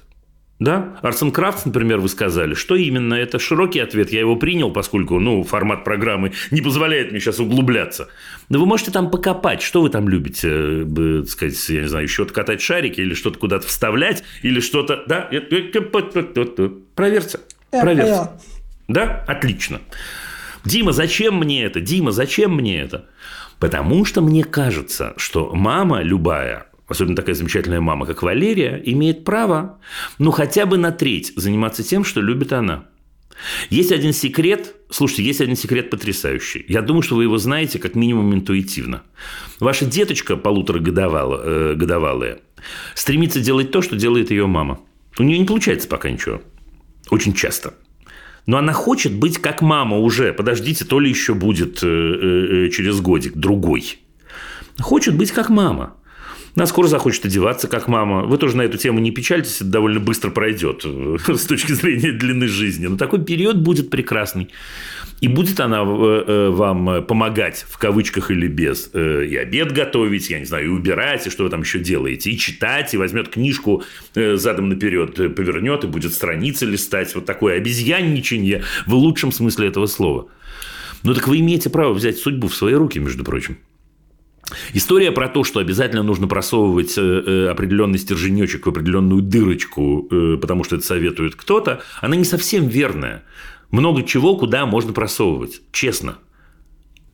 Да? 0.62 0.98
Arts 1.02 1.22
and 1.22 1.32
Crafts, 1.32 1.62
например, 1.64 1.98
вы 1.98 2.08
сказали. 2.08 2.54
Что 2.54 2.76
именно? 2.76 3.14
Это 3.14 3.40
широкий 3.40 3.80
ответ. 3.80 4.12
Я 4.12 4.20
его 4.20 4.36
принял, 4.36 4.70
поскольку 4.70 5.18
ну, 5.18 5.42
формат 5.42 5.82
программы 5.82 6.32
не 6.52 6.60
позволяет 6.60 7.10
мне 7.10 7.18
сейчас 7.18 7.40
углубляться. 7.40 8.08
Но 8.48 8.60
вы 8.60 8.66
можете 8.66 8.92
там 8.92 9.10
покопать. 9.10 9.60
Что 9.60 9.82
вы 9.82 9.88
там 9.88 10.08
любите? 10.08 10.48
э, 10.50 11.24
сказать, 11.26 11.68
я 11.68 11.80
не 11.82 11.88
знаю, 11.88 12.04
еще 12.04 12.24
катать 12.26 12.60
шарики 12.60 13.00
или 13.00 13.14
что-то 13.14 13.40
куда-то 13.40 13.66
вставлять, 13.66 14.22
или 14.42 14.60
что-то... 14.60 15.02
Да? 15.08 15.28
Проверьте. 16.94 17.40
Я 17.72 17.80
Проверьте. 17.80 18.02
поняла. 18.02 18.38
Да? 18.93 19.24
Отлично. 19.26 19.80
Дима, 20.64 20.93
зачем 20.93 21.38
мне 21.38 21.64
это? 21.64 21.80
Дима, 21.80 22.12
зачем 22.12 22.55
мне 22.55 22.80
это? 22.80 23.07
Потому 23.59 24.05
что 24.05 24.20
мне 24.20 24.45
кажется, 24.45 25.14
что 25.16 25.55
мама 25.55 26.03
любая, 26.03 26.66
особенно 26.88 27.16
такая 27.16 27.34
замечательная 27.34 27.80
мама, 27.80 28.07
как 28.07 28.22
Валерия, 28.22 28.80
имеет 28.84 29.24
право, 29.24 29.78
ну, 30.18 30.30
хотя 30.30 30.66
бы 30.66 30.76
на 30.76 30.93
треть 30.93 31.32
заниматься 31.36 31.82
тем, 31.82 32.05
что 32.05 32.20
любит 32.20 32.53
она. 32.53 32.84
Есть 33.70 33.93
один 33.93 34.12
секрет, 34.12 34.76
слушайте, 34.90 35.24
есть 35.24 35.40
один 35.40 35.57
секрет 35.57 35.90
потрясающий. 35.90 36.64
Я 36.68 36.82
думаю, 36.82 37.03
что 37.03 37.16
вы 37.16 37.24
его 37.24 37.38
знаете 37.38 37.78
как 37.78 37.95
минимум 37.95 38.34
интуитивно. 38.34 39.03
Ваша 39.59 39.86
деточка 39.86 40.36
полуторагодовалая 40.36 41.40
э, 41.43 41.74
годовалая, 41.74 42.40
стремится 42.95 43.40
делать 43.40 43.70
то, 43.70 43.80
что 43.80 43.97
делает 43.97 44.30
ее 44.30 44.47
мама. 44.47 44.80
У 45.18 45.22
нее 45.22 45.38
не 45.38 45.47
получается 45.47 45.88
пока 45.88 46.11
ничего. 46.11 46.43
Очень 47.11 47.34
часто. 47.34 47.74
Но 48.47 48.59
она 48.59 48.72
хочет 48.72 49.14
быть 49.14 49.38
как 49.38 49.62
мама 49.62 49.99
уже. 49.99 50.32
Подождите, 50.32 50.84
то 50.84 50.99
ли 50.99 51.09
еще 51.09 51.34
будет 51.34 51.82
э, 51.82 51.86
э, 51.86 52.66
э, 52.66 52.70
через 52.70 53.01
годик 53.01 53.34
другой. 53.36 53.99
Хочет 54.80 55.16
быть 55.16 55.30
как 55.30 55.49
мама. 55.49 55.95
Она 56.55 56.66
скоро 56.66 56.86
захочет 56.86 57.24
одеваться 57.24 57.66
как 57.66 57.88
мама. 57.88 58.24
Вы 58.24 58.36
тоже 58.36 58.59
на 58.59 58.62
эту 58.62 58.76
тему 58.76 58.98
не 58.98 59.11
печальтесь, 59.11 59.57
это 59.57 59.66
довольно 59.66 60.00
быстро 60.00 60.30
пройдет 60.30 60.82
э, 60.84 61.16
с 61.34 61.46
точки 61.46 61.72
зрения 61.72 62.12
длины 62.12 62.46
жизни. 62.46 62.86
Но 62.86 62.96
такой 62.98 63.24
период 63.24 63.57
будет 63.57 63.88
прекрасный. 63.88 64.48
И 65.20 65.28
будет 65.28 65.61
она 65.61 65.82
э, 65.82 66.24
э, 66.26 66.50
вам 66.50 67.05
помогать, 67.05 67.64
в 67.68 67.78
кавычках 67.78 68.30
или 68.30 68.48
без, 68.48 68.90
и 68.92 69.36
обед 69.36 69.72
готовить, 69.72 70.28
я 70.28 70.40
не 70.40 70.44
знаю, 70.44 70.66
и 70.66 70.68
убирать, 70.68 71.26
и 71.26 71.30
что 71.30 71.44
вы 71.44 71.50
там 71.50 71.61
еще 71.61 71.78
делаете, 71.78 72.30
и 72.30 72.36
читать, 72.36 72.92
и 72.92 72.96
возьмет 72.98 73.28
книжку 73.28 73.82
задом 74.14 74.68
наперед, 74.68 75.14
повернет, 75.34 75.84
и 75.84 75.86
будет 75.86 76.12
страницы 76.12 76.66
листать. 76.66 77.14
Вот 77.14 77.24
такое 77.24 77.57
обезьянничание 77.57 78.62
в 78.86 78.94
лучшем 78.94 79.32
смысле 79.32 79.68
этого 79.68 79.86
слова. 79.86 80.28
Ну 81.03 81.14
так 81.14 81.28
вы 81.28 81.38
имеете 81.38 81.70
право 81.70 81.94
взять 81.94 82.18
судьбу 82.18 82.48
в 82.48 82.55
свои 82.55 82.74
руки, 82.74 82.98
между 82.98 83.24
прочим. 83.24 83.57
История 84.72 85.12
про 85.12 85.28
то, 85.28 85.44
что 85.44 85.61
обязательно 85.61 86.03
нужно 86.03 86.26
просовывать 86.28 86.96
э, 86.96 87.00
э, 87.00 87.48
определенный 87.48 87.98
стерженечек 87.98 88.66
в 88.66 88.68
определенную 88.68 89.22
дырочку, 89.22 90.09
э, 90.11 90.38
потому 90.40 90.64
что 90.64 90.76
это 90.76 90.84
советует 90.84 91.36
кто-то, 91.36 91.82
она 92.00 92.16
не 92.16 92.24
совсем 92.24 92.68
верная. 92.68 93.24
Много 93.70 94.03
чего 94.03 94.36
куда 94.36 94.66
можно 94.66 94.92
просовывать, 94.92 95.62
честно. 95.72 96.18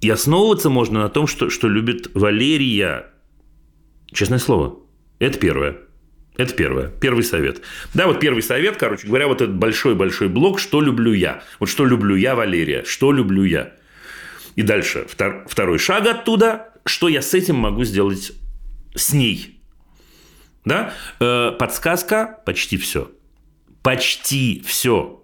И 0.01 0.11
основываться 0.11 0.71
можно 0.71 1.01
на 1.01 1.09
том, 1.09 1.27
что, 1.27 1.51
что 1.51 1.69
любит 1.69 2.11
Валерия. 2.15 3.07
Честное 4.13 4.39
слово. 4.39 4.79
Это 5.19 5.39
первое. 5.39 5.79
Это 6.37 6.55
первое. 6.55 6.89
Первый 6.89 7.25
совет. 7.25 7.63
Да, 7.95 8.07
вот 8.07 8.21
первый 8.21 8.43
совет, 8.43 8.77
короче 8.77 9.09
говоря, 9.09 9.27
вот 9.27 9.43
этот 9.43 9.57
большой-большой 9.57 10.29
блок 10.29 10.61
«Что 10.61 10.81
люблю 10.81 11.13
я?». 11.13 11.43
Вот 11.59 11.69
что 11.69 11.85
люблю 11.85 12.15
я, 12.15 12.37
Валерия? 12.37 12.85
Что 12.85 13.11
люблю 13.11 13.43
я? 13.43 13.73
И 14.55 14.63
дальше 14.63 15.07
втор- 15.09 15.47
второй 15.49 15.79
шаг 15.79 16.07
оттуда. 16.07 16.68
Что 16.89 17.09
я 17.09 17.21
с 17.21 17.35
этим 17.35 17.57
могу 17.57 17.85
сделать 17.85 18.33
с 18.95 19.13
ней? 19.13 19.61
Да? 20.65 20.95
Э, 21.21 21.53
подсказка– 21.53 22.41
почти 22.47 22.79
все. 22.79 23.11
Почти 23.83 24.63
все. 24.67 25.23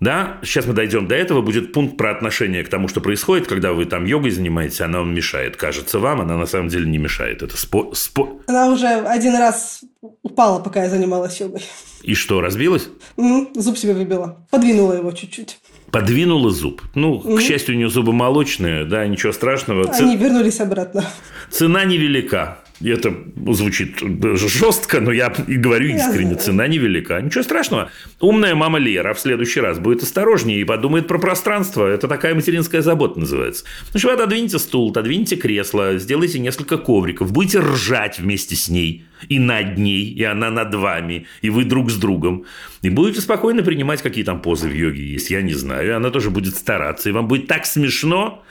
Да, 0.00 0.38
сейчас 0.42 0.66
мы 0.66 0.74
дойдем 0.74 1.06
до 1.06 1.14
этого, 1.14 1.42
будет 1.42 1.72
пункт 1.72 1.96
про 1.96 2.10
отношение 2.10 2.64
к 2.64 2.68
тому, 2.68 2.88
что 2.88 3.00
происходит, 3.00 3.46
когда 3.46 3.72
вы 3.72 3.84
там 3.84 4.04
йогой 4.04 4.30
занимаетесь, 4.30 4.80
она 4.80 4.98
вам 4.98 5.14
мешает. 5.14 5.56
Кажется 5.56 5.98
вам, 6.00 6.20
она 6.20 6.36
на 6.36 6.46
самом 6.46 6.68
деле 6.68 6.88
не 6.88 6.98
мешает. 6.98 7.42
Это 7.42 7.56
спо... 7.56 7.92
спо... 7.94 8.40
Она 8.46 8.68
уже 8.68 8.86
один 8.86 9.36
раз 9.36 9.82
упала, 10.22 10.60
пока 10.60 10.84
я 10.84 10.90
занималась 10.90 11.40
йогой. 11.40 11.62
И 12.02 12.14
что, 12.14 12.40
разбилась? 12.40 12.88
М, 13.16 13.48
Зуб 13.54 13.76
себе 13.76 13.94
выбила. 13.94 14.46
Подвинула 14.50 14.94
его 14.94 15.12
чуть-чуть. 15.12 15.58
Подвинула 15.90 16.50
зуб. 16.50 16.82
Ну, 16.94 17.18
к 17.20 17.40
счастью, 17.40 17.74
у 17.74 17.78
нее 17.78 17.88
зубы 17.88 18.12
молочные, 18.12 18.84
да, 18.84 19.06
ничего 19.06 19.32
страшного. 19.32 19.84
Ц- 19.84 20.04
Они 20.04 20.16
вернулись 20.16 20.60
обратно. 20.60 21.04
Цена 21.50 21.84
невелика. 21.84 22.58
Это 22.84 23.12
звучит 23.52 23.98
жестко, 24.34 25.00
но 25.00 25.10
я 25.10 25.32
и 25.48 25.56
говорю 25.56 25.88
искренне. 25.88 26.36
Цена 26.36 26.68
невелика. 26.68 27.20
Ничего 27.20 27.42
страшного. 27.42 27.90
Умная 28.20 28.54
мама 28.54 28.78
Лера 28.78 29.14
в 29.14 29.20
следующий 29.20 29.60
раз 29.60 29.80
будет 29.80 30.04
осторожнее 30.04 30.60
и 30.60 30.64
подумает 30.64 31.08
про 31.08 31.18
пространство. 31.18 31.86
Это 31.86 32.06
такая 32.06 32.36
материнская 32.36 32.80
забота 32.80 33.18
называется. 33.18 33.64
Ну 33.92 33.98
что, 33.98 34.08
вы 34.08 34.14
отодвиньте 34.14 34.60
стул, 34.60 34.90
отодвиньте 34.90 35.34
кресло, 35.34 35.98
сделайте 35.98 36.38
несколько 36.38 36.78
ковриков, 36.78 37.32
будете 37.32 37.58
ржать 37.58 38.20
вместе 38.20 38.54
с 38.54 38.68
ней 38.68 39.04
и 39.28 39.40
над 39.40 39.76
ней, 39.76 40.04
и 40.04 40.22
она 40.22 40.50
над 40.50 40.72
вами, 40.72 41.26
и 41.42 41.50
вы 41.50 41.64
друг 41.64 41.90
с 41.90 41.96
другом. 41.96 42.44
И 42.82 42.90
будете 42.90 43.20
спокойно 43.20 43.64
принимать, 43.64 44.02
какие 44.02 44.22
там 44.22 44.40
позы 44.40 44.68
в 44.68 44.72
йоге 44.72 45.04
есть, 45.04 45.30
я 45.30 45.42
не 45.42 45.54
знаю. 45.54 45.88
И 45.88 45.90
она 45.90 46.10
тоже 46.10 46.30
будет 46.30 46.54
стараться, 46.54 47.08
и 47.08 47.12
вам 47.12 47.26
будет 47.26 47.48
так 47.48 47.66
смешно, 47.66 48.44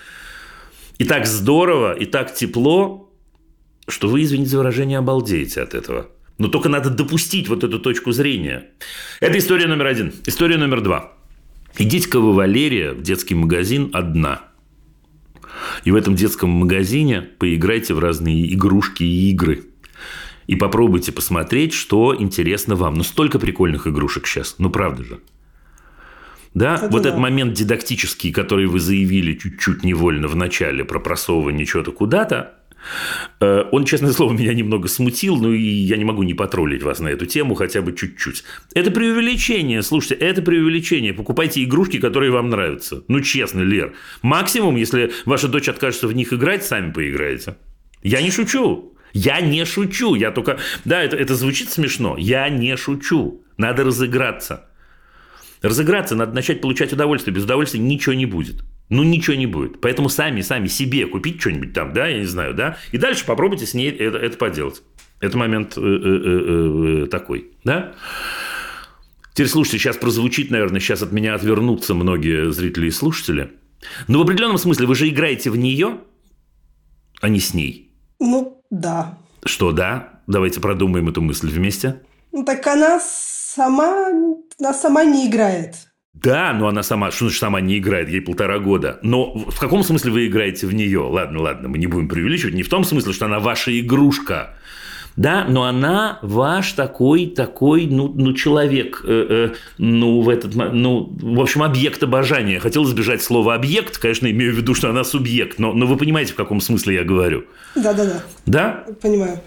и 0.98 1.06
так 1.06 1.26
здорово, 1.26 1.94
и 1.94 2.06
так 2.06 2.34
тепло, 2.34 3.07
что 3.88 4.08
вы, 4.08 4.24
извините 4.24 4.52
за 4.52 4.58
выражение, 4.58 4.98
обалдеете 4.98 5.62
от 5.62 5.74
этого. 5.74 6.08
Но 6.38 6.50
только 6.50 6.70
надо 6.70 6.90
допустить 6.90 7.50
вот 7.50 7.64
эту 7.64 7.80
точку 7.80 8.12
зрения. 8.12 8.66
Это 9.20 9.38
история 9.38 9.68
номер 9.68 9.88
один. 9.88 10.14
История 10.26 10.58
номер 10.58 10.82
два. 10.82 11.14
Идите-ка 11.78 12.20
вы, 12.20 12.34
Валерия, 12.34 12.92
в 12.92 13.02
детский 13.02 13.36
магазин 13.36 13.90
одна. 13.94 14.42
И 15.84 15.92
в 15.92 15.96
этом 15.96 16.16
детском 16.16 16.50
магазине 16.50 17.22
поиграйте 17.22 17.94
в 17.94 18.00
разные 18.00 18.54
игрушки 18.54 19.04
и 19.04 19.32
игры. 19.32 19.64
И 20.46 20.56
попробуйте 20.56 21.12
посмотреть, 21.12 21.74
что 21.74 22.16
интересно 22.18 22.76
вам. 22.76 22.96
Ну, 22.96 23.04
столько 23.04 23.40
прикольных 23.40 23.88
игрушек 23.88 24.28
сейчас. 24.28 24.56
Ну, 24.60 24.70
правда 24.70 25.04
же. 25.04 25.20
Да, 26.54 26.76
Это 26.76 26.90
вот 26.90 27.04
да. 27.04 27.10
этот 27.10 27.22
момент 27.22 27.54
дидактический, 27.54 28.32
который 28.32 28.66
вы 28.66 28.80
заявили 28.80 29.34
чуть-чуть 29.34 29.84
невольно 29.84 30.28
в 30.28 30.36
начале 30.36 30.84
про 30.86 31.00
просовывание 31.00 31.66
чего-то 31.66 31.92
куда-то, 31.92 32.57
он, 33.40 33.86
честное 33.86 34.12
слово, 34.12 34.34
меня 34.34 34.54
немного 34.54 34.88
смутил, 34.88 35.38
ну 35.38 35.52
и 35.52 35.62
я 35.62 35.98
не 35.98 36.06
могу 36.06 36.24
не 36.24 36.34
потроллить 36.34 36.84
вас 36.84 37.00
на 37.00 37.08
эту 37.08 37.26
тему 37.26 37.56
хотя 37.56 37.82
бы 37.82 37.94
чуть-чуть. 37.94 38.44
Это 38.74 38.92
преувеличение, 38.92 39.82
слушайте, 39.84 40.16
это 40.16 40.42
преувеличение. 40.42 41.14
Покупайте 41.14 41.64
игрушки, 41.64 42.00
которые 42.00 42.32
вам 42.32 42.50
нравятся. 42.50 43.04
Ну, 43.08 43.22
честно, 43.22 43.62
Лер. 43.62 43.94
Максимум, 44.22 44.76
если 44.76 45.12
ваша 45.26 45.48
дочь 45.48 45.70
откажется 45.70 46.08
в 46.08 46.14
них 46.14 46.34
играть, 46.34 46.64
сами 46.64 46.92
поиграете. 46.92 47.58
Я 48.04 48.22
не 48.22 48.32
шучу. 48.32 48.94
Я 49.14 49.42
не 49.42 49.66
шучу. 49.66 50.16
Я 50.16 50.32
только... 50.32 50.60
Да, 50.86 51.02
это, 51.04 51.18
это 51.18 51.36
звучит 51.36 51.70
смешно. 51.70 52.16
Я 52.18 52.50
не 52.50 52.76
шучу. 52.78 53.42
Надо 53.58 53.84
разыграться. 53.84 54.70
Разыграться, 55.62 56.16
надо 56.16 56.34
начать 56.34 56.62
получать 56.62 56.94
удовольствие. 56.94 57.34
Без 57.34 57.44
удовольствия 57.44 57.80
ничего 57.80 58.14
не 58.14 58.26
будет. 58.26 58.64
Ну, 58.90 59.04
ничего 59.04 59.36
не 59.36 59.48
будет. 59.48 59.82
Поэтому 59.82 60.08
сами, 60.10 60.42
сами 60.42 60.68
себе 60.68 61.08
купить 61.08 61.42
что-нибудь 61.42 61.74
там, 61.74 61.94
да, 61.94 62.08
я 62.08 62.20
не 62.20 62.26
знаю, 62.26 62.54
да, 62.54 62.78
и 62.92 62.98
дальше 62.98 63.26
попробуйте 63.26 63.66
с 63.66 63.74
ней 63.74 63.92
это, 63.92 64.18
это 64.18 64.38
поделать. 64.38 64.82
Это 65.20 65.38
момент 65.38 65.78
э, 65.78 65.82
э, 65.82 67.04
э, 67.04 67.08
такой, 67.08 67.52
да. 67.64 67.94
Теперь 69.34 69.50
слушайте, 69.50 69.78
сейчас 69.78 69.98
прозвучит, 69.98 70.52
наверное, 70.52 70.80
сейчас 70.80 71.02
от 71.02 71.12
меня 71.12 71.36
отвернутся 71.36 71.94
многие 71.94 72.52
зрители 72.52 72.88
и 72.88 72.92
слушатели. 72.92 73.52
Но 74.08 74.20
в 74.20 74.22
определенном 74.22 74.58
смысле 74.58 74.88
вы 74.88 74.96
же 74.96 75.08
играете 75.10 75.50
в 75.50 75.58
нее, 75.58 76.00
а 77.22 77.30
не 77.30 77.40
с 77.40 77.54
ней. 77.54 77.92
Ну, 78.20 78.64
да. 78.70 79.18
Что, 79.44 79.72
да? 79.72 80.22
Давайте 80.28 80.60
продумаем 80.60 81.10
эту 81.10 81.22
мысль 81.22 81.50
вместе. 81.50 82.02
Ну, 82.32 82.44
так 82.44 82.66
она 82.68 83.00
сама, 83.00 84.10
она 84.60 84.74
сама 84.74 85.04
не 85.04 85.28
играет. 85.28 85.87
Да, 86.24 86.54
но 86.54 86.68
она 86.68 86.84
сама, 86.84 87.12
что 87.12 87.26
значит 87.26 87.40
сама 87.40 87.62
не 87.62 87.78
играет, 87.78 88.10
ей 88.10 88.22
полтора 88.22 88.60
года. 88.60 89.00
Но 89.04 89.34
в 89.34 89.60
каком 89.60 89.84
смысле 89.84 90.12
вы 90.12 90.28
играете 90.28 90.68
в 90.68 90.74
нее? 90.74 91.00
Ладно, 91.00 91.42
ладно, 91.42 91.70
мы 91.70 91.78
не 91.78 91.88
будем 91.88 92.08
преувеличивать. 92.08 92.56
Не 92.56 92.64
в 92.64 92.70
том 92.70 92.84
смысле, 92.84 93.14
что 93.14 93.26
она 93.26 93.40
ваша 93.40 93.78
игрушка. 93.80 94.56
Да, 95.16 95.46
но 95.50 95.64
она 95.64 96.20
ваш 96.22 96.74
такой, 96.74 97.26
такой, 97.26 97.88
ну, 97.88 98.14
ну 98.16 98.34
человек, 98.34 99.02
э, 99.04 99.50
э, 99.52 99.56
ну, 99.80 100.22
в 100.22 100.30
этот, 100.30 100.54
ну, 100.54 101.12
в 101.20 101.42
общем, 101.42 101.64
объект 101.64 102.04
обожания. 102.04 102.60
Хотел 102.60 102.86
избежать 102.86 103.24
слова 103.24 103.56
объект, 103.56 103.98
конечно, 103.98 104.30
имею 104.30 104.54
в 104.54 104.58
виду, 104.58 104.76
что 104.76 104.92
она 104.92 105.04
субъект, 105.04 105.58
но, 105.58 105.74
но 105.74 105.88
вы 105.88 105.98
понимаете, 105.98 106.34
в 106.34 106.36
каком 106.36 106.62
смысле 106.62 106.96
я 106.96 107.04
говорю. 107.04 107.46
Да-да-да, 107.76 108.22
Да? 108.46 108.86
понимаю. 109.02 109.40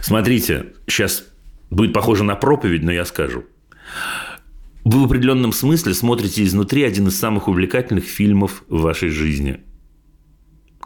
Смотрите, 0.00 0.72
сейчас 0.86 1.24
будет 1.70 1.92
похоже 1.92 2.24
на 2.24 2.34
проповедь, 2.34 2.82
но 2.82 2.90
я 2.90 3.04
скажу. 3.04 3.44
Вы 4.84 5.00
в 5.00 5.04
определенном 5.04 5.52
смысле 5.52 5.94
смотрите 5.94 6.42
изнутри 6.42 6.82
один 6.82 7.06
из 7.06 7.16
самых 7.16 7.46
увлекательных 7.46 8.04
фильмов 8.04 8.64
в 8.68 8.80
вашей 8.80 9.10
жизни, 9.10 9.60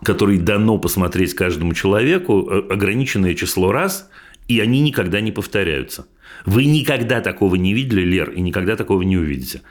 который 0.03 0.39
дано 0.39 0.77
посмотреть 0.79 1.35
каждому 1.35 1.73
человеку 1.73 2.49
э, 2.49 2.73
ограниченное 2.73 3.35
число 3.35 3.73
раз, 3.73 4.11
и 4.49 4.61
они 4.61 4.81
никогда 4.81 5.21
не 5.21 5.33
повторяются. 5.33 6.07
Вы 6.45 6.67
никогда 6.67 7.23
такого 7.23 7.55
не 7.57 7.73
видели, 7.73 8.03
Лер, 8.03 8.31
и 8.31 8.41
никогда 8.41 8.77
такого 8.77 9.01
не 9.03 9.17
увидите. 9.17 9.63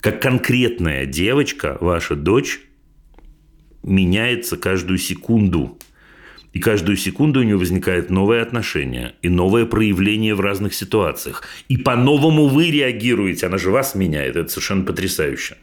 Как 0.00 0.20
конкретная 0.20 1.06
девочка, 1.06 1.78
ваша 1.80 2.16
дочь, 2.16 2.60
меняется 3.84 4.56
каждую 4.56 4.98
секунду. 4.98 5.78
И 6.52 6.58
каждую 6.58 6.96
секунду 6.96 7.40
у 7.40 7.42
нее 7.42 7.56
возникает 7.56 8.10
новое 8.10 8.42
отношение 8.42 9.14
и 9.22 9.28
новое 9.28 9.66
проявление 9.66 10.34
в 10.34 10.40
разных 10.40 10.74
ситуациях. 10.74 11.44
И 11.68 11.76
по-новому 11.76 12.48
вы 12.48 12.70
реагируете. 12.70 13.46
Она 13.46 13.56
же 13.56 13.70
вас 13.70 13.94
меняет. 13.94 14.36
Это 14.36 14.48
совершенно 14.48 14.84
потрясающе. 14.84 15.56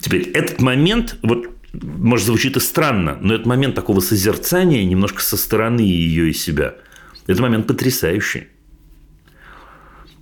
Теперь 0.00 0.22
этот 0.30 0.62
момент, 0.62 1.18
вот, 1.22 1.48
может, 1.74 2.26
звучит 2.26 2.56
и 2.56 2.60
странно, 2.60 3.18
но 3.20 3.34
этот 3.34 3.46
момент 3.46 3.74
такого 3.74 4.00
созерцания 4.00 4.84
немножко 4.84 5.20
со 5.20 5.36
стороны 5.36 5.80
ее 5.80 6.30
и 6.30 6.32
себя, 6.32 6.76
это 7.26 7.42
момент 7.42 7.66
потрясающий. 7.66 8.44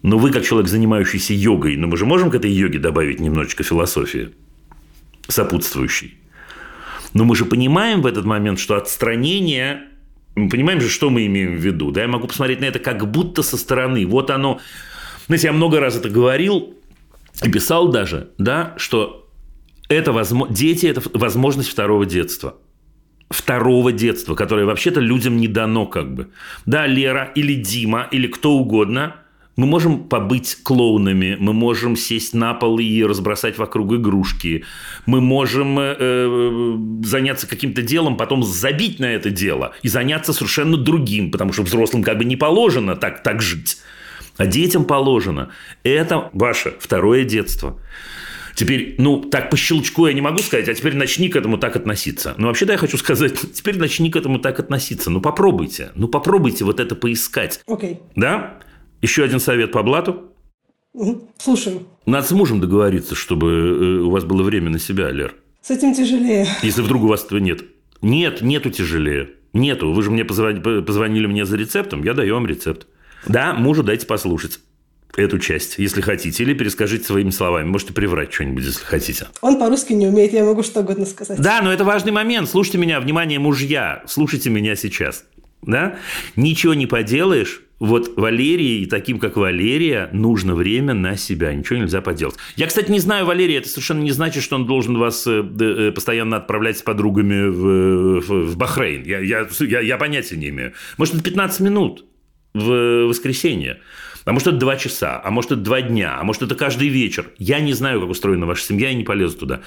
Но 0.03 0.18
вы, 0.18 0.33
как 0.33 0.45
человек, 0.45 0.68
занимающийся 0.68 1.35
йогой, 1.35 1.77
но 1.77 1.87
мы 1.87 1.97
же 1.97 2.07
можем 2.07 2.31
к 2.31 2.35
этой 2.35 2.51
йоге 2.51 2.79
добавить 2.79 3.21
немножечко 3.21 3.62
философии 3.62 4.31
сопутствующей. 5.29 6.20
Но 7.13 7.25
мы 7.25 7.37
же 7.37 7.45
понимаем 7.45 8.03
в 8.03 8.07
этот 8.07 8.25
момент, 8.25 8.59
что 8.59 8.77
отстранение... 8.77 9.83
Мы 10.37 10.49
понимаем 10.49 10.81
же, 10.81 10.89
что 10.89 11.11
мы 11.11 11.27
имеем 11.27 11.57
в 11.57 11.61
виду. 11.61 11.91
Да? 11.91 12.03
Я 12.03 12.09
могу 12.09 12.29
посмотреть 12.29 12.61
на 12.61 12.67
это 12.67 12.79
как 12.79 13.11
будто 13.11 13.43
со 13.43 13.57
стороны. 13.57 14.07
Вот 14.07 14.31
оно... 14.31 14.61
Знаете, 15.27 15.49
я 15.49 15.53
много 15.53 15.81
раз 15.81 15.97
это 15.97 16.09
говорил 16.09 16.75
и 17.43 17.51
писал 17.51 17.89
даже, 17.89 18.31
да, 18.39 18.75
что 18.77 19.29
это 19.89 20.13
возмо... 20.13 20.47
дети– 20.49 20.87
это 20.87 21.03
возможность 21.15 21.69
второго 21.69 22.07
детства. 22.07 22.57
Второго 23.29 23.93
детства, 23.93 24.35
которое 24.35 24.67
вообще-то 24.67 25.01
людям 25.01 25.37
не 25.37 25.49
дано 25.49 25.87
как 25.87 26.15
бы. 26.15 26.29
Да, 26.67 26.87
Лера 26.87 27.31
или 27.35 27.55
Дима 27.55 28.09
или 28.11 28.27
кто 28.27 28.53
угодно– 28.53 29.17
мы 29.61 29.67
можем 29.67 30.05
побыть 30.05 30.57
клоунами, 30.63 31.37
мы 31.39 31.53
можем 31.53 31.95
сесть 31.95 32.33
на 32.33 32.55
пол 32.55 32.79
и 32.79 33.03
разбросать 33.05 33.59
вокруг 33.59 33.93
игрушки, 33.93 34.65
мы 35.05 35.21
можем 35.21 35.79
э, 35.79 36.79
заняться 37.05 37.47
каким-то 37.47 37.83
делом, 37.83 38.17
потом 38.17 38.43
забить 38.43 38.99
на 39.01 39.05
это 39.05 39.29
дело 39.29 39.75
и 39.83 39.89
заняться 39.89 40.33
совершенно 40.33 40.79
другим, 40.79 41.31
потому 41.31 41.53
что 41.53 41.63
взрослым 41.63 42.03
как 42.03 42.17
бы 42.17 42.25
не 42.25 42.37
положено 42.37 42.97
так, 42.97 43.23
так 43.23 43.43
жить, 43.43 43.77
а 44.39 44.47
детям 44.47 44.87
положено. 44.87 45.51
Это 45.83 46.31
ваше 46.33 46.73
второе 46.81 47.25
детство. 47.25 47.79
Теперь, 48.55 48.95
ну, 48.97 49.21
так 49.21 49.51
по 49.51 49.59
щелчку 49.59 50.07
я 50.07 50.15
не 50.15 50.23
могу 50.23 50.39
сказать, 50.39 50.71
а 50.71 50.75
теперь 50.75 50.97
начни 50.97 51.29
к 51.29 51.37
этому 51.37 51.59
так 51.59 51.77
относиться. 51.77 52.35
Ну, 52.39 52.47
вообще-то 52.47 52.73
я 52.73 52.79
хочу 52.79 52.97
сказать, 52.97 53.35
теперь 53.53 53.77
начни 53.77 54.11
к 54.11 54.17
этому 54.17 54.39
так 54.39 54.59
относиться. 54.59 55.11
Ну, 55.11 55.21
попробуйте. 55.21 55.91
Ну, 55.97 56.09
попробуйте 56.09 56.65
вот 56.65 56.81
это 56.81 56.95
поискать. 56.95 57.61
Окей. 57.67 58.01
Да? 58.17 58.59
Еще 59.03 59.25
один 59.25 59.41
совет 59.41 59.73
по 59.73 59.83
блату. 59.83 60.33
Слушаю. 61.39 61.87
Надо 62.07 62.27
с 62.27 62.31
мужем 62.33 62.61
договориться, 62.61 63.15
чтобы 63.15 63.49
э, 63.49 63.85
у 64.03 64.11
вас 64.11 64.25
было 64.25 64.43
время 64.43 64.71
на 64.71 64.79
себя, 64.79 65.11
Лер. 65.11 65.35
С 65.63 65.71
этим 65.71 65.95
тяжелее. 65.95 66.47
Если 66.63 66.83
вдруг 66.83 67.05
у 67.05 67.07
вас 67.07 67.25
этого 67.25 67.39
нет. 67.39 67.63
Нет, 68.03 68.43
нету 68.43 68.71
тяжелее. 68.71 69.31
Нету. 69.53 69.93
Вы 69.93 70.03
же 70.03 70.11
мне 70.11 70.25
позвонили, 70.25 70.81
позвонили 70.81 71.27
мне 71.27 71.45
за 71.45 71.57
рецептом, 71.57 72.03
я 72.03 72.15
даю 72.15 72.35
вам 72.35 72.47
рецепт. 72.47 72.87
Да, 73.27 73.53
мужу 73.55 73.83
дайте 73.83 74.07
послушать 74.07 74.61
эту 75.17 75.39
часть, 75.39 75.79
если 75.79 76.01
хотите, 76.01 76.43
или 76.43 76.55
перескажите 76.55 77.05
своими 77.05 77.31
словами. 77.31 77.69
Можете 77.69 77.93
приврать 77.93 78.33
что-нибудь, 78.33 78.65
если 78.65 78.85
хотите. 78.85 79.27
Он 79.41 79.59
по-русски 79.59 79.93
не 79.93 80.07
умеет, 80.07 80.33
я 80.33 80.45
могу 80.45 80.63
что 80.63 80.81
угодно 80.81 81.05
сказать. 81.05 81.41
Да, 81.41 81.61
но 81.63 81.73
это 81.73 81.85
важный 81.85 82.13
момент. 82.13 82.49
Слушайте 82.49 82.79
меня, 82.79 83.01
внимание, 83.01 83.39
мужья, 83.39 84.03
слушайте 84.07 84.51
меня 84.51 84.77
сейчас. 84.77 85.25
Да? 85.63 85.97
Ничего 86.37 86.75
не 86.75 86.87
поделаешь, 86.87 87.63
вот 87.81 88.13
Валерии 88.17 88.83
и 88.83 88.87
таким, 88.87 89.19
как 89.19 89.39
Валерия, 89.39 90.11
нужно 90.13 90.55
время 90.55 90.93
на 90.93 91.17
себя. 91.17 91.53
Ничего 91.55 91.79
нельзя 91.79 92.03
поделать. 92.03 92.37
Я, 92.57 92.67
кстати, 92.67 92.91
не 92.91 93.01
знаю 93.01 93.25
Валерия. 93.25 93.57
Это 93.57 93.71
совершенно 93.71 94.03
не 94.03 94.11
значит, 94.11 94.43
что 94.43 94.57
он 94.57 94.67
должен 94.67 94.99
вас 94.99 95.27
э, 95.27 95.43
э, 95.61 95.91
постоянно 95.91 96.37
отправлять 96.37 96.77
с 96.77 96.83
подругами 96.83 97.49
в, 97.49 98.21
в, 98.21 98.51
в 98.51 98.57
Бахрейн. 98.59 99.03
Я, 99.05 99.21
я, 99.21 99.49
я, 99.61 99.81
я 99.81 99.97
понятия 99.97 100.37
не 100.37 100.51
имею. 100.51 100.75
Может, 100.99 101.15
это 101.15 101.25
15 101.25 101.61
минут 101.61 102.05
в 102.53 103.07
воскресенье. 103.07 103.81
А 104.27 104.33
может, 104.33 104.49
это 104.49 104.59
два 104.59 104.77
часа, 104.77 105.19
а 105.25 105.31
может, 105.31 105.53
это 105.53 105.63
два 105.63 105.81
дня, 105.81 106.19
а 106.21 106.25
может, 106.25 106.43
это 106.43 106.55
каждый 106.55 106.89
вечер. 106.89 107.31
Я 107.39 107.61
не 107.61 107.73
знаю, 107.73 108.01
как 108.03 108.11
устроена 108.11 108.45
ваша 108.45 108.65
семья, 108.65 108.91
и 108.91 108.95
не 108.95 109.05
полезу 109.05 109.39
туда. 109.39 109.61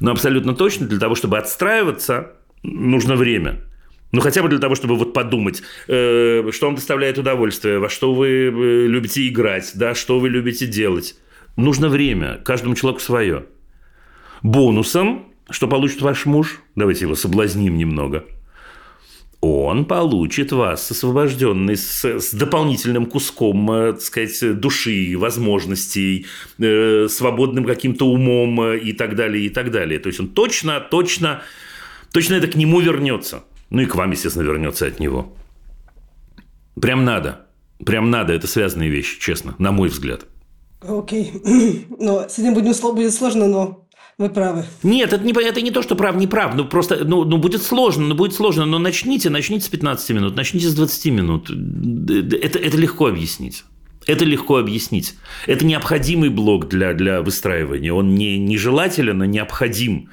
Но 0.00 0.10
абсолютно 0.10 0.56
точно 0.56 0.88
для 0.88 0.98
того, 0.98 1.14
чтобы 1.14 1.38
отстраиваться, 1.38 2.32
нужно 2.64 3.14
время. 3.14 3.60
Ну, 4.14 4.20
хотя 4.20 4.44
бы 4.44 4.48
для 4.48 4.60
того, 4.60 4.76
чтобы 4.76 4.94
вот 4.94 5.12
подумать, 5.12 5.64
э, 5.88 6.48
что 6.52 6.66
вам 6.66 6.76
доставляет 6.76 7.18
удовольствие, 7.18 7.80
во 7.80 7.88
что 7.88 8.14
вы 8.14 8.28
э, 8.28 8.86
любите 8.86 9.26
играть, 9.26 9.72
да, 9.74 9.96
что 9.96 10.20
вы 10.20 10.28
любите 10.28 10.66
делать. 10.66 11.16
Нужно 11.56 11.88
время, 11.88 12.40
каждому 12.44 12.76
человеку 12.76 13.02
свое. 13.02 13.46
Бонусом, 14.44 15.32
что 15.50 15.66
получит 15.66 16.00
ваш 16.00 16.26
муж, 16.26 16.60
давайте 16.76 17.06
его 17.06 17.16
соблазним 17.16 17.76
немного, 17.76 18.24
он 19.40 19.84
получит 19.84 20.52
вас 20.52 20.88
освобожденный 20.92 21.76
с, 21.76 22.04
с 22.04 22.32
дополнительным 22.34 23.06
куском, 23.06 23.68
э, 23.72 23.92
так 23.94 24.02
сказать, 24.02 24.60
души, 24.60 25.14
возможностей, 25.16 26.26
э, 26.60 27.08
свободным 27.08 27.64
каким-то 27.64 28.06
умом 28.06 28.74
и 28.74 28.92
так 28.92 29.16
далее, 29.16 29.46
и 29.46 29.48
так 29.48 29.72
далее. 29.72 29.98
То 29.98 30.06
есть 30.06 30.20
он 30.20 30.28
точно, 30.28 30.78
точно, 30.78 31.42
точно 32.12 32.34
это 32.34 32.46
к 32.46 32.54
нему 32.54 32.78
вернется. 32.78 33.42
Ну 33.74 33.82
и 33.82 33.86
к 33.86 33.96
вам, 33.96 34.12
естественно, 34.12 34.44
вернется 34.44 34.86
от 34.86 35.00
него. 35.00 35.32
Прям 36.80 37.04
надо. 37.04 37.46
Прям 37.84 38.08
надо. 38.08 38.32
Это 38.32 38.46
связанные 38.46 38.88
вещи, 38.88 39.18
честно, 39.18 39.56
на 39.58 39.72
мой 39.72 39.88
взгляд. 39.88 40.26
Окей. 40.80 41.32
Но 41.98 42.28
с 42.28 42.38
этим 42.38 42.54
будет, 42.54 42.80
будет 42.80 43.12
сложно, 43.12 43.48
но 43.48 43.88
вы 44.16 44.30
правы. 44.30 44.64
Нет, 44.84 45.12
это 45.12 45.24
не, 45.24 45.32
это 45.32 45.60
не 45.60 45.72
то, 45.72 45.82
что 45.82 45.96
прав, 45.96 46.14
не 46.14 46.28
прав. 46.28 46.54
Ну, 46.54 46.66
просто, 46.66 47.04
ну, 47.04 47.24
ну, 47.24 47.38
будет 47.38 47.62
сложно, 47.64 48.06
ну, 48.06 48.14
будет 48.14 48.32
сложно. 48.32 48.64
Но 48.64 48.78
начните, 48.78 49.28
начните 49.28 49.64
с 49.64 49.68
15 49.68 50.10
минут, 50.10 50.36
начните 50.36 50.68
с 50.68 50.74
20 50.76 51.06
минут. 51.06 51.50
Это, 51.50 52.60
это 52.60 52.76
легко 52.76 53.06
объяснить. 53.06 53.64
Это 54.06 54.24
легко 54.24 54.58
объяснить. 54.58 55.16
Это 55.48 55.66
необходимый 55.66 56.28
блок 56.28 56.68
для, 56.68 56.94
для 56.94 57.22
выстраивания. 57.22 57.92
Он 57.92 58.14
не 58.14 58.38
нежелателен, 58.38 59.20
а 59.20 59.26
необходим. 59.26 60.10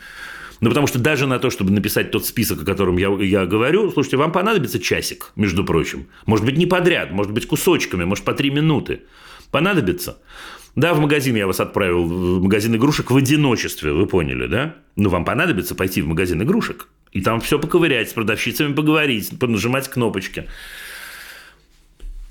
Ну, 0.61 0.69
потому 0.69 0.87
что 0.87 0.99
даже 0.99 1.27
на 1.27 1.39
то, 1.39 1.49
чтобы 1.49 1.71
написать 1.71 2.11
тот 2.11 2.25
список, 2.25 2.61
о 2.61 2.65
котором 2.65 2.97
я, 2.97 3.09
я 3.19 3.45
говорю, 3.45 3.91
слушайте, 3.91 4.17
вам 4.17 4.31
понадобится 4.31 4.79
часик, 4.79 5.31
между 5.35 5.65
прочим. 5.65 6.07
Может 6.27 6.45
быть, 6.45 6.57
не 6.57 6.67
подряд, 6.67 7.11
может 7.11 7.33
быть, 7.33 7.47
кусочками, 7.47 8.03
может, 8.03 8.23
по 8.23 8.33
три 8.33 8.51
минуты. 8.51 9.01
Понадобится. 9.49 10.19
Да, 10.75 10.93
в 10.93 10.99
магазин 10.99 11.35
я 11.35 11.47
вас 11.47 11.59
отправил, 11.59 12.03
в 12.03 12.43
магазин 12.43 12.75
игрушек 12.75 13.11
в 13.11 13.17
одиночестве, 13.17 13.91
вы 13.91 14.05
поняли, 14.05 14.47
да? 14.47 14.75
Ну, 14.95 15.09
вам 15.09 15.25
понадобится 15.25 15.75
пойти 15.75 16.01
в 16.01 16.07
магазин 16.07 16.41
игрушек 16.43 16.87
и 17.11 17.21
там 17.21 17.41
все 17.41 17.59
поковырять, 17.59 18.09
с 18.09 18.13
продавщицами 18.13 18.73
поговорить, 18.73 19.37
понажимать 19.37 19.89
кнопочки. 19.89 20.47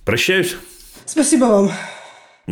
Прощаюсь. 0.05 0.57
Спасибо 1.05 1.45
вам. 1.45 1.71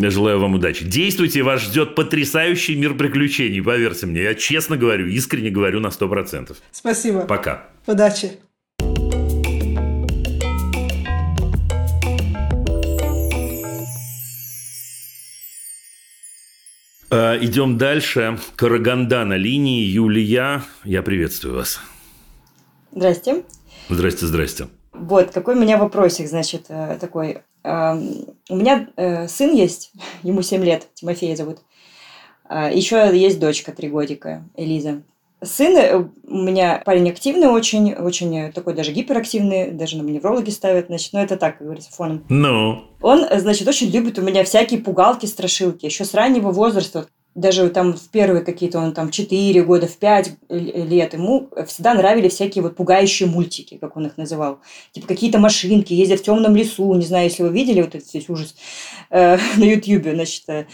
Я 0.01 0.11
желаю 0.11 0.39
вам 0.39 0.55
удачи. 0.55 0.85
Действуйте, 0.85 1.43
вас 1.43 1.61
ждет 1.61 1.97
потрясающий 1.97 2.77
мир 2.77 2.95
приключений, 2.95 3.61
поверьте 3.61 4.07
мне. 4.07 4.23
Я 4.23 4.35
честно 4.37 4.77
говорю, 4.77 5.09
искренне 5.09 5.51
говорю 5.51 5.81
на 5.81 5.89
100%. 5.89 6.57
Спасибо. 6.71 7.23
Пока. 7.23 7.67
Удачи. 7.85 8.39
Э, 17.11 17.37
Идем 17.41 17.77
дальше. 17.77 18.39
Караганда 18.55 19.25
на 19.25 19.37
линии. 19.37 19.83
Юлия, 19.83 20.63
я 20.85 21.03
приветствую 21.03 21.57
вас. 21.57 21.81
Здрасте. 22.93 23.43
Здрасте, 23.89 24.27
здрасте. 24.27 24.69
Вот, 24.93 25.33
какой 25.33 25.57
у 25.57 25.59
меня 25.59 25.77
вопросик, 25.77 26.29
значит, 26.29 26.67
э, 26.69 26.99
такой. 27.01 27.39
У 27.69 28.57
меня 28.57 28.89
э, 28.97 29.29
сын 29.29 29.55
есть, 29.55 29.93
ему 30.23 30.43
7 30.43 30.65
лет, 30.65 30.89
Тимофея 30.95 31.37
зовут. 31.37 31.59
Еще 32.51 33.11
есть 33.13 33.41
дочка, 33.41 33.73
3 33.73 33.89
годика, 33.89 34.45
Элиза. 34.57 35.03
Сын 35.41 35.77
э, 35.77 36.05
у 36.27 36.37
меня 36.37 36.83
парень 36.85 37.09
активный 37.11 37.47
очень, 37.47 37.95
очень 37.95 38.53
такой 38.53 38.75
даже 38.75 38.91
гиперактивный, 38.91 39.71
даже 39.71 39.97
на 39.97 40.03
неврологи 40.03 40.51
ставят, 40.51 40.87
значит, 40.87 41.13
но 41.13 41.23
это 41.23 41.37
так, 41.37 41.59
как 41.59 41.67
говорится, 41.67 41.93
фоном. 41.93 42.25
Ну, 42.29 42.83
Он, 43.01 43.23
э, 43.23 43.39
значит, 43.39 43.69
очень 43.69 43.89
любит 43.89 44.19
у 44.19 44.23
меня 44.23 44.43
всякие 44.43 44.81
пугалки, 44.81 45.27
страшилки, 45.27 45.87
еще 45.87 46.05
с 46.05 46.13
раннего 46.13 46.51
возраста. 46.51 47.07
Даже 47.39 47.69
там 47.71 47.93
в 47.95 48.09
первые 48.09 48.45
какие-то, 48.45 48.81
он 48.81 48.93
там 48.93 49.11
4 49.11 49.63
года, 49.63 49.87
в 49.87 49.97
5 49.97 50.31
лет, 50.49 51.15
ему 51.15 51.49
всегда 51.69 51.95
нравились 51.95 52.35
всякие 52.35 52.63
вот 52.63 52.75
пугающие 52.75 53.29
мультики, 53.29 53.79
как 53.79 53.97
он 53.97 54.07
их 54.07 54.17
называл. 54.17 54.59
Типа 54.91 55.07
какие-то 55.07 55.39
машинки, 55.39 55.93
ездят 55.93 56.19
в 56.19 56.25
темном 56.25 56.57
лесу, 56.57 56.93
не 56.95 57.07
знаю, 57.07 57.25
если 57.25 57.45
вы 57.45 57.51
видели 57.51 57.81
вот 57.81 57.95
этот 57.95 58.13
весь 58.13 58.29
ужас 58.29 58.57
э, 59.11 59.39
на 59.57 59.63
Ютьюбе, 59.63 60.15
значит. 60.15 60.49
э, 60.49 60.65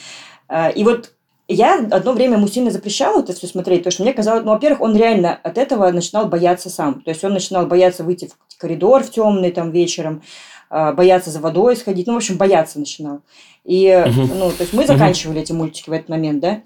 э, 0.48 0.72
и 0.72 0.84
вот 0.84 1.12
я 1.48 1.86
одно 1.90 2.14
время 2.14 2.38
ему 2.38 2.48
сильно 2.48 2.70
запрещала 2.70 3.20
это 3.20 3.34
все 3.34 3.46
смотреть, 3.46 3.80
потому 3.80 3.92
что 3.92 4.02
мне 4.02 4.14
казалось, 4.14 4.44
ну, 4.44 4.52
во-первых, 4.52 4.80
он 4.80 4.96
реально 4.96 5.34
от 5.34 5.58
этого 5.58 5.90
начинал 5.90 6.28
бояться 6.28 6.70
сам. 6.70 7.02
То 7.02 7.10
есть 7.10 7.22
он 7.22 7.34
начинал 7.34 7.66
бояться 7.66 8.04
выйти 8.04 8.30
в 8.48 8.58
коридор 8.58 9.02
в 9.02 9.10
темный 9.10 9.50
там 9.50 9.70
вечером, 9.70 10.22
а, 10.70 10.92
бояться 10.92 11.30
за 11.30 11.40
водой 11.40 11.76
сходить, 11.76 12.06
ну, 12.06 12.14
в 12.14 12.16
общем, 12.16 12.38
бояться 12.38 12.78
начинал. 12.78 13.20
И, 13.64 14.04
ну, 14.14 14.50
то 14.50 14.60
есть 14.60 14.72
мы 14.72 14.86
заканчивали 14.86 15.40
эти 15.40 15.52
мультики 15.52 15.88
в 15.88 15.92
этот 15.92 16.08
момент, 16.08 16.40
да, 16.40 16.60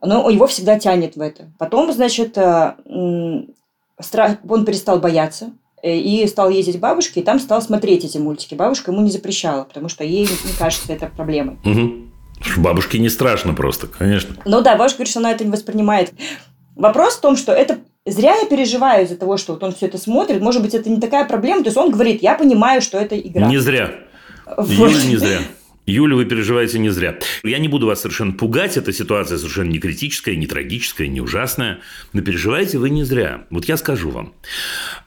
но 0.00 0.28
его 0.30 0.46
всегда 0.46 0.78
тянет 0.78 1.16
в 1.16 1.20
это. 1.20 1.50
Потом, 1.58 1.92
значит, 1.92 2.36
стра- 2.36 2.76
он 4.48 4.64
перестал 4.64 4.98
бояться, 4.98 5.52
э, 5.82 5.96
и 5.96 6.26
стал 6.26 6.50
ездить 6.50 6.76
к 6.76 6.80
бабушке, 6.80 7.20
и 7.20 7.24
там 7.24 7.38
стал 7.38 7.62
смотреть 7.62 8.04
эти 8.04 8.18
мультики. 8.18 8.54
Бабушка 8.54 8.92
ему 8.92 9.02
не 9.02 9.10
запрещала, 9.10 9.64
потому 9.64 9.88
что 9.88 10.04
ей 10.04 10.22
не 10.22 10.58
кажется 10.58 10.92
это 10.92 11.06
проблемой. 11.06 11.56
Мгм. 11.64 12.12
Бабушке 12.58 12.98
не 12.98 13.08
страшно 13.08 13.54
просто, 13.54 13.86
конечно. 13.86 14.36
Ну 14.44 14.60
да, 14.60 14.76
бабушка 14.76 14.98
говорит, 14.98 15.10
что 15.10 15.20
она 15.20 15.32
это 15.32 15.44
не 15.44 15.50
воспринимает. 15.50 16.12
Вопрос 16.76 17.14
в 17.14 17.20
том, 17.20 17.36
что 17.36 17.52
это 17.52 17.78
зря 18.04 18.34
я 18.34 18.46
переживаю 18.46 19.04
из-за 19.04 19.16
того, 19.16 19.36
что 19.36 19.54
вот 19.54 19.62
он 19.62 19.72
все 19.72 19.86
это 19.86 19.98
смотрит. 19.98 20.42
Может 20.42 20.62
быть, 20.62 20.74
это 20.74 20.90
не 20.90 21.00
такая 21.00 21.24
проблема. 21.24 21.62
То 21.62 21.68
есть 21.68 21.76
он 21.76 21.90
говорит, 21.90 22.22
я 22.22 22.34
понимаю, 22.34 22.82
что 22.82 22.98
это 22.98 23.18
игра. 23.18 23.46
Не 23.46 23.58
зря. 23.58 23.92
Вот. 24.56 24.68
Юля, 24.68 25.04
не 25.04 25.16
зря. 25.16 25.38
Юля, 25.86 26.16
вы 26.16 26.24
переживаете 26.24 26.78
не 26.78 26.90
зря. 26.90 27.18
Я 27.42 27.58
не 27.58 27.68
буду 27.68 27.86
вас 27.86 28.00
совершенно 28.00 28.32
пугать, 28.32 28.76
эта 28.76 28.92
ситуация 28.92 29.38
совершенно 29.38 29.70
не 29.70 29.78
критическая, 29.78 30.36
не 30.36 30.46
трагическая, 30.46 31.08
не 31.08 31.20
ужасная, 31.20 31.80
но 32.12 32.22
переживаете 32.22 32.78
вы 32.78 32.90
не 32.90 33.04
зря. 33.04 33.46
Вот 33.50 33.66
я 33.66 33.76
скажу 33.76 34.10
вам. 34.10 34.32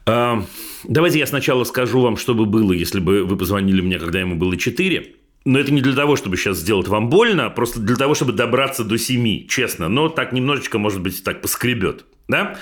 А, 0.06 0.44
Давайте 0.84 1.18
я 1.18 1.26
сначала 1.26 1.64
скажу 1.64 2.00
вам, 2.00 2.16
что 2.16 2.34
бы 2.34 2.46
было, 2.46 2.72
если 2.72 3.00
бы 3.00 3.24
вы 3.24 3.36
позвонили 3.36 3.80
мне, 3.80 3.98
когда 3.98 4.20
ему 4.20 4.36
было 4.36 4.56
4. 4.56 5.14
Но 5.44 5.58
это 5.58 5.72
не 5.72 5.80
для 5.80 5.94
того, 5.94 6.16
чтобы 6.16 6.36
сейчас 6.36 6.58
сделать 6.58 6.88
вам 6.88 7.08
больно, 7.08 7.46
а 7.46 7.50
просто 7.50 7.80
для 7.80 7.96
того, 7.96 8.14
чтобы 8.14 8.32
добраться 8.32 8.84
до 8.84 8.98
7, 8.98 9.46
честно. 9.48 9.88
Но 9.88 10.08
так 10.08 10.32
немножечко, 10.32 10.78
может 10.78 11.00
быть, 11.00 11.22
так 11.24 11.40
поскребет. 11.40 12.04
Да? 12.28 12.58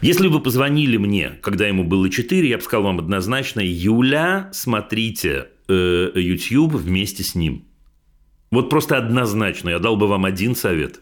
Если 0.00 0.28
бы 0.28 0.34
вы 0.34 0.40
позвонили 0.40 0.96
мне, 0.96 1.38
когда 1.42 1.66
ему 1.66 1.84
было 1.84 2.08
4, 2.08 2.48
я 2.48 2.56
бы 2.56 2.62
сказал 2.62 2.84
вам 2.84 3.00
однозначно, 3.00 3.60
Юля, 3.60 4.48
смотрите 4.52 5.48
э, 5.70 6.20
YouTube 6.20 6.74
вместе 6.74 7.22
с 7.22 7.34
ним. 7.34 7.64
Вот 8.50 8.68
просто 8.68 8.96
однозначно. 8.96 9.70
Я 9.70 9.78
дал 9.78 9.96
бы 9.96 10.06
вам 10.06 10.24
один 10.24 10.54
совет. 10.54 11.00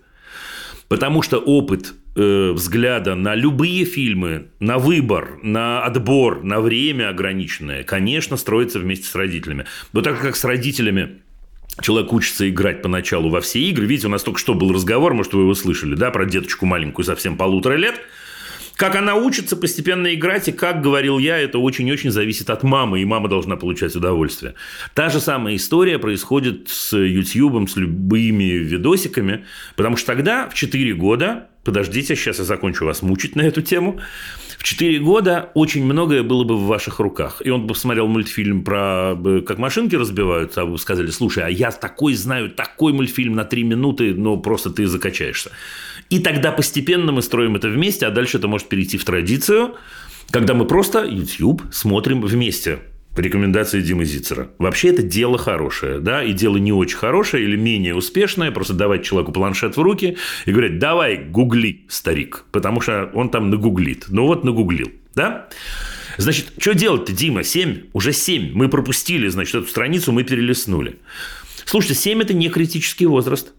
Потому 0.88 1.22
что 1.22 1.38
опыт 1.38 1.94
э, 2.16 2.52
взгляда 2.52 3.14
на 3.14 3.34
любые 3.34 3.84
фильмы, 3.84 4.48
на 4.58 4.78
выбор, 4.78 5.38
на 5.42 5.84
отбор, 5.84 6.42
на 6.42 6.60
время 6.60 7.10
ограниченное, 7.10 7.84
конечно, 7.84 8.36
строится 8.36 8.78
вместе 8.78 9.06
с 9.06 9.14
родителями. 9.14 9.66
Но 9.92 10.02
так 10.02 10.20
как 10.20 10.36
с 10.36 10.44
родителями 10.44 11.20
человек 11.82 12.12
учится 12.12 12.48
играть 12.48 12.82
поначалу 12.82 13.28
во 13.28 13.40
все 13.40 13.60
игры, 13.60 13.86
видите, 13.86 14.06
у 14.08 14.10
нас 14.10 14.22
только 14.22 14.38
что 14.38 14.54
был 14.54 14.72
разговор, 14.72 15.14
может, 15.14 15.34
вы 15.34 15.42
его 15.42 15.54
слышали, 15.54 15.94
да, 15.94 16.10
про 16.10 16.24
деточку 16.24 16.66
маленькую 16.66 17.04
совсем 17.04 17.36
полутора 17.36 17.74
лет, 17.74 18.00
как 18.78 18.94
она 18.94 19.16
учится 19.16 19.56
постепенно 19.56 20.14
играть, 20.14 20.46
и 20.46 20.52
как 20.52 20.82
говорил 20.82 21.18
я, 21.18 21.36
это 21.36 21.58
очень-очень 21.58 22.12
зависит 22.12 22.48
от 22.48 22.62
мамы, 22.62 23.02
и 23.02 23.04
мама 23.04 23.28
должна 23.28 23.56
получать 23.56 23.96
удовольствие. 23.96 24.54
Та 24.94 25.08
же 25.08 25.18
самая 25.18 25.56
история 25.56 25.98
происходит 25.98 26.68
с 26.68 26.96
YouTube, 26.96 27.68
с 27.68 27.74
любыми 27.74 28.44
видосиками, 28.44 29.44
потому 29.74 29.96
что 29.96 30.06
тогда, 30.06 30.48
в 30.48 30.54
4 30.54 30.94
года, 30.94 31.48
подождите, 31.64 32.14
сейчас 32.14 32.38
я 32.38 32.44
закончу 32.44 32.84
вас 32.84 33.02
мучить 33.02 33.34
на 33.34 33.42
эту 33.42 33.62
тему, 33.62 34.00
в 34.58 34.62
4 34.62 35.00
года 35.00 35.50
очень 35.54 35.84
многое 35.84 36.22
было 36.22 36.44
бы 36.44 36.56
в 36.56 36.66
ваших 36.66 37.00
руках. 37.00 37.42
И 37.44 37.50
он 37.50 37.62
бы 37.62 37.74
посмотрел 37.74 38.06
мультфильм 38.06 38.62
про 38.62 39.16
э, 39.16 39.40
как 39.40 39.58
машинки 39.58 39.96
разбиваются, 39.96 40.62
а 40.62 40.64
вы 40.64 40.72
бы 40.72 40.78
сказали, 40.78 41.10
слушай, 41.10 41.44
а 41.44 41.48
я 41.48 41.72
такой 41.72 42.14
знаю, 42.14 42.50
такой 42.50 42.92
мультфильм 42.92 43.34
на 43.34 43.44
3 43.44 43.64
минуты, 43.64 44.14
но 44.14 44.36
просто 44.36 44.70
ты 44.70 44.86
закачаешься. 44.86 45.50
И 46.10 46.20
тогда 46.20 46.52
постепенно 46.52 47.12
мы 47.12 47.22
строим 47.22 47.56
это 47.56 47.68
вместе, 47.68 48.06
а 48.06 48.10
дальше 48.10 48.38
это 48.38 48.48
может 48.48 48.68
перейти 48.68 48.96
в 48.96 49.04
традицию, 49.04 49.76
когда 50.30 50.54
мы 50.54 50.66
просто 50.66 51.04
YouTube 51.04 51.62
смотрим 51.70 52.22
вместе. 52.22 52.78
рекомендации 53.18 53.80
Димы 53.80 54.04
Зицера. 54.04 54.50
Вообще 54.58 54.88
это 54.88 55.02
дело 55.02 55.38
хорошее, 55.38 55.98
да, 55.98 56.22
и 56.22 56.32
дело 56.32 56.56
не 56.56 56.72
очень 56.72 56.96
хорошее 56.96 57.44
или 57.44 57.56
менее 57.56 57.94
успешное, 57.94 58.50
просто 58.50 58.74
давать 58.74 59.04
человеку 59.04 59.32
планшет 59.32 59.76
в 59.76 59.82
руки 59.82 60.16
и 60.46 60.50
говорить, 60.52 60.78
давай, 60.78 61.16
гугли, 61.16 61.84
старик, 61.88 62.44
потому 62.52 62.80
что 62.80 63.10
он 63.14 63.30
там 63.30 63.50
нагуглит. 63.50 64.06
Ну 64.08 64.26
вот 64.26 64.44
нагуглил, 64.44 64.90
да? 65.14 65.48
Значит, 66.16 66.52
что 66.58 66.74
делать-то, 66.74 67.12
Дима? 67.12 67.44
7? 67.44 67.90
Уже 67.92 68.12
7. 68.12 68.52
Мы 68.52 68.68
пропустили, 68.68 69.28
значит, 69.28 69.54
эту 69.54 69.68
страницу, 69.68 70.10
мы 70.12 70.24
перелистнули. 70.24 70.98
Слушайте, 71.64 72.00
7– 72.00 72.22
это 72.22 72.34
не 72.34 72.48
критический 72.48 73.06
возраст. 73.06 73.52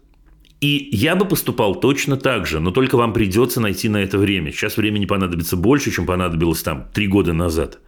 И 0.60 0.90
я 0.92 1.16
бы 1.16 1.24
поступал 1.24 1.74
точно 1.74 2.18
так 2.18 2.46
же, 2.46 2.60
но 2.60 2.70
только 2.70 2.96
вам 2.96 3.14
придется 3.14 3.60
найти 3.60 3.88
на 3.88 3.98
это 3.98 4.18
время. 4.18 4.52
Сейчас 4.52 4.76
времени 4.76 5.06
понадобится 5.06 5.56
больше, 5.56 5.90
чем 5.90 6.04
понадобилось 6.04 6.62
там 6.62 6.86
три 6.92 7.06
года 7.06 7.32
назад. 7.32 7.78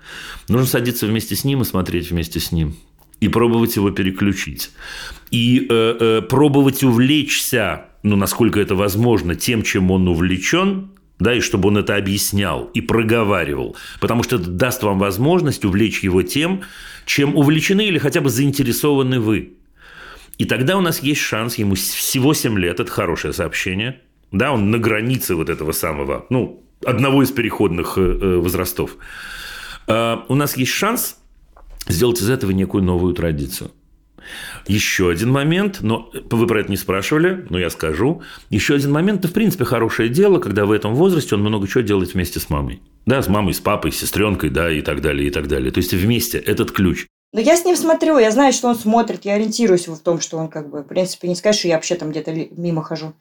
Нужно 0.48 0.66
садиться 0.66 1.06
вместе 1.06 1.36
с 1.36 1.44
ним 1.44 1.60
и 1.60 1.64
смотреть 1.66 2.10
вместе 2.10 2.40
с 2.40 2.50
ним. 2.50 2.74
И 3.20 3.28
пробовать 3.28 3.76
его 3.76 3.90
переключить. 3.90 4.70
И 5.30 5.66
э, 5.68 5.96
э, 6.00 6.22
пробовать 6.22 6.82
увлечься, 6.82 7.84
ну, 8.02 8.16
насколько 8.16 8.58
это 8.58 8.74
возможно, 8.74 9.34
тем, 9.34 9.62
чем 9.62 9.90
он 9.90 10.08
увлечен, 10.08 10.90
да, 11.20 11.34
и 11.34 11.40
чтобы 11.40 11.68
он 11.68 11.78
это 11.78 11.96
объяснял 11.96 12.70
и 12.74 12.80
проговаривал, 12.80 13.76
потому 14.00 14.22
что 14.22 14.36
это 14.36 14.50
даст 14.50 14.82
вам 14.82 14.98
возможность 14.98 15.64
увлечь 15.64 16.02
его 16.02 16.22
тем, 16.22 16.62
чем 17.06 17.36
увлечены 17.36 17.86
или 17.86 17.98
хотя 17.98 18.20
бы 18.22 18.30
заинтересованы 18.30 19.20
вы. 19.20 19.52
И 20.38 20.44
тогда 20.44 20.76
у 20.76 20.80
нас 20.80 21.00
есть 21.00 21.20
шанс, 21.20 21.56
ему 21.56 21.74
всего 21.74 22.34
7 22.34 22.58
лет, 22.58 22.80
это 22.80 22.90
хорошее 22.90 23.32
сообщение, 23.32 24.00
да, 24.30 24.52
он 24.52 24.70
на 24.70 24.78
границе 24.78 25.34
вот 25.34 25.50
этого 25.50 25.72
самого, 25.72 26.26
ну, 26.30 26.64
одного 26.84 27.22
из 27.22 27.30
переходных 27.30 27.98
э, 27.98 28.00
э, 28.00 28.36
возрастов. 28.36 28.96
А, 29.86 30.24
у 30.28 30.34
нас 30.34 30.56
есть 30.56 30.72
шанс 30.72 31.18
сделать 31.86 32.20
из 32.20 32.30
этого 32.30 32.50
некую 32.50 32.82
новую 32.82 33.14
традицию– 33.14 33.70
еще 34.66 35.10
один 35.10 35.30
момент, 35.30 35.78
но 35.82 36.10
вы 36.30 36.46
про 36.46 36.60
это 36.60 36.70
не 36.70 36.76
спрашивали, 36.76 37.44
но 37.50 37.58
я 37.58 37.70
скажу. 37.70 38.22
Еще 38.50 38.74
один 38.74 38.92
момент, 38.92 39.20
это 39.20 39.28
в 39.28 39.32
принципе 39.32 39.64
хорошее 39.64 40.08
дело, 40.08 40.38
когда 40.38 40.66
в 40.66 40.72
этом 40.72 40.94
возрасте 40.94 41.34
он 41.34 41.42
много 41.42 41.66
чего 41.68 41.82
делает 41.82 42.14
вместе 42.14 42.40
с 42.40 42.48
мамой. 42.50 42.80
Да, 43.06 43.22
с 43.22 43.28
мамой, 43.28 43.54
с 43.54 43.60
папой, 43.60 43.92
с 43.92 43.98
сестренкой, 43.98 44.50
да, 44.50 44.70
и 44.70 44.80
так 44.80 45.00
далее, 45.00 45.26
и 45.28 45.30
так 45.30 45.48
далее. 45.48 45.70
То 45.72 45.78
есть 45.78 45.92
вместе 45.92 46.38
этот 46.38 46.70
ключ. 46.70 47.06
Но 47.32 47.40
я 47.40 47.56
с 47.56 47.64
ним 47.64 47.76
смотрю, 47.76 48.18
я 48.18 48.30
знаю, 48.30 48.52
что 48.52 48.68
он 48.68 48.74
смотрит, 48.74 49.24
я 49.24 49.34
ориентируюсь 49.34 49.88
в 49.88 49.98
том, 50.00 50.20
что 50.20 50.36
он 50.36 50.48
как 50.48 50.68
бы, 50.68 50.82
в 50.82 50.86
принципе, 50.86 51.28
не 51.28 51.34
скажешь, 51.34 51.60
что 51.60 51.68
я 51.68 51.76
вообще 51.76 51.94
там 51.94 52.10
где-то 52.10 52.32
мимо 52.32 52.82
хожу. 52.82 53.14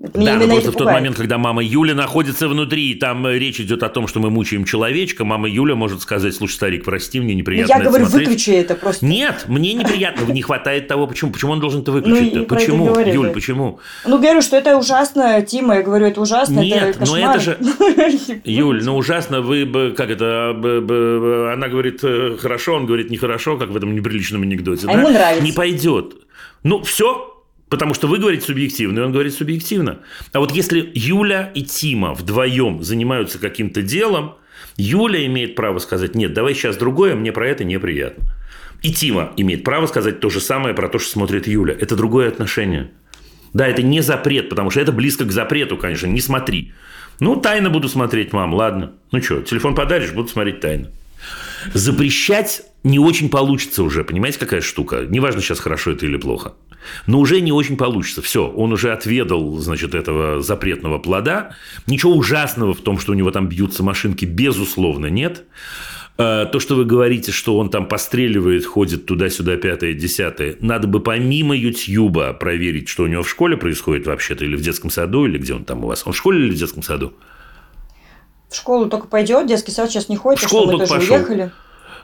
Меня 0.00 0.38
да, 0.38 0.46
но 0.46 0.52
просто 0.52 0.70
в 0.70 0.76
тот 0.76 0.86
момент, 0.86 1.16
когда 1.16 1.38
мама 1.38 1.60
Юля 1.60 1.92
находится 1.92 2.46
внутри, 2.46 2.94
там 2.94 3.26
э, 3.26 3.36
речь 3.36 3.58
идет 3.58 3.82
о 3.82 3.88
том, 3.88 4.06
что 4.06 4.20
мы 4.20 4.30
мучаем 4.30 4.64
человечка, 4.64 5.24
мама 5.24 5.48
Юля 5.48 5.74
может 5.74 6.02
сказать, 6.02 6.36
слушай, 6.36 6.54
старик, 6.54 6.84
прости, 6.84 7.18
мне 7.18 7.34
неприятно 7.34 7.72
Я 7.72 7.80
говорю, 7.80 8.06
смотреть. 8.06 8.28
выключи 8.28 8.50
это 8.50 8.76
просто. 8.76 9.04
Нет, 9.04 9.46
мне 9.48 9.74
неприятно, 9.74 10.30
не 10.30 10.40
хватает 10.40 10.86
того, 10.86 11.08
почему, 11.08 11.32
почему 11.32 11.50
он 11.50 11.58
должен 11.58 11.82
это 11.82 11.90
выключить 11.90 12.32
ну, 12.32 12.44
Почему, 12.44 12.96
Юль, 12.96 13.30
почему? 13.30 13.80
Ну, 14.06 14.18
говорю, 14.18 14.40
что 14.40 14.56
это 14.56 14.76
ужасно, 14.76 15.42
Тима, 15.42 15.76
я 15.76 15.82
говорю, 15.82 16.06
это 16.06 16.20
ужасно, 16.20 16.60
Нет, 16.60 16.96
это 16.96 17.04
но 17.04 17.18
это 17.18 17.40
же... 17.40 17.58
Юль, 18.44 18.84
ну 18.84 18.96
ужасно, 18.96 19.40
вы 19.40 19.66
бы, 19.66 19.94
как 19.96 20.10
это, 20.10 20.50
она 20.50 21.66
говорит 21.66 22.04
э, 22.04 22.36
хорошо, 22.38 22.74
он 22.74 22.86
говорит 22.86 23.10
нехорошо, 23.10 23.56
как 23.56 23.70
в 23.70 23.76
этом 23.76 23.96
неприличном 23.96 24.42
анекдоте. 24.42 24.86
А 24.86 24.92
ему 24.92 25.08
нравится. 25.08 25.44
Не 25.44 25.50
пойдет. 25.50 26.14
Ну, 26.62 26.82
все, 26.82 27.37
Потому 27.68 27.94
что 27.94 28.06
вы 28.08 28.18
говорите 28.18 28.46
субъективно, 28.46 29.00
и 29.00 29.02
он 29.02 29.12
говорит 29.12 29.34
субъективно. 29.34 29.98
А 30.32 30.40
вот 30.40 30.52
если 30.52 30.90
Юля 30.94 31.50
и 31.54 31.62
Тима 31.62 32.14
вдвоем 32.14 32.82
занимаются 32.82 33.38
каким-то 33.38 33.82
делом, 33.82 34.36
Юля 34.76 35.24
имеет 35.26 35.54
право 35.54 35.78
сказать, 35.78 36.14
нет, 36.14 36.32
давай 36.32 36.54
сейчас 36.54 36.76
другое, 36.76 37.14
мне 37.14 37.32
про 37.32 37.48
это 37.48 37.64
неприятно. 37.64 38.24
И 38.82 38.92
Тима 38.92 39.32
имеет 39.36 39.64
право 39.64 39.86
сказать 39.86 40.20
то 40.20 40.30
же 40.30 40.40
самое 40.40 40.74
про 40.74 40.88
то, 40.88 40.98
что 40.98 41.10
смотрит 41.10 41.46
Юля. 41.46 41.76
Это 41.78 41.96
другое 41.96 42.28
отношение. 42.28 42.90
Да, 43.52 43.66
это 43.66 43.82
не 43.82 44.02
запрет, 44.02 44.48
потому 44.48 44.70
что 44.70 44.80
это 44.80 44.92
близко 44.92 45.24
к 45.24 45.32
запрету, 45.32 45.76
конечно, 45.76 46.06
не 46.06 46.20
смотри. 46.20 46.72
Ну, 47.20 47.36
тайно 47.36 47.70
буду 47.70 47.88
смотреть, 47.88 48.32
мам, 48.32 48.54
ладно. 48.54 48.92
Ну 49.10 49.20
что, 49.20 49.42
телефон 49.42 49.74
подаришь, 49.74 50.12
буду 50.12 50.28
смотреть 50.28 50.60
тайно. 50.60 50.90
Запрещать 51.74 52.62
не 52.84 52.98
очень 52.98 53.28
получится 53.28 53.82
уже, 53.82 54.04
понимаете, 54.04 54.38
какая 54.38 54.60
штука? 54.60 55.04
Неважно 55.08 55.40
сейчас, 55.40 55.58
хорошо 55.58 55.90
это 55.90 56.06
или 56.06 56.16
плохо. 56.16 56.54
Но 57.06 57.20
уже 57.20 57.40
не 57.40 57.52
очень 57.52 57.76
получится. 57.76 58.22
Все, 58.22 58.48
он 58.48 58.72
уже 58.72 58.92
отведал, 58.92 59.56
значит, 59.58 59.94
этого 59.94 60.40
запретного 60.42 60.98
плода. 60.98 61.50
Ничего 61.86 62.14
ужасного 62.14 62.74
в 62.74 62.80
том, 62.80 62.98
что 62.98 63.12
у 63.12 63.14
него 63.14 63.30
там 63.30 63.48
бьются 63.48 63.82
машинки, 63.82 64.24
безусловно, 64.24 65.06
нет. 65.06 65.44
А, 66.20 66.46
то, 66.46 66.58
что 66.58 66.74
вы 66.74 66.84
говорите, 66.84 67.30
что 67.30 67.56
он 67.56 67.70
там 67.70 67.86
постреливает, 67.86 68.66
ходит 68.66 69.06
туда-сюда, 69.06 69.56
пятое, 69.56 69.92
десятое, 69.92 70.56
надо 70.60 70.88
бы 70.88 71.00
помимо 71.00 71.56
Ютьюба 71.56 72.32
проверить, 72.32 72.88
что 72.88 73.04
у 73.04 73.06
него 73.06 73.22
в 73.22 73.30
школе 73.30 73.56
происходит 73.56 74.06
вообще-то, 74.06 74.44
или 74.44 74.56
в 74.56 74.60
детском 74.60 74.90
саду, 74.90 75.26
или 75.26 75.38
где 75.38 75.54
он 75.54 75.64
там 75.64 75.84
у 75.84 75.86
вас. 75.86 76.02
Он 76.06 76.12
в 76.12 76.16
школе 76.16 76.44
или 76.44 76.50
в 76.50 76.58
детском 76.58 76.82
саду? 76.82 77.12
В 78.48 78.56
школу 78.56 78.88
только 78.88 79.06
пойдет, 79.06 79.46
детский 79.46 79.70
сад 79.70 79.90
сейчас 79.90 80.08
не 80.08 80.16
ходит, 80.16 80.40
в 80.40 80.46
школу 80.48 80.66
мы 80.66 80.72
только 80.72 80.86
тоже 80.86 81.00
пошел. 81.00 81.16
уехали. 81.16 81.52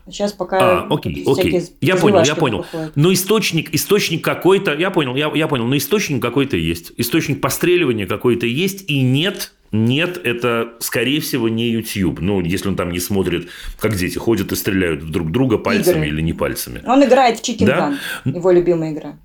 Сейчас 0.06 0.32
пока... 0.32 0.82
А, 0.82 0.86
окей, 0.90 1.24
окей. 1.26 1.62
Я 1.80 1.96
понял, 1.96 2.22
я 2.22 2.34
понял. 2.34 2.66
Но 2.94 3.12
источник, 3.12 3.74
источник 3.74 4.22
какой-то... 4.22 4.74
Я 4.74 4.90
понял, 4.90 5.16
я, 5.16 5.30
я 5.34 5.48
понял. 5.48 5.66
Но 5.66 5.76
источник 5.76 6.20
какой-то 6.20 6.56
есть. 6.56 6.92
Источник 6.96 7.40
постреливания 7.40 8.06
какой-то 8.06 8.46
есть. 8.46 8.84
И 8.88 9.00
нет, 9.00 9.52
нет, 9.72 10.20
это, 10.22 10.74
скорее 10.80 11.20
всего, 11.20 11.48
не 11.48 11.68
YouTube. 11.68 12.20
Ну, 12.20 12.40
если 12.42 12.68
он 12.68 12.76
там 12.76 12.92
не 12.92 13.00
смотрит, 13.00 13.48
как 13.80 13.96
дети 13.96 14.18
ходят 14.18 14.52
и 14.52 14.56
стреляют 14.56 15.10
друг 15.10 15.30
друга 15.32 15.58
пальцами 15.58 16.06
Игры. 16.06 16.08
или 16.08 16.20
не 16.20 16.32
пальцами. 16.32 16.82
Он 16.86 17.02
играет 17.02 17.40
в 17.40 17.42
Chicken 17.42 17.66
Да? 17.66 17.98
Gun, 18.24 18.36
его 18.36 18.50
любимая 18.50 18.92
игра. 18.92 19.18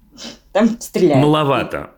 Там 0.54 0.80
стреляет. 0.80 1.24
Маловато. 1.24 1.92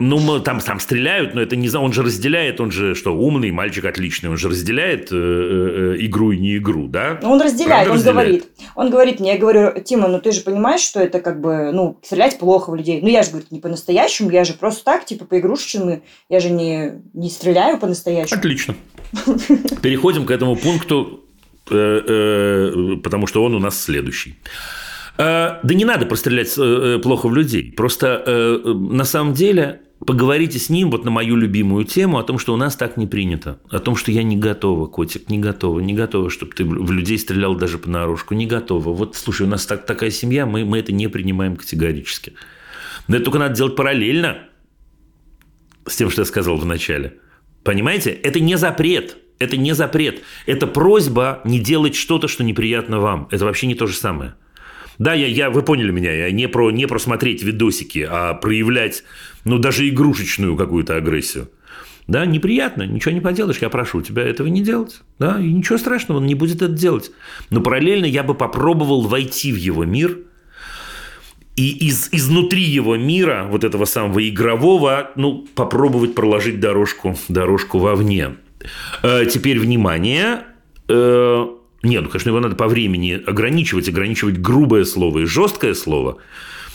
Ну, 0.00 0.18
мы 0.18 0.40
там, 0.40 0.60
там 0.60 0.80
стреляют, 0.80 1.34
но 1.34 1.42
это 1.42 1.56
не 1.56 1.68
за... 1.68 1.78
Он 1.78 1.92
же 1.92 2.02
разделяет, 2.02 2.58
он 2.58 2.70
же 2.70 2.94
что, 2.94 3.14
умный, 3.14 3.50
мальчик 3.50 3.84
отличный, 3.84 4.30
он 4.30 4.38
же 4.38 4.48
разделяет 4.48 5.12
э, 5.12 5.14
э, 5.14 5.96
игру 6.06 6.32
и 6.32 6.38
не 6.38 6.56
игру, 6.56 6.88
да? 6.88 7.20
Ну, 7.22 7.32
Он 7.32 7.40
разделяет, 7.42 7.86
Правда 7.86 7.90
он 7.90 7.96
разделяет? 7.96 8.16
говорит. 8.16 8.46
Он 8.74 8.90
говорит 8.90 9.20
мне, 9.20 9.32
я 9.34 9.38
говорю, 9.38 9.78
Тима, 9.82 10.08
ну 10.08 10.18
ты 10.18 10.32
же 10.32 10.40
понимаешь, 10.40 10.80
что 10.80 11.00
это 11.00 11.20
как 11.20 11.42
бы, 11.42 11.70
ну, 11.72 11.98
стрелять 12.02 12.38
плохо 12.38 12.70
в 12.70 12.74
людей. 12.74 13.00
Ну, 13.02 13.08
я 13.08 13.22
же, 13.22 13.28
говорит, 13.30 13.50
не 13.50 13.60
по-настоящему, 13.60 14.30
я 14.30 14.44
же 14.44 14.54
просто 14.54 14.84
так, 14.84 15.04
типа, 15.04 15.26
по-игрушечному, 15.26 16.00
я 16.30 16.40
же 16.40 16.48
не, 16.48 17.02
не 17.12 17.28
стреляю 17.28 17.78
по-настоящему. 17.78 18.38
Отлично. 18.38 18.74
Переходим 19.82 20.24
к 20.24 20.30
этому 20.30 20.56
пункту, 20.56 21.24
э, 21.70 21.74
э, 21.76 22.96
потому 23.02 23.26
что 23.26 23.44
он 23.44 23.54
у 23.54 23.58
нас 23.58 23.78
следующий. 23.78 24.36
Э, 25.18 25.58
Да 25.62 25.74
не 25.74 25.84
надо 25.84 26.06
прострелять 26.06 26.54
э, 26.56 26.98
плохо 27.02 27.28
в 27.28 27.34
людей. 27.34 27.70
Просто 27.76 28.22
э, 28.26 28.60
э, 28.64 28.68
на 28.72 29.04
самом 29.04 29.34
деле 29.34 29.82
поговорите 30.06 30.58
с 30.58 30.70
ним 30.70 30.90
вот 30.90 31.04
на 31.04 31.10
мою 31.10 31.36
любимую 31.36 31.84
тему 31.84 32.18
о 32.18 32.22
том, 32.22 32.38
что 32.38 32.54
у 32.54 32.56
нас 32.56 32.76
так 32.76 32.96
не 32.96 33.06
принято. 33.06 33.60
О 33.70 33.78
том, 33.78 33.96
что 33.96 34.10
я 34.10 34.22
не 34.22 34.36
готова, 34.36 34.86
котик, 34.86 35.28
не 35.28 35.38
готова, 35.38 35.80
не 35.80 35.94
готова, 35.94 36.30
чтобы 36.30 36.52
ты 36.52 36.64
в 36.64 36.90
людей 36.90 37.18
стрелял 37.18 37.54
даже 37.54 37.78
понарошку. 37.78 38.34
Не 38.34 38.46
готова. 38.46 38.90
Вот, 38.90 39.16
слушай, 39.16 39.42
у 39.42 39.50
нас 39.50 39.66
так, 39.66 39.86
такая 39.86 40.10
семья, 40.10 40.46
мы, 40.46 40.64
мы 40.64 40.78
это 40.78 40.92
не 40.92 41.08
принимаем 41.08 41.56
категорически. 41.56 42.34
Но 43.08 43.16
это 43.16 43.26
только 43.26 43.38
надо 43.38 43.54
делать 43.54 43.76
параллельно 43.76 44.38
с 45.86 45.96
тем, 45.96 46.10
что 46.10 46.22
я 46.22 46.26
сказал 46.26 46.56
в 46.56 46.64
начале. 46.64 47.14
Понимаете? 47.62 48.10
Это 48.10 48.40
не 48.40 48.56
запрет. 48.56 49.16
Это 49.38 49.56
не 49.56 49.74
запрет. 49.74 50.22
Это 50.46 50.66
просьба 50.66 51.40
не 51.44 51.58
делать 51.58 51.94
что-то, 51.94 52.28
что 52.28 52.44
неприятно 52.44 53.00
вам. 53.00 53.28
Это 53.30 53.44
вообще 53.44 53.66
не 53.66 53.74
то 53.74 53.86
же 53.86 53.94
самое. 53.94 54.34
Да, 55.00 55.14
я, 55.14 55.26
я, 55.26 55.48
вы 55.48 55.62
поняли 55.62 55.90
меня, 55.92 56.12
я 56.12 56.30
не 56.30 56.46
про, 56.46 56.70
не 56.70 56.84
про 56.86 56.98
смотреть 56.98 57.42
видосики, 57.42 58.06
а 58.06 58.34
проявлять, 58.34 59.02
ну, 59.44 59.58
даже 59.58 59.88
игрушечную 59.88 60.56
какую-то 60.56 60.96
агрессию. 60.96 61.50
Да, 62.06 62.26
неприятно, 62.26 62.82
ничего 62.82 63.12
не 63.12 63.20
поделаешь, 63.20 63.58
я 63.58 63.68
прошу 63.68 64.02
тебя 64.02 64.24
этого 64.24 64.48
не 64.48 64.62
делать. 64.62 65.02
Да, 65.18 65.38
и 65.40 65.52
ничего 65.52 65.78
страшного, 65.78 66.18
он 66.18 66.26
не 66.26 66.34
будет 66.34 66.56
это 66.56 66.72
делать. 66.72 67.12
Но 67.50 67.60
параллельно 67.60 68.04
я 68.04 68.22
бы 68.22 68.34
попробовал 68.34 69.02
войти 69.02 69.52
в 69.52 69.56
его 69.56 69.84
мир 69.84 70.18
и 71.56 71.88
из, 71.88 72.08
изнутри 72.12 72.62
его 72.62 72.96
мира, 72.96 73.46
вот 73.50 73.64
этого 73.64 73.84
самого 73.84 74.26
игрового, 74.28 75.10
ну, 75.16 75.46
попробовать 75.54 76.14
проложить 76.14 76.58
дорожку, 76.58 77.16
дорожку 77.28 77.78
вовне. 77.78 78.36
Э, 79.02 79.26
теперь, 79.26 79.58
внимание, 79.58 80.44
э, 80.88 81.46
нет, 81.82 82.02
ну, 82.02 82.08
конечно, 82.08 82.30
его 82.30 82.40
надо 82.40 82.56
по 82.56 82.66
времени 82.66 83.22
ограничивать, 83.24 83.88
ограничивать 83.88 84.38
грубое 84.38 84.84
слово 84.84 85.20
и 85.20 85.24
жесткое 85.26 85.74
слово. 85.74 86.18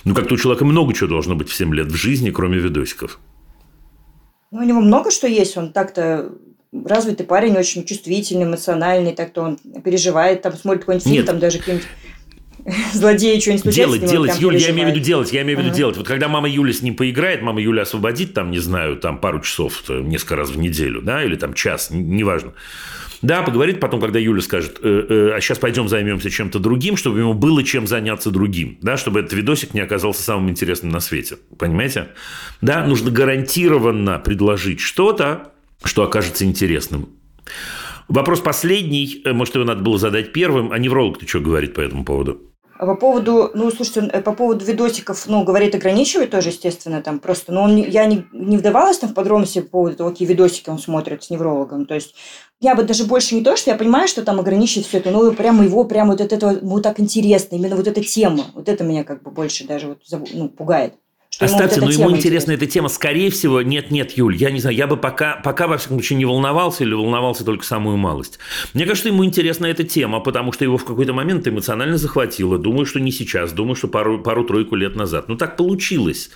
Ну, 0.05 0.13
как-то 0.13 0.35
у 0.35 0.37
человека 0.37 0.63
много 0.65 0.93
чего 0.93 1.09
должно 1.09 1.35
быть 1.35 1.49
в 1.49 1.55
7 1.55 1.73
лет 1.73 1.87
в 1.87 1.95
жизни, 1.95 2.29
кроме 2.29 2.59
видосиков. 2.59 3.19
Ну, 4.51 4.59
у 4.59 4.63
него 4.63 4.79
много 4.79 5.11
что 5.11 5.27
есть, 5.27 5.57
он 5.57 5.73
так-то 5.73 6.31
развитый 6.71 7.25
парень, 7.25 7.57
очень 7.57 7.85
чувствительный, 7.85 8.45
эмоциональный, 8.45 9.13
так-то 9.13 9.41
он 9.41 9.57
переживает, 9.83 10.41
там 10.41 10.53
смотрит 10.53 10.81
какой-нибудь 10.81 11.03
фильм, 11.03 11.17
Нет. 11.17 11.25
там 11.25 11.39
даже 11.39 11.59
какие-нибудь... 11.59 11.87
злодеи 12.93 13.39
что-нибудь 13.39 13.63
случается. 13.63 13.97
Делать, 13.97 14.11
делать, 14.11 14.39
Юля, 14.39 14.57
я 14.57 14.71
имею 14.71 14.89
в 14.89 14.91
виду 14.91 14.99
делать, 15.03 15.31
я 15.31 15.41
имею 15.41 15.57
в 15.57 15.61
виду 15.61 15.69
Ага. 15.69 15.77
делать. 15.77 15.97
Вот 15.97 16.07
когда 16.07 16.27
мама 16.27 16.49
Юля 16.49 16.73
с 16.73 16.81
ним 16.81 16.95
поиграет, 16.95 17.41
мама 17.41 17.61
Юля 17.61 17.83
освободит 17.83 18.33
там, 18.33 18.51
не 18.51 18.59
знаю, 18.59 18.97
там 18.97 19.19
пару 19.19 19.41
часов, 19.41 19.83
э, 19.89 20.01
несколько 20.01 20.35
раз 20.35 20.49
в 20.49 20.57
неделю, 20.57 21.01
да, 21.01 21.23
или 21.23 21.35
там 21.35 21.53
час, 21.53 21.89
неважно. 21.91 22.53
Да, 23.22 23.41
поговорит 23.41 23.80
потом, 23.80 24.01
когда 24.01 24.20
Юля 24.20 24.41
скажет, 24.41 24.80
«Э, 24.82 25.05
э, 25.09 25.36
а 25.36 25.41
сейчас 25.41 25.59
пойдем 25.59 25.88
займемся 25.88 26.30
чем-то 26.30 26.59
другим, 26.59 26.97
чтобы 26.97 27.20
ему 27.20 27.34
было 27.34 27.63
чем 27.63 27.88
заняться 27.88 28.32
другим, 28.32 28.78
да, 28.82 28.97
чтобы 28.97 29.20
этот 29.20 29.34
видосик 29.34 29.74
не 29.74 29.82
оказался 29.82 30.24
самым 30.24 30.49
интересным 30.49 30.91
на 30.91 30.99
свете, 30.99 31.38
понимаете? 31.57 32.09
Да, 32.61 32.86
нужно 32.86 33.11
гарантированно 33.11 34.20
предложить 34.20 34.80
что-то, 34.80 35.51
что 35.84 36.03
окажется 36.03 36.45
интересным. 36.45 37.09
Вопрос 38.07 38.39
последний, 38.41 39.22
э, 39.26 39.34
может, 39.34 39.55
его 39.55 39.66
надо 39.66 39.82
было 39.82 39.97
задать 39.97 40.34
первым, 40.34 40.72
а 40.72 40.78
невролог-то 40.78 41.28
что 41.28 41.39
говорит 41.39 41.74
по 41.74 41.82
этому 41.82 42.03
поводу? 42.05 42.54
По 42.78 42.95
поводу, 42.95 43.51
ну, 43.53 43.71
слушайте, 43.71 44.01
э, 44.11 44.21
по 44.21 44.34
поводу 44.34 44.65
видосиков, 44.65 45.28
ну, 45.28 45.43
говорит, 45.45 45.76
ограничивать 45.76 46.32
тоже, 46.32 46.49
естественно, 46.49 47.01
там 47.01 47.19
просто, 47.19 47.53
но 47.53 47.63
он, 47.63 47.78
я 47.78 48.05
не, 48.05 48.28
не 48.34 48.57
вдавалась 48.57 48.97
там 48.97 49.11
в 49.11 49.13
подробности 49.13 49.61
по 49.61 49.69
поводу 49.69 49.95
того, 49.95 50.09
какие 50.09 50.28
видосики 50.28 50.69
он 50.69 50.78
смотрит 50.78 51.23
с 51.23 51.30
неврологом, 51.30 51.86
то 51.86 51.95
есть 51.95 52.15
я 52.59 52.76
бы 52.76 52.84
даже 52.84 53.05
больше 53.05 53.36
не 53.36 53.43
то, 53.43 53.55
что 53.55 53.71
я 53.71 53.78
понимаю, 53.78 54.09
что 54.09 54.23
там 54.23 54.39
ограничивать 54.41 54.88
все 54.88 54.97
это, 54.97 55.09
но 55.09 55.32
прямо 55.32 55.63
его, 55.63 55.86
прямо 55.86 56.11
вот 56.11 56.21
от 56.21 56.34
этого, 56.34 56.57
вот 56.61 56.84
так 56.84 56.99
интересно, 56.99 57.55
именно 57.55 57.78
вот 57.78 57.88
эта 57.88 58.03
тема, 58.03 58.45
вот 58.53 58.67
это 58.67 58.84
меня 58.84 59.05
как 59.05 59.23
бы 59.23 59.32
больше 59.32 59.65
даже 59.65 59.88
вот, 59.88 59.99
ну, 60.34 60.49
пугает. 60.49 60.95
Что 61.36 61.45
ему 61.45 61.57
вот 61.57 61.63
Оставьте, 61.65 61.81
но 61.81 61.91
ему 61.91 62.03
тема 62.05 62.17
интересна 62.17 62.51
эта 62.53 62.65
тема. 62.65 62.88
Скорее 62.88 63.29
всего, 63.29 63.61
нет, 63.61 63.91
нет, 63.91 64.13
Юль, 64.13 64.38
я 64.38 64.51
не 64.51 64.61
знаю, 64.61 64.73
я 64.73 64.88
бы 64.88 64.95
пока, 64.95 65.36
пока 65.43 65.67
во 65.67 65.77
всяком 65.77 65.97
случае 65.97 66.17
не 66.17 66.23
волновался 66.23 66.86
или 66.86 66.93
волновался 66.93 67.43
только 67.43 67.65
самую 67.65 67.97
малость. 67.97 68.39
Мне 68.73 68.86
кажется, 68.86 69.09
ему 69.09 69.25
интересна 69.25 69.65
эта 69.65 69.83
тема, 69.83 70.21
потому 70.21 70.53
что 70.53 70.63
его 70.63 70.77
в 70.77 70.86
какой-то 70.86 71.11
момент 71.11 71.45
эмоционально 71.45 71.97
захватило. 71.97 72.57
Думаю, 72.57 72.86
что 72.86 73.01
не 73.01 73.11
сейчас, 73.11 73.51
думаю, 73.51 73.75
что 73.75 73.89
пару, 73.89 74.23
пару-тройку 74.23 74.75
лет 74.75 74.95
назад. 74.95 75.27
Ну, 75.27 75.36
так 75.36 75.57
получилось. 75.57 76.29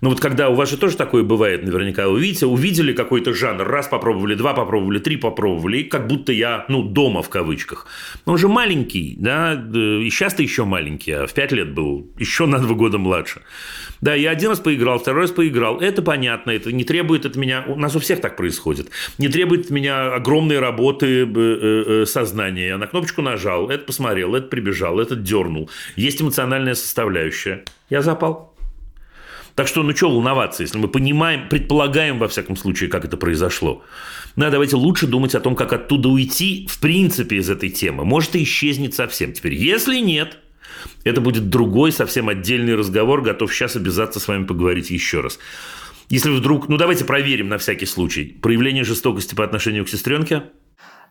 Ну, 0.00 0.08
вот 0.08 0.20
когда 0.20 0.48
у 0.48 0.54
вас 0.54 0.70
же 0.70 0.78
тоже 0.78 0.96
такое 0.96 1.22
бывает, 1.22 1.62
наверняка 1.62 2.08
вы 2.08 2.20
видите, 2.20 2.46
увидели 2.46 2.92
какой-то 2.92 3.34
жанр, 3.34 3.64
раз 3.64 3.86
попробовали, 3.88 4.34
два 4.34 4.54
попробовали, 4.54 4.98
три 4.98 5.16
попробовали, 5.16 5.78
и 5.78 5.84
как 5.84 6.06
будто 6.06 6.32
я, 6.32 6.64
ну, 6.68 6.82
дома 6.82 7.22
в 7.22 7.28
кавычках. 7.28 7.86
Но 8.24 8.32
он 8.32 8.38
же 8.38 8.48
маленький, 8.48 9.16
да, 9.18 9.52
э, 9.54 10.02
и 10.02 10.10
сейчас-то 10.10 10.42
еще 10.42 10.64
маленький, 10.64 11.12
а 11.12 11.26
в 11.26 11.34
пять 11.34 11.52
лет 11.52 11.74
был 11.74 12.10
еще 12.18 12.46
на 12.46 12.58
два 12.58 12.74
года 12.74 12.98
младше. 12.98 13.42
Да, 14.00 14.14
я 14.14 14.30
один 14.30 14.50
раз 14.50 14.60
поиграл, 14.60 14.98
второй 14.98 15.22
раз 15.22 15.30
поиграл. 15.30 15.80
Это 15.80 16.00
понятно, 16.00 16.50
это 16.50 16.72
не 16.72 16.84
требует 16.84 17.26
от 17.26 17.36
меня... 17.36 17.64
У 17.68 17.76
нас 17.76 17.94
у 17.94 17.98
всех 17.98 18.22
так 18.22 18.36
происходит. 18.36 18.88
Не 19.18 19.28
требует 19.28 19.66
от 19.66 19.70
меня 19.70 20.14
огромной 20.14 20.58
работы 20.58 21.24
э, 21.24 21.26
э, 21.26 22.06
сознания. 22.06 22.68
Я 22.68 22.78
на 22.78 22.86
кнопочку 22.86 23.20
нажал, 23.20 23.68
это 23.68 23.84
посмотрел, 23.84 24.34
это 24.34 24.46
прибежал, 24.46 24.98
этот 24.98 25.22
дернул. 25.22 25.68
Есть 25.96 26.22
эмоциональная 26.22 26.74
составляющая. 26.74 27.64
Я 27.90 28.00
запал. 28.00 28.49
Так 29.54 29.68
что, 29.68 29.82
ну, 29.82 29.94
что 29.94 30.10
волноваться, 30.10 30.62
если 30.62 30.78
мы 30.78 30.88
понимаем, 30.88 31.48
предполагаем, 31.48 32.18
во 32.18 32.28
всяком 32.28 32.56
случае, 32.56 32.88
как 32.88 33.04
это 33.04 33.16
произошло. 33.16 33.82
Ну, 34.36 34.46
а 34.46 34.50
давайте 34.50 34.76
лучше 34.76 35.06
думать 35.06 35.34
о 35.34 35.40
том, 35.40 35.56
как 35.56 35.72
оттуда 35.72 36.08
уйти, 36.08 36.66
в 36.70 36.78
принципе, 36.80 37.36
из 37.36 37.50
этой 37.50 37.70
темы. 37.70 38.04
Может, 38.04 38.36
и 38.36 38.42
исчезнет 38.42 38.94
совсем 38.94 39.32
теперь. 39.32 39.54
Если 39.54 39.98
нет, 39.98 40.38
это 41.04 41.20
будет 41.20 41.50
другой, 41.50 41.92
совсем 41.92 42.28
отдельный 42.28 42.74
разговор. 42.74 43.22
Готов 43.22 43.52
сейчас 43.52 43.76
обязаться 43.76 44.20
с 44.20 44.28
вами 44.28 44.44
поговорить 44.44 44.90
еще 44.90 45.20
раз. 45.20 45.38
Если 46.08 46.30
вдруг, 46.30 46.68
ну 46.68 46.76
давайте 46.76 47.04
проверим 47.04 47.48
на 47.48 47.58
всякий 47.58 47.86
случай, 47.86 48.24
проявление 48.24 48.84
жестокости 48.84 49.34
по 49.34 49.44
отношению 49.44 49.84
к 49.84 49.88
сестренке. 49.88 50.44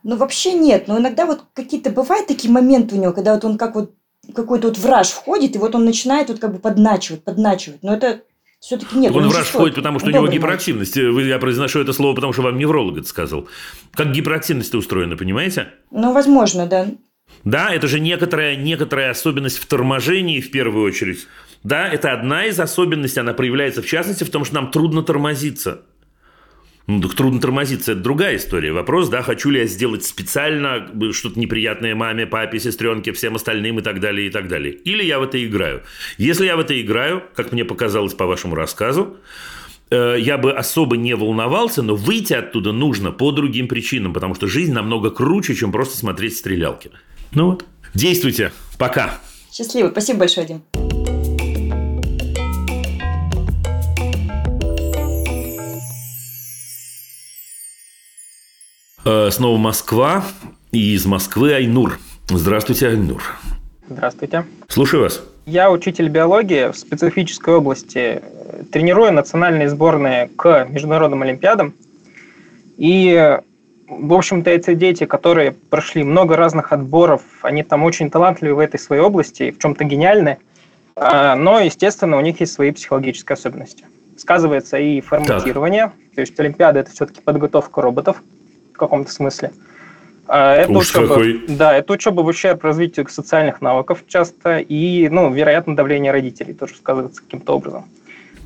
Ну, 0.04 0.16
вообще 0.16 0.54
нет. 0.54 0.88
Но 0.88 0.98
иногда 0.98 1.26
вот 1.26 1.46
какие-то 1.54 1.90
бывают 1.90 2.28
такие 2.28 2.52
моменты 2.52 2.96
у 2.96 3.02
него, 3.02 3.14
когда 3.14 3.34
вот 3.34 3.44
он 3.44 3.58
как 3.58 3.76
вот 3.76 3.96
какой-то 4.34 4.68
вот 4.70 4.78
враж 4.78 5.10
входит, 5.10 5.56
и 5.56 5.60
вот 5.60 5.76
он 5.76 5.86
начинает 5.86 6.30
вот 6.30 6.40
как 6.40 6.54
бы 6.54 6.60
подначивать, 6.60 7.24
подначивать. 7.24 7.84
Но 7.84 7.94
это 7.94 8.22
все-таки 8.60 8.98
нет. 8.98 9.14
Он 9.16 9.24
не 9.24 9.30
в 9.30 9.32
раж 9.34 9.46
жестокий, 9.46 9.58
входит, 9.58 9.76
потому 9.76 10.00
что 10.00 10.08
он 10.08 10.14
у 10.14 10.14
него 10.16 10.26
добрый 10.26 10.40
мальчик. 10.40 10.44
гиперактивность. 10.76 10.96
Вы- 10.98 11.24
Я 11.28 11.40
произношу 11.40 11.80
это 11.82 11.94
слово, 11.94 12.16
потому 12.16 12.34
что 12.34 12.42
вам 12.42 12.58
невролог 12.58 12.98
это 12.98 13.08
сказал. 13.08 13.48
Как 13.94 14.12
гиперактивность 14.12 14.74
устроена, 14.76 15.16
понимаете? 15.18 15.70
Ну, 15.92 16.14
возможно, 16.14 16.66
да. 16.66 16.88
Да, 17.46 17.74
это 17.74 17.88
же 17.88 18.00
некоторая, 18.00 18.56
некоторая 18.56 19.12
особенность 19.12 19.60
в 19.60 19.66
торможении 19.66 20.42
в 20.42 20.52
первую 20.52 20.86
очередь. 20.86 21.28
Да, 21.64 21.88
это 21.88 22.12
одна 22.12 22.46
из 22.46 22.60
особенностей, 22.60 23.20
она 23.22 23.34
проявляется 23.34 23.82
в 23.82 23.86
частности 23.86 24.24
в 24.24 24.30
том, 24.30 24.44
что 24.46 24.56
нам 24.56 24.72
трудно 24.72 25.04
тормозиться. 25.04 25.82
Ну, 26.90 27.00
так 27.02 27.14
трудно 27.14 27.40
тормозиться, 27.40 27.92
это 27.92 28.02
другая 28.02 28.38
история. 28.38 28.74
Вопрос, 28.74 29.10
да, 29.10 29.22
хочу 29.22 29.52
ли 29.52 29.60
я 29.60 29.68
сделать 29.68 30.04
специально 30.04 30.88
что-то 31.12 31.40
неприятное 31.40 31.94
маме, 31.94 32.26
папе, 32.26 32.60
сестренке, 32.60 33.12
всем 33.12 33.36
остальным 33.36 33.78
и 33.78 33.84
так 33.84 34.00
далее, 34.00 34.26
и 34.26 34.32
так 34.32 34.48
далее. 34.48 34.74
Или 34.74 35.04
я 35.04 35.20
в 35.20 35.24
это 35.24 35.46
играю. 35.46 35.84
Если 36.18 36.48
я 36.48 36.58
в 36.58 36.60
это 36.62 36.82
играю, 36.82 37.22
как 37.36 37.52
мне 37.52 37.64
показалось 37.64 38.16
по 38.16 38.26
вашему 38.26 38.56
рассказу, 38.56 39.18
э, 39.92 40.16
я 40.18 40.40
бы 40.40 40.52
особо 40.52 40.98
не 40.98 41.16
волновался, 41.16 41.84
но 41.84 41.96
выйти 41.96 42.34
оттуда 42.34 42.72
нужно 42.72 43.12
по 43.12 43.32
другим 43.32 43.68
причинам, 43.68 44.12
потому 44.12 44.34
что 44.34 44.48
жизнь 44.48 44.74
намного 44.74 45.12
круче, 45.12 45.54
чем 45.54 45.72
просто 45.72 45.96
смотреть 45.96 46.38
стрелялки. 46.38 46.90
Ну 47.36 47.52
вот. 47.52 47.66
Действуйте. 47.94 48.52
Пока. 48.80 49.20
Счастливо. 49.54 49.92
Спасибо 49.92 50.22
большое, 50.22 50.48
Дим. 50.48 50.89
Снова 59.04 59.58
Москва. 59.58 60.24
И 60.72 60.93
из 60.93 61.06
Москвы 61.06 61.54
Айнур. 61.54 61.97
Здравствуйте, 62.28 62.89
Айнур. 62.89 63.24
Здравствуйте. 63.89 64.45
Слушаю 64.68 65.04
вас. 65.04 65.24
Я 65.47 65.72
учитель 65.72 66.10
биологии 66.10 66.72
в 66.72 66.78
специфической 66.78 67.56
области. 67.56 68.22
Тренирую 68.72 69.12
национальные 69.12 69.68
сборные 69.70 70.30
к 70.36 70.68
международным 70.70 71.24
олимпиадам. 71.24 71.74
И, 72.78 73.39
в 73.88 74.14
общем-то, 74.14 74.52
эти 74.52 74.76
дети, 74.76 75.06
которые 75.06 75.54
прошли 75.54 76.04
много 76.04 76.36
разных 76.36 76.72
отборов, 76.72 77.24
они 77.41 77.64
там 77.64 77.84
очень 77.84 78.12
талантливы 78.12 78.56
в 78.56 78.60
этой 78.60 78.80
своей 78.80 79.02
области, 79.02 79.50
в 79.50 79.58
чем-то 79.58 79.86
гениальны. 79.86 80.38
А, 80.95 81.36
Но, 81.36 81.60
естественно, 81.60 82.18
у 82.18 82.22
них 82.22 82.39
есть 82.41 82.54
свои 82.54 82.72
психологические 82.72 83.34
особенности. 83.34 83.86
Сказывается 84.18 84.78
и 84.78 85.02
форматирование. 85.02 85.91
То 86.14 86.22
есть 86.22 86.39
Олимпиада– 86.39 86.80
это 86.82 86.91
все-таки 86.91 87.22
подготовка 87.22 87.82
роботов 87.82 88.22
каком-то 88.80 89.12
смысле. 89.12 89.52
А, 90.28 90.56
Это 90.56 90.72
Уж 90.72 90.90
учеба, 90.92 91.08
какой. 91.08 91.46
да, 91.48 91.76
это 91.76 91.94
учеба 91.94 92.22
в 92.22 92.28
ущерб 92.28 92.64
развитию 92.64 93.08
социальных 93.10 93.62
навыков 93.62 94.04
часто, 94.08 94.60
и, 94.60 95.10
ну, 95.10 95.32
вероятно, 95.34 95.76
давление 95.76 96.12
родителей 96.12 96.54
тоже 96.54 96.76
сказывается 96.76 97.22
каким-то 97.22 97.56
образом. 97.56 97.86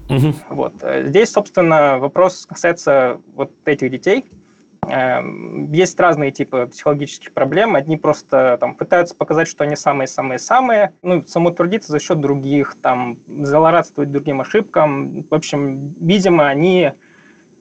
Мгм. 0.09 0.35
Вот. 0.49 0.73
Э, 0.81 1.05
Здесь, 1.07 1.31
собственно, 1.31 1.97
вопрос 1.99 2.45
касается 2.45 3.19
вот 3.33 3.51
этих 3.65 3.89
детей. 3.91 4.25
Эм, 4.89 5.71
Есть 5.71 5.97
разные 5.99 6.31
типы 6.31 6.67
психологических 6.71 7.31
проблем. 7.31 7.75
Одни 7.75 7.95
просто 7.97 8.57
там, 8.59 8.75
пытаются 8.75 9.15
показать, 9.15 9.47
что 9.47 9.63
они 9.63 9.75
самые-самые-самые, 9.77 10.91
ну, 11.01 11.23
самоутвердиться 11.25 11.91
за 11.91 11.99
счет 11.99 12.19
других, 12.19 12.75
там, 12.81 13.17
злорадствовать 13.27 14.11
другим 14.11 14.41
ошибкам. 14.41 15.23
В 15.29 15.33
общем, 15.33 15.93
видимо, 15.99 16.47
они 16.47 16.91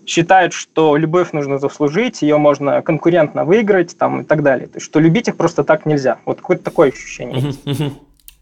считают, 0.07 0.53
что 0.53 0.97
любовь 0.97 1.33
нужно 1.33 1.59
заслужить, 1.59 2.23
ее 2.23 2.39
можно 2.39 2.83
конкурентно 2.83 3.45
выиграть 3.45 3.97
там, 3.97 4.23
и 4.23 4.25
так 4.25 4.43
далее. 4.43 4.67
То 4.67 4.77
есть, 4.77 4.87
что 4.87 5.01
любить 5.01 5.29
их 5.29 5.37
просто 5.37 5.65
так 5.65 5.87
нельзя. 5.87 6.19
Вот 6.25 6.39
какое-то 6.39 6.65
такое 6.65 6.91
ощущение. 6.91 7.55
Мгм. 7.65 7.99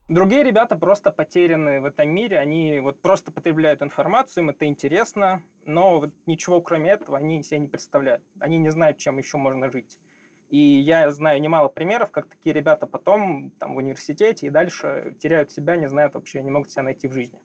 Другие 0.08 0.42
ребята 0.42 0.74
просто 0.74 1.12
потеряны 1.12 1.80
в 1.80 1.84
этом 1.84 2.08
мире, 2.10 2.40
они 2.40 2.80
вот 2.80 3.00
просто 3.00 3.30
потребляют 3.30 3.80
информацию, 3.80 4.42
им 4.42 4.50
это 4.50 4.66
интересно, 4.66 5.44
но 5.64 6.00
вот 6.00 6.12
ничего 6.26 6.60
кроме 6.60 6.90
этого 6.90 7.16
они 7.16 7.44
себе 7.44 7.60
не 7.60 7.68
представляют. 7.68 8.24
Они 8.40 8.58
не 8.58 8.70
знают, 8.70 8.98
чем 8.98 9.18
еще 9.18 9.36
можно 9.36 9.70
жить. 9.70 10.00
И 10.48 10.58
я 10.58 11.12
знаю 11.12 11.40
немало 11.40 11.68
примеров, 11.68 12.10
как 12.10 12.26
такие 12.26 12.52
ребята 12.52 12.86
потом 12.86 13.52
там, 13.52 13.74
в 13.74 13.76
университете 13.76 14.48
и 14.48 14.50
дальше 14.50 15.14
теряют 15.22 15.52
себя, 15.52 15.76
не 15.76 15.88
знают 15.88 16.14
вообще, 16.14 16.42
не 16.42 16.50
могут 16.50 16.72
себя 16.72 16.82
найти 16.82 17.06
в 17.06 17.12
жизни. 17.12 17.40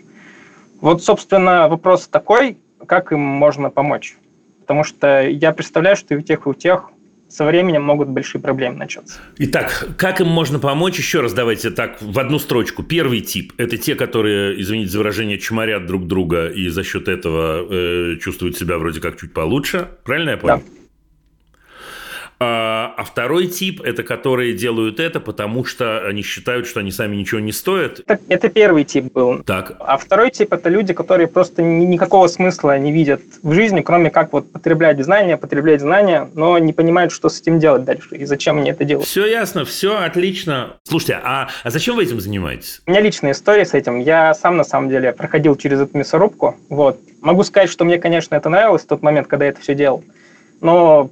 Вот, 0.81 1.03
собственно, 1.03 1.67
вопрос 1.67 2.07
такой, 2.07 2.57
как 2.85 3.11
им 3.11 3.19
можно 3.19 3.69
помочь? 3.69 4.15
Потому 4.61 4.83
что 4.83 5.27
я 5.27 5.51
представляю, 5.51 5.95
что 5.95 6.15
и 6.15 6.17
у 6.17 6.21
тех, 6.21 6.45
и 6.45 6.49
у 6.49 6.53
тех 6.53 6.89
со 7.27 7.45
временем 7.45 7.83
могут 7.83 8.09
большие 8.09 8.41
проблемы 8.41 8.77
начаться. 8.77 9.19
Итак, 9.37 9.89
как 9.97 10.21
им 10.21 10.27
можно 10.27 10.59
помочь? 10.59 10.97
Еще 10.97 11.21
раз 11.21 11.33
давайте 11.33 11.69
так, 11.69 12.01
в 12.01 12.17
одну 12.19 12.39
строчку. 12.39 12.83
Первый 12.83 13.21
тип– 13.21 13.53
это 13.57 13.77
те, 13.77 13.95
которые, 13.95 14.59
извините 14.61 14.91
за 14.91 14.99
выражение, 14.99 15.37
чморят 15.37 15.85
друг 15.85 16.07
друга 16.07 16.47
и 16.47 16.69
за 16.69 16.83
счет 16.83 17.07
этого 17.07 17.65
э, 17.69 18.17
чувствуют 18.17 18.57
себя 18.57 18.77
вроде 18.77 19.01
как 19.01 19.19
чуть 19.19 19.33
получше. 19.33 19.89
Правильно 20.03 20.31
я 20.31 20.37
понял? 20.37 20.63
А, 22.85 22.93
а 22.97 23.03
второй 23.03 23.47
тип– 23.47 23.81
это 23.83 24.03
которые 24.03 24.53
делают 24.53 24.99
это, 24.99 25.19
потому 25.19 25.65
что 25.65 26.05
они 26.05 26.21
считают, 26.21 26.67
что 26.67 26.81
они 26.81 26.91
сами 26.91 27.15
ничего 27.15 27.39
не 27.39 27.51
стоят. 27.51 28.01
Это, 28.05 28.21
это 28.29 28.49
первый 28.49 28.83
тип 28.83 29.11
был. 29.11 29.43
Так. 29.43 29.75
А 29.79 29.97
второй 29.97 30.29
тип– 30.29 30.49
это 30.53 30.69
люди, 30.69 30.93
которые 30.93 31.27
просто 31.27 31.63
ни- 31.63 31.85
никакого 31.85 32.27
смысла 32.27 32.77
не 32.77 32.91
видят 32.91 33.21
в 33.41 33.53
жизни, 33.53 33.81
кроме 33.81 34.11
как 34.11 34.33
вот 34.33 34.51
потреблять 34.51 35.03
знания, 35.03 35.37
потреблять 35.37 35.81
знания, 35.81 36.29
но 36.35 36.59
не 36.59 36.73
понимают, 36.73 37.11
что 37.11 37.29
с 37.29 37.41
этим 37.41 37.59
делать 37.59 37.85
дальше 37.85 38.15
и 38.15 38.25
зачем 38.25 38.57
они 38.59 38.69
это 38.69 38.83
делают. 38.83 39.07
Все 39.07 39.25
ясно, 39.25 39.65
все 39.65 39.97
отлично. 39.97 40.77
Слушайте, 40.83 41.19
а, 41.23 41.49
а 41.63 41.69
зачем 41.71 41.95
вы 41.95 42.03
этим 42.03 42.19
занимаетесь? 42.19 42.81
У 42.85 42.91
меня 42.91 43.01
личная 43.01 43.31
история 43.31 43.65
с 43.65 43.73
этим. 43.73 43.99
Я 43.99 44.33
сам, 44.35 44.57
на 44.57 44.63
самом 44.63 44.89
деле, 44.89 45.11
проходил 45.11 45.55
через 45.55 45.79
эту 45.79 45.97
мясорубку. 45.97 46.55
Вот. 46.69 46.99
Могу 47.21 47.43
сказать, 47.43 47.69
что 47.69 47.83
мне, 47.83 47.97
конечно, 47.97 48.35
это 48.35 48.49
нравилось 48.49 48.83
в 48.83 48.87
тот 48.87 49.01
момент, 49.01 49.27
когда 49.27 49.45
я 49.45 49.51
это 49.51 49.61
все 49.61 49.73
делал. 49.73 50.03
Но 50.61 51.09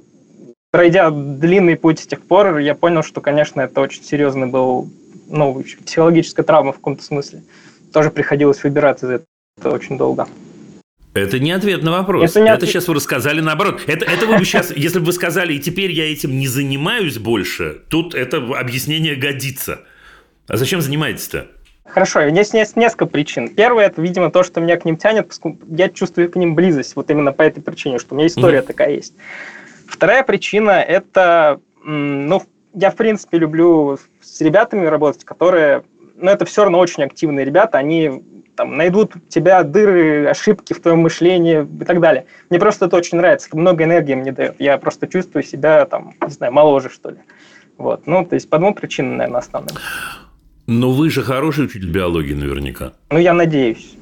пройдя 0.74 1.08
длинный 1.12 1.76
путь 1.76 2.00
с 2.00 2.06
тех 2.08 2.20
пор, 2.20 2.58
я 2.58 2.74
понял, 2.74 3.04
что, 3.04 3.20
конечно, 3.20 3.60
это 3.60 3.80
очень 3.80 4.02
серьезный 4.02 4.48
был, 4.48 4.90
ну, 5.28 5.62
психологическая 5.86 6.44
травма 6.44 6.72
в 6.72 6.76
каком-то 6.78 7.04
смысле. 7.04 7.44
Тоже 7.92 8.10
приходилось 8.10 8.60
выбираться 8.64 9.06
из 9.06 9.20
этого 9.60 9.76
очень 9.76 9.96
долго. 9.96 10.26
Это 11.14 11.38
не 11.38 11.52
ответ 11.52 11.84
на 11.84 11.92
вопрос. 11.92 12.28
Это 12.28 12.40
не 12.40 12.46
Это 12.46 12.54
ответ. 12.56 12.70
сейчас 12.70 12.88
вы 12.88 12.94
рассказали 12.94 13.40
наоборот. 13.40 13.82
Это, 13.86 14.04
это 14.04 14.26
вы 14.26 14.36
бы 14.38 14.44
сейчас, 14.44 14.72
если 14.76 14.98
бы 14.98 15.04
вы 15.04 15.12
сказали, 15.12 15.52
и 15.54 15.60
теперь 15.60 15.92
я 15.92 16.10
этим 16.12 16.36
не 16.40 16.48
занимаюсь 16.48 17.18
больше, 17.18 17.82
тут 17.88 18.16
это 18.16 18.38
объяснение 18.38 19.14
годится. 19.14 19.82
А 20.48 20.56
зачем 20.56 20.80
занимаетесь-то? 20.80 21.46
Хорошо, 21.86 22.28
здесь 22.30 22.52
есть 22.52 22.74
несколько 22.74 23.06
причин. 23.06 23.48
Первое, 23.48 23.86
это, 23.86 24.02
видимо, 24.02 24.28
то, 24.32 24.42
что 24.42 24.60
меня 24.60 24.76
к 24.76 24.84
ним 24.84 24.96
тянет, 24.96 25.28
поскольку 25.28 25.60
я 25.68 25.88
чувствую 25.88 26.28
к 26.32 26.34
ним 26.34 26.56
близость, 26.56 26.96
вот 26.96 27.10
именно 27.10 27.30
по 27.30 27.42
этой 27.42 27.62
причине, 27.62 28.00
что 28.00 28.16
у 28.16 28.18
меня 28.18 28.26
история 28.26 28.58
Мгм. 28.58 28.66
такая 28.66 28.90
есть. 28.96 29.12
Вторая 29.94 30.24
причина, 30.24 30.82
это, 30.82 31.60
ну, 31.84 32.42
я, 32.74 32.90
в 32.90 32.96
принципе, 32.96 33.38
люблю 33.38 33.96
с 34.20 34.40
ребятами 34.40 34.86
работать, 34.86 35.24
которые, 35.24 35.84
ну, 36.16 36.32
это 36.32 36.44
все 36.44 36.64
равно 36.64 36.80
очень 36.80 37.04
активные 37.04 37.46
ребята, 37.46 37.78
они 37.78 38.24
там, 38.56 38.76
найдут 38.76 39.14
у 39.14 39.20
тебя 39.20 39.62
дыры, 39.62 40.26
ошибки 40.26 40.72
в 40.72 40.80
твоем 40.80 40.98
мышлении 40.98 41.62
и 41.62 41.84
так 41.84 42.00
далее. 42.00 42.26
Мне 42.50 42.58
просто 42.58 42.86
это 42.86 42.96
очень 42.96 43.18
нравится, 43.18 43.48
много 43.52 43.84
энергии 43.84 44.14
мне 44.14 44.32
дает. 44.32 44.56
Я 44.58 44.78
просто 44.78 45.06
чувствую 45.06 45.44
себя, 45.44 45.84
там, 45.86 46.14
не 46.20 46.32
знаю, 46.32 46.52
моложе, 46.52 46.90
что 46.90 47.10
ли. 47.10 47.18
Вот, 47.78 48.08
ну, 48.08 48.26
то 48.26 48.34
есть 48.34 48.50
по 48.50 48.58
двум 48.58 48.74
причинам, 48.74 49.18
наверное, 49.18 49.38
основным. 49.38 49.76
Но 50.66 50.90
вы 50.90 51.08
же 51.08 51.22
хороший 51.22 51.66
учитель 51.66 51.90
биологии 51.90 52.34
наверняка. 52.34 52.94
Ну, 53.10 53.18
я 53.18 53.32
надеюсь. 53.32 53.94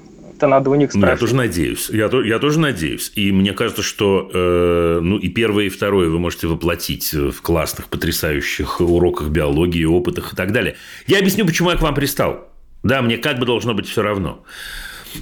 Это 0.43 0.49
надо 0.49 0.70
у 0.70 0.74
них 0.74 0.93
Ну, 0.93 0.99
я 1.01 1.07
спрашивать. 1.07 1.20
тоже 1.20 1.36
надеюсь. 1.36 1.88
Я, 1.90 2.09
то- 2.09 2.22
я 2.24 2.40
тоже 2.40 2.59
надеюсь. 2.59 3.12
И 3.14 3.30
мне 3.30 3.53
кажется, 3.53 3.82
что 3.82 4.28
э, 4.34 4.99
ну, 5.01 5.16
и 5.18 5.28
первое, 5.28 5.66
и 5.66 5.68
второе 5.68 6.09
вы 6.09 6.18
можете 6.18 6.49
воплотить 6.49 7.12
в 7.14 7.40
классных, 7.43 7.86
потрясающих 7.86 8.80
уроках 8.80 9.28
биологии, 9.28 9.84
опытах 9.84 10.32
и 10.32 10.36
так 10.36 10.51
далее. 10.51 10.74
Я 11.07 11.20
объясню, 11.20 11.47
почему 11.47 11.70
я 11.70 11.76
к 11.76 11.80
вам 11.82 11.95
пристал. 11.95 12.49
Да, 12.82 13.03
мне 13.03 13.18
как 13.18 13.38
бы 13.38 13.47
должно 13.47 13.72
быть 13.72 13.86
все 13.86 14.03
равно. 14.03 14.43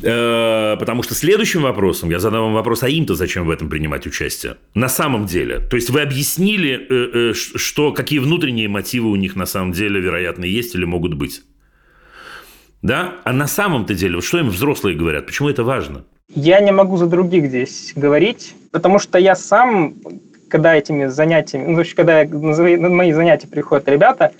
Э, 0.02 0.76
Потому 0.78 1.02
что 1.02 1.14
следующим 1.14 1.62
вопросом 1.62 2.08
я 2.10 2.18
задам 2.18 2.44
вам 2.44 2.54
вопрос, 2.54 2.82
а 2.82 2.88
им-то 2.88 3.14
зачем 3.14 3.44
в 3.46 3.50
этом 3.50 3.68
принимать 3.68 4.06
участие? 4.06 4.56
На 4.74 4.88
самом 4.88 5.26
деле. 5.26 5.58
То 5.68 5.76
есть 5.76 5.90
вы 5.90 6.00
объяснили, 6.00 6.86
э, 6.88 7.30
э, 7.30 7.34
что, 7.34 7.92
какие 7.92 8.20
внутренние 8.20 8.68
мотивы 8.68 9.10
у 9.10 9.16
них 9.16 9.36
на 9.36 9.46
самом 9.46 9.72
деле, 9.72 10.00
вероятно, 10.00 10.44
есть 10.46 10.74
или 10.74 10.84
могут 10.86 11.14
быть. 11.14 11.42
Да? 12.82 13.14
А 13.24 13.32
на 13.32 13.46
самом-то 13.46 13.94
деле, 13.94 14.16
вот 14.16 14.24
что 14.24 14.38
им 14.38 14.48
взрослые 14.48 14.96
говорят? 14.96 15.26
Почему 15.26 15.48
это 15.48 15.64
важно? 15.64 16.04
Я 16.34 16.60
не 16.60 16.72
могу 16.72 16.96
за 16.96 17.06
других 17.06 17.46
здесь 17.46 17.92
говорить, 17.96 18.54
потому 18.70 18.98
что 18.98 19.18
я 19.18 19.34
сам, 19.34 19.94
когда 20.48 20.74
этими 20.74 21.06
занятиями, 21.06 21.66
ну, 21.66 21.80
есть, 21.80 21.94
когда 21.94 22.26
свои- 22.54 22.76
на 22.76 22.88
мои 22.88 23.12
занятия 23.12 23.48
приходят 23.48 23.88
ребята, 23.88 24.32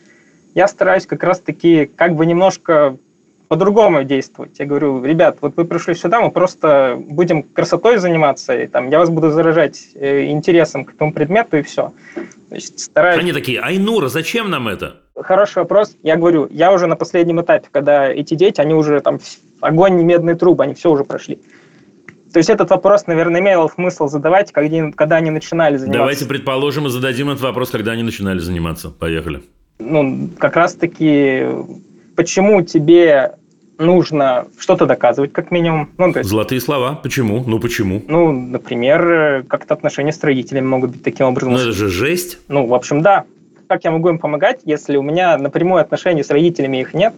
я 0.55 0.69
стараюсь 0.69 1.07
как 1.07 1.23
раз-таки 1.25 1.91
как 1.97 2.15
бы 2.15 2.27
немножко 2.27 2.97
по-другому 3.49 4.05
действовать. 4.05 4.61
Я 4.61 4.67
говорю, 4.67 5.05
ребят, 5.05 5.39
вот 5.41 5.57
вы 5.57 5.65
пришли 5.65 5.95
сюда, 5.97 6.21
мы 6.21 6.31
просто 6.31 6.97
будем 6.97 7.43
красотой 7.43 7.99
заниматься, 7.99 8.57
и 8.57 8.69
там, 8.69 8.91
я 8.91 9.01
вас 9.01 9.11
буду 9.11 9.31
заражать 9.31 9.89
э, 9.97 10.27
интересом 10.27 10.85
к 10.85 10.95
этому 10.95 11.13
предмету, 11.13 11.57
и 11.57 11.63
все. 11.63 11.93
Есть 12.53 12.79
стараюсь... 12.79 13.21
Они 13.21 13.33
такие, 13.33 13.61
Айнура, 13.61 14.09
зачем 14.09 14.51
нам 14.51 14.69
это? 14.69 15.01
Хороший 15.23 15.59
вопрос. 15.59 15.97
Я 16.03 16.17
говорю, 16.17 16.49
я 16.51 16.73
уже 16.73 16.87
на 16.87 16.97
последнем 16.97 17.41
этапе, 17.41 17.69
когда 17.71 18.09
эти 18.09 18.35
дети, 18.35 18.61
они 18.61 18.75
уже 18.75 19.01
там 19.01 19.19
огонь, 19.61 19.97
не 19.97 20.05
медные 20.05 20.37
трубы, 20.37 20.65
они 20.65 20.75
все 20.75 20.91
уже 20.91 21.05
прошли. 21.05 21.41
То 22.33 22.39
есть 22.39 22.49
этот 22.49 22.71
вопрос, 22.71 23.07
наверное, 23.07 23.41
имел 23.41 23.69
смысл 23.69 24.07
задавать, 24.09 24.53
когда 24.53 24.77
они, 24.77 24.93
когда 24.93 25.17
они 25.17 25.31
начинали 25.31 25.77
заниматься. 25.77 25.99
Давайте 25.99 26.27
предположим 26.27 26.87
и 26.87 26.91
зададим 26.91 27.31
этот 27.31 27.43
вопрос, 27.43 27.71
когда 27.71 27.93
они 27.93 28.03
начинали 28.03 28.39
заниматься. 28.39 28.91
Поехали. 28.91 29.43
Ну, 29.81 30.29
как 30.39 30.57
раз-таки, 30.57 31.45
почему 32.15 32.63
тебе 32.63 33.33
нужно 33.81 34.47
что-то 34.59 34.87
доказывать, 34.87 35.33
как 35.33 35.51
минимум. 35.51 35.91
Ну, 35.99 36.15
есть, 36.15 36.29
Золотые 36.29 36.61
слова. 36.61 36.95
Почему? 37.03 37.43
Ну 37.47 37.59
почему? 37.59 38.03
ну, 38.07 38.31
например, 38.31 39.45
как-то 39.49 39.75
отношения 39.75 40.13
с 40.13 40.23
родителями 40.23 40.67
могут 40.67 40.91
быть 40.91 41.03
таким 41.03 41.27
образом. 41.27 41.55
Ну 41.55 41.59
это 41.59 41.73
же 41.73 41.89
жесть. 41.89 42.39
Ну, 42.49 42.67
в 42.67 42.75
общем, 42.75 43.03
да. 43.03 43.25
Как 43.71 43.85
я 43.85 43.93
могу 43.93 44.09
им 44.09 44.19
помогать, 44.19 44.63
если 44.65 44.97
у 44.97 45.03
меня 45.03 45.39
напрямую 45.39 45.81
отношений 45.81 46.25
с 46.25 46.31
родителями 46.31 46.81
их 46.81 46.93
нет, 46.93 47.15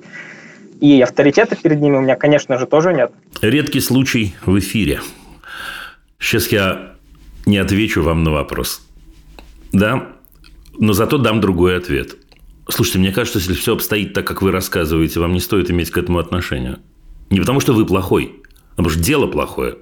и 0.83 1.01
авторитета 1.01 1.57
перед 1.57 1.81
ними 1.81 1.97
у 1.97 2.03
меня, 2.03 2.15
конечно 2.15 2.59
же, 2.59 2.67
тоже 2.67 2.93
нет. 2.93 3.11
Редкий 3.41 3.81
случай 3.81 4.35
в 4.45 4.59
эфире. 4.59 5.01
Сейчас 6.19 6.49
я 6.49 6.93
не 7.47 7.57
отвечу 7.57 8.03
вам 8.03 8.23
на 8.23 8.33
вопрос. 8.33 8.87
Да? 9.73 10.09
Но 10.79 10.93
зато 10.93 11.17
дам 11.17 11.41
другой 11.41 11.79
ответ. 11.79 12.17
Слушайте, 12.69 12.99
мне 12.99 13.13
кажется, 13.13 13.39
если 13.39 13.55
все 13.55 13.73
обстоит 13.73 14.13
так, 14.13 14.27
как 14.27 14.43
вы 14.43 14.51
рассказываете, 14.51 15.21
вам 15.21 15.33
не 15.33 15.41
стоит 15.41 15.71
иметь 15.71 15.91
к 15.91 15.97
этому 15.97 16.19
отношения. 16.19 16.81
Не 17.31 17.41
потому, 17.41 17.61
что 17.61 17.73
вы 17.73 17.87
плохой, 17.87 18.43
а 18.73 18.77
потому 18.77 18.91
что 18.91 19.03
дело 19.03 19.27
плохое. 19.27 19.77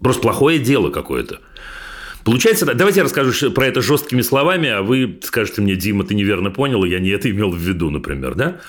Просто 0.00 0.22
плохое 0.22 0.58
дело 0.58 0.88
какое-то. 0.88 1.40
Получается, 2.24 2.66
да, 2.66 2.74
давайте 2.74 3.00
я 3.00 3.04
расскажу 3.04 3.50
про 3.50 3.66
это 3.66 3.82
жесткими 3.82 4.22
словами, 4.22 4.68
а 4.68 4.82
вы 4.82 5.18
скажете 5.22 5.60
мне, 5.60 5.76
Дима, 5.76 6.04
ты 6.04 6.14
неверно 6.14 6.50
понял, 6.50 6.84
я 6.84 7.00
не 7.00 7.10
это 7.10 7.30
имел 7.30 7.50
в 7.50 7.58
виду, 7.58 7.90
например, 7.90 8.34
да? 8.34 8.60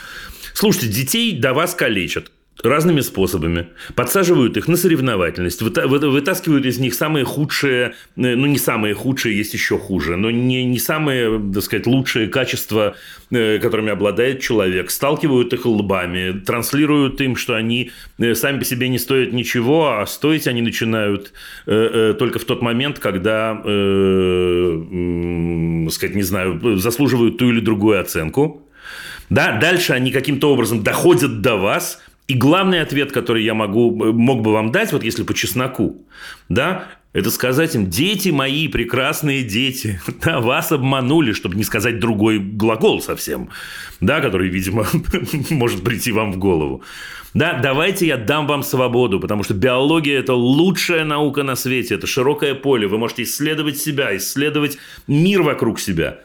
Слушайте, 0.53 0.87
детей 0.87 1.39
до 1.39 1.53
вас 1.53 1.75
калечат 1.75 2.31
разными 2.63 3.01
способами, 3.01 3.67
подсаживают 3.95 4.57
их 4.57 4.67
на 4.67 4.77
соревновательность, 4.77 5.61
выта- 5.61 5.87
вы- 5.87 6.09
вытаскивают 6.09 6.65
из 6.65 6.77
них 6.77 6.93
самые 6.93 7.25
худшие, 7.25 7.93
э, 8.15 8.35
ну 8.35 8.45
не 8.45 8.57
самые 8.59 8.93
худшие, 8.93 9.35
есть 9.37 9.53
еще 9.53 9.77
хуже, 9.79 10.17
но 10.17 10.29
не, 10.29 10.63
не 10.63 10.77
самые, 10.79 11.41
так 11.53 11.63
сказать, 11.63 11.87
лучшие 11.87 12.27
качества, 12.27 12.95
э, 13.31 13.57
которыми 13.59 13.89
обладает 13.91 14.39
человек, 14.41 14.91
сталкивают 14.91 15.51
их 15.53 15.65
лбами, 15.65 16.39
транслируют 16.45 17.19
им, 17.21 17.35
что 17.35 17.55
они 17.55 17.91
э, 18.19 18.35
сами 18.35 18.59
по 18.59 18.65
себе 18.65 18.87
не 18.87 18.99
стоят 18.99 19.33
ничего, 19.33 19.97
а 19.97 20.05
стоить 20.05 20.47
они 20.47 20.61
начинают 20.61 21.33
только 21.65 22.37
в 22.39 22.45
тот 22.45 22.61
момент, 22.61 22.99
когда, 22.99 23.61
м, 24.93 25.89
сказать, 25.91 26.15
не 26.15 26.23
знаю, 26.23 26.77
заслуживают 26.77 27.37
ту 27.37 27.49
или 27.49 27.59
другую 27.59 27.99
оценку. 27.99 28.61
Да, 29.29 29.57
дальше 29.59 29.93
они 29.93 30.11
каким-то 30.11 30.51
образом 30.51 30.83
доходят 30.83 31.41
до 31.41 31.55
вас, 31.55 32.01
и 32.27 32.35
главный 32.35 32.81
ответ, 32.81 33.11
который 33.11 33.43
я 33.43 33.53
могу, 33.53 33.91
мог 34.13 34.41
бы 34.41 34.53
вам 34.53 34.71
дать, 34.71 34.93
вот 34.93 35.03
если 35.03 35.23
по 35.23 35.33
чесноку, 35.33 36.05
да, 36.49 36.87
это 37.11 37.29
сказать 37.29 37.75
им, 37.75 37.89
дети 37.89 38.29
мои, 38.29 38.67
прекрасные 38.67 39.43
дети, 39.43 40.01
да, 40.23 40.39
вас 40.39 40.71
обманули, 40.71 41.33
чтобы 41.33 41.55
не 41.55 41.63
сказать 41.63 41.99
другой 41.99 42.39
глагол 42.39 43.01
совсем, 43.01 43.49
да, 44.01 44.21
который, 44.21 44.49
видимо, 44.49 44.87
может 45.49 45.83
прийти 45.83 46.11
вам 46.11 46.31
в 46.31 46.37
голову. 46.37 46.83
Да, 47.33 47.59
давайте 47.61 48.05
я 48.05 48.17
дам 48.17 48.45
вам 48.45 48.61
свободу, 48.61 49.19
потому 49.19 49.43
что 49.43 49.55
биология– 49.55 50.19
это 50.19 50.33
лучшая 50.33 51.03
наука 51.03 51.43
на 51.43 51.55
свете, 51.55 51.95
это 51.95 52.05
широкое 52.05 52.53
поле, 52.53 52.87
вы 52.87 52.99
можете 52.99 53.23
исследовать 53.23 53.77
себя, 53.77 54.15
исследовать 54.15 54.77
мир 55.07 55.41
вокруг 55.41 55.79
себя. 55.79 56.19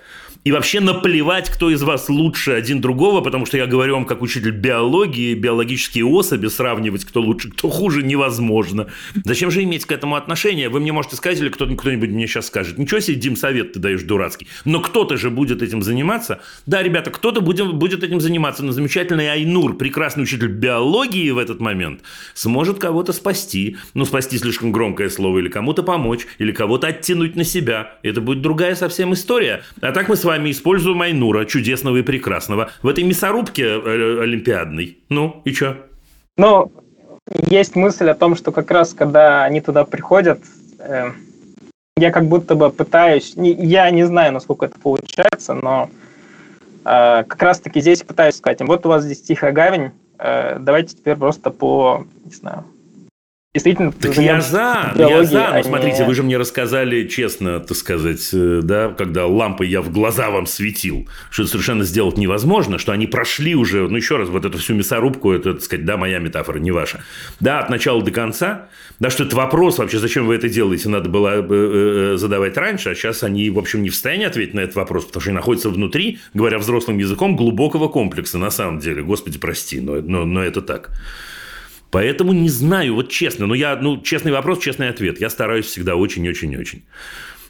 И 0.44 0.52
вообще 0.52 0.80
наплевать, 0.80 1.50
кто 1.50 1.70
из 1.70 1.82
вас 1.82 2.08
лучше 2.08 2.52
один 2.52 2.80
другого, 2.80 3.20
потому 3.20 3.44
что 3.44 3.56
я 3.58 3.66
говорю 3.66 3.94
вам 3.94 4.04
как 4.06 4.22
учитель 4.22 4.52
биологии, 4.52 5.34
биологические 5.34 6.06
особи 6.06 6.46
сравнивать, 6.46 7.04
кто 7.04 7.20
лучше, 7.20 7.50
кто 7.50 7.68
хуже, 7.68 8.02
невозможно. 8.02 8.86
Зачем 9.24 9.50
же 9.50 9.62
иметь 9.64 9.84
к 9.84 9.92
этому 9.92 10.16
отношение? 10.16 10.68
Вы 10.68 10.80
мне 10.80 10.92
можете 10.92 11.16
сказать, 11.16 11.40
или 11.40 11.48
кто- 11.48 11.66
кто-нибудь 11.66 12.10
мне 12.10 12.26
сейчас 12.26 12.46
скажет, 12.46 12.78
ничего 12.78 13.00
себе, 13.00 13.16
Дим, 13.16 13.36
совет 13.36 13.72
ты 13.72 13.80
даешь 13.80 14.02
дурацкий. 14.02 14.46
Но 14.64 14.80
кто-то 14.80 15.16
же 15.16 15.28
будет 15.30 15.60
этим 15.60 15.82
заниматься. 15.82 16.40
Да, 16.66 16.82
ребята, 16.82 17.10
кто-то 17.10 17.40
будет 17.40 18.02
этим 18.02 18.20
заниматься. 18.20 18.64
Но 18.64 18.72
замечательный 18.72 19.30
Айнур, 19.30 19.76
прекрасный 19.76 20.22
учитель 20.22 20.48
биологии 20.48 21.30
в 21.30 21.38
этот 21.38 21.60
момент, 21.60 22.00
сможет 22.34 22.78
кого-то 22.78 23.12
спасти. 23.12 23.76
Ну, 23.94 24.04
спасти 24.04 24.38
слишком 24.38 24.72
громкое 24.72 25.10
слово, 25.10 25.40
или 25.40 25.48
кому-то 25.48 25.82
помочь, 25.82 26.26
или 26.38 26.52
кого-то 26.52 26.86
оттянуть 26.86 27.36
на 27.36 27.44
себя. 27.44 27.98
Это 28.02 28.20
будет 28.20 28.40
другая 28.40 28.74
совсем 28.76 29.12
история. 29.12 29.62
А 29.80 29.92
так 29.92 30.08
мы 30.08 30.16
с 30.16 30.24
вами 30.28 30.50
используем 30.50 31.00
Айнура, 31.02 31.44
чудесного 31.46 31.96
и 31.96 32.02
прекрасного, 32.02 32.70
в 32.82 32.88
этой 32.88 33.02
мясорубке 33.04 33.64
э, 33.64 34.20
олимпиадной. 34.22 34.98
Ну, 35.08 35.42
и 35.44 35.52
чё? 35.52 35.76
Но 36.36 36.70
есть 37.50 37.74
мысль 37.76 38.08
о 38.10 38.14
том, 38.14 38.36
что 38.36 38.52
как 38.52 38.70
раз 38.70 38.94
когда 38.94 39.44
они 39.44 39.60
туда 39.60 39.84
приходят, 39.84 40.40
э, 40.78 41.10
я 41.96 42.10
как 42.12 42.26
будто 42.26 42.54
бы 42.54 42.70
пытаюсь, 42.70 43.36
не- 43.36 43.52
я 43.52 43.90
не 43.90 44.06
знаю, 44.06 44.32
насколько 44.32 44.66
это 44.66 44.78
получается, 44.78 45.54
но 45.54 45.88
э, 46.84 47.24
как 47.24 47.42
раз-таки 47.42 47.80
здесь 47.80 48.02
пытаюсь 48.02 48.36
сказать, 48.36 48.60
им, 48.60 48.66
вот 48.66 48.86
у 48.86 48.88
вас 48.88 49.04
здесь 49.04 49.22
тихая 49.22 49.52
гавань, 49.52 49.90
э, 50.18 50.58
давайте 50.60 50.94
теперь 50.96 51.16
просто 51.16 51.50
по, 51.50 52.04
не 52.24 52.32
знаю, 52.32 52.64
действительно 53.54 53.92
Так 53.92 54.16
я 54.16 54.40
за, 54.40 54.92
я 54.96 55.24
за. 55.24 55.48
Но 55.50 55.56
не- 55.56 55.62
смотрите, 55.62 56.04
вы 56.04 56.14
же 56.14 56.22
мне 56.22 56.36
рассказали 56.36 57.06
честно, 57.06 57.60
так 57.60 57.76
сказать, 57.76 58.28
э, 58.32 58.60
да, 58.62 58.90
когда 58.90 59.26
лампой 59.26 59.68
я 59.68 59.80
в 59.80 59.90
глаза 59.90 60.30
вам 60.30 60.46
светил, 60.46 61.08
что 61.30 61.42
это 61.42 61.52
совершенно 61.52 61.84
сделать 61.84 62.18
невозможно, 62.18 62.78
что 62.78 62.92
они 62.92 63.06
прошли 63.06 63.54
уже, 63.54 63.88
ну 63.88 63.96
еще 63.96 64.16
раз, 64.16 64.28
вот 64.28 64.44
эту 64.44 64.58
всю 64.58 64.74
мясорубку, 64.74 65.32
это, 65.32 65.54
так 65.54 65.62
сказать, 65.62 65.84
да, 65.84 65.96
моя 65.96 66.18
метафора, 66.18 66.58
не 66.58 66.70
ваша, 66.70 67.02
да, 67.40 67.60
от 67.60 67.70
начала 67.70 68.02
до 68.02 68.10
конца, 68.10 68.68
да, 69.00 69.10
что 69.10 69.24
это 69.24 69.34
вопрос 69.34 69.78
вообще, 69.78 69.98
зачем 69.98 70.26
вы 70.26 70.34
это 70.34 70.48
делаете, 70.48 70.88
надо 70.88 71.08
было 71.08 71.40
э, 71.40 71.46
э, 71.50 72.16
задавать 72.16 72.56
раньше, 72.56 72.90
а 72.90 72.94
сейчас 72.94 73.22
они, 73.22 73.48
в 73.50 73.58
общем, 73.58 73.82
не 73.82 73.88
в 73.88 73.94
состоянии 73.94 74.26
ответить 74.26 74.54
на 74.54 74.60
этот 74.60 74.76
вопрос, 74.76 75.06
потому 75.06 75.22
что 75.22 75.30
они 75.30 75.36
находятся 75.36 75.70
внутри, 75.70 76.18
говоря 76.34 76.58
взрослым 76.58 76.98
языком, 76.98 77.34
глубокого 77.34 77.88
комплекса, 77.88 78.38
на 78.38 78.50
самом 78.50 78.78
деле, 78.78 79.02
господи, 79.02 79.38
прости, 79.38 79.80
но, 79.80 80.02
но, 80.02 80.24
но 80.26 80.44
это 80.44 80.60
так. 80.60 80.90
Поэтому 81.90 82.32
не 82.32 82.48
знаю, 82.48 82.94
вот 82.94 83.10
честно, 83.10 83.46
но 83.46 83.54
я, 83.54 83.76
ну, 83.76 84.00
честный 84.02 84.32
вопрос, 84.32 84.58
честный 84.60 84.88
ответ. 84.88 85.20
Я 85.20 85.30
стараюсь 85.30 85.66
всегда 85.66 85.96
очень-очень-очень. 85.96 86.82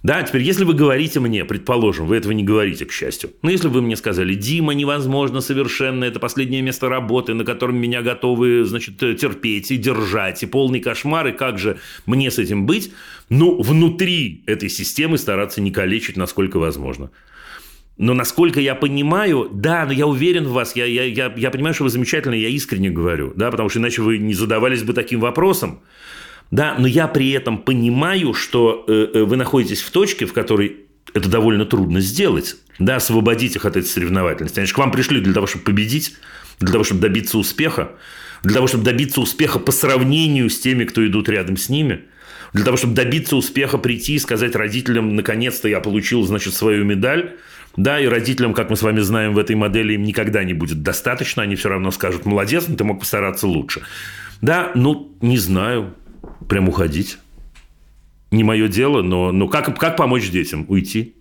Да, 0.02 0.22
теперь, 0.22 0.42
если 0.42 0.62
вы 0.64 0.74
говорите 0.74 1.18
мне, 1.18 1.44
предположим, 1.44 2.06
вы 2.06 2.16
этого 2.16 2.30
не 2.32 2.44
говорите, 2.44 2.84
к 2.84 2.92
счастью, 2.92 3.30
но 3.42 3.50
если 3.50 3.66
вы 3.66 3.82
мне 3.82 3.96
сказали, 3.96 4.34
Дима, 4.34 4.72
невозможно 4.72 5.40
совершенно, 5.40 6.04
это 6.04 6.20
последнее 6.20 6.62
место 6.62 6.88
работы, 6.88 7.34
на 7.34 7.44
котором 7.44 7.76
меня 7.78 8.02
готовы, 8.02 8.64
значит, 8.64 8.98
терпеть 8.98 9.72
и 9.72 9.76
держать, 9.76 10.42
и 10.44 10.46
полный 10.46 10.80
кошмар, 10.80 11.26
и 11.26 11.32
как 11.32 11.58
же 11.58 11.78
мне 12.06 12.30
с 12.30 12.38
этим 12.38 12.64
быть? 12.64 12.92
Ну, 13.28 13.60
внутри 13.60 14.44
этой 14.46 14.68
системы 14.68 15.18
стараться 15.18 15.60
не 15.60 15.72
калечить, 15.72 16.16
насколько 16.16 16.58
возможно. 16.58 17.10
Но 17.98 18.14
насколько 18.14 18.60
я 18.60 18.76
понимаю, 18.76 19.50
да, 19.52 19.84
но 19.84 19.92
я 19.92 20.06
уверен 20.06 20.44
в 20.46 20.52
вас, 20.52 20.76
я, 20.76 20.84
я, 20.84 21.02
я, 21.02 21.32
я 21.36 21.50
понимаю, 21.50 21.74
что 21.74 21.82
вы 21.82 21.90
замечательные, 21.90 22.40
я 22.40 22.48
искренне 22.48 22.90
говорю, 22.90 23.32
да, 23.34 23.50
потому 23.50 23.68
что 23.68 23.80
иначе 23.80 24.02
вы 24.02 24.18
не 24.18 24.34
задавались 24.34 24.84
бы 24.84 24.92
таким 24.92 25.20
вопросом. 25.20 25.80
Да, 26.52 26.76
но 26.78 26.86
я 26.86 27.08
при 27.08 27.30
этом 27.32 27.58
понимаю, 27.58 28.32
что 28.32 28.84
э, 28.86 29.08
э, 29.12 29.24
вы 29.24 29.36
находитесь 29.36 29.82
в 29.82 29.90
точке, 29.90 30.26
в 30.26 30.32
которой 30.32 30.76
это 31.12 31.28
довольно 31.28 31.66
трудно 31.66 32.00
сделать. 32.00 32.56
Да, 32.78 32.96
освободить 32.96 33.56
их 33.56 33.64
от 33.64 33.76
этой 33.76 33.86
соревновательности. 33.86 34.60
Они 34.60 34.66
же 34.68 34.74
к 34.74 34.78
вам 34.78 34.92
пришли 34.92 35.20
для 35.20 35.34
того, 35.34 35.48
чтобы 35.48 35.64
победить, 35.64 36.14
для 36.60 36.70
того, 36.70 36.84
чтобы 36.84 37.00
добиться 37.00 37.36
успеха, 37.36 37.96
для 38.44 38.54
того, 38.54 38.68
чтобы 38.68 38.84
добиться 38.84 39.20
успеха 39.20 39.58
по 39.58 39.72
сравнению 39.72 40.48
с 40.48 40.60
теми, 40.60 40.84
кто 40.84 41.04
идут 41.04 41.28
рядом 41.28 41.56
с 41.56 41.68
ними, 41.68 42.04
для 42.52 42.64
того, 42.64 42.76
чтобы 42.76 42.94
добиться 42.94 43.36
успеха, 43.36 43.78
прийти 43.78 44.14
и 44.14 44.18
сказать 44.18 44.54
родителям, 44.54 45.16
наконец-то 45.16 45.68
я 45.68 45.80
получил, 45.80 46.22
значит, 46.22 46.54
свою 46.54 46.84
медаль, 46.84 47.36
да, 47.76 48.00
и 48.00 48.06
родителям, 48.06 48.54
как 48.54 48.70
мы 48.70 48.76
с 48.76 48.82
вами 48.82 49.00
знаем, 49.00 49.34
в 49.34 49.38
этой 49.38 49.56
модели 49.56 49.94
им 49.94 50.02
никогда 50.02 50.42
не 50.44 50.54
будет 50.54 50.82
достаточно, 50.82 51.42
они 51.42 51.54
все 51.54 51.68
равно 51.68 51.90
скажут, 51.90 52.26
молодец, 52.26 52.66
но 52.68 52.76
ты 52.76 52.84
мог 52.84 53.00
постараться 53.00 53.46
лучше. 53.46 53.82
Да, 54.40 54.72
ну, 54.74 55.16
не 55.20 55.38
знаю, 55.38 55.94
прям 56.48 56.68
уходить. 56.68 57.18
Не 58.30 58.44
мое 58.44 58.68
дело, 58.68 59.02
но, 59.02 59.32
но 59.32 59.48
как, 59.48 59.78
как 59.78 59.96
помочь 59.96 60.28
детям? 60.30 60.66
Уйти. 60.68 61.14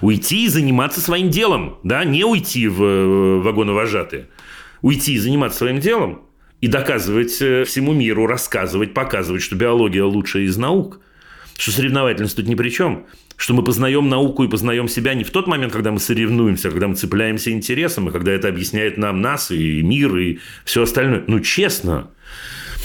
Уйти 0.00 0.44
и 0.44 0.48
заниматься 0.48 1.00
своим 1.00 1.30
делом, 1.30 1.78
да, 1.82 2.04
не 2.04 2.24
уйти 2.24 2.68
в 2.68 2.82
э, 2.82 3.40
вагоновожатые. 3.40 4.28
Уйти 4.80 5.14
и 5.14 5.18
заниматься 5.18 5.58
своим 5.58 5.80
делом 5.80 6.22
и 6.60 6.68
доказывать 6.68 7.40
э, 7.40 7.64
всему 7.64 7.92
миру, 7.92 8.26
рассказывать, 8.26 8.94
показывать, 8.94 9.42
что 9.42 9.56
биология 9.56 10.04
лучшая 10.04 10.44
из 10.44 10.56
наук, 10.56 11.00
что 11.56 11.72
соревновательность 11.72 12.36
тут 12.36 12.46
ни 12.46 12.54
при 12.54 12.70
чем, 12.70 13.06
что 13.36 13.54
мы 13.54 13.62
познаем 13.62 14.08
науку 14.08 14.44
и 14.44 14.48
познаем 14.48 14.88
себя 14.88 15.14
не 15.14 15.24
в 15.24 15.30
тот 15.30 15.46
момент, 15.46 15.72
когда 15.72 15.90
мы 15.90 15.98
соревнуемся, 15.98 16.68
а 16.68 16.70
когда 16.70 16.88
мы 16.88 16.94
цепляемся 16.94 17.50
интересом, 17.50 18.08
и 18.08 18.12
когда 18.12 18.32
это 18.32 18.48
объясняет 18.48 18.98
нам 18.98 19.20
нас 19.20 19.50
и 19.50 19.82
мир, 19.82 20.16
и 20.16 20.38
все 20.64 20.82
остальное. 20.82 21.24
Ну, 21.26 21.40
честно. 21.40 22.10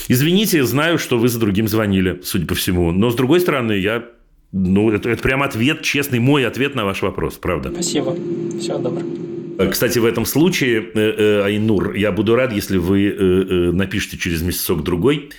Извините, 0.08 0.64
знаю, 0.64 0.98
что 0.98 1.18
вы 1.18 1.28
за 1.28 1.40
другим 1.40 1.68
звонили, 1.68 2.20
судя 2.24 2.46
по 2.46 2.56
всему. 2.56 2.92
Но, 2.92 3.10
с 3.10 3.16
другой 3.16 3.40
стороны, 3.40 3.74
я... 3.74 4.06
Ну, 4.54 4.92
это, 4.92 5.10
это 5.10 5.22
прям 5.22 5.44
ответ, 5.44 5.82
честный 5.82 6.20
мой 6.20 6.46
ответ 6.46 6.74
на 6.74 6.86
ваш 6.86 7.02
вопрос, 7.02 7.36
правда. 7.36 7.70
Спасибо. 7.74 8.16
Всего 8.60 8.78
доброго. 8.78 9.72
Кстати, 9.72 10.00
в 10.00 10.06
этом 10.06 10.26
случае, 10.26 10.92
э, 10.94 11.14
э, 11.18 11.42
Айнур, 11.44 11.94
я 11.94 12.12
буду 12.12 12.36
рад, 12.36 12.54
если 12.54 12.78
вы 12.78 13.08
э, 13.08 13.12
э, 13.12 13.72
напишите 13.72 14.18
через 14.18 14.42
месяцок-другой, 14.44 15.32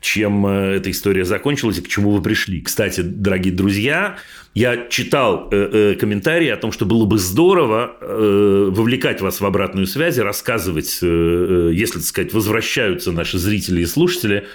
чем 0.00 0.46
э, 0.46 0.76
эта 0.76 0.90
история 0.90 1.24
закончилась 1.24 1.78
и 1.78 1.82
к 1.82 1.88
чему 1.88 2.10
вы 2.10 2.22
пришли. 2.22 2.60
Кстати, 2.60 3.00
дорогие 3.00 3.52
друзья, 3.52 4.16
я 4.54 4.86
читал 4.88 5.48
э, 5.50 5.92
э, 5.92 5.94
комментарии 5.96 6.48
о 6.48 6.56
том, 6.56 6.72
что 6.72 6.86
было 6.86 7.04
бы 7.04 7.18
здорово 7.18 7.96
вовлекать 8.00 9.20
вас 9.20 9.40
в 9.40 9.46
обратную 9.46 9.86
связь 9.86 10.18
и 10.18 10.20
рассказывать, 10.20 10.98
если, 11.02 11.94
так 11.94 12.02
сказать, 12.02 12.32
возвращаются 12.32 13.12
наши 13.12 13.38
зрители 13.38 13.82
и 13.82 13.86
слушатели, 13.86 14.46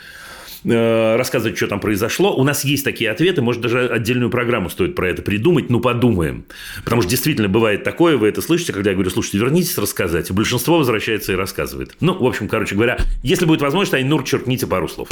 рассказывать, 0.63 1.57
что 1.57 1.67
там 1.67 1.79
произошло. 1.79 2.35
У 2.35 2.43
нас 2.43 2.63
есть 2.63 2.83
такие 2.83 3.11
ответы, 3.11 3.41
может, 3.41 3.61
даже 3.61 3.87
отдельную 3.87 4.29
программу 4.29 4.69
стоит 4.69 4.95
про 4.95 5.09
это 5.09 5.21
придумать, 5.21 5.69
ну, 5.69 5.79
подумаем. 5.79 6.45
Потому 6.83 7.01
что 7.01 7.11
действительно 7.11 7.49
бывает 7.49 7.83
такое, 7.83 8.17
вы 8.17 8.27
это 8.29 8.41
слышите, 8.41 8.73
когда 8.73 8.91
я 8.91 8.95
говорю, 8.95 9.09
слушайте, 9.09 9.37
вернитесь 9.39 9.77
рассказать, 9.77 10.31
большинство 10.31 10.77
возвращается 10.77 11.33
и 11.33 11.35
рассказывает. 11.35 11.95
Ну, 11.99 12.13
в 12.13 12.25
общем, 12.25 12.47
короче 12.47 12.75
говоря, 12.75 12.97
если 13.21 13.45
будет 13.45 13.61
возможность, 13.61 13.93
Айнур, 13.93 14.23
черкните 14.23 14.67
пару 14.67 14.87
слов. 14.87 15.09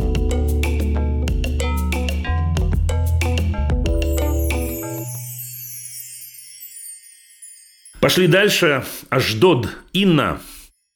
Пошли 7.99 8.27
дальше. 8.27 8.83
Аждод. 9.09 9.69
Инна, 9.93 10.41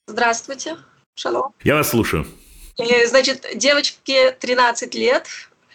Здравствуйте. 0.08 0.78
Шалом. 1.16 1.54
я 1.64 1.76
вас 1.76 1.90
слушаю. 1.90 2.26
Э, 2.78 3.08
Значит, 3.08 3.46
девочке 3.56 4.32
13 4.32 4.96
лет. 4.96 5.28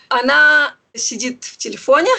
Она 0.09 0.75
сидит 0.95 1.45
в 1.45 1.57
телефоне, 1.57 2.11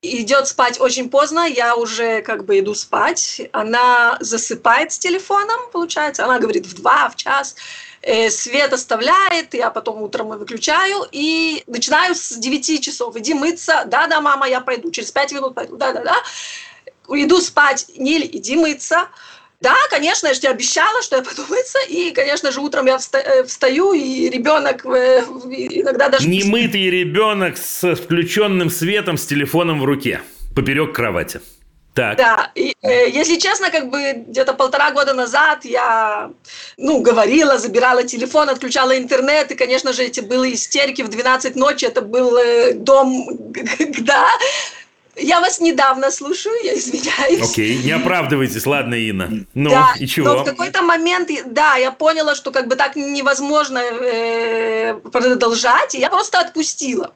идет 0.00 0.48
спать 0.48 0.80
очень 0.80 1.10
поздно. 1.10 1.46
Я 1.46 1.76
уже 1.76 2.22
как 2.22 2.44
бы 2.44 2.58
иду 2.58 2.74
спать. 2.74 3.42
Она 3.52 4.16
засыпает 4.20 4.92
с 4.92 4.98
телефоном, 4.98 5.70
получается. 5.72 6.24
Она 6.24 6.38
говорит 6.38 6.66
в 6.66 6.74
2, 6.74 7.10
в 7.10 7.16
час. 7.16 7.56
Э, 8.00 8.30
Свет 8.30 8.72
оставляет, 8.72 9.54
я 9.54 9.70
потом 9.70 10.02
утром 10.02 10.28
выключаю 10.28 11.06
и 11.12 11.62
начинаю 11.68 12.14
с 12.16 12.32
9 12.36 12.82
часов. 12.82 13.16
Иди 13.16 13.34
мыться. 13.34 13.84
Да-да, 13.86 14.20
мама, 14.20 14.48
я 14.48 14.60
пойду. 14.60 14.90
Через 14.90 15.12
5 15.12 15.32
минут 15.32 15.54
пойду. 15.54 15.76
Да-да-да. 15.76 16.16
Иду 17.08 17.40
спать. 17.40 17.86
Ниль, 17.96 18.28
иди 18.32 18.56
мыться. 18.56 19.08
Да, 19.62 19.76
конечно, 19.90 20.26
я 20.26 20.34
же 20.34 20.40
тебе 20.40 20.50
обещала, 20.50 21.02
что 21.02 21.16
я 21.16 21.22
пойду 21.22 21.44
мыться, 21.48 21.78
и, 21.88 22.10
конечно 22.10 22.50
же, 22.50 22.60
утром 22.60 22.86
я 22.86 22.98
э, 23.12 23.44
встаю, 23.44 23.92
и 23.92 24.28
ребенок 24.28 24.84
э, 24.84 25.20
иногда 25.20 26.08
даже... 26.08 26.28
Немытый 26.28 26.90
ребенок 26.90 27.56
с 27.56 27.94
включенным 27.94 28.70
светом 28.70 29.16
с 29.16 29.24
телефоном 29.24 29.80
в 29.80 29.84
руке 29.84 30.20
поперек 30.56 30.92
кровати. 30.92 31.40
Так. 31.94 32.16
Да, 32.16 32.50
и, 32.54 32.74
э, 32.82 33.10
если 33.10 33.36
честно, 33.36 33.70
как 33.70 33.90
бы 33.90 34.24
где-то 34.26 34.54
полтора 34.54 34.90
года 34.90 35.12
назад 35.12 35.64
я, 35.64 36.30
ну, 36.78 37.00
говорила, 37.00 37.58
забирала 37.58 38.02
телефон, 38.02 38.48
отключала 38.48 38.98
интернет, 38.98 39.52
и, 39.52 39.54
конечно 39.54 39.92
же, 39.92 40.02
эти 40.02 40.20
были 40.20 40.54
истерики 40.54 41.02
в 41.02 41.08
12 41.08 41.54
ночи, 41.54 41.84
это 41.84 42.00
был 42.00 42.36
э, 42.36 42.72
дом, 42.72 43.26
да. 43.98 44.26
Я 45.16 45.40
вас 45.40 45.60
недавно 45.60 46.10
слушаю, 46.10 46.54
я 46.64 46.74
извиняюсь. 46.74 47.50
Окей, 47.50 47.82
не 47.82 47.90
оправдывайтесь, 47.92 48.64
ладно, 48.64 48.94
Инна. 48.94 49.44
Ну, 49.52 49.70
да, 49.70 49.94
и 49.98 50.06
чего? 50.06 50.32
но 50.32 50.38
в 50.42 50.44
какой-то 50.44 50.82
момент, 50.82 51.28
да, 51.46 51.76
я 51.76 51.92
поняла, 51.92 52.34
что 52.34 52.50
как 52.50 52.66
бы 52.66 52.76
так 52.76 52.96
невозможно 52.96 53.78
э, 53.78 54.94
продолжать, 54.94 55.94
и 55.94 55.98
я 56.00 56.08
просто 56.08 56.40
отпустила. 56.40 57.12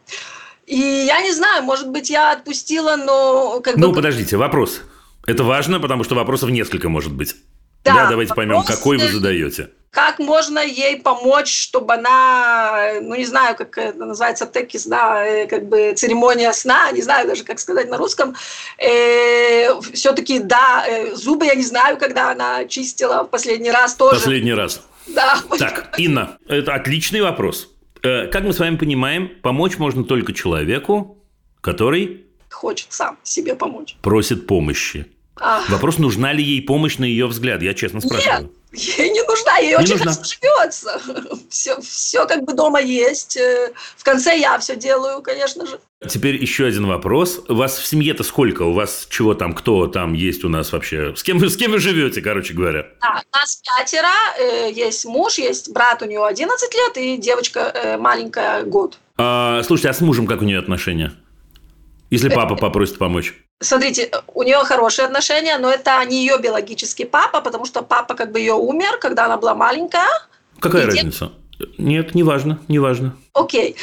И 0.67 0.77
я 0.77 1.23
не 1.23 1.33
знаю, 1.33 1.63
может 1.63 1.89
быть, 1.89 2.11
я 2.11 2.33
отпустила, 2.33 2.97
но 2.97 3.61
как 3.61 3.77
Ну, 3.77 3.89
бы... 3.89 3.95
подождите, 3.95 4.37
вопрос. 4.37 4.81
Это 5.27 5.43
важно, 5.45 5.81
потому 5.81 6.05
что 6.05 6.15
вопросов 6.15 6.51
несколько 6.51 6.89
может 6.89 7.13
быть. 7.13 7.35
Да, 7.85 8.09
давайте 8.11 8.35
поймем, 8.35 8.57
вопрос, 8.57 8.77
какой 8.77 8.99
вы 8.99 9.05
э, 9.05 9.13
задаете. 9.13 9.71
Как 9.97 10.19
можно 10.19 10.59
ей 10.59 11.01
помочь, 11.01 11.51
чтобы 11.51 11.95
она, 11.95 13.01
ну 13.01 13.15
не 13.15 13.25
знаю, 13.25 13.57
как 13.57 13.79
это 13.79 14.05
называется, 14.05 14.45
текис, 14.45 14.85
да, 14.85 15.27
э, 15.27 15.47
как 15.47 15.71
бы 15.71 15.95
церемония 15.97 16.53
сна, 16.53 16.93
не 16.93 17.01
знаю 17.01 17.27
даже, 17.27 17.45
как 17.45 17.59
сказать 17.59 17.89
на 17.89 17.97
русском. 17.97 18.35
все-таки, 19.95 20.39
да, 20.41 20.85
э, 20.87 21.15
зубы 21.15 21.47
я 21.47 21.55
не 21.55 21.63
знаю, 21.65 21.97
когда 21.97 22.31
она 22.33 22.67
чистила 22.67 23.25
в 23.25 23.29
последний 23.29 23.71
раз 23.71 23.95
тоже. 23.95 24.17
Последний 24.17 24.53
раз. 24.53 24.83
Да. 25.07 25.41
Так, 25.59 25.95
Инна, 25.97 26.37
это 26.47 26.75
отличный 26.75 27.23
вопрос. 27.23 27.71
Э, 28.03 28.27
Как 28.27 28.45
мы 28.45 28.53
с 28.53 28.59
вами 28.59 28.77
понимаем, 28.77 29.31
помочь 29.43 29.79
можно 29.79 30.05
только 30.05 30.35
человеку, 30.35 31.17
который 31.63 32.27
Хочет 32.51 32.89
сам 32.93 33.17
себе 33.23 33.55
помочь. 33.55 33.97
просит 34.03 34.47
помощи. 34.47 35.07
А, 35.39 35.63
Вопрос, 35.69 35.99
нужна 35.99 36.33
ли 36.33 36.43
ей 36.43 36.63
помощь 36.63 36.99
на 36.99 37.05
ее 37.05 37.27
взгляд, 37.27 37.63
я 37.63 37.75
честно 37.75 38.01
спрашиваю. 38.01 38.43
Нет, 38.43 38.51
Ей 38.77 39.11
не 39.11 39.23
нужна, 39.23 39.57
ей 39.59 39.71
Не 39.71 39.77
очень 39.77 39.93
нужна. 39.97 40.13
хорошо 40.13 40.31
живется. 40.43 41.01
Все, 41.51 41.81
все 41.81 42.27
как 42.27 42.45
бы 42.45 42.53
дома 42.53 42.81
есть. 42.81 43.37
Э, 43.37 43.73
В 43.97 44.05
конце 44.05 44.39
я 44.39 44.59
все 44.59 44.77
делаю, 44.77 45.23
конечно 45.23 45.67
же. 45.67 45.81
Теперь 46.07 46.37
еще 46.37 46.67
один 46.67 46.87
вопрос. 46.87 47.41
У 47.49 47.55
вас 47.55 47.79
в 47.79 47.87
семье-то 47.87 48.23
сколько? 48.23 48.63
У 48.63 48.73
вас 48.73 49.07
чего 49.09 49.35
там, 49.35 49.55
кто 49.55 49.87
там 49.87 50.13
есть 50.13 50.45
у 50.45 50.49
нас 50.51 50.73
вообще? 50.73 51.15
С 51.17 51.23
кем, 51.23 51.39
вы- 51.39 51.49
с 51.49 51.57
кем 51.57 51.71
вы 51.73 51.79
живете, 51.79 52.21
короче 52.21 52.53
говоря? 52.53 52.87
Да, 53.01 53.23
нас 53.33 53.63
пятеро. 53.65 54.09
э, 54.39 54.71
Есть 54.73 55.07
муж, 55.07 55.39
есть 55.39 55.73
брат, 55.73 56.03
у 56.03 56.05
него 56.07 56.25
11 56.27 56.75
лет, 56.75 56.97
и 56.99 57.17
девочка 57.17 57.61
э, 57.75 57.97
маленькая 57.97 58.63
год. 58.65 58.99
А, 59.17 59.63
слушайте, 59.63 59.89
а 59.89 59.95
с 59.95 60.01
мужем 60.03 60.27
как 60.27 60.43
у 60.43 60.45
нее 60.45 60.59
отношения? 60.59 61.15
Если 62.11 62.29
папа 62.29 62.55
попросит 62.57 62.99
помочь. 62.99 63.35
Смотрите, 63.61 64.11
у 64.35 64.43
нее 64.43 64.59
хорошие 64.65 65.07
отношения, 65.07 65.57
но 65.59 65.71
это 65.71 66.05
не 66.05 66.21
ее 66.21 66.39
биологический 66.39 67.07
папа, 67.07 67.41
потому 67.41 67.65
что 67.65 67.83
папа 67.83 68.15
как 68.15 68.31
бы 68.33 68.39
ее 68.39 68.53
умер, 68.53 68.99
когда 68.99 69.25
она 69.25 69.39
была 69.39 69.55
маленькая. 69.55 70.09
Какая 70.61 70.83
И 70.83 70.87
дед- 70.87 70.95
разница? 70.97 71.33
Нет, 71.79 72.15
неважно, 72.15 72.59
неважно. 72.69 73.17
Окей. 73.33 73.77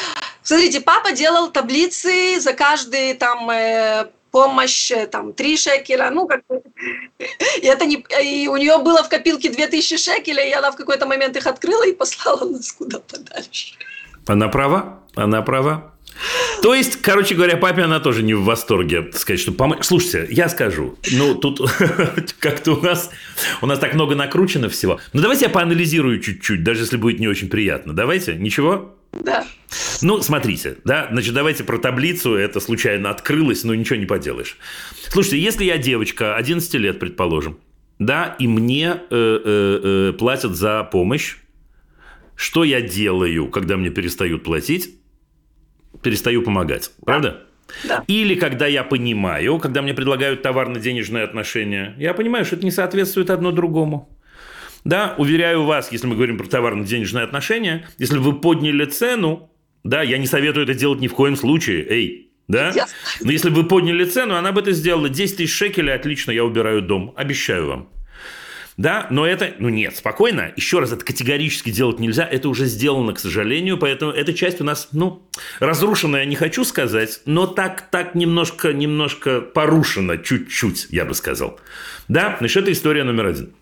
Смотрите, 0.43 0.79
папа 0.79 1.11
делал 1.11 1.49
таблицы 1.49 2.39
за 2.39 2.53
каждый 2.53 3.15
там 3.15 3.49
э, 3.49 4.09
помощь, 4.29 4.91
э, 4.91 5.07
там, 5.07 5.33
3 5.33 5.57
шекеля, 5.57 6.11
ну, 6.11 6.27
как 6.27 6.41
бы. 6.47 6.61
И, 7.61 7.65
это 7.65 7.85
не, 7.85 8.05
и 8.23 8.47
у 8.47 8.57
нее 8.57 8.77
было 8.77 9.01
в 9.03 9.09
копилке 9.09 9.49
2000 9.49 9.97
шекелей, 9.97 10.49
и 10.49 10.53
она 10.53 10.71
в 10.71 10.75
какой-то 10.75 11.07
момент 11.07 11.35
их 11.35 11.47
открыла 11.47 11.83
и 11.87 11.93
послала 11.93 12.47
нас 12.47 12.71
куда 12.73 12.99
подальше. 12.99 13.75
Она 14.27 14.49
права, 14.49 14.99
она 15.15 15.41
права. 15.41 15.92
То 16.61 16.73
есть, 16.73 17.01
короче 17.01 17.35
говоря, 17.35 17.57
папе 17.57 17.81
она 17.81 17.99
тоже 17.99 18.23
не 18.23 18.33
в 18.33 18.43
восторге 18.43 19.11
сказать, 19.13 19.39
что 19.39 19.51
помочь. 19.51 19.79
Слушайте, 19.81 20.27
я 20.31 20.49
скажу, 20.49 20.97
ну 21.11 21.35
тут 21.35 21.59
как-то 22.39 22.73
у 22.73 22.81
нас 22.81 23.09
у 23.61 23.65
нас 23.65 23.79
так 23.79 23.93
много 23.93 24.15
накручено 24.15 24.69
всего. 24.69 24.99
Ну 25.11 25.21
давайте 25.21 25.45
я 25.45 25.49
поанализирую 25.49 26.19
чуть-чуть, 26.19 26.63
даже 26.63 26.83
если 26.83 26.97
будет 26.97 27.19
не 27.19 27.27
очень 27.27 27.49
приятно. 27.49 27.93
Давайте, 27.93 28.35
ничего? 28.35 28.95
Да. 29.11 29.45
Ну, 30.01 30.21
смотрите, 30.21 30.77
да, 30.83 31.07
значит, 31.11 31.33
давайте 31.33 31.63
про 31.63 31.77
таблицу, 31.77 32.35
это 32.35 32.59
случайно 32.59 33.09
открылось, 33.09 33.63
но 33.63 33.75
ничего 33.75 33.97
не 33.97 34.05
поделаешь. 34.05 34.57
Слушайте, 35.09 35.39
если 35.39 35.65
я 35.65 35.77
девочка 35.77 36.35
11 36.35 36.73
лет, 36.75 36.99
предположим, 36.99 37.59
да, 37.99 38.35
и 38.39 38.47
мне 38.47 38.85
э, 38.87 38.97
э, 39.11 40.09
э, 40.09 40.13
платят 40.13 40.55
за 40.55 40.83
помощь, 40.83 41.37
что 42.35 42.63
я 42.63 42.81
делаю, 42.81 43.47
когда 43.49 43.77
мне 43.77 43.89
перестают 43.89 44.43
платить? 44.43 44.95
Перестаю 46.03 46.43
помогать, 46.43 46.91
правда? 47.05 47.43
Да. 47.87 48.03
Или 48.07 48.35
когда 48.35 48.67
я 48.67 48.83
понимаю, 48.83 49.57
когда 49.57 49.81
мне 49.81 49.93
предлагают 49.93 50.41
товарно-денежные 50.41 51.23
отношения, 51.23 51.95
я 51.97 52.13
понимаю, 52.13 52.45
что 52.45 52.55
это 52.55 52.65
не 52.65 52.71
соответствует 52.71 53.29
одно 53.29 53.51
другому. 53.51 54.09
Да, 54.83 55.15
уверяю 55.17 55.63
вас, 55.63 55.91
если 55.91 56.07
мы 56.07 56.15
говорим 56.15 56.37
про 56.37 56.45
товарно-денежные 56.45 57.23
отношения, 57.23 57.87
если 57.97 58.17
вы 58.17 58.33
подняли 58.33 58.85
цену, 58.85 59.49
да, 59.83 60.01
я 60.01 60.17
не 60.17 60.27
советую 60.27 60.65
это 60.65 60.73
делать 60.73 60.99
ни 60.99 61.07
в 61.07 61.13
коем 61.13 61.37
случае, 61.37 61.85
эй, 61.89 62.31
да? 62.47 62.73
Но 63.21 63.31
если 63.31 63.49
бы 63.49 63.61
вы 63.61 63.67
подняли 63.67 64.03
цену, 64.03 64.35
она 64.35 64.51
бы 64.51 64.61
это 64.61 64.71
сделала. 64.71 65.07
10 65.09 65.37
тысяч 65.37 65.53
шекелей, 65.53 65.93
отлично, 65.93 66.31
я 66.31 66.43
убираю 66.43 66.81
дом, 66.81 67.13
обещаю 67.15 67.67
вам. 67.67 67.89
Да, 68.77 69.07
но 69.11 69.25
это, 69.25 69.53
ну 69.59 69.69
нет, 69.69 69.95
спокойно, 69.95 70.51
еще 70.55 70.79
раз, 70.79 70.91
это 70.91 71.05
категорически 71.05 71.69
делать 71.69 71.99
нельзя, 71.99 72.27
это 72.29 72.49
уже 72.49 72.65
сделано, 72.65 73.13
к 73.13 73.19
сожалению, 73.19 73.77
поэтому 73.77 74.11
эта 74.11 74.33
часть 74.33 74.61
у 74.61 74.63
нас, 74.63 74.89
ну, 74.91 75.21
разрушенная, 75.59 76.25
не 76.25 76.35
хочу 76.35 76.63
сказать, 76.63 77.21
но 77.25 77.45
так, 77.45 77.89
так 77.91 78.15
немножко, 78.15 78.73
немножко 78.73 79.41
порушена, 79.41 80.17
чуть-чуть, 80.17 80.87
я 80.89 81.05
бы 81.05 81.13
сказал. 81.13 81.59
Да, 82.07 82.35
значит, 82.39 82.63
это 82.63 82.71
история 82.71 83.03
номер 83.03 83.27
один. 83.27 83.53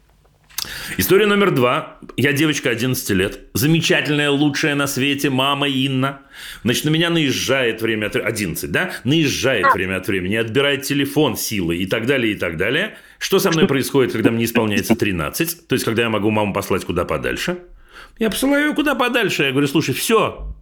История 0.98 1.26
номер 1.26 1.52
два. 1.52 1.98
Я 2.18 2.34
девочка 2.34 2.70
11 2.70 3.10
лет. 3.12 3.40
Замечательная, 3.54 4.30
лучшая 4.30 4.76
на 4.76 4.86
свете 4.86 5.30
мама 5.30 5.68
Инна. 5.68 6.22
Значит, 6.64 6.86
на 6.86 6.90
меня 6.90 7.10
наезжает 7.10 7.82
время 7.82 8.08
от 8.08 8.16
11, 8.16 8.72
да? 8.72 8.92
Наезжает 9.04 9.74
время 9.74 9.98
от 9.98 10.08
времени, 10.08 10.36
отбирает 10.36 10.84
телефон 10.84 11.36
силой 11.36 11.80
и 11.80 11.88
так 11.88 12.06
далее, 12.06 12.34
и 12.34 12.36
так 12.38 12.58
далее. 12.58 12.98
Что 13.22 13.38
со 13.38 13.52
мной 13.52 13.68
происходит, 13.68 14.14
когда 14.14 14.32
мне 14.32 14.46
исполняется 14.46 14.96
13? 14.96 15.68
То 15.68 15.76
есть, 15.76 15.86
когда 15.86 16.02
я 16.02 16.10
могу 16.10 16.32
маму 16.32 16.54
послать 16.54 16.86
куда 16.86 17.06
подальше? 17.06 17.60
Я 18.18 18.32
посылаю 18.32 18.70
ее 18.70 18.74
куда 18.74 18.96
подальше. 18.96 19.44
Я 19.44 19.52
говорю, 19.52 19.68
слушай, 19.68 19.94
все, 19.94 20.56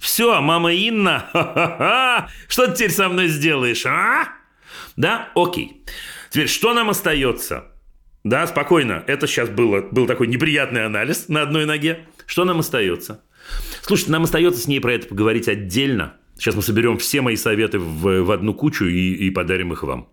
все, 0.00 0.40
мама 0.40 0.72
Инна, 0.72 1.28
ха-ха-ха, 1.32 2.28
что 2.48 2.66
ты 2.66 2.74
теперь 2.74 2.90
со 2.90 3.08
мной 3.08 3.28
сделаешь, 3.28 3.86
а? 3.86 4.26
Да, 4.96 5.28
окей. 5.36 5.84
Теперь, 6.30 6.48
что 6.48 6.74
нам 6.74 6.90
остается? 6.90 7.66
Да, 8.24 8.44
спокойно. 8.48 9.04
Это 9.06 9.28
сейчас 9.28 9.48
было, 9.48 9.80
был 9.80 10.08
такой 10.08 10.26
неприятный 10.26 10.84
анализ 10.84 11.28
на 11.28 11.42
одной 11.42 11.64
ноге. 11.64 12.08
Что 12.26 12.44
нам 12.44 12.58
остается? 12.58 13.22
Слушайте, 13.82 14.10
нам 14.10 14.24
остается 14.24 14.60
с 14.60 14.66
ней 14.66 14.80
про 14.80 14.94
это 14.94 15.06
поговорить 15.06 15.46
отдельно. 15.46 16.16
Сейчас 16.36 16.56
мы 16.56 16.62
соберем 16.62 16.98
все 16.98 17.20
мои 17.20 17.36
советы 17.36 17.78
в, 17.78 18.24
в 18.24 18.30
одну 18.32 18.52
кучу 18.52 18.86
и, 18.86 19.14
и 19.14 19.30
подарим 19.30 19.72
их 19.72 19.84
вам. 19.84 20.08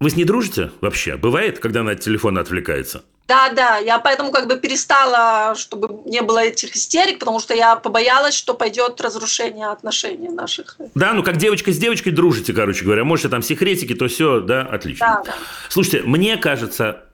Вы 0.00 0.08
с 0.08 0.16
ней 0.16 0.24
дружите 0.24 0.70
вообще? 0.80 1.18
Бывает, 1.18 1.58
когда 1.58 1.80
она 1.80 1.90
от 1.90 2.00
телефона 2.00 2.40
отвлекается? 2.40 3.02
Да, 3.28 3.52
да, 3.52 3.76
я 3.76 3.98
поэтому 3.98 4.32
как 4.32 4.48
бы 4.48 4.56
перестала, 4.56 5.54
чтобы 5.54 6.00
не 6.06 6.22
было 6.22 6.38
этих 6.38 6.74
истерик, 6.74 7.18
потому 7.18 7.38
что 7.38 7.54
я 7.54 7.76
побоялась, 7.76 8.34
что 8.34 8.54
пойдет 8.54 8.98
разрушение 9.00 9.68
отношений 9.68 10.30
наших. 10.30 10.78
Да, 10.94 11.12
ну 11.12 11.22
как 11.22 11.36
девочка 11.36 11.70
с 11.70 11.76
девочкой 11.76 12.12
дружите, 12.12 12.54
короче 12.54 12.84
говоря. 12.84 13.04
Можете 13.04 13.28
там 13.28 13.42
секретики, 13.42 13.94
то 13.94 14.08
все, 14.08 14.40
да, 14.40 14.62
отлично. 14.62 15.06
Да, 15.06 15.32
да. 15.32 15.34
Слушайте, 15.68 16.02
мне 16.08 16.38
кажется, 16.38 17.04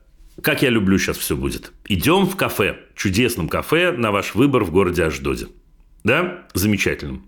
как 0.41 0.61
я 0.61 0.69
люблю 0.69 0.97
сейчас 0.97 1.17
все 1.17 1.35
будет. 1.35 1.73
Идем 1.85 2.25
в 2.25 2.37
кафе, 2.37 2.77
чудесном 2.95 3.49
кафе 3.49 3.91
на 3.91 4.11
ваш 4.11 4.33
выбор 4.33 4.63
в 4.63 4.71
городе 4.71 5.03
Аждоде. 5.03 5.47
Да, 6.03 6.45
замечательным. 6.53 7.27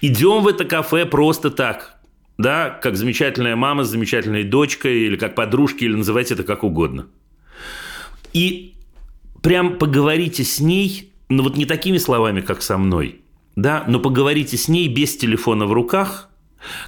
Идем 0.00 0.42
в 0.42 0.48
это 0.48 0.64
кафе 0.64 1.04
просто 1.04 1.50
так. 1.50 1.95
Да, 2.38 2.70
как 2.70 2.96
замечательная 2.96 3.56
мама 3.56 3.84
с 3.84 3.88
замечательной 3.88 4.44
дочкой, 4.44 5.06
или 5.06 5.16
как 5.16 5.34
подружки, 5.34 5.84
или 5.84 5.94
называйте 5.94 6.34
это 6.34 6.42
как 6.42 6.64
угодно. 6.64 7.06
И 8.32 8.74
прям 9.42 9.78
поговорите 9.78 10.44
с 10.44 10.60
ней, 10.60 11.12
ну 11.28 11.42
вот 11.42 11.56
не 11.56 11.64
такими 11.64 11.96
словами, 11.96 12.42
как 12.42 12.60
со 12.60 12.76
мной, 12.76 13.22
да, 13.54 13.84
но 13.88 14.00
поговорите 14.00 14.58
с 14.58 14.68
ней 14.68 14.88
без 14.88 15.16
телефона 15.16 15.64
в 15.64 15.72
руках, 15.72 16.28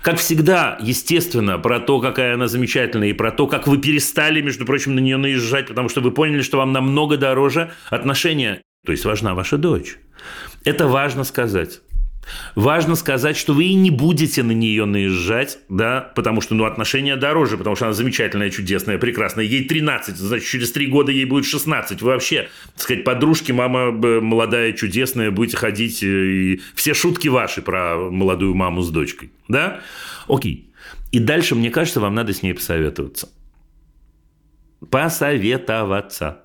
как 0.02 0.18
всегда, 0.18 0.76
естественно, 0.80 1.58
про 1.58 1.80
то, 1.80 2.00
какая 2.00 2.34
она 2.34 2.48
замечательная, 2.48 3.08
и 3.08 3.12
про 3.12 3.30
то, 3.30 3.46
как 3.46 3.66
вы 3.66 3.78
перестали, 3.78 4.40
между 4.40 4.66
прочим, 4.66 4.94
на 4.94 5.00
нее 5.00 5.16
наезжать, 5.16 5.68
потому 5.68 5.88
что 5.88 6.00
вы 6.00 6.10
поняли, 6.10 6.42
что 6.42 6.58
вам 6.58 6.72
намного 6.72 7.16
дороже 7.16 7.70
отношения. 7.90 8.60
То 8.84 8.92
есть 8.92 9.04
важна 9.04 9.34
ваша 9.34 9.56
дочь. 9.56 9.96
Это 10.64 10.88
важно 10.88 11.24
сказать. 11.24 11.80
Важно 12.54 12.94
сказать, 12.94 13.36
что 13.36 13.54
вы 13.54 13.64
и 13.64 13.74
не 13.74 13.90
будете 13.90 14.42
на 14.42 14.52
нее 14.52 14.84
наезжать, 14.84 15.58
да, 15.68 16.12
потому 16.14 16.40
что, 16.40 16.54
ну, 16.54 16.64
отношения 16.64 17.16
дороже, 17.16 17.56
потому 17.56 17.76
что 17.76 17.86
она 17.86 17.94
замечательная, 17.94 18.50
чудесная, 18.50 18.98
прекрасная. 18.98 19.44
Ей 19.44 19.64
13, 19.64 20.16
значит, 20.16 20.46
через 20.46 20.72
3 20.72 20.86
года 20.86 21.12
ей 21.12 21.24
будет 21.24 21.44
16. 21.44 22.02
Вы 22.02 22.08
вообще, 22.08 22.48
так 22.74 22.82
сказать, 22.82 23.04
подружки, 23.04 23.52
мама 23.52 23.88
э, 23.88 24.20
молодая, 24.20 24.72
чудесная, 24.72 25.30
будете 25.30 25.56
ходить, 25.56 26.02
э, 26.02 26.06
и 26.06 26.60
все 26.74 26.94
шутки 26.94 27.28
ваши 27.28 27.62
про 27.62 27.96
молодую 27.96 28.54
маму 28.54 28.82
с 28.82 28.90
дочкой, 28.90 29.30
да? 29.48 29.80
Окей. 30.26 30.70
И 31.12 31.18
дальше, 31.20 31.54
мне 31.54 31.70
кажется, 31.70 32.00
вам 32.00 32.14
надо 32.14 32.32
с 32.32 32.42
ней 32.42 32.52
посоветоваться. 32.52 33.28
Посоветоваться. 34.90 36.44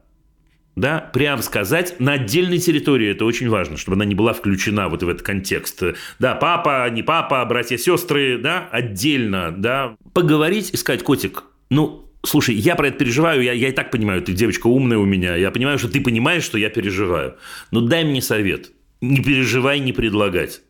Да, 0.75 0.99
прям 1.13 1.41
сказать 1.43 1.99
на 1.99 2.13
отдельной 2.13 2.57
территории, 2.57 3.11
это 3.11 3.25
очень 3.25 3.47
важно, 3.47 3.77
чтобы 3.77 3.95
она 3.95 4.05
не 4.05 4.15
была 4.15 4.33
включена 4.33 4.89
вот 4.89 5.03
в 5.03 5.09
этот 5.09 5.21
контекст. 5.21 5.83
Да, 6.17 6.33
папа, 6.33 6.89
не 6.89 7.03
папа, 7.03 7.45
братья, 7.45 7.77
сестры, 7.77 8.39
да, 8.39 8.67
отдельно, 8.71 9.53
да. 9.55 9.95
Поговорить 10.13 10.71
и 10.73 10.77
сказать, 10.77 11.03
котик, 11.03 11.43
ну, 11.69 12.09
слушай, 12.23 12.55
я 12.55 12.75
про 12.75 12.87
это 12.87 12.97
переживаю, 12.97 13.43
я, 13.43 13.53
я 13.53 13.69
и 13.69 13.71
так 13.71 13.91
понимаю, 13.91 14.23
ты 14.23 14.33
девочка 14.33 14.65
умная 14.65 14.97
у 14.97 15.05
меня, 15.05 15.35
я 15.35 15.51
понимаю, 15.51 15.77
что 15.77 15.89
ты 15.89 16.01
понимаешь, 16.01 16.43
что 16.43 16.57
я 16.57 16.69
переживаю. 16.69 17.35
Но 17.69 17.81
дай 17.81 18.03
мне 18.03 18.21
совет, 18.21 18.71
не 19.01 19.21
переживай, 19.21 19.79
не 19.79 19.93
предлагать. 19.93 20.61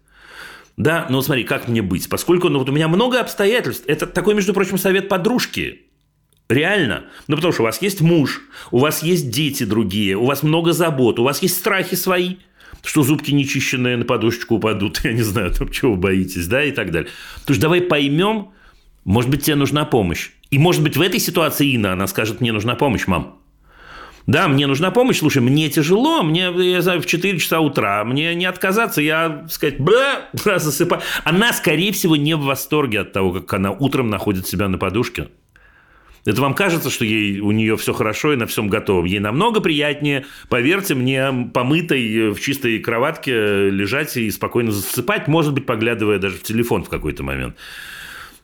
Да, 0.75 1.05
но 1.09 1.21
смотри, 1.21 1.43
как 1.43 1.67
мне 1.67 1.81
быть? 1.81 2.09
Поскольку 2.09 2.49
ну, 2.49 2.59
вот 2.59 2.67
у 2.69 2.71
меня 2.71 2.87
много 2.87 3.19
обстоятельств. 3.19 3.83
Это 3.87 4.07
такой, 4.07 4.33
между 4.33 4.53
прочим, 4.53 4.77
совет 4.77 5.07
подружки. 5.07 5.83
Реально. 6.49 7.05
Ну, 7.27 7.35
потому 7.35 7.53
что 7.53 7.63
у 7.63 7.65
вас 7.65 7.81
есть 7.81 8.01
муж, 8.01 8.41
у 8.71 8.79
вас 8.79 9.01
есть 9.01 9.29
дети 9.29 9.63
другие, 9.63 10.15
у 10.15 10.25
вас 10.25 10.43
много 10.43 10.73
забот, 10.73 11.19
у 11.19 11.23
вас 11.23 11.41
есть 11.41 11.57
страхи 11.57 11.95
свои, 11.95 12.35
что 12.83 13.03
зубки 13.03 13.31
нечищенные 13.31 13.97
на 13.97 14.05
подушечку 14.05 14.55
упадут, 14.55 14.99
я 15.03 15.13
не 15.13 15.21
знаю, 15.21 15.51
там, 15.51 15.69
чего 15.69 15.91
вы 15.91 15.97
боитесь, 15.97 16.47
да, 16.47 16.63
и 16.63 16.71
так 16.71 16.91
далее. 16.91 17.09
То 17.45 17.51
есть 17.51 17.61
давай 17.61 17.81
поймем, 17.81 18.49
может 19.05 19.29
быть, 19.29 19.43
тебе 19.43 19.55
нужна 19.55 19.85
помощь. 19.85 20.31
И, 20.51 20.59
может 20.59 20.83
быть, 20.83 20.97
в 20.97 21.01
этой 21.01 21.19
ситуации 21.19 21.71
Инна, 21.71 21.93
она 21.93 22.07
скажет, 22.07 22.41
мне 22.41 22.51
нужна 22.51 22.75
помощь, 22.75 23.07
мам. 23.07 23.39
Да, 24.25 24.47
мне 24.47 24.67
нужна 24.67 24.91
помощь, 24.91 25.19
слушай, 25.19 25.41
мне 25.41 25.69
тяжело, 25.69 26.23
мне, 26.23 26.49
я 26.55 26.81
знаю, 26.81 27.01
в 27.01 27.05
4 27.05 27.39
часа 27.39 27.59
утра, 27.59 28.03
мне 28.05 28.33
не 28.35 28.45
отказаться, 28.45 29.01
я, 29.01 29.45
сказать, 29.49 29.79
бля, 29.79 30.29
засыпаю. 30.33 31.01
Она, 31.25 31.51
скорее 31.51 31.91
всего, 31.91 32.15
не 32.15 32.35
в 32.35 32.41
восторге 32.41 33.01
от 33.01 33.11
того, 33.11 33.33
как 33.33 33.53
она 33.53 33.71
утром 33.71 34.09
находит 34.09 34.47
себя 34.47 34.69
на 34.69 34.77
подушке. 34.77 35.27
Это 36.25 36.41
вам 36.41 36.53
кажется, 36.53 36.89
что 36.89 37.03
ей, 37.03 37.39
у 37.39 37.51
нее 37.51 37.75
все 37.75 37.93
хорошо 37.93 38.33
и 38.33 38.37
на 38.37 38.47
всем 38.47 38.69
готово. 38.69 39.05
Ей 39.05 39.19
намного 39.19 39.59
приятнее, 39.59 40.25
поверьте 40.47 40.95
мне, 40.95 41.49
помытой 41.53 42.31
в 42.31 42.39
чистой 42.39 42.79
кроватке 42.79 43.69
лежать 43.69 44.15
и 44.15 44.31
спокойно 44.31 44.71
засыпать, 44.71 45.27
может 45.27 45.53
быть, 45.53 45.65
поглядывая 45.65 46.19
даже 46.19 46.37
в 46.37 46.43
телефон 46.43 46.83
в 46.83 46.89
какой-то 46.89 47.23
момент. 47.23 47.55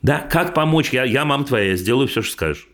Да, 0.02 0.18
как 0.18 0.54
помочь? 0.54 0.90
Я, 0.90 1.04
я 1.04 1.24
мама 1.24 1.44
твоя, 1.44 1.70
я 1.70 1.76
сделаю 1.76 2.08
все, 2.08 2.22
что 2.22 2.32
скажешь. 2.32 2.66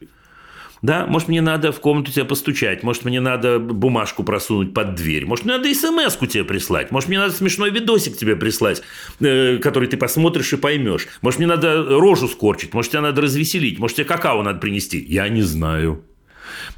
Да, 0.82 1.07
может, 1.07 1.28
мне 1.28 1.40
надо 1.40 1.73
в 1.73 1.81
комнату 1.81 2.12
тебя 2.12 2.24
постучать, 2.24 2.82
может, 2.82 3.05
мне 3.05 3.20
надо 3.20 3.59
бумажку 3.59 4.24
просунуть 4.24 4.74
под 4.74 4.94
дверь, 4.94 5.24
может, 5.24 5.44
мне 5.44 5.57
надо 5.57 5.73
смс 5.74 6.16
тебе 6.28 6.44
прислать, 6.44 6.90
может, 6.90 7.09
мне 7.09 7.19
надо 7.19 7.32
смешной 7.32 7.70
видосик 7.70 8.16
тебе 8.16 8.36
прислать, 8.36 8.82
э, 9.20 9.59
который 9.59 9.89
ты 9.89 9.97
посмотришь 9.97 10.53
и 10.53 10.57
поймешь, 10.57 11.09
может, 11.23 11.39
мне 11.39 11.47
надо 11.47 11.85
рожу 11.85 12.28
скорчить, 12.28 12.74
может, 12.74 12.93
тебя 12.93 13.01
надо 13.01 13.23
развеселить, 13.23 13.78
может, 13.78 13.97
тебе 13.97 14.07
какао 14.07 14.43
надо 14.43 14.59
принести. 14.59 14.98
Я 14.98 15.28
не 15.28 15.43
знаю. 15.43 16.05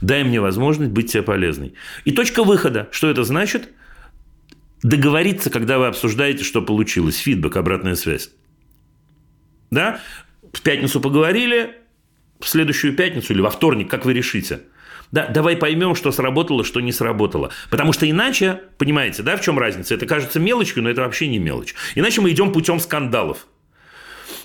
Дай 0.01 0.25
мне 0.25 0.41
возможность 0.41 0.93
быть 0.93 1.13
тебе 1.13 1.23
полезной. 1.23 1.75
И 2.05 2.13
точка 2.13 2.45
выхода. 2.45 2.89
Что 2.91 3.11
это 3.11 3.25
значит? 3.25 3.71
Договориться, 4.83 5.51
когда 5.51 5.79
вы 5.79 5.87
обсуждаете, 5.87 6.45
что 6.45 6.63
получилось. 6.63 7.17
Фидбэк, 7.17 7.57
обратная 7.57 7.97
связь. 7.97 8.31
Да? 9.71 10.01
В 10.53 10.63
пятницу 10.63 11.01
поговорили, 11.01 11.78
в 12.41 12.49
следующую 12.49 12.95
пятницу 12.95 13.33
или 13.33 13.41
во 13.41 13.51
вторник, 13.51 13.91
как 13.91 14.05
вы 14.05 14.13
решите. 14.13 14.61
Да, 15.11 15.27
давай 15.27 15.57
поймем, 15.57 15.95
что 15.95 16.13
сработало, 16.13 16.65
что 16.65 16.81
не 16.81 16.93
сработало. 16.93 17.51
Потому 17.71 17.93
что 17.93 18.09
иначе, 18.09 18.61
понимаете, 18.77 19.23
да, 19.23 19.37
в 19.37 19.41
чем 19.41 19.59
разница? 19.59 19.95
Это 19.95 20.07
кажется 20.07 20.39
мелочью, 20.39 20.83
но 20.83 20.91
это 20.91 21.01
вообще 21.01 21.29
не 21.29 21.39
мелочь. 21.39 21.75
Иначе 21.95 22.21
мы 22.21 22.31
идем 22.31 22.53
путем 22.53 22.79
скандалов. 22.79 23.47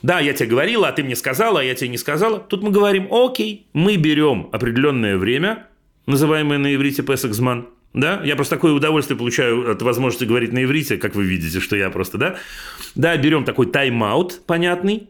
Да, 0.02 0.20
я 0.20 0.34
тебе 0.34 0.50
говорила, 0.50 0.88
а 0.88 0.92
ты 0.94 1.04
мне 1.04 1.16
сказала, 1.16 1.60
а 1.60 1.64
я 1.64 1.76
тебе 1.76 1.90
не 1.90 1.98
сказала. 1.98 2.40
Тут 2.40 2.64
мы 2.64 2.72
говорим, 2.72 3.08
окей, 3.12 3.68
мы 3.74 3.98
берем 3.98 4.50
определенное 4.52 5.18
время, 5.18 5.68
называемое 6.06 6.58
на 6.58 6.74
иврите 6.74 7.04
песексман, 7.04 7.68
да, 7.94 8.22
я 8.24 8.36
просто 8.36 8.56
такое 8.56 8.74
удовольствие 8.74 9.18
получаю 9.18 9.72
от 9.72 9.82
возможности 9.82 10.26
говорить 10.26 10.52
на 10.52 10.64
иврите, 10.64 10.98
как 10.98 11.14
вы 11.14 11.26
видите, 11.26 11.60
что 11.60 11.76
я 11.76 11.90
просто, 11.92 12.18
да, 12.18 12.36
да, 12.96 13.16
берем 13.18 13.46
такой 13.46 13.68
тайм-аут 13.68 14.46
понятный, 14.48 15.10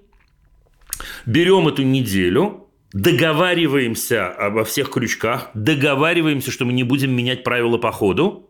берем 1.26 1.68
эту 1.70 1.84
неделю, 1.84 2.68
договариваемся 2.94 4.28
обо 4.28 4.64
всех 4.64 4.90
крючках, 4.90 5.50
договариваемся, 5.54 6.52
что 6.52 6.66
мы 6.66 6.74
не 6.74 6.84
будем 6.84 7.12
менять 7.12 7.44
правила 7.44 7.78
по 7.78 7.92
ходу, 7.92 8.50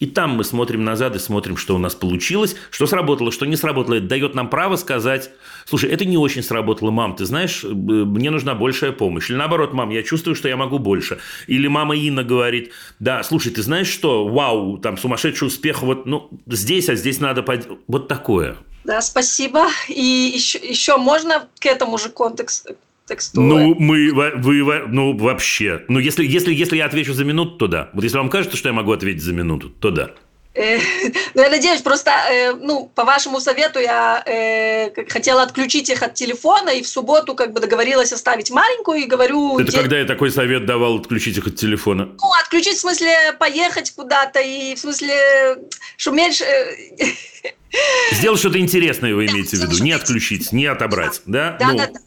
и 0.00 0.06
там 0.06 0.30
мы 0.30 0.44
смотрим 0.44 0.84
назад 0.84 1.14
и 1.16 1.18
смотрим, 1.18 1.56
что 1.56 1.74
у 1.76 1.78
нас 1.78 1.94
получилось, 1.94 2.56
что 2.70 2.86
сработало, 2.86 3.30
что 3.30 3.46
не 3.46 3.56
сработало. 3.56 3.94
Это 3.94 4.06
дает 4.06 4.34
нам 4.34 4.50
право 4.50 4.76
сказать, 4.76 5.30
слушай, 5.66 5.88
это 5.88 6.04
не 6.04 6.18
очень 6.18 6.42
сработало, 6.42 6.90
мам, 6.90 7.14
ты 7.14 7.24
знаешь, 7.24 7.62
э, 7.64 7.68
мне 7.68 8.30
нужна 8.30 8.54
большая 8.54 8.92
помощь. 8.92 9.30
Или 9.30 9.36
наоборот, 9.36 9.72
мам, 9.72 9.90
я 9.90 10.02
чувствую, 10.02 10.34
что 10.34 10.48
я 10.48 10.56
могу 10.56 10.78
больше. 10.78 11.20
Или 11.46 11.68
мама 11.68 11.96
Инна 11.96 12.24
говорит, 12.24 12.72
да, 12.98 13.22
слушай, 13.22 13.52
ты 13.52 13.62
знаешь 13.62 13.86
что, 13.86 14.26
вау, 14.26 14.78
там 14.78 14.98
сумасшедший 14.98 15.48
успех, 15.48 15.82
вот 15.82 16.06
ну, 16.06 16.28
здесь, 16.46 16.88
а 16.88 16.96
здесь 16.96 17.20
надо... 17.20 17.42
Под... 17.42 17.68
Вот 17.86 18.08
такое. 18.08 18.56
Да, 18.84 19.00
спасибо. 19.00 19.68
И 19.88 20.32
еще, 20.34 20.58
еще 20.58 20.98
можно 20.98 21.48
к 21.58 21.66
этому 21.66 21.96
же 21.96 22.10
контексту, 22.10 22.76
текстура. 23.06 23.44
Ну, 23.44 23.74
мы, 23.74 24.12
вы, 24.12 24.82
ну, 24.88 25.16
вообще. 25.16 25.84
Ну, 25.88 25.98
если, 25.98 26.24
если, 26.24 26.52
если 26.52 26.76
я 26.76 26.86
отвечу 26.86 27.12
за 27.12 27.24
минуту, 27.24 27.56
то 27.56 27.66
да. 27.66 27.90
Вот 27.92 28.04
если 28.04 28.16
вам 28.16 28.30
кажется, 28.30 28.56
что 28.56 28.68
я 28.68 28.72
могу 28.72 28.92
ответить 28.92 29.22
за 29.22 29.32
минуту, 29.32 29.70
то 29.70 29.90
да. 29.90 30.10
Э, 30.54 30.78
ну, 31.34 31.42
я 31.42 31.50
надеюсь, 31.50 31.80
просто, 31.80 32.10
э, 32.30 32.52
ну, 32.54 32.90
по 32.94 33.04
вашему 33.04 33.40
совету 33.40 33.80
я 33.80 34.22
э, 34.24 34.90
хотела 35.08 35.42
отключить 35.42 35.90
их 35.90 36.02
от 36.02 36.14
телефона, 36.14 36.70
и 36.70 36.82
в 36.82 36.86
субботу 36.86 37.34
как 37.34 37.52
бы 37.52 37.60
договорилась 37.60 38.12
оставить 38.12 38.50
маленькую, 38.50 39.00
и 39.00 39.06
говорю... 39.06 39.58
Это 39.58 39.72
когда 39.72 39.98
я 39.98 40.04
такой 40.04 40.30
совет 40.30 40.64
давал 40.64 40.98
отключить 40.98 41.36
их 41.38 41.46
от 41.48 41.56
телефона? 41.56 42.04
Ну, 42.20 42.30
отключить 42.40 42.76
в 42.76 42.80
смысле 42.80 43.32
поехать 43.38 43.90
куда-то, 43.90 44.40
и 44.40 44.74
в 44.76 44.78
смысле, 44.78 45.58
что 45.96 46.12
меньше... 46.12 46.44
Сделать 48.12 48.38
что-то 48.38 48.60
интересное, 48.60 49.12
вы 49.12 49.26
имеете 49.26 49.56
в 49.56 49.60
виду, 49.60 49.82
не 49.82 49.90
отключить, 49.90 50.52
не 50.52 50.66
отобрать, 50.66 51.20
да? 51.26 51.56
Да, 51.58 51.66
ну. 51.72 51.78
да, 51.78 51.88
да. 51.88 52.00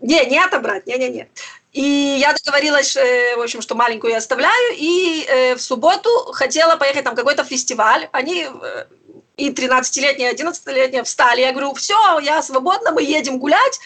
Не, 0.00 0.26
не 0.26 0.38
отобрать, 0.38 0.86
не-не-не. 0.86 1.28
И 1.74 2.18
я 2.20 2.32
договорилась, 2.32 2.96
э, 2.96 3.36
в 3.36 3.40
общем, 3.40 3.60
что 3.60 3.74
маленькую 3.74 4.12
я 4.12 4.18
оставляю, 4.18 4.74
и 4.76 5.26
э, 5.28 5.54
в 5.56 5.60
субботу 5.60 6.08
хотела 6.32 6.76
поехать 6.76 7.04
там 7.04 7.14
какой-то 7.14 7.44
фестиваль. 7.44 8.08
Они 8.12 8.46
и 9.36 9.50
13-летняя, 9.50 10.30
и 10.30 10.36
11-летняя 10.36 11.02
встали. 11.02 11.40
Я 11.40 11.52
говорю, 11.52 11.74
все, 11.74 12.18
я 12.20 12.42
свободна, 12.42 12.92
мы 12.92 13.02
едем 13.02 13.38
гулять. 13.38 13.80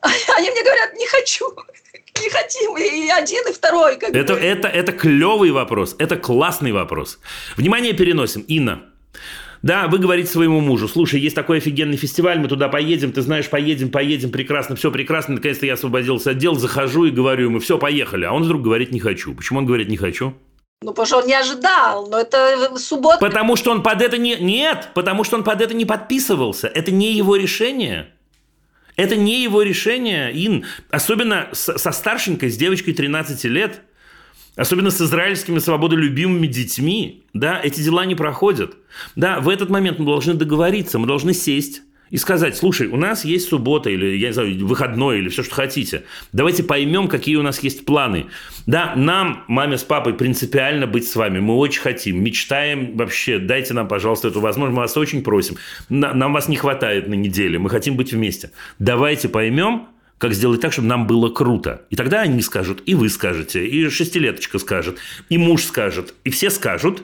Они 0.36 0.50
мне 0.50 0.62
говорят, 0.62 0.94
не 0.94 1.06
хочу, 1.06 1.52
не 2.22 2.30
хотим, 2.30 2.76
и 2.76 3.08
один, 3.08 3.46
и 3.48 3.52
второй. 3.52 3.96
Как 3.96 4.10
это, 4.14 4.34
бы. 4.34 4.40
это, 4.40 4.68
это 4.68 4.92
клевый 4.92 5.50
вопрос, 5.50 5.96
это 5.98 6.16
классный 6.16 6.72
вопрос. 6.72 7.18
Внимание, 7.56 7.92
переносим. 7.92 8.42
Инна, 8.42 8.82
да, 9.64 9.88
вы 9.88 9.96
говорите 9.96 10.28
своему 10.28 10.60
мужу, 10.60 10.88
слушай, 10.88 11.18
есть 11.18 11.34
такой 11.34 11.56
офигенный 11.56 11.96
фестиваль, 11.96 12.38
мы 12.38 12.48
туда 12.48 12.68
поедем, 12.68 13.12
ты 13.12 13.22
знаешь, 13.22 13.48
поедем, 13.48 13.90
поедем, 13.90 14.30
прекрасно, 14.30 14.76
все 14.76 14.90
прекрасно, 14.90 15.36
наконец-то 15.36 15.64
я 15.64 15.72
освободился 15.72 16.32
от 16.32 16.36
дел, 16.36 16.54
захожу 16.54 17.06
и 17.06 17.10
говорю 17.10 17.46
ему, 17.46 17.60
все, 17.60 17.78
поехали. 17.78 18.26
А 18.26 18.34
он 18.34 18.42
вдруг 18.42 18.60
говорит, 18.60 18.92
не 18.92 19.00
хочу. 19.00 19.34
Почему 19.34 19.60
он 19.60 19.64
говорит, 19.64 19.88
не 19.88 19.96
хочу? 19.96 20.34
Ну, 20.82 20.90
потому 20.90 21.06
что 21.06 21.16
он 21.20 21.26
не 21.26 21.32
ожидал, 21.32 22.06
но 22.10 22.18
это 22.20 22.76
суббота. 22.76 23.16
Потому 23.20 23.56
что 23.56 23.70
он 23.70 23.82
под 23.82 24.02
это 24.02 24.18
не... 24.18 24.36
Нет, 24.36 24.90
потому 24.92 25.24
что 25.24 25.36
он 25.36 25.44
под 25.44 25.62
это 25.62 25.72
не 25.72 25.86
подписывался. 25.86 26.68
Это 26.68 26.90
не 26.90 27.14
его 27.14 27.34
решение. 27.34 28.08
Это 28.96 29.16
не 29.16 29.42
его 29.42 29.62
решение, 29.62 30.30
Ин. 30.46 30.66
Особенно 30.90 31.48
со 31.52 31.90
старшенькой, 31.90 32.50
с 32.50 32.58
девочкой 32.58 32.92
13 32.92 33.44
лет– 33.44 33.80
Особенно 34.56 34.90
с 34.90 35.00
израильскими 35.00 35.58
свободолюбимыми 35.58 36.46
детьми, 36.46 37.24
да, 37.32 37.60
эти 37.62 37.80
дела 37.80 38.06
не 38.06 38.14
проходят. 38.14 38.76
Да, 39.16 39.40
в 39.40 39.48
этот 39.48 39.68
момент 39.68 39.98
мы 39.98 40.06
должны 40.06 40.34
договориться, 40.34 40.98
мы 40.98 41.06
должны 41.06 41.34
сесть 41.34 41.82
и 42.10 42.16
сказать, 42.16 42.56
слушай, 42.56 42.86
у 42.86 42.96
нас 42.96 43.24
есть 43.24 43.48
суббота 43.48 43.90
или, 43.90 44.16
я 44.16 44.28
не 44.28 44.32
знаю, 44.32 44.66
выходной 44.66 45.18
или 45.18 45.28
все, 45.28 45.42
что 45.42 45.54
хотите. 45.54 46.04
Давайте 46.32 46.62
поймем, 46.62 47.08
какие 47.08 47.34
у 47.34 47.42
нас 47.42 47.60
есть 47.64 47.84
планы. 47.84 48.26
Да, 48.66 48.92
нам, 48.94 49.42
маме 49.48 49.78
с 49.78 49.82
папой, 49.82 50.14
принципиально 50.14 50.86
быть 50.86 51.08
с 51.08 51.16
вами. 51.16 51.40
Мы 51.40 51.56
очень 51.56 51.80
хотим, 51.80 52.22
мечтаем 52.22 52.96
вообще. 52.96 53.40
Дайте 53.40 53.74
нам, 53.74 53.88
пожалуйста, 53.88 54.28
эту 54.28 54.40
возможность. 54.40 54.76
Мы 54.76 54.82
вас 54.82 54.96
очень 54.96 55.24
просим. 55.24 55.56
Нам 55.88 56.32
вас 56.32 56.46
не 56.46 56.56
хватает 56.56 57.08
на 57.08 57.14
неделе. 57.14 57.58
Мы 57.58 57.68
хотим 57.68 57.96
быть 57.96 58.12
вместе. 58.12 58.52
Давайте 58.78 59.28
поймем, 59.28 59.88
как 60.18 60.32
сделать 60.34 60.60
так, 60.60 60.72
чтобы 60.72 60.88
нам 60.88 61.06
было 61.06 61.28
круто. 61.30 61.82
И 61.90 61.96
тогда 61.96 62.22
они 62.22 62.40
скажут, 62.42 62.82
и 62.86 62.94
вы 62.94 63.08
скажете, 63.08 63.66
и 63.66 63.88
шестилеточка 63.88 64.58
скажет, 64.58 64.98
и 65.28 65.38
муж 65.38 65.64
скажет, 65.64 66.14
и 66.24 66.30
все 66.30 66.50
скажут. 66.50 67.02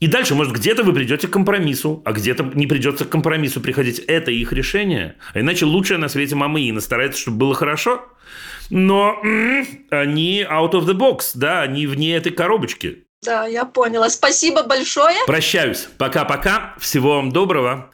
И 0.00 0.06
дальше, 0.06 0.34
может, 0.34 0.52
где-то 0.52 0.82
вы 0.82 0.92
придете 0.92 1.28
к 1.28 1.30
компромиссу, 1.30 2.02
а 2.04 2.12
где-то 2.12 2.50
не 2.54 2.66
придется 2.66 3.04
к 3.04 3.08
компромиссу 3.08 3.60
приходить. 3.60 4.00
Это 4.00 4.30
их 4.30 4.52
решение. 4.52 5.14
А 5.32 5.40
иначе 5.40 5.64
лучшая 5.64 5.98
на 5.98 6.08
свете 6.08 6.34
мама 6.34 6.60
Ина 6.60 6.80
старается, 6.80 7.20
чтобы 7.20 7.38
было 7.38 7.54
хорошо. 7.54 8.04
Но 8.70 9.18
м-м, 9.22 9.66
они 9.90 10.42
out 10.42 10.72
of 10.72 10.84
the 10.84 10.94
box, 10.94 11.32
да, 11.34 11.62
они 11.62 11.86
вне 11.86 12.16
этой 12.16 12.32
коробочки. 12.32 13.04
Да, 13.24 13.46
я 13.46 13.64
поняла. 13.64 14.10
Спасибо 14.10 14.64
большое. 14.64 15.16
Прощаюсь. 15.26 15.88
Пока-пока. 15.96 16.74
Всего 16.78 17.16
вам 17.16 17.32
доброго. 17.32 17.90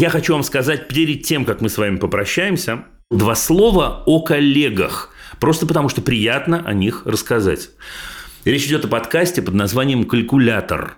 Я 0.00 0.08
хочу 0.08 0.32
вам 0.32 0.42
сказать 0.44 0.88
перед 0.88 1.24
тем, 1.24 1.44
как 1.44 1.60
мы 1.60 1.68
с 1.68 1.76
вами 1.76 1.98
попрощаемся, 1.98 2.86
два 3.10 3.34
слова 3.34 4.02
о 4.06 4.22
коллегах. 4.22 5.10
Просто 5.38 5.66
потому, 5.66 5.90
что 5.90 6.00
приятно 6.00 6.62
о 6.64 6.72
них 6.72 7.02
рассказать. 7.04 7.68
Речь 8.46 8.64
идет 8.64 8.86
о 8.86 8.88
подкасте 8.88 9.42
под 9.42 9.52
названием 9.52 10.04
«Калькулятор». 10.04 10.96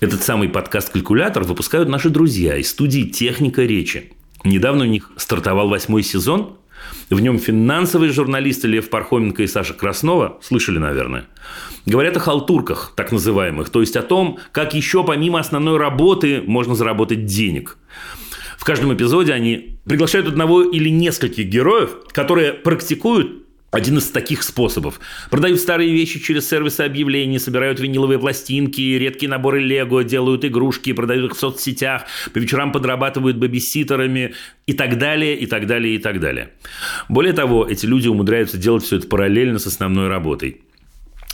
Этот 0.00 0.22
самый 0.22 0.48
подкаст-калькулятор 0.48 1.42
выпускают 1.44 1.90
наши 1.90 2.08
друзья 2.08 2.56
из 2.56 2.70
студии 2.70 3.02
«Техника 3.02 3.60
речи». 3.60 4.10
Недавно 4.42 4.84
у 4.84 4.88
них 4.88 5.10
стартовал 5.18 5.68
восьмой 5.68 6.02
сезон, 6.02 6.56
в 7.10 7.20
нем 7.20 7.38
финансовые 7.38 8.12
журналисты 8.12 8.68
Лев 8.68 8.90
Пархоменко 8.90 9.42
и 9.42 9.46
Саша 9.46 9.74
Краснова, 9.74 10.38
слышали, 10.42 10.78
наверное, 10.78 11.26
говорят 11.86 12.16
о 12.16 12.20
халтурках, 12.20 12.92
так 12.96 13.12
называемых, 13.12 13.70
то 13.70 13.80
есть 13.80 13.96
о 13.96 14.02
том, 14.02 14.38
как 14.52 14.74
еще 14.74 15.04
помимо 15.04 15.40
основной 15.40 15.78
работы 15.78 16.42
можно 16.46 16.74
заработать 16.74 17.24
денег. 17.24 17.78
В 18.58 18.64
каждом 18.64 18.92
эпизоде 18.92 19.32
они 19.32 19.78
приглашают 19.84 20.26
одного 20.26 20.62
или 20.62 20.88
нескольких 20.88 21.46
героев, 21.46 21.96
которые 22.10 22.52
практикуют 22.52 23.44
один 23.70 23.98
из 23.98 24.10
таких 24.10 24.42
способов. 24.42 24.98
Продают 25.30 25.60
старые 25.60 25.92
вещи 25.92 26.18
через 26.18 26.48
сервисы 26.48 26.80
объявлений, 26.80 27.38
собирают 27.38 27.78
виниловые 27.78 28.18
пластинки, 28.18 28.80
редкие 28.80 29.30
наборы 29.30 29.60
лего, 29.60 30.02
делают 30.02 30.44
игрушки, 30.44 30.92
продают 30.92 31.30
их 31.30 31.36
в 31.36 31.40
соцсетях, 31.40 32.06
по 32.32 32.38
вечерам 32.38 32.72
подрабатывают 32.72 33.36
бабиситерами 33.36 34.34
и 34.66 34.72
так 34.72 34.98
далее, 34.98 35.38
и 35.38 35.46
так 35.46 35.66
далее, 35.66 35.94
и 35.94 35.98
так 35.98 36.18
далее. 36.18 36.50
Более 37.08 37.34
того, 37.34 37.64
эти 37.64 37.86
люди 37.86 38.08
умудряются 38.08 38.58
делать 38.58 38.82
все 38.82 38.96
это 38.96 39.06
параллельно 39.06 39.60
с 39.60 39.66
основной 39.66 40.08
работой. 40.08 40.62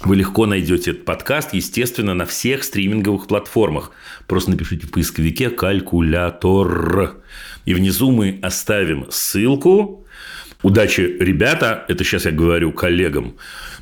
Вы 0.04 0.16
легко 0.16 0.44
найдете 0.44 0.90
этот 0.90 1.06
подкаст, 1.06 1.54
естественно, 1.54 2.12
на 2.12 2.26
всех 2.26 2.62
стриминговых 2.62 3.26
платформах. 3.26 3.90
Просто 4.26 4.50
напишите 4.50 4.86
в 4.86 4.90
поисковике 4.90 5.48
«калькулятор». 5.48 7.22
И 7.64 7.72
внизу 7.72 8.10
мы 8.10 8.38
оставим 8.42 9.06
ссылку. 9.10 10.06
Удачи, 10.62 11.00
ребята, 11.00 11.86
это 11.88 12.04
сейчас 12.04 12.26
я 12.26 12.32
говорю 12.32 12.72
коллегам, 12.72 13.36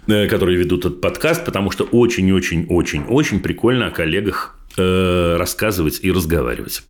э, 0.07 0.29
которые 0.29 0.59
ведут 0.59 0.85
этот 0.85 1.01
подкаст, 1.01 1.45
потому 1.45 1.73
что 1.73 1.85
очень-очень-очень-очень 1.85 3.41
прикольно 3.41 3.89
о 3.89 3.91
коллегах 3.91 4.57
э, 4.77 5.37
рассказывать 5.37 5.99
и 6.03 6.13
разговаривать. 6.13 6.85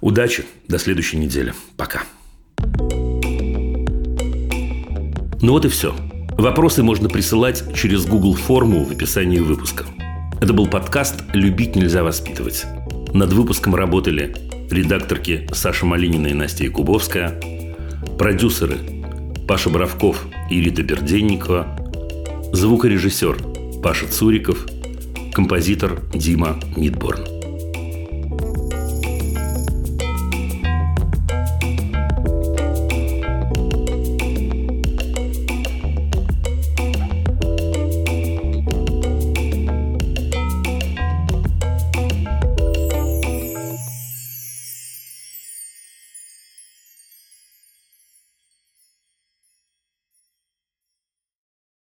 Удачи, 0.00 0.44
до 0.66 0.78
следующей 0.78 1.18
недели. 1.18 1.54
Пока. 1.76 2.02
Ну 5.40 5.52
вот 5.52 5.64
и 5.64 5.68
все. 5.68 5.94
Вопросы 6.38 6.82
можно 6.82 7.08
присылать 7.08 7.64
через 7.74 8.04
Google 8.04 8.34
форму 8.34 8.84
в 8.84 8.90
описании 8.90 9.38
выпуска. 9.38 9.86
Это 10.38 10.52
был 10.52 10.66
подкаст 10.66 11.24
«Любить 11.32 11.76
нельзя 11.76 12.04
воспитывать». 12.04 12.66
Над 13.14 13.32
выпуском 13.32 13.74
работали 13.74 14.36
редакторки 14.70 15.48
Саша 15.52 15.86
Малинина 15.86 16.26
и 16.26 16.34
Настя 16.34 16.64
Якубовская, 16.64 17.40
продюсеры 18.18 18.76
Паша 19.48 19.70
Боровков 19.70 20.26
и 20.50 20.60
Рита 20.60 20.82
Берденникова, 20.82 21.66
звукорежиссер 22.52 23.38
Паша 23.82 24.06
Цуриков, 24.06 24.66
композитор 25.32 26.02
Дима 26.12 26.60
Мидборн. 26.76 27.35